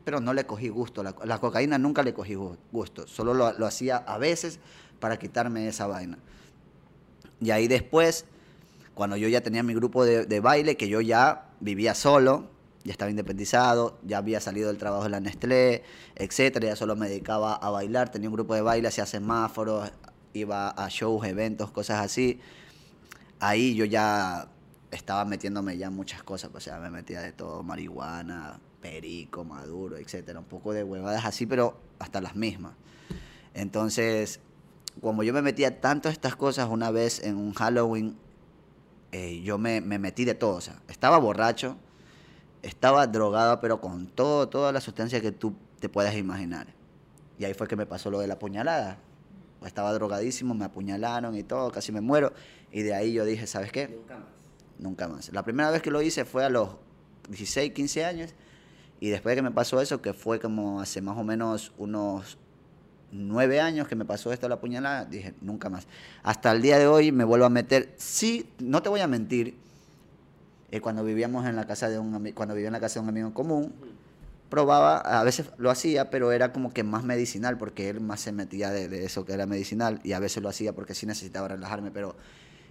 Pero 0.05 0.21
no 0.21 0.33
le 0.33 0.45
cogí 0.45 0.69
gusto. 0.69 1.03
La, 1.03 1.13
la 1.25 1.39
cocaína 1.39 1.77
nunca 1.77 2.03
le 2.03 2.13
cogí 2.13 2.35
gu- 2.35 2.57
gusto. 2.71 3.05
Solo 3.07 3.33
lo, 3.33 3.65
hacía 3.65 3.97
a 3.97 4.17
veces 4.17 4.59
para 5.01 5.17
quitarme 5.19 5.67
esa 5.67 5.87
vaina. 5.87 6.17
Y 7.41 7.51
ahí 7.51 7.67
después, 7.67 8.25
cuando 8.93 9.17
yo 9.17 9.27
ya 9.27 9.41
tenía 9.41 9.63
mi 9.63 9.73
grupo 9.73 10.05
de, 10.05 10.39
baile, 10.39 10.77
que 10.77 10.87
yo 10.87 11.01
ya 11.01 11.49
vivía 11.59 11.93
solo, 11.95 12.47
ya 12.83 12.91
estaba 12.91 13.09
independizado, 13.09 13.97
ya 14.03 14.19
había 14.19 14.39
salido 14.39 14.67
del 14.69 14.77
trabajo 14.77 15.03
de 15.03 15.09
la 15.09 15.19
Nestlé, 15.19 15.83
etcétera, 16.15 16.67
ya 16.67 16.75
solo 16.75 16.95
me 16.95 17.09
dedicaba 17.09 17.55
a 17.55 17.69
bailar, 17.71 18.09
tenía 18.09 18.29
un 18.29 18.35
grupo 18.35 18.53
de 18.53 18.61
baile, 18.61 18.87
hacía 18.87 19.05
semáforos, 19.07 19.91
iba 20.33 20.69
a 20.69 20.87
shows, 20.89 21.25
eventos, 21.25 21.71
cosas 21.71 21.99
así. 21.99 22.39
Ahí 23.39 23.75
yo 23.75 23.85
ya 23.85 24.47
estaba 24.91 25.25
metiéndome 25.25 25.77
ya 25.77 25.89
muchas 25.89 26.23
cosas, 26.23 26.51
pues, 26.51 26.67
o 26.67 26.69
sea, 26.69 26.79
me 26.79 26.89
metía 26.89 27.21
de 27.21 27.31
todo, 27.33 27.63
marihuana, 27.63 28.59
perico, 28.86 29.43
maduro, 29.43 29.97
etcétera, 29.97 30.38
un 30.38 30.45
poco 30.45 30.71
de 30.71 30.83
huevadas 30.83 31.25
así, 31.25 31.47
pero 31.47 31.75
hasta 31.97 32.21
las 32.21 32.36
mismas. 32.36 32.73
Entonces, 33.55 34.39
como 35.01 35.23
yo 35.23 35.33
me 35.33 35.41
metía 35.41 35.81
tanto 35.81 36.07
a 36.07 36.11
estas 36.11 36.36
cosas, 36.36 36.69
una 36.69 36.91
vez 36.91 37.23
en 37.23 37.36
un 37.36 37.53
Halloween, 37.53 38.15
eh, 39.11 39.41
yo 39.41 39.57
me, 39.57 39.81
me 39.81 39.97
metí 39.97 40.23
de 40.23 40.36
todo, 40.36 40.57
o 40.57 40.61
sea, 40.61 40.79
estaba 40.88 41.17
borracho, 41.17 41.77
estaba 42.61 43.07
drogado, 43.07 43.59
pero 43.59 43.81
con 43.81 44.05
todo, 44.05 44.49
toda 44.49 44.71
la 44.71 44.81
sustancia 44.81 45.19
que 45.19 45.31
tú 45.31 45.55
te 45.79 45.89
puedas 45.89 46.15
imaginar. 46.15 46.67
Y 47.39 47.45
ahí 47.45 47.55
fue 47.55 47.67
que 47.67 47.75
me 47.75 47.88
pasó 47.88 48.11
lo 48.11 48.19
de 48.19 48.27
la 48.27 48.38
puñalada. 48.38 48.99
Estaba 49.65 49.93
drogadísimo, 49.93 50.53
me 50.53 50.65
apuñalaron 50.65 51.36
y 51.36 51.41
todo, 51.41 51.71
casi 51.71 51.91
me 51.91 52.01
muero. 52.01 52.33
Y 52.71 52.83
de 52.83 52.93
ahí 52.93 53.13
yo 53.13 53.25
dije, 53.25 53.47
¿sabes 53.47 53.71
qué? 53.71 53.88
Nunca 53.88 54.13
más. 54.13 54.27
Nunca 54.77 55.07
más. 55.07 55.33
La 55.33 55.43
primera 55.43 55.71
vez 55.71 55.81
que 55.81 55.89
lo 55.89 56.03
hice 56.03 56.23
fue 56.23 56.45
a 56.45 56.49
los 56.49 56.69
16, 57.29 57.73
15 57.73 58.05
años. 58.05 58.36
Y 59.05 59.09
después 59.09 59.33
de 59.33 59.35
que 59.35 59.41
me 59.43 59.51
pasó 59.51 59.79
eso, 59.81 60.01
que 60.01 60.13
fue 60.13 60.39
como 60.39 60.81
hace 60.81 60.99
más 60.99 61.15
o 61.15 61.23
menos 61.23 61.71
unos 61.77 62.39
9 63.11 63.61
años 63.61 63.87
que 63.87 63.95
me 63.95 64.03
pasó 64.03 64.33
esto 64.33 64.49
la 64.49 64.59
puñalada, 64.59 65.05
dije, 65.05 65.35
nunca 65.41 65.69
más. 65.69 65.85
Hasta 66.23 66.51
el 66.51 66.63
día 66.63 66.79
de 66.79 66.87
hoy 66.87 67.11
me 67.11 67.23
vuelvo 67.23 67.45
a 67.45 67.51
meter. 67.51 67.93
Sí, 67.97 68.49
no 68.57 68.81
te 68.81 68.89
voy 68.89 69.01
a 69.01 69.07
mentir. 69.07 69.53
eh, 70.71 70.81
cuando 70.81 71.03
vivíamos 71.03 71.45
en 71.45 71.55
la 71.55 71.67
casa 71.67 71.87
de 71.87 71.99
un 71.99 72.31
cuando 72.31 72.55
vivía 72.55 72.69
en 72.69 72.73
la 72.73 72.79
casa 72.79 72.99
de 72.99 73.03
un 73.03 73.09
amigo 73.09 73.31
común, 73.31 73.73
probaba, 74.49 74.97
a 74.97 75.23
veces 75.23 75.51
lo 75.59 75.69
hacía, 75.69 76.09
pero 76.09 76.31
era 76.31 76.51
como 76.51 76.73
que 76.73 76.83
más 76.83 77.03
medicinal, 77.03 77.59
porque 77.59 77.89
él 77.89 78.01
más 78.01 78.21
se 78.21 78.31
metía 78.31 78.71
de 78.71 79.05
eso 79.05 79.23
que 79.23 79.33
era 79.33 79.45
medicinal, 79.45 79.99
y 80.03 80.13
a 80.13 80.19
veces 80.19 80.41
lo 80.41 80.49
hacía 80.49 80.73
porque 80.73 80.95
sí 80.95 81.05
necesitaba 81.05 81.47
relajarme, 81.49 81.91
pero 81.91 82.15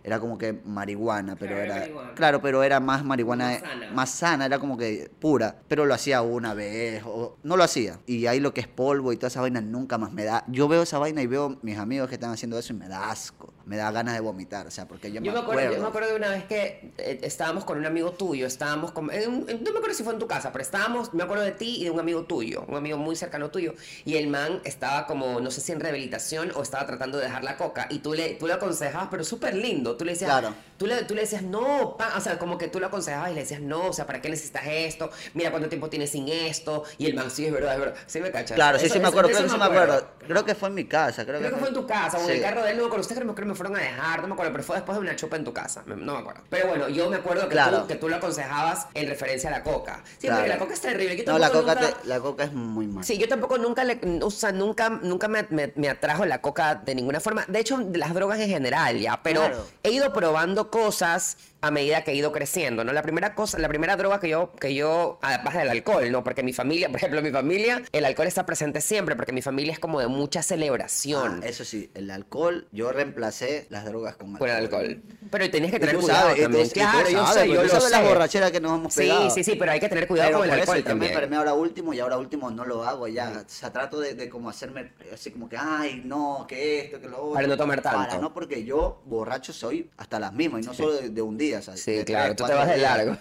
era 0.04 0.20
como 0.20 0.36
que 0.36 0.52
marihuana, 0.52 1.34
pero 1.34 1.54
Claro, 1.56 1.64
era 1.72 1.80
marihuana. 1.80 2.14
claro, 2.14 2.42
pero 2.42 2.62
era 2.62 2.78
más 2.78 3.04
marihuana, 3.04 3.46
Más 3.48 3.60
sana. 3.60 3.88
más 3.90 4.10
sana, 4.10 4.46
era 4.46 4.58
como 4.58 4.76
que 4.76 5.10
pura, 5.18 5.56
pero 5.66 5.86
lo 5.86 5.94
hacía 5.94 6.20
una 6.20 6.52
vez, 6.52 7.02
o 7.06 7.38
no 7.42 7.56
lo 7.56 7.64
hacía. 7.64 7.98
Y 8.06 8.26
ahí 8.26 8.38
lo 8.38 8.52
que 8.52 8.60
es 8.60 8.68
polvo 8.68 9.12
y 9.12 9.16
toda 9.16 9.28
esa 9.28 9.40
vaina 9.40 9.62
nunca 9.62 9.96
más 9.96 10.12
me 10.12 10.24
da. 10.24 10.44
Yo 10.48 10.68
veo 10.68 10.82
esa 10.82 10.98
vaina 10.98 11.22
y 11.22 11.26
veo 11.26 11.58
mis 11.62 11.78
amigos 11.78 12.08
que 12.08 12.14
están 12.16 12.30
haciendo 12.30 12.58
eso 12.58 12.74
y 12.74 12.76
me 12.76 12.86
da 12.86 13.10
asco, 13.10 13.52
me 13.66 13.76
da 13.78 13.90
ganas 13.90 14.14
de 14.14 14.20
vomitar, 14.20 14.66
o 14.66 14.70
sea, 14.70 14.86
porque 14.86 15.10
yo, 15.10 15.20
Yo 15.22 15.32
me, 15.32 15.38
acuerdo, 15.38 15.72
yo 15.72 15.80
me 15.80 15.88
acuerdo 15.88 16.10
de 16.10 16.16
una 16.16 16.28
vez 16.28 16.44
que 16.44 16.92
eh, 16.98 17.18
estábamos 17.22 17.64
con 17.64 17.78
un 17.78 17.86
amigo 17.86 18.12
tuyo, 18.12 18.46
estábamos 18.46 18.92
con, 18.92 19.10
en 19.10 19.28
un- 19.30 19.46
no 19.46 19.72
me 19.72 19.78
acuerdo 19.78 19.94
si 19.94 20.04
fue 20.04 20.12
en 20.12 20.18
tu 20.18 20.26
casa, 20.26 20.52
pero 20.52 20.62
estábamos, 20.62 21.14
me 21.14 21.22
acuerdo 21.22 21.44
de 21.44 21.52
ti 21.52 21.76
y 21.80 21.84
de 21.84 21.90
un 21.90 21.98
amigo 21.98 22.24
tuyo, 22.24 22.64
un 22.68 22.76
amigo 22.76 22.98
muy 22.98 23.16
cercano 23.16 23.50
tuyo, 23.50 23.74
y 24.04 24.16
el 24.16 24.26
man 24.28 24.60
estaba 24.64 25.06
como, 25.06 25.40
no 25.40 25.50
sé 25.50 25.60
si 25.62 25.72
en 25.72 25.80
rehabilitación 25.80 26.52
o 26.54 26.62
estaba 26.62 26.84
tratando 26.86 27.16
de 27.18 27.24
dejar 27.24 27.42
la 27.42 27.56
coca, 27.56 27.86
y 27.90 28.00
tú 28.00 28.12
le, 28.12 28.34
tú 28.34 28.46
le 28.46 28.52
aconsejabas, 28.52 29.08
pero 29.10 29.24
súper 29.24 29.54
lindo, 29.54 29.96
tú 29.96 30.04
le 30.04 30.12
decías, 30.12 30.30
Claro. 30.30 30.54
tú, 30.76 30.86
le, 30.86 31.04
tú 31.04 31.14
le 31.14 31.22
decías, 31.22 31.42
no, 31.42 31.96
pa", 31.96 32.14
o 32.16 32.20
sea, 32.20 32.38
como 32.38 32.58
que 32.58 32.68
tú 32.68 32.80
lo 32.80 32.88
aconsejabas 32.88 33.30
y 33.30 33.34
le 33.34 33.40
decías, 33.40 33.60
no, 33.62 33.86
o 33.86 33.92
sea, 33.94 34.06
¿para 34.06 34.20
qué 34.20 34.28
necesitas 34.28 34.64
esto? 34.66 35.10
Mira 35.32 35.50
cuánto 35.50 35.68
tiempo 35.70 35.88
tienes 35.88 36.10
sin 36.10 36.28
esto, 36.28 36.84
y 36.98 37.06
el 37.06 37.14
man, 37.14 37.30
sí, 37.30 37.46
es 37.46 37.52
verdad, 37.52 37.74
es 37.74 37.80
verdad, 37.80 37.94
sí 38.06 38.20
me 38.20 38.30
cachas. 38.30 38.56
Claro, 38.56 38.78
sí, 38.78 38.86
Eso- 38.86 38.94
sí 38.94 38.98
me 39.00 39.04
eso- 39.08 39.18
acuerdo, 39.18 39.28
de 39.28 39.34
creo 39.34 39.42
que 39.42 39.46
eso 39.46 39.54
sí 39.54 39.58
me 39.58 39.64
acuerdo. 39.64 40.08
Creo 40.26 40.44
que 40.44 40.54
fue 40.54 40.68
en 40.68 40.74
mi 40.74 40.84
casa, 40.84 41.24
creo, 41.24 41.38
Creo 41.38 41.50
que 41.52 41.56
fue 41.58 41.68
en 41.68 41.74
tu 41.74 41.86
casa 41.86 42.18
o 42.18 42.28
en 42.28 42.36
el 42.36 42.42
carro 42.42 42.62
de 42.62 42.70
él, 42.72 42.76
no 42.78 42.84
acuerdo. 42.86 43.00
Ustedes 43.02 43.20
creo, 43.20 43.34
creo 43.34 43.44
que 43.46 43.50
me 43.50 43.53
fueron 43.54 43.76
a 43.76 43.80
dejar, 43.80 44.20
no 44.22 44.28
me 44.28 44.34
acuerdo, 44.34 44.52
pero 44.52 44.64
fue 44.64 44.76
después 44.76 44.96
de 44.96 45.02
una 45.02 45.16
chupa 45.16 45.36
en 45.36 45.44
tu 45.44 45.52
casa, 45.52 45.82
me- 45.86 45.96
no 45.96 46.14
me 46.14 46.18
acuerdo. 46.20 46.42
Pero 46.50 46.68
bueno, 46.68 46.88
yo 46.88 47.08
me 47.10 47.16
acuerdo 47.16 47.42
que, 47.48 47.54
Claro. 47.54 47.82
tú, 47.82 47.86
que 47.88 47.94
tú 47.96 48.08
lo 48.08 48.16
aconsejabas 48.16 48.86
en 48.94 49.08
referencia 49.08 49.48
a 49.48 49.52
la 49.52 49.62
coca. 49.62 50.02
Sí, 50.18 50.26
Claro. 50.26 50.36
porque 50.36 50.48
la 50.48 50.58
coca 50.58 50.74
es 50.74 50.80
terrible. 50.80 51.16
Yo 51.16 51.24
No, 51.32 51.38
la 51.38 51.50
coca, 51.50 51.74
nunca- 51.74 51.92
te- 52.02 52.06
la 52.08 52.20
coca 52.20 52.44
es 52.44 52.52
muy 52.52 52.86
mala. 52.86 53.06
Sí, 53.06 53.18
yo 53.18 53.28
tampoco 53.28 53.58
nunca 53.58 53.84
le, 53.84 53.98
o 54.22 54.30
sea, 54.30 54.52
nunca, 54.52 54.88
nunca 54.90 55.28
me, 55.28 55.46
me- 55.50 55.72
me 55.76 55.88
atrajo 55.88 56.24
la 56.26 56.40
coca 56.40 56.74
de 56.76 56.94
ninguna 56.94 57.20
forma. 57.20 57.44
De 57.48 57.58
hecho, 57.60 57.78
las 57.94 58.14
drogas 58.14 58.38
en 58.40 58.48
general, 58.48 58.98
ya. 58.98 59.22
Pero 59.22 59.40
Claro. 59.40 59.66
he 59.82 59.90
ido 59.90 60.12
probando 60.12 60.70
cosas 60.70 61.36
a 61.60 61.70
medida 61.70 62.04
que 62.04 62.10
he 62.10 62.14
ido 62.14 62.30
creciendo, 62.30 62.84
¿no? 62.84 62.92
La 62.92 63.00
primera 63.02 63.34
cosa, 63.34 63.58
la 63.58 63.68
primera 63.68 63.96
droga 63.96 64.20
que 64.20 64.28
yo, 64.28 64.52
que 64.52 64.74
yo, 64.74 65.18
además 65.22 65.54
del 65.54 65.70
alcohol, 65.70 66.12
¿no? 66.12 66.22
Porque 66.22 66.42
mi 66.42 66.52
familia, 66.52 66.88
por 66.88 66.96
ejemplo, 66.96 67.22
mi 67.22 67.30
familia, 67.30 67.82
el 67.90 68.04
alcohol 68.04 68.26
está 68.26 68.44
presente 68.44 68.82
siempre, 68.82 69.16
porque 69.16 69.32
mi 69.32 69.40
familia 69.40 69.72
es 69.72 69.78
como 69.78 69.98
de 69.98 70.06
mucha 70.08 70.42
celebración. 70.42 71.40
Ah, 71.42 71.46
eso 71.46 71.64
sí, 71.64 71.90
el 71.94 72.10
alcohol, 72.10 72.68
yo 72.72 72.92
reemplacé 72.92 73.43
las 73.70 73.84
drogas 73.84 74.16
con 74.16 74.28
alcohol. 74.30 74.38
Con 74.38 74.48
el 74.50 74.56
alcohol. 74.56 75.02
Pero 75.30 75.50
tenías 75.50 75.72
que 75.72 75.80
tener 75.80 75.96
cuidado 75.96 76.28
sabes, 76.28 76.42
también. 76.42 76.68
claro, 76.70 77.08
yo 77.10 77.26
sabes, 77.26 77.32
sé, 77.34 77.40
porque 77.40 77.54
yo 77.54 77.60
tú 77.60 77.66
lo 77.66 77.68
sabes 77.80 77.90
la 77.90 77.98
sé. 78.00 78.04
borrachera 78.08 78.50
que 78.50 78.60
nos 78.60 78.78
hemos 78.78 78.94
Sí, 78.94 79.00
pegado. 79.00 79.30
sí, 79.30 79.44
sí, 79.44 79.56
pero 79.56 79.72
hay 79.72 79.80
que 79.80 79.88
tener 79.88 80.06
cuidado 80.06 80.28
Pero 80.28 80.38
con 80.40 80.48
el 80.50 80.54
eso, 80.54 80.60
alcohol 80.60 80.76
yo 80.76 80.82
me 80.84 80.88
también. 80.90 81.12
enfermé 81.12 81.36
ahora 81.36 81.54
último 81.54 81.92
y 81.94 82.00
ahora 82.00 82.18
último 82.18 82.50
no 82.50 82.64
lo 82.64 82.84
hago 82.84 83.08
ya. 83.08 83.30
O 83.44 83.48
sea, 83.48 83.72
trato 83.72 83.98
de, 84.00 84.14
de 84.14 84.28
como 84.28 84.48
hacerme 84.50 84.92
así 85.12 85.30
como 85.30 85.48
que, 85.48 85.56
ay, 85.58 86.02
no, 86.04 86.44
que 86.48 86.80
esto, 86.80 87.00
que 87.00 87.08
lo 87.08 87.18
otro. 87.18 87.34
Para 87.34 87.46
no 87.46 87.56
tomar 87.56 87.80
tanto. 87.82 87.98
Para 88.08 88.18
no, 88.18 88.32
porque 88.34 88.64
yo 88.64 89.02
borracho 89.06 89.52
soy 89.52 89.90
hasta 89.96 90.18
las 90.20 90.32
mismas 90.32 90.62
y 90.62 90.66
no 90.66 90.74
solo 90.74 90.92
de, 90.92 91.08
de 91.10 91.22
un 91.22 91.36
día. 91.36 91.60
Sí, 91.62 91.92
de 91.92 92.04
claro, 92.04 92.34
tú 92.36 92.44
te 92.44 92.54
vas 92.54 92.68
de 92.68 92.76
largo. 92.78 93.16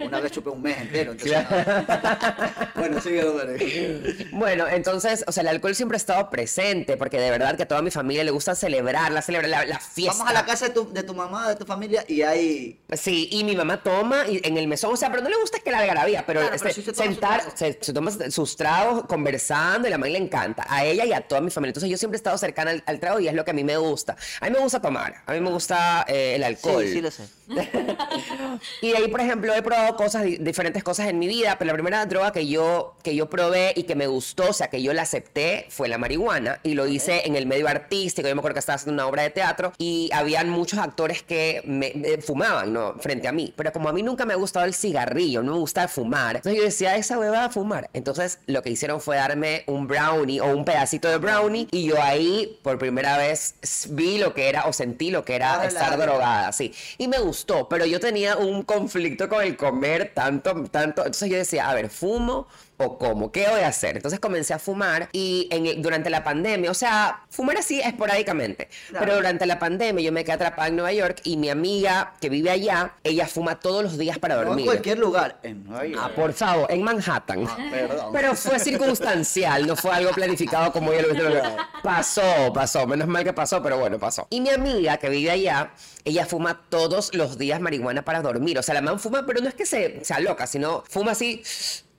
Una 0.00 0.20
vez 0.20 0.32
chupé 0.32 0.50
un 0.50 0.60
mes 0.62 0.76
entero, 0.78 1.12
entonces. 1.12 1.38
no. 1.50 1.56
bueno, 2.74 3.00
sigue, 3.00 3.22
Dominic. 3.22 4.30
Bueno, 4.32 4.66
entonces, 4.68 5.24
o 5.26 5.32
sea, 5.32 5.42
el 5.42 5.48
alcohol 5.48 5.74
siempre 5.74 5.96
ha 5.96 5.98
estado 5.98 6.28
presente, 6.30 6.96
porque 6.96 7.18
de 7.20 7.30
verdad 7.30 7.56
que 7.56 7.62
a 7.62 7.68
toda 7.68 7.82
mi 7.82 7.90
familia 7.90 8.24
le 8.24 8.30
gusta 8.30 8.54
celebrar 8.54 9.12
la, 9.12 9.22
la 9.64 9.78
fiesta. 9.78 10.18
Vamos 10.18 10.30
a 10.30 10.34
la 10.34 10.44
casa 10.46 10.68
de 10.68 10.74
tu, 10.74 10.92
de 10.92 11.02
tu 11.02 11.14
mamá, 11.14 11.48
de 11.48 11.56
tu 11.56 11.64
familia 11.64 12.04
y 12.08 12.22
hay. 12.22 12.80
Sí, 12.92 13.28
y 13.30 13.44
mi 13.44 13.56
mamá 13.56 13.82
toma 13.82 14.26
y 14.28 14.40
en 14.46 14.56
el 14.58 14.66
mesón, 14.68 14.92
o 14.92 14.96
sea, 14.96 15.10
pero 15.10 15.22
no 15.22 15.28
le 15.28 15.36
gusta 15.36 15.58
que 15.60 15.70
la 15.70 15.78
algarabía, 15.78 16.24
pero, 16.26 16.40
Claro, 16.40 16.56
pero 16.58 16.68
este, 16.70 16.82
sí 16.82 16.86
se 16.90 16.94
sentar, 16.94 17.42
se, 17.54 17.78
se 17.80 17.92
toma 17.92 18.10
sus 18.30 18.56
tragos 18.56 19.04
conversando 19.06 19.86
y 19.88 19.90
la 19.90 19.98
mamá 19.98 20.08
le 20.10 20.18
encanta, 20.18 20.66
a 20.68 20.84
ella 20.84 21.04
y 21.04 21.12
a 21.12 21.20
toda 21.20 21.40
mi 21.40 21.50
familia. 21.50 21.70
Entonces 21.70 21.90
yo 21.90 21.96
siempre 21.96 22.16
he 22.16 22.20
estado 22.20 22.36
cercana 22.38 22.70
al, 22.72 22.82
al 22.86 23.00
trago 23.00 23.20
y 23.20 23.28
es 23.28 23.34
lo 23.34 23.44
que 23.44 23.50
a 23.52 23.54
mí 23.54 23.64
me 23.64 23.76
gusta. 23.76 24.16
A 24.40 24.46
mí 24.46 24.52
me 24.52 24.58
gusta 24.58 24.80
tomar, 24.80 25.22
a 25.26 25.32
mí 25.32 25.40
me 25.40 25.50
gusta 25.50 26.04
eh, 26.08 26.34
el 26.36 26.44
alcohol. 26.44 26.84
Sí, 26.84 26.92
sí 26.92 27.00
lo 27.00 27.10
sé. 27.10 27.24
y 28.80 28.90
de 28.90 28.96
ahí, 28.96 29.08
por 29.08 29.20
ejemplo, 29.20 29.54
he 29.54 29.62
probado 29.62 29.96
cosas, 29.96 30.22
di- 30.24 30.38
diferentes 30.38 30.82
cosas 30.82 31.08
en 31.08 31.18
mi 31.18 31.26
vida, 31.28 31.56
pero 31.58 31.68
la 31.68 31.74
primera 31.74 32.06
droga 32.06 32.32
que 32.32 32.46
yo, 32.46 32.96
que 33.02 33.14
yo 33.14 33.28
probé 33.28 33.72
y 33.76 33.84
que 33.84 33.94
me 33.94 34.06
gustó, 34.06 34.50
o 34.50 34.52
sea, 34.52 34.68
que 34.68 34.82
yo 34.82 34.92
la 34.92 35.02
acepté, 35.02 35.66
fue 35.68 35.88
la 35.88 35.98
marihuana. 35.98 36.60
Y 36.62 36.74
lo 36.74 36.86
hice 36.86 37.26
en 37.26 37.36
el 37.36 37.46
medio 37.46 37.68
artístico. 37.68 38.28
Yo 38.28 38.34
me 38.34 38.40
acuerdo 38.40 38.54
que 38.54 38.60
estaba 38.60 38.76
haciendo 38.76 38.94
una 39.02 39.06
obra 39.08 39.22
de 39.22 39.30
teatro 39.30 39.51
y 39.78 40.10
habían 40.12 40.48
muchos 40.50 40.78
actores 40.78 41.22
que 41.22 41.62
me, 41.64 41.92
me 41.94 42.18
fumaban, 42.18 42.72
¿no? 42.72 42.94
Frente 42.98 43.28
a 43.28 43.32
mí. 43.32 43.52
Pero 43.56 43.72
como 43.72 43.88
a 43.88 43.92
mí 43.92 44.02
nunca 44.02 44.24
me 44.24 44.32
ha 44.32 44.36
gustado 44.36 44.66
el 44.66 44.74
cigarrillo, 44.74 45.42
no 45.42 45.52
me 45.52 45.58
gusta 45.58 45.88
fumar. 45.88 46.36
Entonces 46.36 46.58
yo 46.58 46.64
decía, 46.64 46.96
esa 46.96 47.18
hueva 47.18 47.44
a 47.44 47.50
fumar. 47.50 47.88
Entonces 47.92 48.38
lo 48.46 48.62
que 48.62 48.70
hicieron 48.70 49.00
fue 49.00 49.16
darme 49.16 49.64
un 49.66 49.86
brownie 49.86 50.40
o 50.40 50.46
un 50.46 50.64
pedacito 50.64 51.08
de 51.08 51.18
brownie 51.18 51.68
y 51.70 51.84
yo 51.84 52.02
ahí 52.02 52.58
por 52.62 52.78
primera 52.78 53.16
vez 53.18 53.54
vi 53.90 54.18
lo 54.18 54.34
que 54.34 54.48
era 54.48 54.66
o 54.66 54.72
sentí 54.72 55.10
lo 55.10 55.24
que 55.24 55.34
era 55.34 55.60
Ah, 55.60 55.66
estar 55.66 55.98
drogada, 55.98 56.52
sí. 56.52 56.72
Y 56.98 57.08
me 57.08 57.18
gustó, 57.18 57.68
pero 57.68 57.84
yo 57.84 58.00
tenía 58.00 58.36
un 58.36 58.62
conflicto 58.62 59.28
con 59.28 59.42
el 59.42 59.56
comer 59.56 60.12
tanto, 60.14 60.64
tanto. 60.70 61.02
Entonces 61.02 61.28
yo 61.28 61.36
decía, 61.36 61.68
a 61.68 61.74
ver, 61.74 61.90
fumo 61.90 62.46
o 62.84 62.98
como, 62.98 63.30
¿qué 63.32 63.48
voy 63.48 63.60
a 63.60 63.68
hacer? 63.68 63.96
Entonces 63.96 64.20
comencé 64.20 64.54
a 64.54 64.58
fumar 64.58 65.08
y 65.12 65.48
en 65.50 65.82
durante 65.82 66.10
la 66.10 66.24
pandemia, 66.24 66.70
o 66.70 66.74
sea, 66.74 67.22
fumar 67.30 67.56
así 67.58 67.80
esporádicamente, 67.80 68.68
pero 68.98 69.14
durante 69.14 69.46
la 69.46 69.58
pandemia 69.58 70.04
yo 70.04 70.12
me 70.12 70.24
quedé 70.24 70.32
atrapada 70.34 70.68
en 70.68 70.76
Nueva 70.76 70.92
York 70.92 71.20
y 71.24 71.36
mi 71.36 71.48
amiga 71.50 72.14
que 72.20 72.28
vive 72.28 72.50
allá, 72.50 72.94
ella 73.04 73.26
fuma 73.26 73.58
todos 73.60 73.82
los 73.82 73.98
días 73.98 74.18
para 74.18 74.34
No 74.36 74.42
en 74.42 74.46
dormir. 74.48 74.66
cualquier 74.66 74.98
lugar. 74.98 75.38
En 75.42 75.64
Nueva 75.64 75.86
York. 75.86 76.02
Ah, 76.04 76.10
por 76.14 76.32
favor, 76.32 76.70
en 76.70 76.82
Manhattan. 76.82 77.46
Ah, 77.48 77.56
perdón. 77.70 78.12
Pero 78.12 78.34
fue 78.34 78.58
circunstancial, 78.58 79.66
no 79.66 79.76
fue 79.76 79.92
algo 79.92 80.10
planificado 80.12 80.72
como 80.72 80.92
ella 80.92 81.02
lo 81.02 81.14
hizo. 81.14 81.56
Pasó, 81.82 82.52
pasó, 82.54 82.86
menos 82.86 83.08
mal 83.08 83.24
que 83.24 83.32
pasó, 83.32 83.62
pero 83.62 83.78
bueno, 83.78 83.98
pasó. 83.98 84.26
Y 84.30 84.40
mi 84.40 84.50
amiga 84.50 84.96
que 84.98 85.08
vive 85.08 85.30
allá, 85.30 85.72
ella 86.04 86.26
fuma 86.26 86.60
todos 86.68 87.14
los 87.14 87.38
días 87.38 87.60
marihuana 87.60 88.02
para 88.04 88.22
dormir. 88.22 88.58
O 88.58 88.62
sea, 88.62 88.74
la 88.74 88.82
man 88.82 88.98
fuma, 89.00 89.24
pero 89.26 89.40
no 89.40 89.48
es 89.48 89.54
que 89.54 89.66
se, 89.66 90.04
sea 90.04 90.20
loca, 90.20 90.46
sino 90.46 90.84
fuma 90.88 91.12
así 91.12 91.42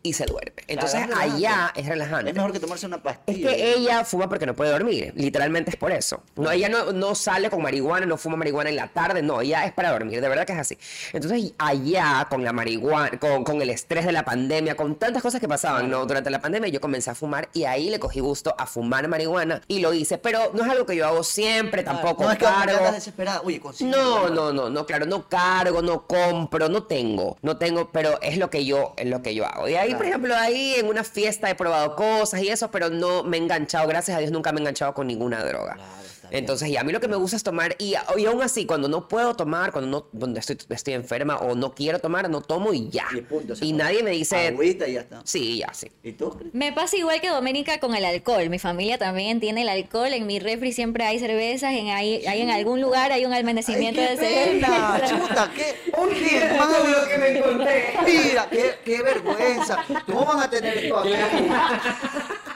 y 0.05 0.13
se 0.13 0.25
duerme. 0.25 0.53
Entonces 0.67 1.01
es 1.09 1.15
allá 1.17 1.71
es 1.75 1.85
relajante. 1.85 2.29
Es 2.31 2.35
mejor 2.35 2.51
que 2.51 2.59
tomarse 2.59 2.85
una 2.85 2.97
Es 2.97 3.01
pastilla. 3.01 3.49
que 3.49 3.73
ella 3.73 4.03
fuma 4.05 4.27
porque 4.29 4.45
no 4.45 4.53
puede 4.53 4.71
dormir, 4.71 5.13
literalmente 5.15 5.71
es 5.71 5.77
por 5.77 5.91
eso. 5.91 6.21
No, 6.35 6.51
ella 6.51 6.67
no, 6.69 6.91
no 6.91 7.15
sale 7.15 7.49
con 7.49 7.61
marihuana, 7.61 8.05
no 8.05 8.17
fuma 8.17 8.35
marihuana 8.37 8.69
en 8.69 8.75
la 8.75 8.87
tarde, 8.89 9.21
no, 9.21 9.41
ella 9.41 9.65
es 9.65 9.71
para 9.73 9.91
dormir, 9.91 10.19
de 10.21 10.27
verdad 10.29 10.45
que 10.45 10.53
es 10.53 10.59
así. 10.59 10.77
Entonces 11.13 11.53
allá 11.57 12.27
con 12.29 12.43
la 12.43 12.51
marihuana, 12.53 13.17
con, 13.19 13.43
con 13.43 13.61
el 13.61 13.69
estrés 13.69 14.05
de 14.05 14.11
la 14.11 14.25
pandemia, 14.25 14.75
con 14.75 14.95
tantas 14.95 15.21
cosas 15.23 15.39
que 15.39 15.47
pasaban 15.47 15.89
¿no? 15.89 16.05
durante 16.05 16.29
la 16.29 16.41
pandemia, 16.41 16.69
yo 16.69 16.81
comencé 16.81 17.09
a 17.09 17.15
fumar 17.15 17.47
y 17.53 17.63
ahí 17.63 17.89
le 17.89 17.99
cogí 17.99 18.19
gusto 18.19 18.53
a 18.57 18.65
fumar 18.65 19.07
marihuana 19.07 19.61
y 19.67 19.79
lo 19.79 19.93
hice, 19.93 20.17
pero 20.17 20.51
no 20.53 20.63
es 20.65 20.69
algo 20.69 20.85
que 20.85 20.95
yo 20.97 21.07
hago 21.07 21.23
siempre, 21.23 21.83
tampoco 21.83 22.23
No 22.25 22.31
es 22.31 22.37
que 22.37 22.45
cargo. 22.45 22.91
desesperada. 22.91 23.41
Oye, 23.41 23.61
No, 23.81 24.29
no, 24.29 24.51
no, 24.51 24.69
no, 24.69 24.85
claro, 24.85 25.05
no 25.05 25.29
cargo, 25.29 25.81
no 25.81 26.05
compro, 26.07 26.67
no 26.67 26.83
tengo, 26.83 27.37
no 27.41 27.57
tengo, 27.57 27.89
pero 27.91 28.19
es 28.21 28.37
lo 28.37 28.49
que 28.49 28.65
yo, 28.65 28.93
es 28.97 29.07
lo 29.07 29.21
que 29.21 29.33
yo 29.33 29.45
hago. 29.45 29.69
Y 29.69 29.75
ahí, 29.75 29.92
por 29.97 30.05
ejemplo, 30.05 30.35
ahí 30.35 30.75
en 30.75 30.87
una 30.87 31.03
fiesta 31.03 31.49
he 31.49 31.55
probado 31.55 31.95
cosas 31.95 32.41
y 32.41 32.49
eso, 32.49 32.69
pero 32.71 32.89
no 32.89 33.23
me 33.23 33.37
he 33.37 33.41
enganchado, 33.41 33.87
gracias 33.87 34.17
a 34.17 34.19
Dios 34.19 34.31
nunca 34.31 34.51
me 34.51 34.59
he 34.59 34.61
enganchado 34.61 34.93
con 34.93 35.07
ninguna 35.07 35.43
droga. 35.43 35.77
Bien. 36.29 36.43
Entonces, 36.43 36.69
y 36.69 36.77
a 36.77 36.83
mí 36.83 36.91
lo 36.91 36.99
que 36.99 37.07
me 37.07 37.15
gusta 37.15 37.35
es 37.37 37.43
tomar, 37.43 37.75
y, 37.79 37.95
y 38.17 38.25
aún 38.25 38.41
así, 38.41 38.65
cuando 38.65 38.87
no 38.87 39.07
puedo 39.07 39.35
tomar, 39.35 39.71
cuando 39.71 39.89
no 39.89 40.19
cuando 40.19 40.39
estoy, 40.39 40.57
estoy 40.69 40.93
enferma 40.93 41.37
o 41.37 41.55
no 41.55 41.73
quiero 41.73 41.99
tomar, 41.99 42.29
no 42.29 42.41
tomo 42.41 42.73
y 42.73 42.89
ya. 42.89 43.05
Y 43.15 43.21
punto, 43.21 43.53
Y 43.61 43.73
nadie 43.73 44.03
me 44.03 44.11
dice, 44.11 44.47
Agüita 44.47 44.87
y 44.87 44.93
ya 44.93 45.01
está. 45.01 45.21
sí, 45.25 45.57
ya, 45.59 45.73
sí. 45.73 45.91
¿Y 46.03 46.13
tú? 46.13 46.37
Me 46.53 46.71
pasa 46.73 46.97
igual 46.97 47.21
que 47.21 47.29
Doménica 47.29 47.79
con 47.79 47.95
el 47.95 48.05
alcohol. 48.05 48.49
Mi 48.49 48.59
familia 48.59 48.97
también 48.97 49.39
tiene 49.39 49.61
el 49.63 49.69
alcohol. 49.69 50.13
En 50.13 50.27
mi 50.27 50.39
refri 50.39 50.71
siempre 50.71 51.03
hay 51.05 51.19
cervezas. 51.19 51.73
En 51.73 51.87
hay, 51.89 52.25
hay 52.25 52.41
en 52.41 52.49
algún 52.49 52.81
lugar 52.81 53.11
hay 53.11 53.25
un 53.25 53.33
almacenamiento 53.33 54.01
Ay, 54.01 54.07
de 54.07 54.17
cerveza. 54.17 55.01
chuta, 55.07 55.51
qué, 55.55 55.75
qué 55.91 56.57
mal. 56.57 57.07
que 57.09 57.17
me 57.17 57.37
encontré. 57.37 57.93
Mira, 58.05 58.47
qué, 58.49 58.71
qué 58.83 59.01
vergüenza. 59.01 59.83
¿Cómo 60.05 60.25
van 60.25 60.39
a 60.41 60.49
tener 60.49 60.77
esto 60.77 60.97
aquí? 60.99 61.11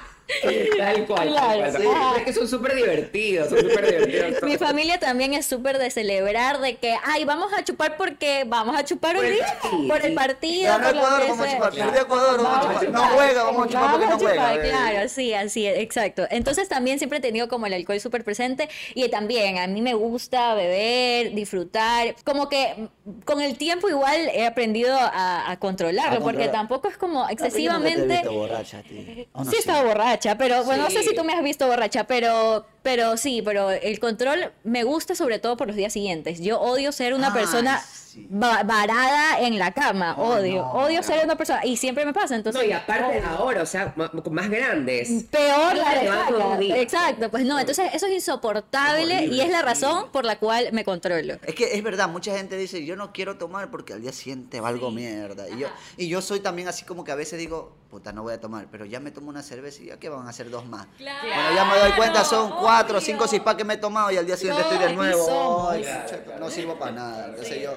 Tal 0.78 1.06
cual. 1.06 1.28
Claro, 1.30 1.72
tal 1.72 1.84
cual. 1.84 2.14
sí. 2.16 2.20
Es 2.20 2.24
que 2.26 2.34
son 2.34 2.48
súper 2.48 2.76
divertidos, 2.76 3.50
son 3.50 3.60
súper 3.60 3.86
divertidos. 4.08 4.44
Mi 4.44 4.58
familia 4.58 5.00
también 5.00 5.34
es 5.34 5.46
súper 5.46 5.78
de 5.78 5.90
celebrar, 5.90 6.60
de 6.60 6.76
que, 6.76 6.96
ay, 7.06 7.24
vamos 7.26 7.52
a 7.54 7.64
chupar 7.64 7.98
porque 7.98 8.44
vamos 8.46 8.78
a 8.78 8.84
chupar 8.84 9.16
Por 9.16 9.24
un 9.26 9.30
el 9.32 9.36
día, 9.38 9.58
partido. 9.62 9.88
por 9.88 10.06
el 10.06 10.14
partido. 10.14 10.68
Ganó 10.68 10.84
por 10.88 10.96
lo 10.96 11.00
Ecuador, 11.02 11.22
vamos 11.30 11.40
a 11.48 11.52
chupar. 11.54 11.74
Perdió 11.74 12.02
Ecuador, 12.02 12.44
vamos 12.44 12.58
a 12.68 12.80
chupar. 12.86 12.90
No 12.92 13.08
juega, 13.16 13.44
vamos 13.44 13.66
a 13.66 13.70
chupar 13.70 13.92
porque 13.92 14.06
no 14.06 14.12
Vamos 14.12 14.24
juega. 14.24 14.54
chupar, 14.54 14.68
Claro, 14.70 15.10
sí, 15.10 15.34
así, 15.34 15.66
es, 15.66 15.78
exacto. 15.80 16.28
Entonces 16.30 16.68
también 16.68 16.98
siempre 17.00 17.20
he 17.20 17.22
tenido 17.22 17.48
como 17.48 17.66
el 17.66 17.74
alcohol 17.74 18.00
súper 18.00 18.24
presente 18.24 18.70
y 18.96 19.08
también 19.10 19.58
a 19.58 19.68
mí 19.68 19.82
me 19.82 19.94
gusta 19.94 20.54
beber, 20.56 21.34
disfrutar, 21.34 22.16
como 22.26 22.50
que 22.50 22.90
con 23.26 23.42
el 23.42 23.58
tiempo 23.58 23.88
igual 23.90 24.30
he 24.34 24.46
aprendido 24.46 24.96
a, 25.00 25.50
a 25.52 25.58
controlarlo, 25.60 26.18
A 26.18 26.20
porque 26.20 26.38
controlar. 26.44 26.52
tampoco 26.52 26.88
es 26.90 26.98
como 26.98 27.26
Te 27.26 27.32
he 27.32 27.34
excesivamente... 27.34 28.08
visto 28.18 28.32
borracha 28.34 28.80
a 28.80 28.84
ti. 28.84 29.28
¿O 29.34 29.44
no 29.44 29.52
Sí, 29.52 29.58
estaba 29.58 29.84
borracha, 29.84 30.17
pero 30.38 30.64
bueno, 30.64 30.84
no 30.84 30.90
sé 30.90 31.02
Sí. 31.04 31.10
si 31.10 31.16
tú 31.16 31.24
me 31.24 31.34
has 31.34 31.44
visto 31.44 31.68
borracha, 31.68 32.06
pero 32.06 32.66
pero 32.84 33.18
sí, 33.18 33.42
pero 33.44 33.70
el 33.72 34.00
control 34.00 34.54
me 34.64 34.84
gusta 34.86 35.14
sobre 35.14 35.40
todo 35.40 35.58
por 35.58 35.68
los 35.68 35.76
días 35.76 35.92
siguientes. 35.92 36.40
Yo 36.40 36.62
odio 36.62 36.94
ser 36.94 37.14
una 37.14 37.28
Ay, 37.28 37.34
persona 37.34 37.82
sí. 37.82 38.26
va- 38.32 38.64
varada 38.64 39.42
en 39.42 39.60
la 39.60 39.74
cama. 39.74 40.16
Ay, 40.18 40.24
odio, 40.24 40.62
no, 40.62 40.72
odio 40.72 40.98
no. 41.02 41.04
ser 41.04 41.26
una 41.26 41.36
persona. 41.36 41.66
Y 41.66 41.76
siempre 41.76 42.06
me 42.06 42.14
pasa, 42.14 42.36
entonces. 42.38 42.62
No, 42.62 42.66
y 42.66 42.72
aparte 42.72 43.22
ahora, 43.28 43.64
o 43.64 43.66
sea, 43.66 43.94
más 44.32 44.50
grandes. 44.50 45.26
Peor 45.30 45.76
la 45.76 46.58
días. 46.58 46.78
Exacto, 46.78 47.30
pues 47.30 47.44
no, 47.44 47.60
entonces 47.60 47.90
eso 47.94 48.06
es 48.06 48.14
insoportable 48.14 49.02
Es 49.16 49.20
horrible, 49.20 49.36
y 49.36 49.42
es 49.42 49.50
la 49.50 49.60
sí. 49.60 49.66
razón 49.66 50.12
por 50.14 50.24
la 50.24 50.40
cual 50.40 50.70
me 50.72 50.86
controlo. 50.86 51.34
Es 51.46 51.56
que 51.56 51.74
es 51.76 51.84
verdad, 51.84 52.08
mucha 52.08 52.38
gente 52.38 52.56
dice, 52.58 52.86
yo 52.86 52.96
no 52.96 53.12
quiero 53.12 53.38
tomar 53.38 53.70
porque 53.70 53.92
al 53.92 54.02
día 54.02 54.14
siguiente 54.14 54.62
valgo 54.62 54.92
mierda. 54.92 55.50
Y 55.50 55.60
yo, 55.60 55.68
y 55.98 56.08
yo 56.08 56.22
soy 56.22 56.40
también 56.40 56.70
así 56.70 56.86
como 56.86 57.04
que 57.04 57.12
a 57.12 57.16
veces 57.16 57.38
digo, 57.38 57.76
puta, 57.90 58.12
no 58.12 58.24
voy 58.24 58.34
a 58.34 58.40
tomar, 58.42 58.68
pero 58.70 58.86
ya 58.86 59.00
me 59.00 59.12
tomo 59.12 59.30
una 59.30 59.42
cerveza 59.42 59.82
y 59.82 59.86
ya 59.88 59.98
que 59.98 60.10
van 60.10 60.28
a 60.28 60.30
hacer 60.30 60.50
dos 60.50 60.66
más. 60.66 60.88
Bueno, 60.98 61.56
ya 61.56 61.66
me 61.66 61.80
doy 61.80 61.92
cuenta, 61.94 62.24
son 62.24 62.52
cuatro, 62.52 63.00
cinco 63.02 63.28
six 63.28 63.44
que 63.58 63.64
me 63.64 63.76
he 63.76 63.78
tomado 63.78 64.12
y 64.12 64.18
al 64.18 64.26
día 64.26 64.38
siguiente 64.38 64.62
estoy 64.62 64.78
de 64.78 64.94
nuevo. 64.94 65.26
somos. 65.26 65.72
Ay, 65.72 65.84
pucha, 65.84 66.38
no 66.40 66.50
sirvo 66.50 66.78
para 66.78 66.92
nada. 66.92 67.28
Entonces 67.28 67.62
yo, 67.64 67.72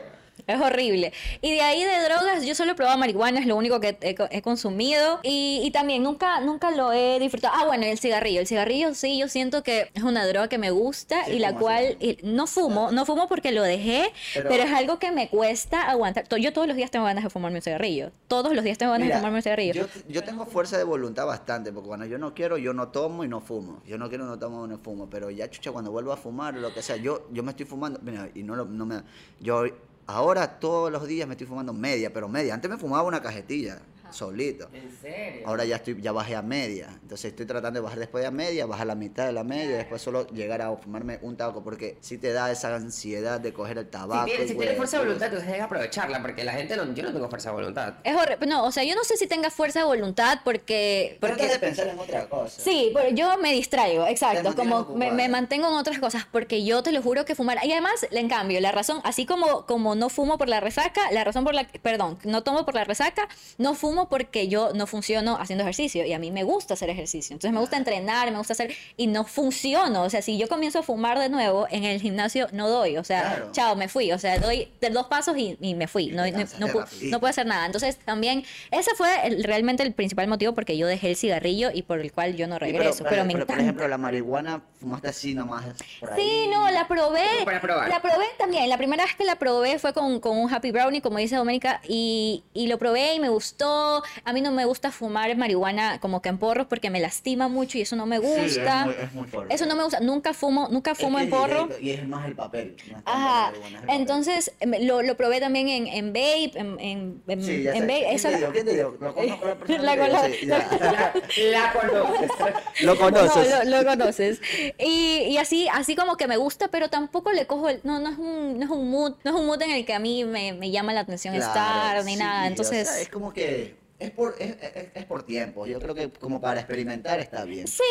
Es 0.47 0.61
horrible. 0.61 1.13
Y 1.41 1.53
de 1.53 1.61
ahí 1.63 1.83
de 1.85 2.03
drogas, 2.05 2.45
yo 2.45 2.55
solo 2.55 2.73
he 2.73 2.75
probado 2.75 2.99
marihuana, 2.99 3.41
es 3.41 3.47
lo 3.47 3.57
único 3.57 3.81
que 3.81 3.97
he, 4.01 4.15
co- 4.15 4.29
he 4.31 4.43
consumido. 4.43 5.21
Y, 5.23 5.61
y 5.65 5.71
también 5.71 6.03
nunca, 6.03 6.41
nunca 6.41 6.71
lo 6.71 6.93
he 6.93 7.19
disfrutado. 7.19 7.55
Ah, 7.57 7.65
bueno, 7.67 7.85
el 7.87 7.99
cigarrillo. 7.99 8.41
El 8.41 8.47
cigarrillo 8.47 8.95
sí, 8.95 9.19
yo 9.19 9.29
siento 9.29 9.63
que 9.63 9.91
es 9.95 10.03
una 10.03 10.27
droga 10.27 10.49
que 10.49 10.59
me 10.59 10.71
gusta 10.71 11.25
Sí, 11.27 11.33
y 11.33 11.39
la 11.39 11.49
¿cómo 11.49 11.61
cual 11.61 11.97
y 12.01 12.19
no 12.23 12.47
fumo, 12.47 12.91
no 12.93 13.05
fumo 13.07 13.29
porque 13.29 13.53
lo 13.53 13.63
dejé, 13.63 14.13
pero, 14.35 14.49
Pero- 14.49 14.63
es 14.65 14.73
algo 14.73 14.99
que 14.99 15.11
me 15.13 15.29
cuesta 15.29 15.91
aguantar. 15.91 16.27
Yo 16.39 16.53
todos 16.53 16.67
los 16.67 16.77
días 16.77 16.91
tengo 16.91 17.05
ganas 17.07 17.25
de 17.25 17.31
fumarme 17.31 17.59
un 17.59 17.63
cigarrillo. 17.63 18.13
Todos 18.29 18.55
los 18.55 18.65
días 18.65 18.79
tengo 18.79 18.93
ganas 18.93 19.05
mira, 19.07 19.17
de 19.17 19.21
fumarme 19.21 19.39
un 19.39 19.43
cigarrillo. 19.43 19.75
yo, 19.75 19.87
yo 20.09 20.25
tengo 20.25 20.47
fuerza 20.47 20.79
de 20.79 20.85
voluntad 20.85 21.27
bastante, 21.27 21.73
porque 21.73 21.89
cuando 21.89 22.07
yo 22.07 22.19
no 22.19 22.35
quiero, 22.35 22.57
yo 22.59 22.73
no 22.73 22.89
tomo 22.89 23.25
y 23.25 23.29
no 23.29 23.41
fumo. 23.41 23.83
Yo 23.87 23.99
no 23.99 24.09
quiero, 24.09 24.25
no 24.27 24.39
tomo, 24.39 24.67
no 24.67 24.79
fumo. 24.79 25.09
Pero 25.11 25.31
ya, 25.31 25.49
chucha, 25.51 25.73
cuando 25.73 25.91
vuelvo 25.91 26.13
a 26.13 26.17
fumar 26.17 26.55
lo 26.55 26.73
que 26.73 26.83
sea, 26.83 26.97
yo, 26.97 27.27
yo 27.33 27.43
me 27.43 27.51
estoy 27.51 27.67
fumando, 27.67 27.99
mira, 28.03 28.29
y 28.35 28.43
no, 28.43 28.55
lo- 28.57 28.65
no 28.65 28.87
me... 28.87 29.03
Yo 29.41 29.65
ahora 30.11 30.59
todos 30.59 30.91
los 30.91 31.07
días 31.07 31.27
me 31.27 31.35
estoy 31.35 31.47
fumando 31.47 31.73
media, 31.73 32.13
pero 32.13 32.29
media. 32.29 32.55
Antes 32.55 32.71
me 32.71 32.77
fumaba 32.77 33.03
una 33.03 33.23
cajetilla, 33.23 33.81
solito. 34.13 34.69
¿En 34.73 34.91
serio? 35.01 35.43
Ahora 35.47 35.65
ya 35.65 35.77
estoy, 35.77 36.01
ya 36.01 36.13
bajé 36.13 36.37
a 36.37 36.43
media. 36.43 36.89
Entonces 37.03 37.27
estoy 37.27 37.47
tratando 37.47 37.81
de 37.81 37.85
bajar 37.85 37.99
después 37.99 38.23
de 38.23 38.29
a 38.29 38.31
media, 38.31 38.67
bajar 38.67 38.87
la 38.87 38.95
mitad 38.95 39.27
de 39.27 39.33
la 39.33 39.45
media 39.45 39.65
y 39.65 39.79
después 39.79 40.03
solo 40.03 40.27
llegar 40.29 40.63
a 40.63 40.77
fumarme 40.77 41.19
un 41.23 41.37
tabaco. 41.37 41.63
Porque 41.63 41.99
si 42.01 42.19
te 42.19 42.33
da 42.33 42.51
esa 42.51 42.75
ansiedad 42.75 43.41
de 43.41 43.53
coger 43.53 43.79
el 43.79 43.89
tabaco. 43.89 44.25
si 44.25 44.31
tienes, 44.31 44.49
si 44.49 44.57
tienes 44.57 44.77
fuerza 44.77 44.99
de 44.99 45.05
voluntad, 45.05 45.29
entonces 45.29 45.49
hay 45.51 45.57
que 45.57 45.63
aprovecharla, 45.63 46.23
porque 46.23 46.45
la 46.45 46.53
gente 46.53 46.77
no, 46.77 46.93
yo 46.95 47.03
no 47.03 47.13
tengo 47.13 47.29
fuerza 47.29 47.51
de 47.51 47.55
voluntad. 47.55 47.95
Es 48.05 48.17
horrible. 48.17 48.47
No, 48.47 48.65
o 48.65 48.73
sea, 48.73 48.85
yo 48.85 48.95
no 48.95 49.05
sé 49.05 49.17
si 49.17 49.27
tenga 49.27 49.51
fuerza 49.51 49.81
de 49.81 49.85
voluntad 49.87 50.41
porque... 50.45 51.19
Pero 51.21 51.35
porque 51.35 51.45
antes 51.45 51.61
de 51.61 51.67
pensar 51.67 51.89
en 51.89 51.99
otra 51.99 52.29
cosa. 52.29 52.61
Sí, 52.61 52.91
pero 52.95 53.11
yo 53.11 53.39
me 53.39 53.53
distraigo, 53.53 54.07
exacto, 54.07 54.55
como 54.55 54.85
me, 54.97 55.11
me 55.13 55.29
mantengo 55.29 55.69
en 55.69 55.75
otras 55.75 55.99
cosas, 55.99 56.27
porque 56.31 56.65
yo 56.65 56.83
te 56.83 56.93
lo 56.93 57.03
juro 57.03 57.25
que 57.25 57.35
fumar, 57.35 57.59
y 57.65 57.73
además, 57.73 58.07
en 58.11 58.29
cambio, 58.29 58.61
la 58.61 58.73
razón, 58.73 59.01
así 59.05 59.27
como, 59.27 59.67
como 59.67 59.95
no 59.95 60.09
fumo 60.09 60.39
por 60.39 60.49
la 60.49 60.61
resaca, 60.61 61.11
la 61.13 61.25
razón 61.25 61.45
por 61.45 61.55
la, 61.55 61.67
perdón, 61.83 62.19
no 62.25 62.43
tomo 62.43 62.65
por 62.65 62.75
la 62.75 62.85
resaca, 62.85 63.29
no 63.59 63.75
fumo 63.75 64.00
porque 64.09 64.49
yo 64.49 64.71
no 64.75 64.87
funciono 64.87 65.37
haciendo 65.41 65.63
ejercicio, 65.63 66.05
y 66.07 66.13
a 66.13 66.19
mí 66.19 66.31
me 66.31 66.43
gusta 66.43 66.75
hacer 66.75 66.91
ejercicio, 66.91 67.35
entonces 67.35 67.53
me 67.53 67.61
gusta 67.61 67.77
entrenar, 67.77 68.31
me 68.31 68.39
gusta 68.39 68.53
hacer, 68.53 68.75
y 68.97 69.07
no 69.07 69.25
funciono, 69.25 70.03
o 70.03 70.11
sea, 70.11 70.23
si 70.23 70.39
yo 70.39 70.49
comienzo 70.49 70.79
a 70.81 70.83
fumar 70.83 71.19
de 71.19 71.29
nuevo, 71.29 71.67
en 71.71 71.85
el 71.85 72.01
gimnasio 72.01 72.49
no 72.53 72.69
doy, 72.69 72.97
o 72.97 73.05
sea, 73.05 73.21
Claro. 73.23 73.49
chao, 73.53 73.77
me 73.77 73.89
fui, 73.89 74.13
o 74.13 74.19
sea, 74.19 74.39
doy 74.39 74.69
dos 74.93 75.07
pasos 75.07 75.37
y, 75.37 75.57
y 75.61 75.75
me 75.75 75.87
fui, 75.89 76.09
no, 76.09 76.25
no, 76.27 76.39
no 76.59 76.67
pu- 76.69 76.81
rapidito. 76.81 77.11
no 77.11 77.21
puedo 77.21 77.31
hacer 77.31 77.47
nada, 77.47 77.67
entonces 77.67 77.97
también, 77.99 78.45
ese 78.71 78.95
fue 78.95 79.09
el- 79.27 79.45
realmente 79.45 79.83
el 79.83 79.93
principal 79.93 80.27
motivo 80.29 80.55
porque 80.55 80.77
yo 80.77 80.87
dejé 80.87 81.11
el 81.11 81.17
cigarrillo 81.17 81.71
y 81.73 81.83
por 81.83 82.01
el 82.01 82.13
cual 82.13 82.37
yo 82.37 82.47
no 82.47 82.59
regreso, 82.59 83.05
pero, 83.09 83.25
me 83.25 83.33
por 83.33 83.43
encanta. 83.43 83.63
ejemplo, 83.63 83.89
la 83.89 83.99
marihuana 83.99 84.63
fumaste 84.81 85.09
así 85.09 85.35
nomás. 85.35 85.65
Por 86.01 86.13
ahí. 86.13 86.21
Sí, 86.23 86.49
no, 86.53 86.71
la 86.71 86.87
probé. 86.89 87.23
Como 87.33 87.45
para 87.45 87.61
probar. 87.61 87.89
La 87.89 88.01
probé 88.01 88.25
también. 88.39 88.69
La 88.69 88.79
primera 88.79 89.05
vez 89.05 89.15
que 89.15 89.25
la 89.25 89.37
probé 89.37 89.79
fue 89.79 89.93
con, 89.93 90.21
con 90.21 90.37
un 90.39 90.53
Happy 90.53 90.71
Brownie, 90.71 91.01
como 91.01 91.19
dice 91.19 91.37
Doménica, 91.37 91.81
y, 91.87 92.45
y 92.55 92.67
lo 92.67 92.79
probé 92.79 93.15
y 93.15 93.21
me 93.21 93.29
gustó. 93.29 93.90
A 94.25 94.33
mí 94.33 94.41
no 94.41 94.51
me 94.53 94.65
gusta 94.65 94.91
fumar 94.91 95.37
marihuana 95.37 95.99
como 96.01 96.21
que 96.23 96.29
en 96.29 96.39
porros 96.39 96.67
porque 96.67 96.91
me 96.91 97.01
lastima 97.01 97.49
mucho 97.49 97.79
y 97.79 97.83
eso 97.83 97.97
no 97.97 98.07
me 98.07 98.19
Sí, 98.19 98.27
es 98.27 98.57
gusta. 98.57 98.85
muy- 98.87 98.95
es 99.03 99.13
muy 99.13 99.27
fuerte. 99.29 99.55
eso 99.55 99.67
no 99.67 99.77
me 99.77 99.83
gusta. 99.85 100.01
Nunca 100.01 100.33
fumo, 100.35 100.69
nunca 100.71 100.93
Es 100.93 100.99
fumo 100.99 101.19
que 101.19 101.25
en 101.25 101.31
porro. 101.31 101.65
directo, 101.65 101.77
Y 101.81 101.91
es 101.91 102.07
más 102.09 102.27
el 102.27 102.35
papel. 102.35 102.77
Ajá, 103.05 103.53
el 103.89 104.01
entonces 104.01 104.53
me- 104.67 104.81
lo, 104.85 105.03
lo 105.03 105.17
probé 105.17 105.41
también 105.41 105.69
en, 105.69 105.87
en 105.87 106.09
vape, 106.13 106.53
en, 106.59 106.81
en, 106.81 107.23
en, 107.29 107.43
Sí, 107.45 107.63
ya 107.63 107.73
en 107.73 107.81
sé. 107.81 107.87
vape. 107.87 108.01
¿Quién 108.01 108.15
Eso- 108.17 108.29
te 108.29 108.37
dio? 108.39 108.53
¿Quién 108.53 108.67
te 108.67 108.75
dio? 108.75 108.97
Lo 109.01 109.15
conozco 109.15 109.47
La 109.69 109.95
ya. 109.97 111.13
La 111.51 111.73
conoces. 111.73 112.31
Lo 112.83 112.97
conoces. 112.99 113.51
No, 113.51 113.65
lo, 113.65 113.83
lo 113.83 113.89
conoces. 113.91 114.41
Y, 114.79 115.23
y 115.31 115.39
así, 115.39 115.69
así 115.73 115.95
como 115.97 116.17
que 116.17 116.27
me 116.27 116.37
gusta, 116.37 116.69
pero 116.69 116.89
tampoco 116.89 117.33
le 117.33 117.47
cojo 117.47 117.69
el. 117.69 117.81
No, 117.85 117.99
no 118.01 118.11
es 118.11 118.19
un, 118.19 118.59
no 118.59 118.65
es 118.65 118.71
un 118.71 118.91
mood, 118.91 119.15
no 119.25 119.31
es 119.31 119.37
un 119.37 119.47
mood 119.47 119.61
en 119.63 119.71
el 119.73 119.85
que 119.85 119.95
a 119.95 119.99
mí 119.99 120.25
me, 120.25 120.53
me 120.53 120.71
llama 120.71 120.93
la 120.93 121.01
atención 121.01 121.35
Claro, 121.35 121.49
estar 121.49 122.05
ni 122.05 122.15
sí, 122.15 122.19
nada. 122.19 122.45
o 122.45 122.47
Entonces. 122.47 122.89
sea, 122.89 123.01
es 123.01 123.09
como 123.09 123.33
que 123.33 123.75
es 124.01 124.11
por, 124.11 124.35
es, 124.39 124.51
es- 124.63 124.87
es 124.95 125.05
por 125.05 125.23
tiempo. 125.23 125.67
Yo 125.67 125.79
creo 125.79 125.95
que 125.95 126.11
como 126.11 126.41
para 126.41 126.61
experimentar 126.61 127.21
está 127.21 127.45
bien. 127.45 127.67
Sí, 127.69 127.83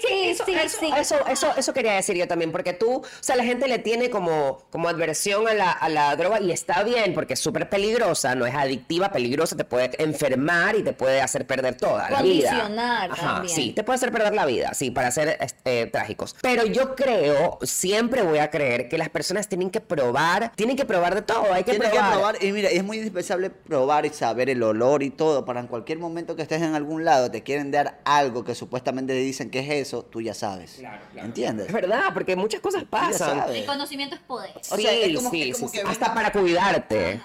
sí, 0.00 0.28
Eso, 0.30 0.44
sí, 0.46 0.54
eso, 0.54 0.76
sí. 0.80 0.90
eso, 0.96 1.16
eso, 1.28 1.48
eso 1.56 1.72
quería 1.74 1.92
decir 1.94 2.16
yo 2.16 2.26
también, 2.28 2.52
porque 2.52 2.72
tú, 2.72 2.96
o 2.98 3.02
sea, 3.20 3.36
la 3.36 3.44
gente 3.44 3.68
le 3.68 3.78
tiene 3.78 4.08
como, 4.10 4.64
como 4.70 4.88
adversión 4.88 5.46
a 5.48 5.54
la, 5.54 5.70
a 5.72 5.88
la 5.88 6.14
droga 6.16 6.40
y 6.40 6.50
está 6.52 6.82
bien, 6.84 7.12
porque 7.14 7.34
es 7.34 7.40
súper 7.40 7.68
peligrosa, 7.68 8.34
no 8.34 8.46
es 8.46 8.54
adictiva, 8.54 9.10
peligrosa, 9.12 9.56
te 9.56 9.64
puede 9.64 9.90
enfermar 10.02 10.76
y 10.76 10.82
te 10.82 10.92
puede 10.92 11.20
hacer 11.20 11.46
perder 11.46 11.76
toda 11.76 12.08
la 12.10 12.22
vida. 12.22 12.50
Condicionar 12.50 13.10
Ajá, 13.12 13.34
también. 13.34 13.54
sí, 13.54 13.72
te 13.72 13.82
puede 13.84 13.96
hacer 13.96 14.12
perder 14.12 14.34
la 14.34 14.46
vida, 14.46 14.74
sí, 14.74 14.90
para 14.90 15.10
ser 15.10 15.36
este, 15.40 15.86
trágicos. 15.86 16.36
Pero 16.40 16.64
yo 16.66 16.94
creo, 16.94 17.58
siempre 17.62 18.22
voy 18.22 18.38
a 18.38 18.50
creer 18.50 18.88
que 18.88 18.98
las 18.98 19.08
personas 19.08 19.48
tienen 19.48 19.70
que 19.70 19.80
probar, 19.80 20.52
tienen 20.54 20.76
que 20.76 20.84
probar 20.84 21.14
de 21.14 21.22
todo, 21.22 21.52
hay 21.52 21.64
que 21.64 21.72
que 21.72 21.78
probar, 21.78 22.42
y 22.42 22.52
mira, 22.52 22.68
es 22.68 22.82
muy 22.84 22.98
indispensable 22.98 23.50
probar 23.50 24.06
y 24.06 24.10
saber 24.10 24.50
el 24.50 24.62
olor 24.62 25.02
y 25.02 25.10
todo, 25.10 25.44
para 25.48 25.60
en 25.60 25.66
cualquier 25.66 25.98
momento 25.98 26.36
que 26.36 26.42
estés 26.42 26.60
en 26.60 26.74
algún 26.74 27.06
lado, 27.06 27.30
te 27.30 27.42
quieren 27.42 27.70
dar 27.70 28.02
algo 28.04 28.44
que 28.44 28.54
supuestamente 28.54 29.14
dicen 29.14 29.48
que 29.50 29.60
es 29.60 29.70
eso, 29.88 30.04
tú 30.04 30.20
ya 30.20 30.34
sabes. 30.34 30.74
Claro, 30.78 31.02
claro. 31.10 31.26
¿Entiendes? 31.26 31.68
Es 31.68 31.72
verdad, 31.72 32.10
porque 32.12 32.36
muchas 32.36 32.60
cosas 32.60 32.84
pasan. 32.84 33.48
El 33.54 33.64
conocimiento 33.64 34.14
es 34.14 34.20
poder. 34.20 34.50
O 34.54 34.62
sea, 34.62 34.76
sí, 34.76 34.86
es 34.86 35.16
como- 35.16 35.30
sí, 35.30 35.48
es 35.48 35.56
como 35.56 35.68
sí, 35.70 35.78
que 35.78 35.84
sí, 35.84 35.90
hasta 35.90 36.12
para 36.12 36.32
cuidarte. 36.32 37.22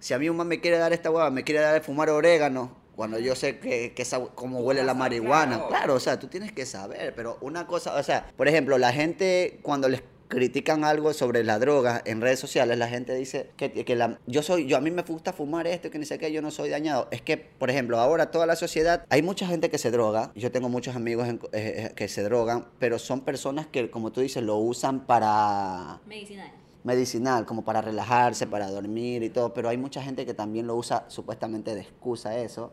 Si 0.00 0.14
a 0.14 0.18
mí 0.18 0.26
un 0.30 0.38
man 0.38 0.48
me 0.48 0.58
quiere 0.58 0.78
dar 0.78 0.94
esta 0.94 1.10
hueva, 1.10 1.30
me 1.30 1.44
quiere 1.44 1.60
dar 1.60 1.74
de 1.74 1.82
fumar 1.82 2.08
orégano, 2.08 2.74
cuando 2.96 3.18
yo 3.18 3.36
sé 3.36 3.58
que, 3.58 3.92
que 3.92 4.00
esa, 4.00 4.20
cómo 4.34 4.60
huele 4.60 4.82
la 4.82 4.94
marihuana. 4.94 5.56
claro. 5.56 5.68
Claro, 5.68 5.94
o 5.96 6.00
sea, 6.00 6.18
tú 6.18 6.28
tienes 6.28 6.52
que 6.52 6.64
saber, 6.64 7.14
pero 7.14 7.36
una 7.42 7.66
cosa, 7.66 7.94
o 7.94 8.02
sea, 8.02 8.26
por 8.38 8.48
ejemplo, 8.48 8.78
la 8.78 8.90
gente 8.90 9.60
cuando 9.60 9.86
les 9.90 10.02
critican 10.28 10.84
algo 10.84 11.12
sobre 11.14 11.42
la 11.44 11.58
droga 11.58 12.02
en 12.04 12.20
redes 12.20 12.38
sociales, 12.38 12.78
la 12.78 12.88
gente 12.88 13.14
dice 13.14 13.50
que, 13.56 13.72
que 13.84 13.96
la, 13.96 14.18
yo 14.26 14.42
soy, 14.42 14.66
yo 14.66 14.76
a 14.76 14.80
mí 14.80 14.90
me 14.90 15.02
gusta 15.02 15.32
fumar 15.32 15.66
esto, 15.66 15.90
que 15.90 15.98
ni 15.98 16.04
sé 16.04 16.18
qué, 16.18 16.30
yo 16.32 16.42
no 16.42 16.50
soy 16.50 16.68
dañado. 16.68 17.08
Es 17.10 17.22
que, 17.22 17.36
por 17.36 17.70
ejemplo, 17.70 17.98
ahora 17.98 18.30
toda 18.30 18.46
la 18.46 18.56
sociedad, 18.56 19.04
hay 19.08 19.22
mucha 19.22 19.46
gente 19.46 19.70
que 19.70 19.78
se 19.78 19.90
droga, 19.90 20.30
yo 20.34 20.52
tengo 20.52 20.68
muchos 20.68 20.94
amigos 20.96 21.26
en- 21.28 21.40
eh, 21.52 21.88
eh, 21.90 21.92
que 21.96 22.08
se 22.08 22.22
drogan, 22.22 22.66
pero 22.78 22.98
son 22.98 23.22
personas 23.22 23.66
que, 23.66 23.90
como 23.90 24.12
tú 24.12 24.20
dices, 24.20 24.42
lo 24.42 24.56
usan 24.58 25.06
para 25.06 26.00
Medicinal. 26.06 26.50
medicinal, 26.84 27.44
como 27.44 27.64
para 27.64 27.80
relajarse, 27.82 28.46
para 28.46 28.70
dormir 28.70 29.22
y 29.22 29.30
todo, 29.30 29.52
pero 29.52 29.68
hay 29.68 29.76
mucha 29.76 30.02
gente 30.02 30.24
que 30.24 30.34
también 30.34 30.66
lo 30.66 30.76
usa 30.76 31.04
supuestamente 31.08 31.74
de 31.74 31.80
excusa 31.82 32.38
eso 32.38 32.72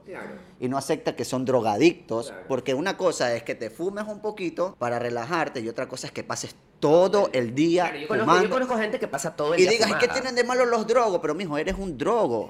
y 0.60 0.68
no 0.70 0.78
acepta 0.78 1.16
que 1.16 1.26
son 1.26 1.44
drogadictos, 1.46 2.34
porque 2.48 2.74
una 2.74 2.98
cosa 2.98 3.34
es 3.36 3.44
que 3.44 3.56
te 3.56 3.70
fumes 3.70 4.06
un 4.08 4.20
poquito 4.20 4.76
para 4.78 5.00
relajarte 5.00 5.60
y 5.62 5.68
otra 5.70 5.88
cosa 5.88 6.08
es 6.08 6.14
que 6.14 6.24
pases 6.24 6.56
todo 6.80 7.30
el 7.34 7.56
día 7.56 7.86
Claro, 7.86 7.98
yo, 8.00 8.08
conozco, 8.08 8.26
yo 8.26 8.36
fumando 8.36 8.54
conozco 8.56 8.78
gente 8.78 9.00
que 9.00 9.08
pasa 9.08 9.36
todo 9.36 9.54
el 9.54 9.60
y 9.60 9.64
día 9.64 9.72
digas, 9.72 9.90
¿y 9.90 9.94
qué 9.94 10.00
fumada. 10.02 10.14
tienen 10.14 10.36
de 10.36 10.44
malo 10.44 10.66
los 10.66 10.86
drogos? 10.86 11.20
Pero 11.22 11.34
mijo, 11.34 11.58
eres 11.58 11.76
un 11.78 11.98
drogo. 11.98 12.50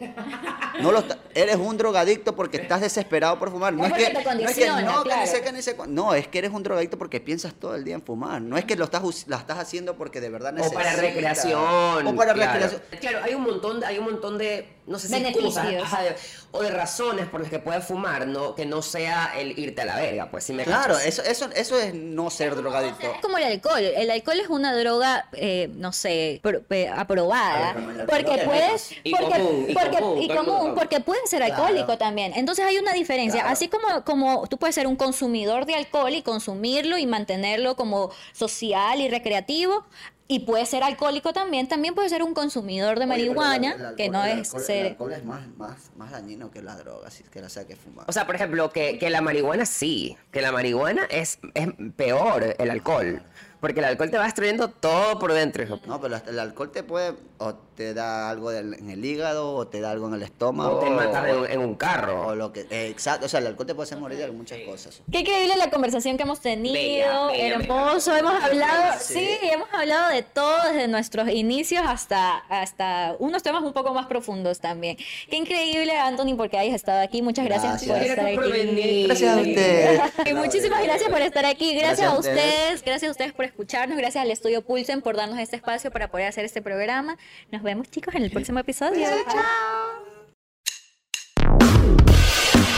No 0.81 0.91
eres 1.34 1.56
un 1.56 1.77
drogadicto 1.77 2.35
porque 2.35 2.57
estás 2.57 2.81
desesperado 2.81 3.39
por 3.39 3.49
fumar. 3.52 3.73
No 3.73 3.85
Es 3.85 3.91
es, 3.93 3.97
que, 3.97 4.03
porque 4.14 4.14
te 4.14 4.14
no 4.14 4.19
es 4.19 4.56
que 4.56 4.68
condiciona, 4.68 4.81
no, 4.81 5.03
que 5.03 5.10
ni 5.10 5.15
claro. 5.15 5.31
sé 5.31 5.41
qué, 5.41 5.52
ni 5.52 5.61
sé 5.61 5.76
cuándo. 5.76 6.03
No, 6.03 6.14
es 6.14 6.27
que 6.27 6.39
eres 6.39 6.52
un 6.52 6.64
drogadicto 6.64 6.97
porque 6.97 7.19
piensas 7.22 7.53
todo 7.53 7.76
el 7.76 7.84
día 7.84 7.95
en 7.95 8.02
fumar. 8.02 8.41
No 8.41 8.57
es 8.57 8.65
que 8.65 8.76
lo 8.76 8.84
estás, 8.85 9.27
la 9.27 9.38
estás 9.38 9.57
haciendo 9.60 9.95
porque 9.95 10.19
de 10.19 10.30
verdad 10.30 10.52
O 10.53 10.57
necesitas. 10.57 10.84
para 10.84 10.95
recreación. 10.97 12.07
O 12.07 12.15
para 12.15 12.34
claro. 12.34 12.52
recreación. 12.52 12.81
Claro, 12.99 13.19
hay 13.23 13.34
un 13.35 13.43
montón, 13.43 13.84
hay 13.84 13.97
un 13.99 14.06
montón 14.06 14.38
de, 14.38 14.74
no 14.88 14.99
sé 14.99 15.07
si 15.07 15.16
excusas, 15.16 15.66
ajá, 15.82 16.03
de- 16.03 16.16
o 16.52 16.62
de 16.62 16.70
razones 16.70 17.28
por 17.28 17.41
las 17.41 17.49
que 17.49 17.60
puedes 17.60 17.84
fumar, 17.86 18.28
no, 18.28 18.56
que 18.56 18.66
no 18.66 18.82
sea 18.82 19.34
el 19.38 19.57
irte 19.60 19.82
a 19.82 19.86
la 19.86 19.95
verga, 19.98 20.30
pues 20.32 20.44
si 20.45 20.53
me 20.53 20.64
Claro, 20.64 20.98
eso, 20.99 21.22
eso, 21.24 21.49
eso 21.56 21.78
es 21.80 21.94
no 21.94 22.30
ser 22.30 22.56
drogadicto. 22.56 23.12
Es 23.14 23.22
como 23.22 23.38
el 23.38 23.44
alcohol. 23.44 23.80
El 23.84 24.10
alcohol 24.12 24.40
es 24.40 24.48
una 24.48 24.74
droga, 24.76 25.28
eh, 25.34 25.70
no 25.76 25.91
sé, 25.91 26.40
pro- 26.44 26.62
pe- 26.64 26.88
aprobada. 26.88 27.74
Ver, 27.74 27.84
como 27.84 28.06
Porque 28.06 28.36
es 28.36 28.44
puedes. 28.44 28.91
Y 29.03 29.12
porque, 29.12 29.26
común, 29.40 29.66
y 29.70 29.74
porque- 29.74 29.98
común, 29.99 30.22
y 30.22 30.28
común, 30.30 30.76
porque 30.76 30.99
pueden 31.02 31.28
ser 31.28 31.40
Claro. 31.44 31.56
alcohólico 31.64 31.98
también. 31.98 32.34
Entonces 32.36 32.64
hay 32.66 32.78
una 32.78 32.94
diferencia. 32.94 33.41
Claro. 33.41 33.53
Así 33.53 33.68
como, 33.68 34.03
como 34.06 34.48
tú 34.48 34.57
puedes 34.57 34.76
ser 34.76 34.88
un 34.88 34.95
consumidor 34.95 35.66
de 35.66 35.76
alcohol 35.76 36.14
y 36.14 36.22
consumirlo 36.22 36.98
y 36.98 37.06
mantenerlo 37.06 37.76
como 37.76 38.12
social 38.34 39.02
y 39.02 39.10
recreativo. 39.10 39.86
Y 40.27 40.39
puede 40.39 40.65
ser 40.65 40.84
alcohólico 40.84 41.34
también, 41.34 41.68
también 41.68 41.93
puede 41.93 42.10
ser 42.10 42.23
un 42.23 42.34
consumidor 42.34 42.97
de 42.99 43.06
Oye, 43.06 43.14
pero 43.14 43.30
el- 43.31 43.35
marihuana, 43.35 43.73
el 43.73 43.81
alcohol- 43.81 43.95
que 43.95 44.10
no 44.10 44.23
el 44.26 44.39
es 44.39 44.49
alcohol- 44.53 44.64
ser... 44.65 44.85
El 44.85 44.91
alcohol 44.93 45.14
es 45.14 45.23
más, 45.23 45.47
más, 45.57 45.91
más 45.95 46.11
dañino 46.11 46.49
que 46.49 46.61
la 46.64 46.76
droga, 46.76 47.07
así 47.07 47.23
que 47.31 47.41
la 47.41 47.49
sea 47.49 47.65
que 47.68 47.76
fumar. 47.76 48.06
O 48.07 48.11
sea, 48.11 48.26
por 48.26 48.35
ejemplo, 48.35 48.69
que, 48.72 48.97
que 48.97 49.10
la 49.11 49.22
marihuana 49.22 49.65
sí, 49.68 50.18
que 50.31 50.41
la 50.41 50.52
marihuana 50.52 51.03
es, 51.11 51.38
es 51.53 51.68
peor 51.95 52.56
el 52.57 52.69
alcohol, 52.72 53.22
porque 53.65 53.79
el 53.79 53.85
alcohol 53.87 54.11
te 54.11 54.17
va 54.19 54.25
destruyendo 54.25 54.67
todo 54.67 55.17
por 55.17 55.33
dentro. 55.33 55.63
hijo. 55.63 55.79
no, 55.87 55.99
pero 55.99 56.21
el 56.27 56.37
alcohol 56.39 56.71
te 56.71 56.83
puede, 56.83 57.15
o 57.39 57.55
te 57.75 57.95
da 57.95 58.29
algo 58.29 58.51
en 58.51 58.89
el 58.91 59.03
hígado, 59.03 59.55
o 59.55 59.65
te 59.67 59.81
da 59.81 59.89
algo 59.89 60.07
en 60.07 60.13
el 60.13 60.21
estómago. 60.21 60.77
O 60.77 60.79
te 60.81 60.89
matas 60.91 61.27
en, 61.27 61.35
un- 61.35 61.49
en 61.49 61.59
un 61.59 61.73
o 61.73 61.77
carro. 61.79 62.35
lo 62.35 62.53
que, 62.53 62.67
eh, 62.69 62.89
exacto, 62.89 63.25
o 63.25 63.29
sea, 63.29 63.39
el 63.39 63.47
alcohol 63.47 63.65
te 63.65 63.73
puede 63.73 63.85
hacer 63.87 63.97
morir 63.97 64.19
de 64.19 64.29
muchas 64.29 64.59
cosas. 64.59 65.01
Qué 65.11 65.21
increíble 65.21 65.55
la 65.57 65.71
conversación 65.71 66.15
que 66.15 66.21
hemos 66.23 66.41
tenido, 66.41 66.73
Bella, 66.75 67.25
bella, 67.27 67.55
hermoso, 67.55 68.15
hemos 68.15 68.41
hablado, 68.43 68.93
Sí. 68.99 69.15
sí, 69.15 69.49
hemos 69.49 69.67
hablado 69.73 70.09
de 70.11 70.21
todo 70.21 70.55
desde 70.71 70.87
nuestros 70.87 71.27
inicios 71.29 71.81
hasta, 71.87 72.37
hasta 72.49 73.15
unos 73.17 73.41
temas 73.41 73.63
un 73.63 73.73
poco 73.73 73.95
más 73.95 74.05
profundos 74.05 74.59
también. 74.59 74.95
Qué 75.29 75.37
increíble, 75.37 75.97
Anthony, 75.97 76.35
porque 76.37 76.59
hayas 76.59 76.75
estado 76.75 77.01
aquí. 77.01 77.23
Muchas 77.23 77.45
gracias, 77.45 77.83
Gracias. 77.83 77.97
por 77.97 78.05
estar 78.07 78.25
aquí. 78.27 78.51
venir. 78.51 79.07
Gracias 79.07 79.35
a 79.35 79.41
ustedes. 79.41 80.01
Y 80.27 80.33
muchísimas 80.35 80.83
gracias 80.83 81.09
por 81.09 81.21
estar 81.21 81.45
aquí. 81.45 81.75
Gracias, 81.75 81.85
Gracias 81.99 82.13
a 82.13 82.19
ustedes, 82.19 82.83
gracias 82.83 83.09
a 83.09 83.11
ustedes 83.11 83.33
por 83.33 83.45
escucharnos, 83.56 83.98
gracias 83.98 84.22
al 84.22 84.32
estudio 84.32 84.61
Pulsen 84.61 85.02
por 85.02 85.15
darnos 85.15 85.40
este 85.40 85.56
espacio 85.56 85.90
para 85.90 86.11
poder 86.11 86.27
hacer 86.27 86.44
este 86.44 86.61
programa. 86.61 87.18
Nos 87.53 87.64
vemos, 87.64 87.90
chicos, 87.90 88.14
en 88.14 88.23
el 88.23 88.32
próximo 88.32 88.60
episodio. 88.60 89.07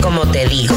Como 0.03 0.31
te 0.31 0.47
digo. 0.47 0.75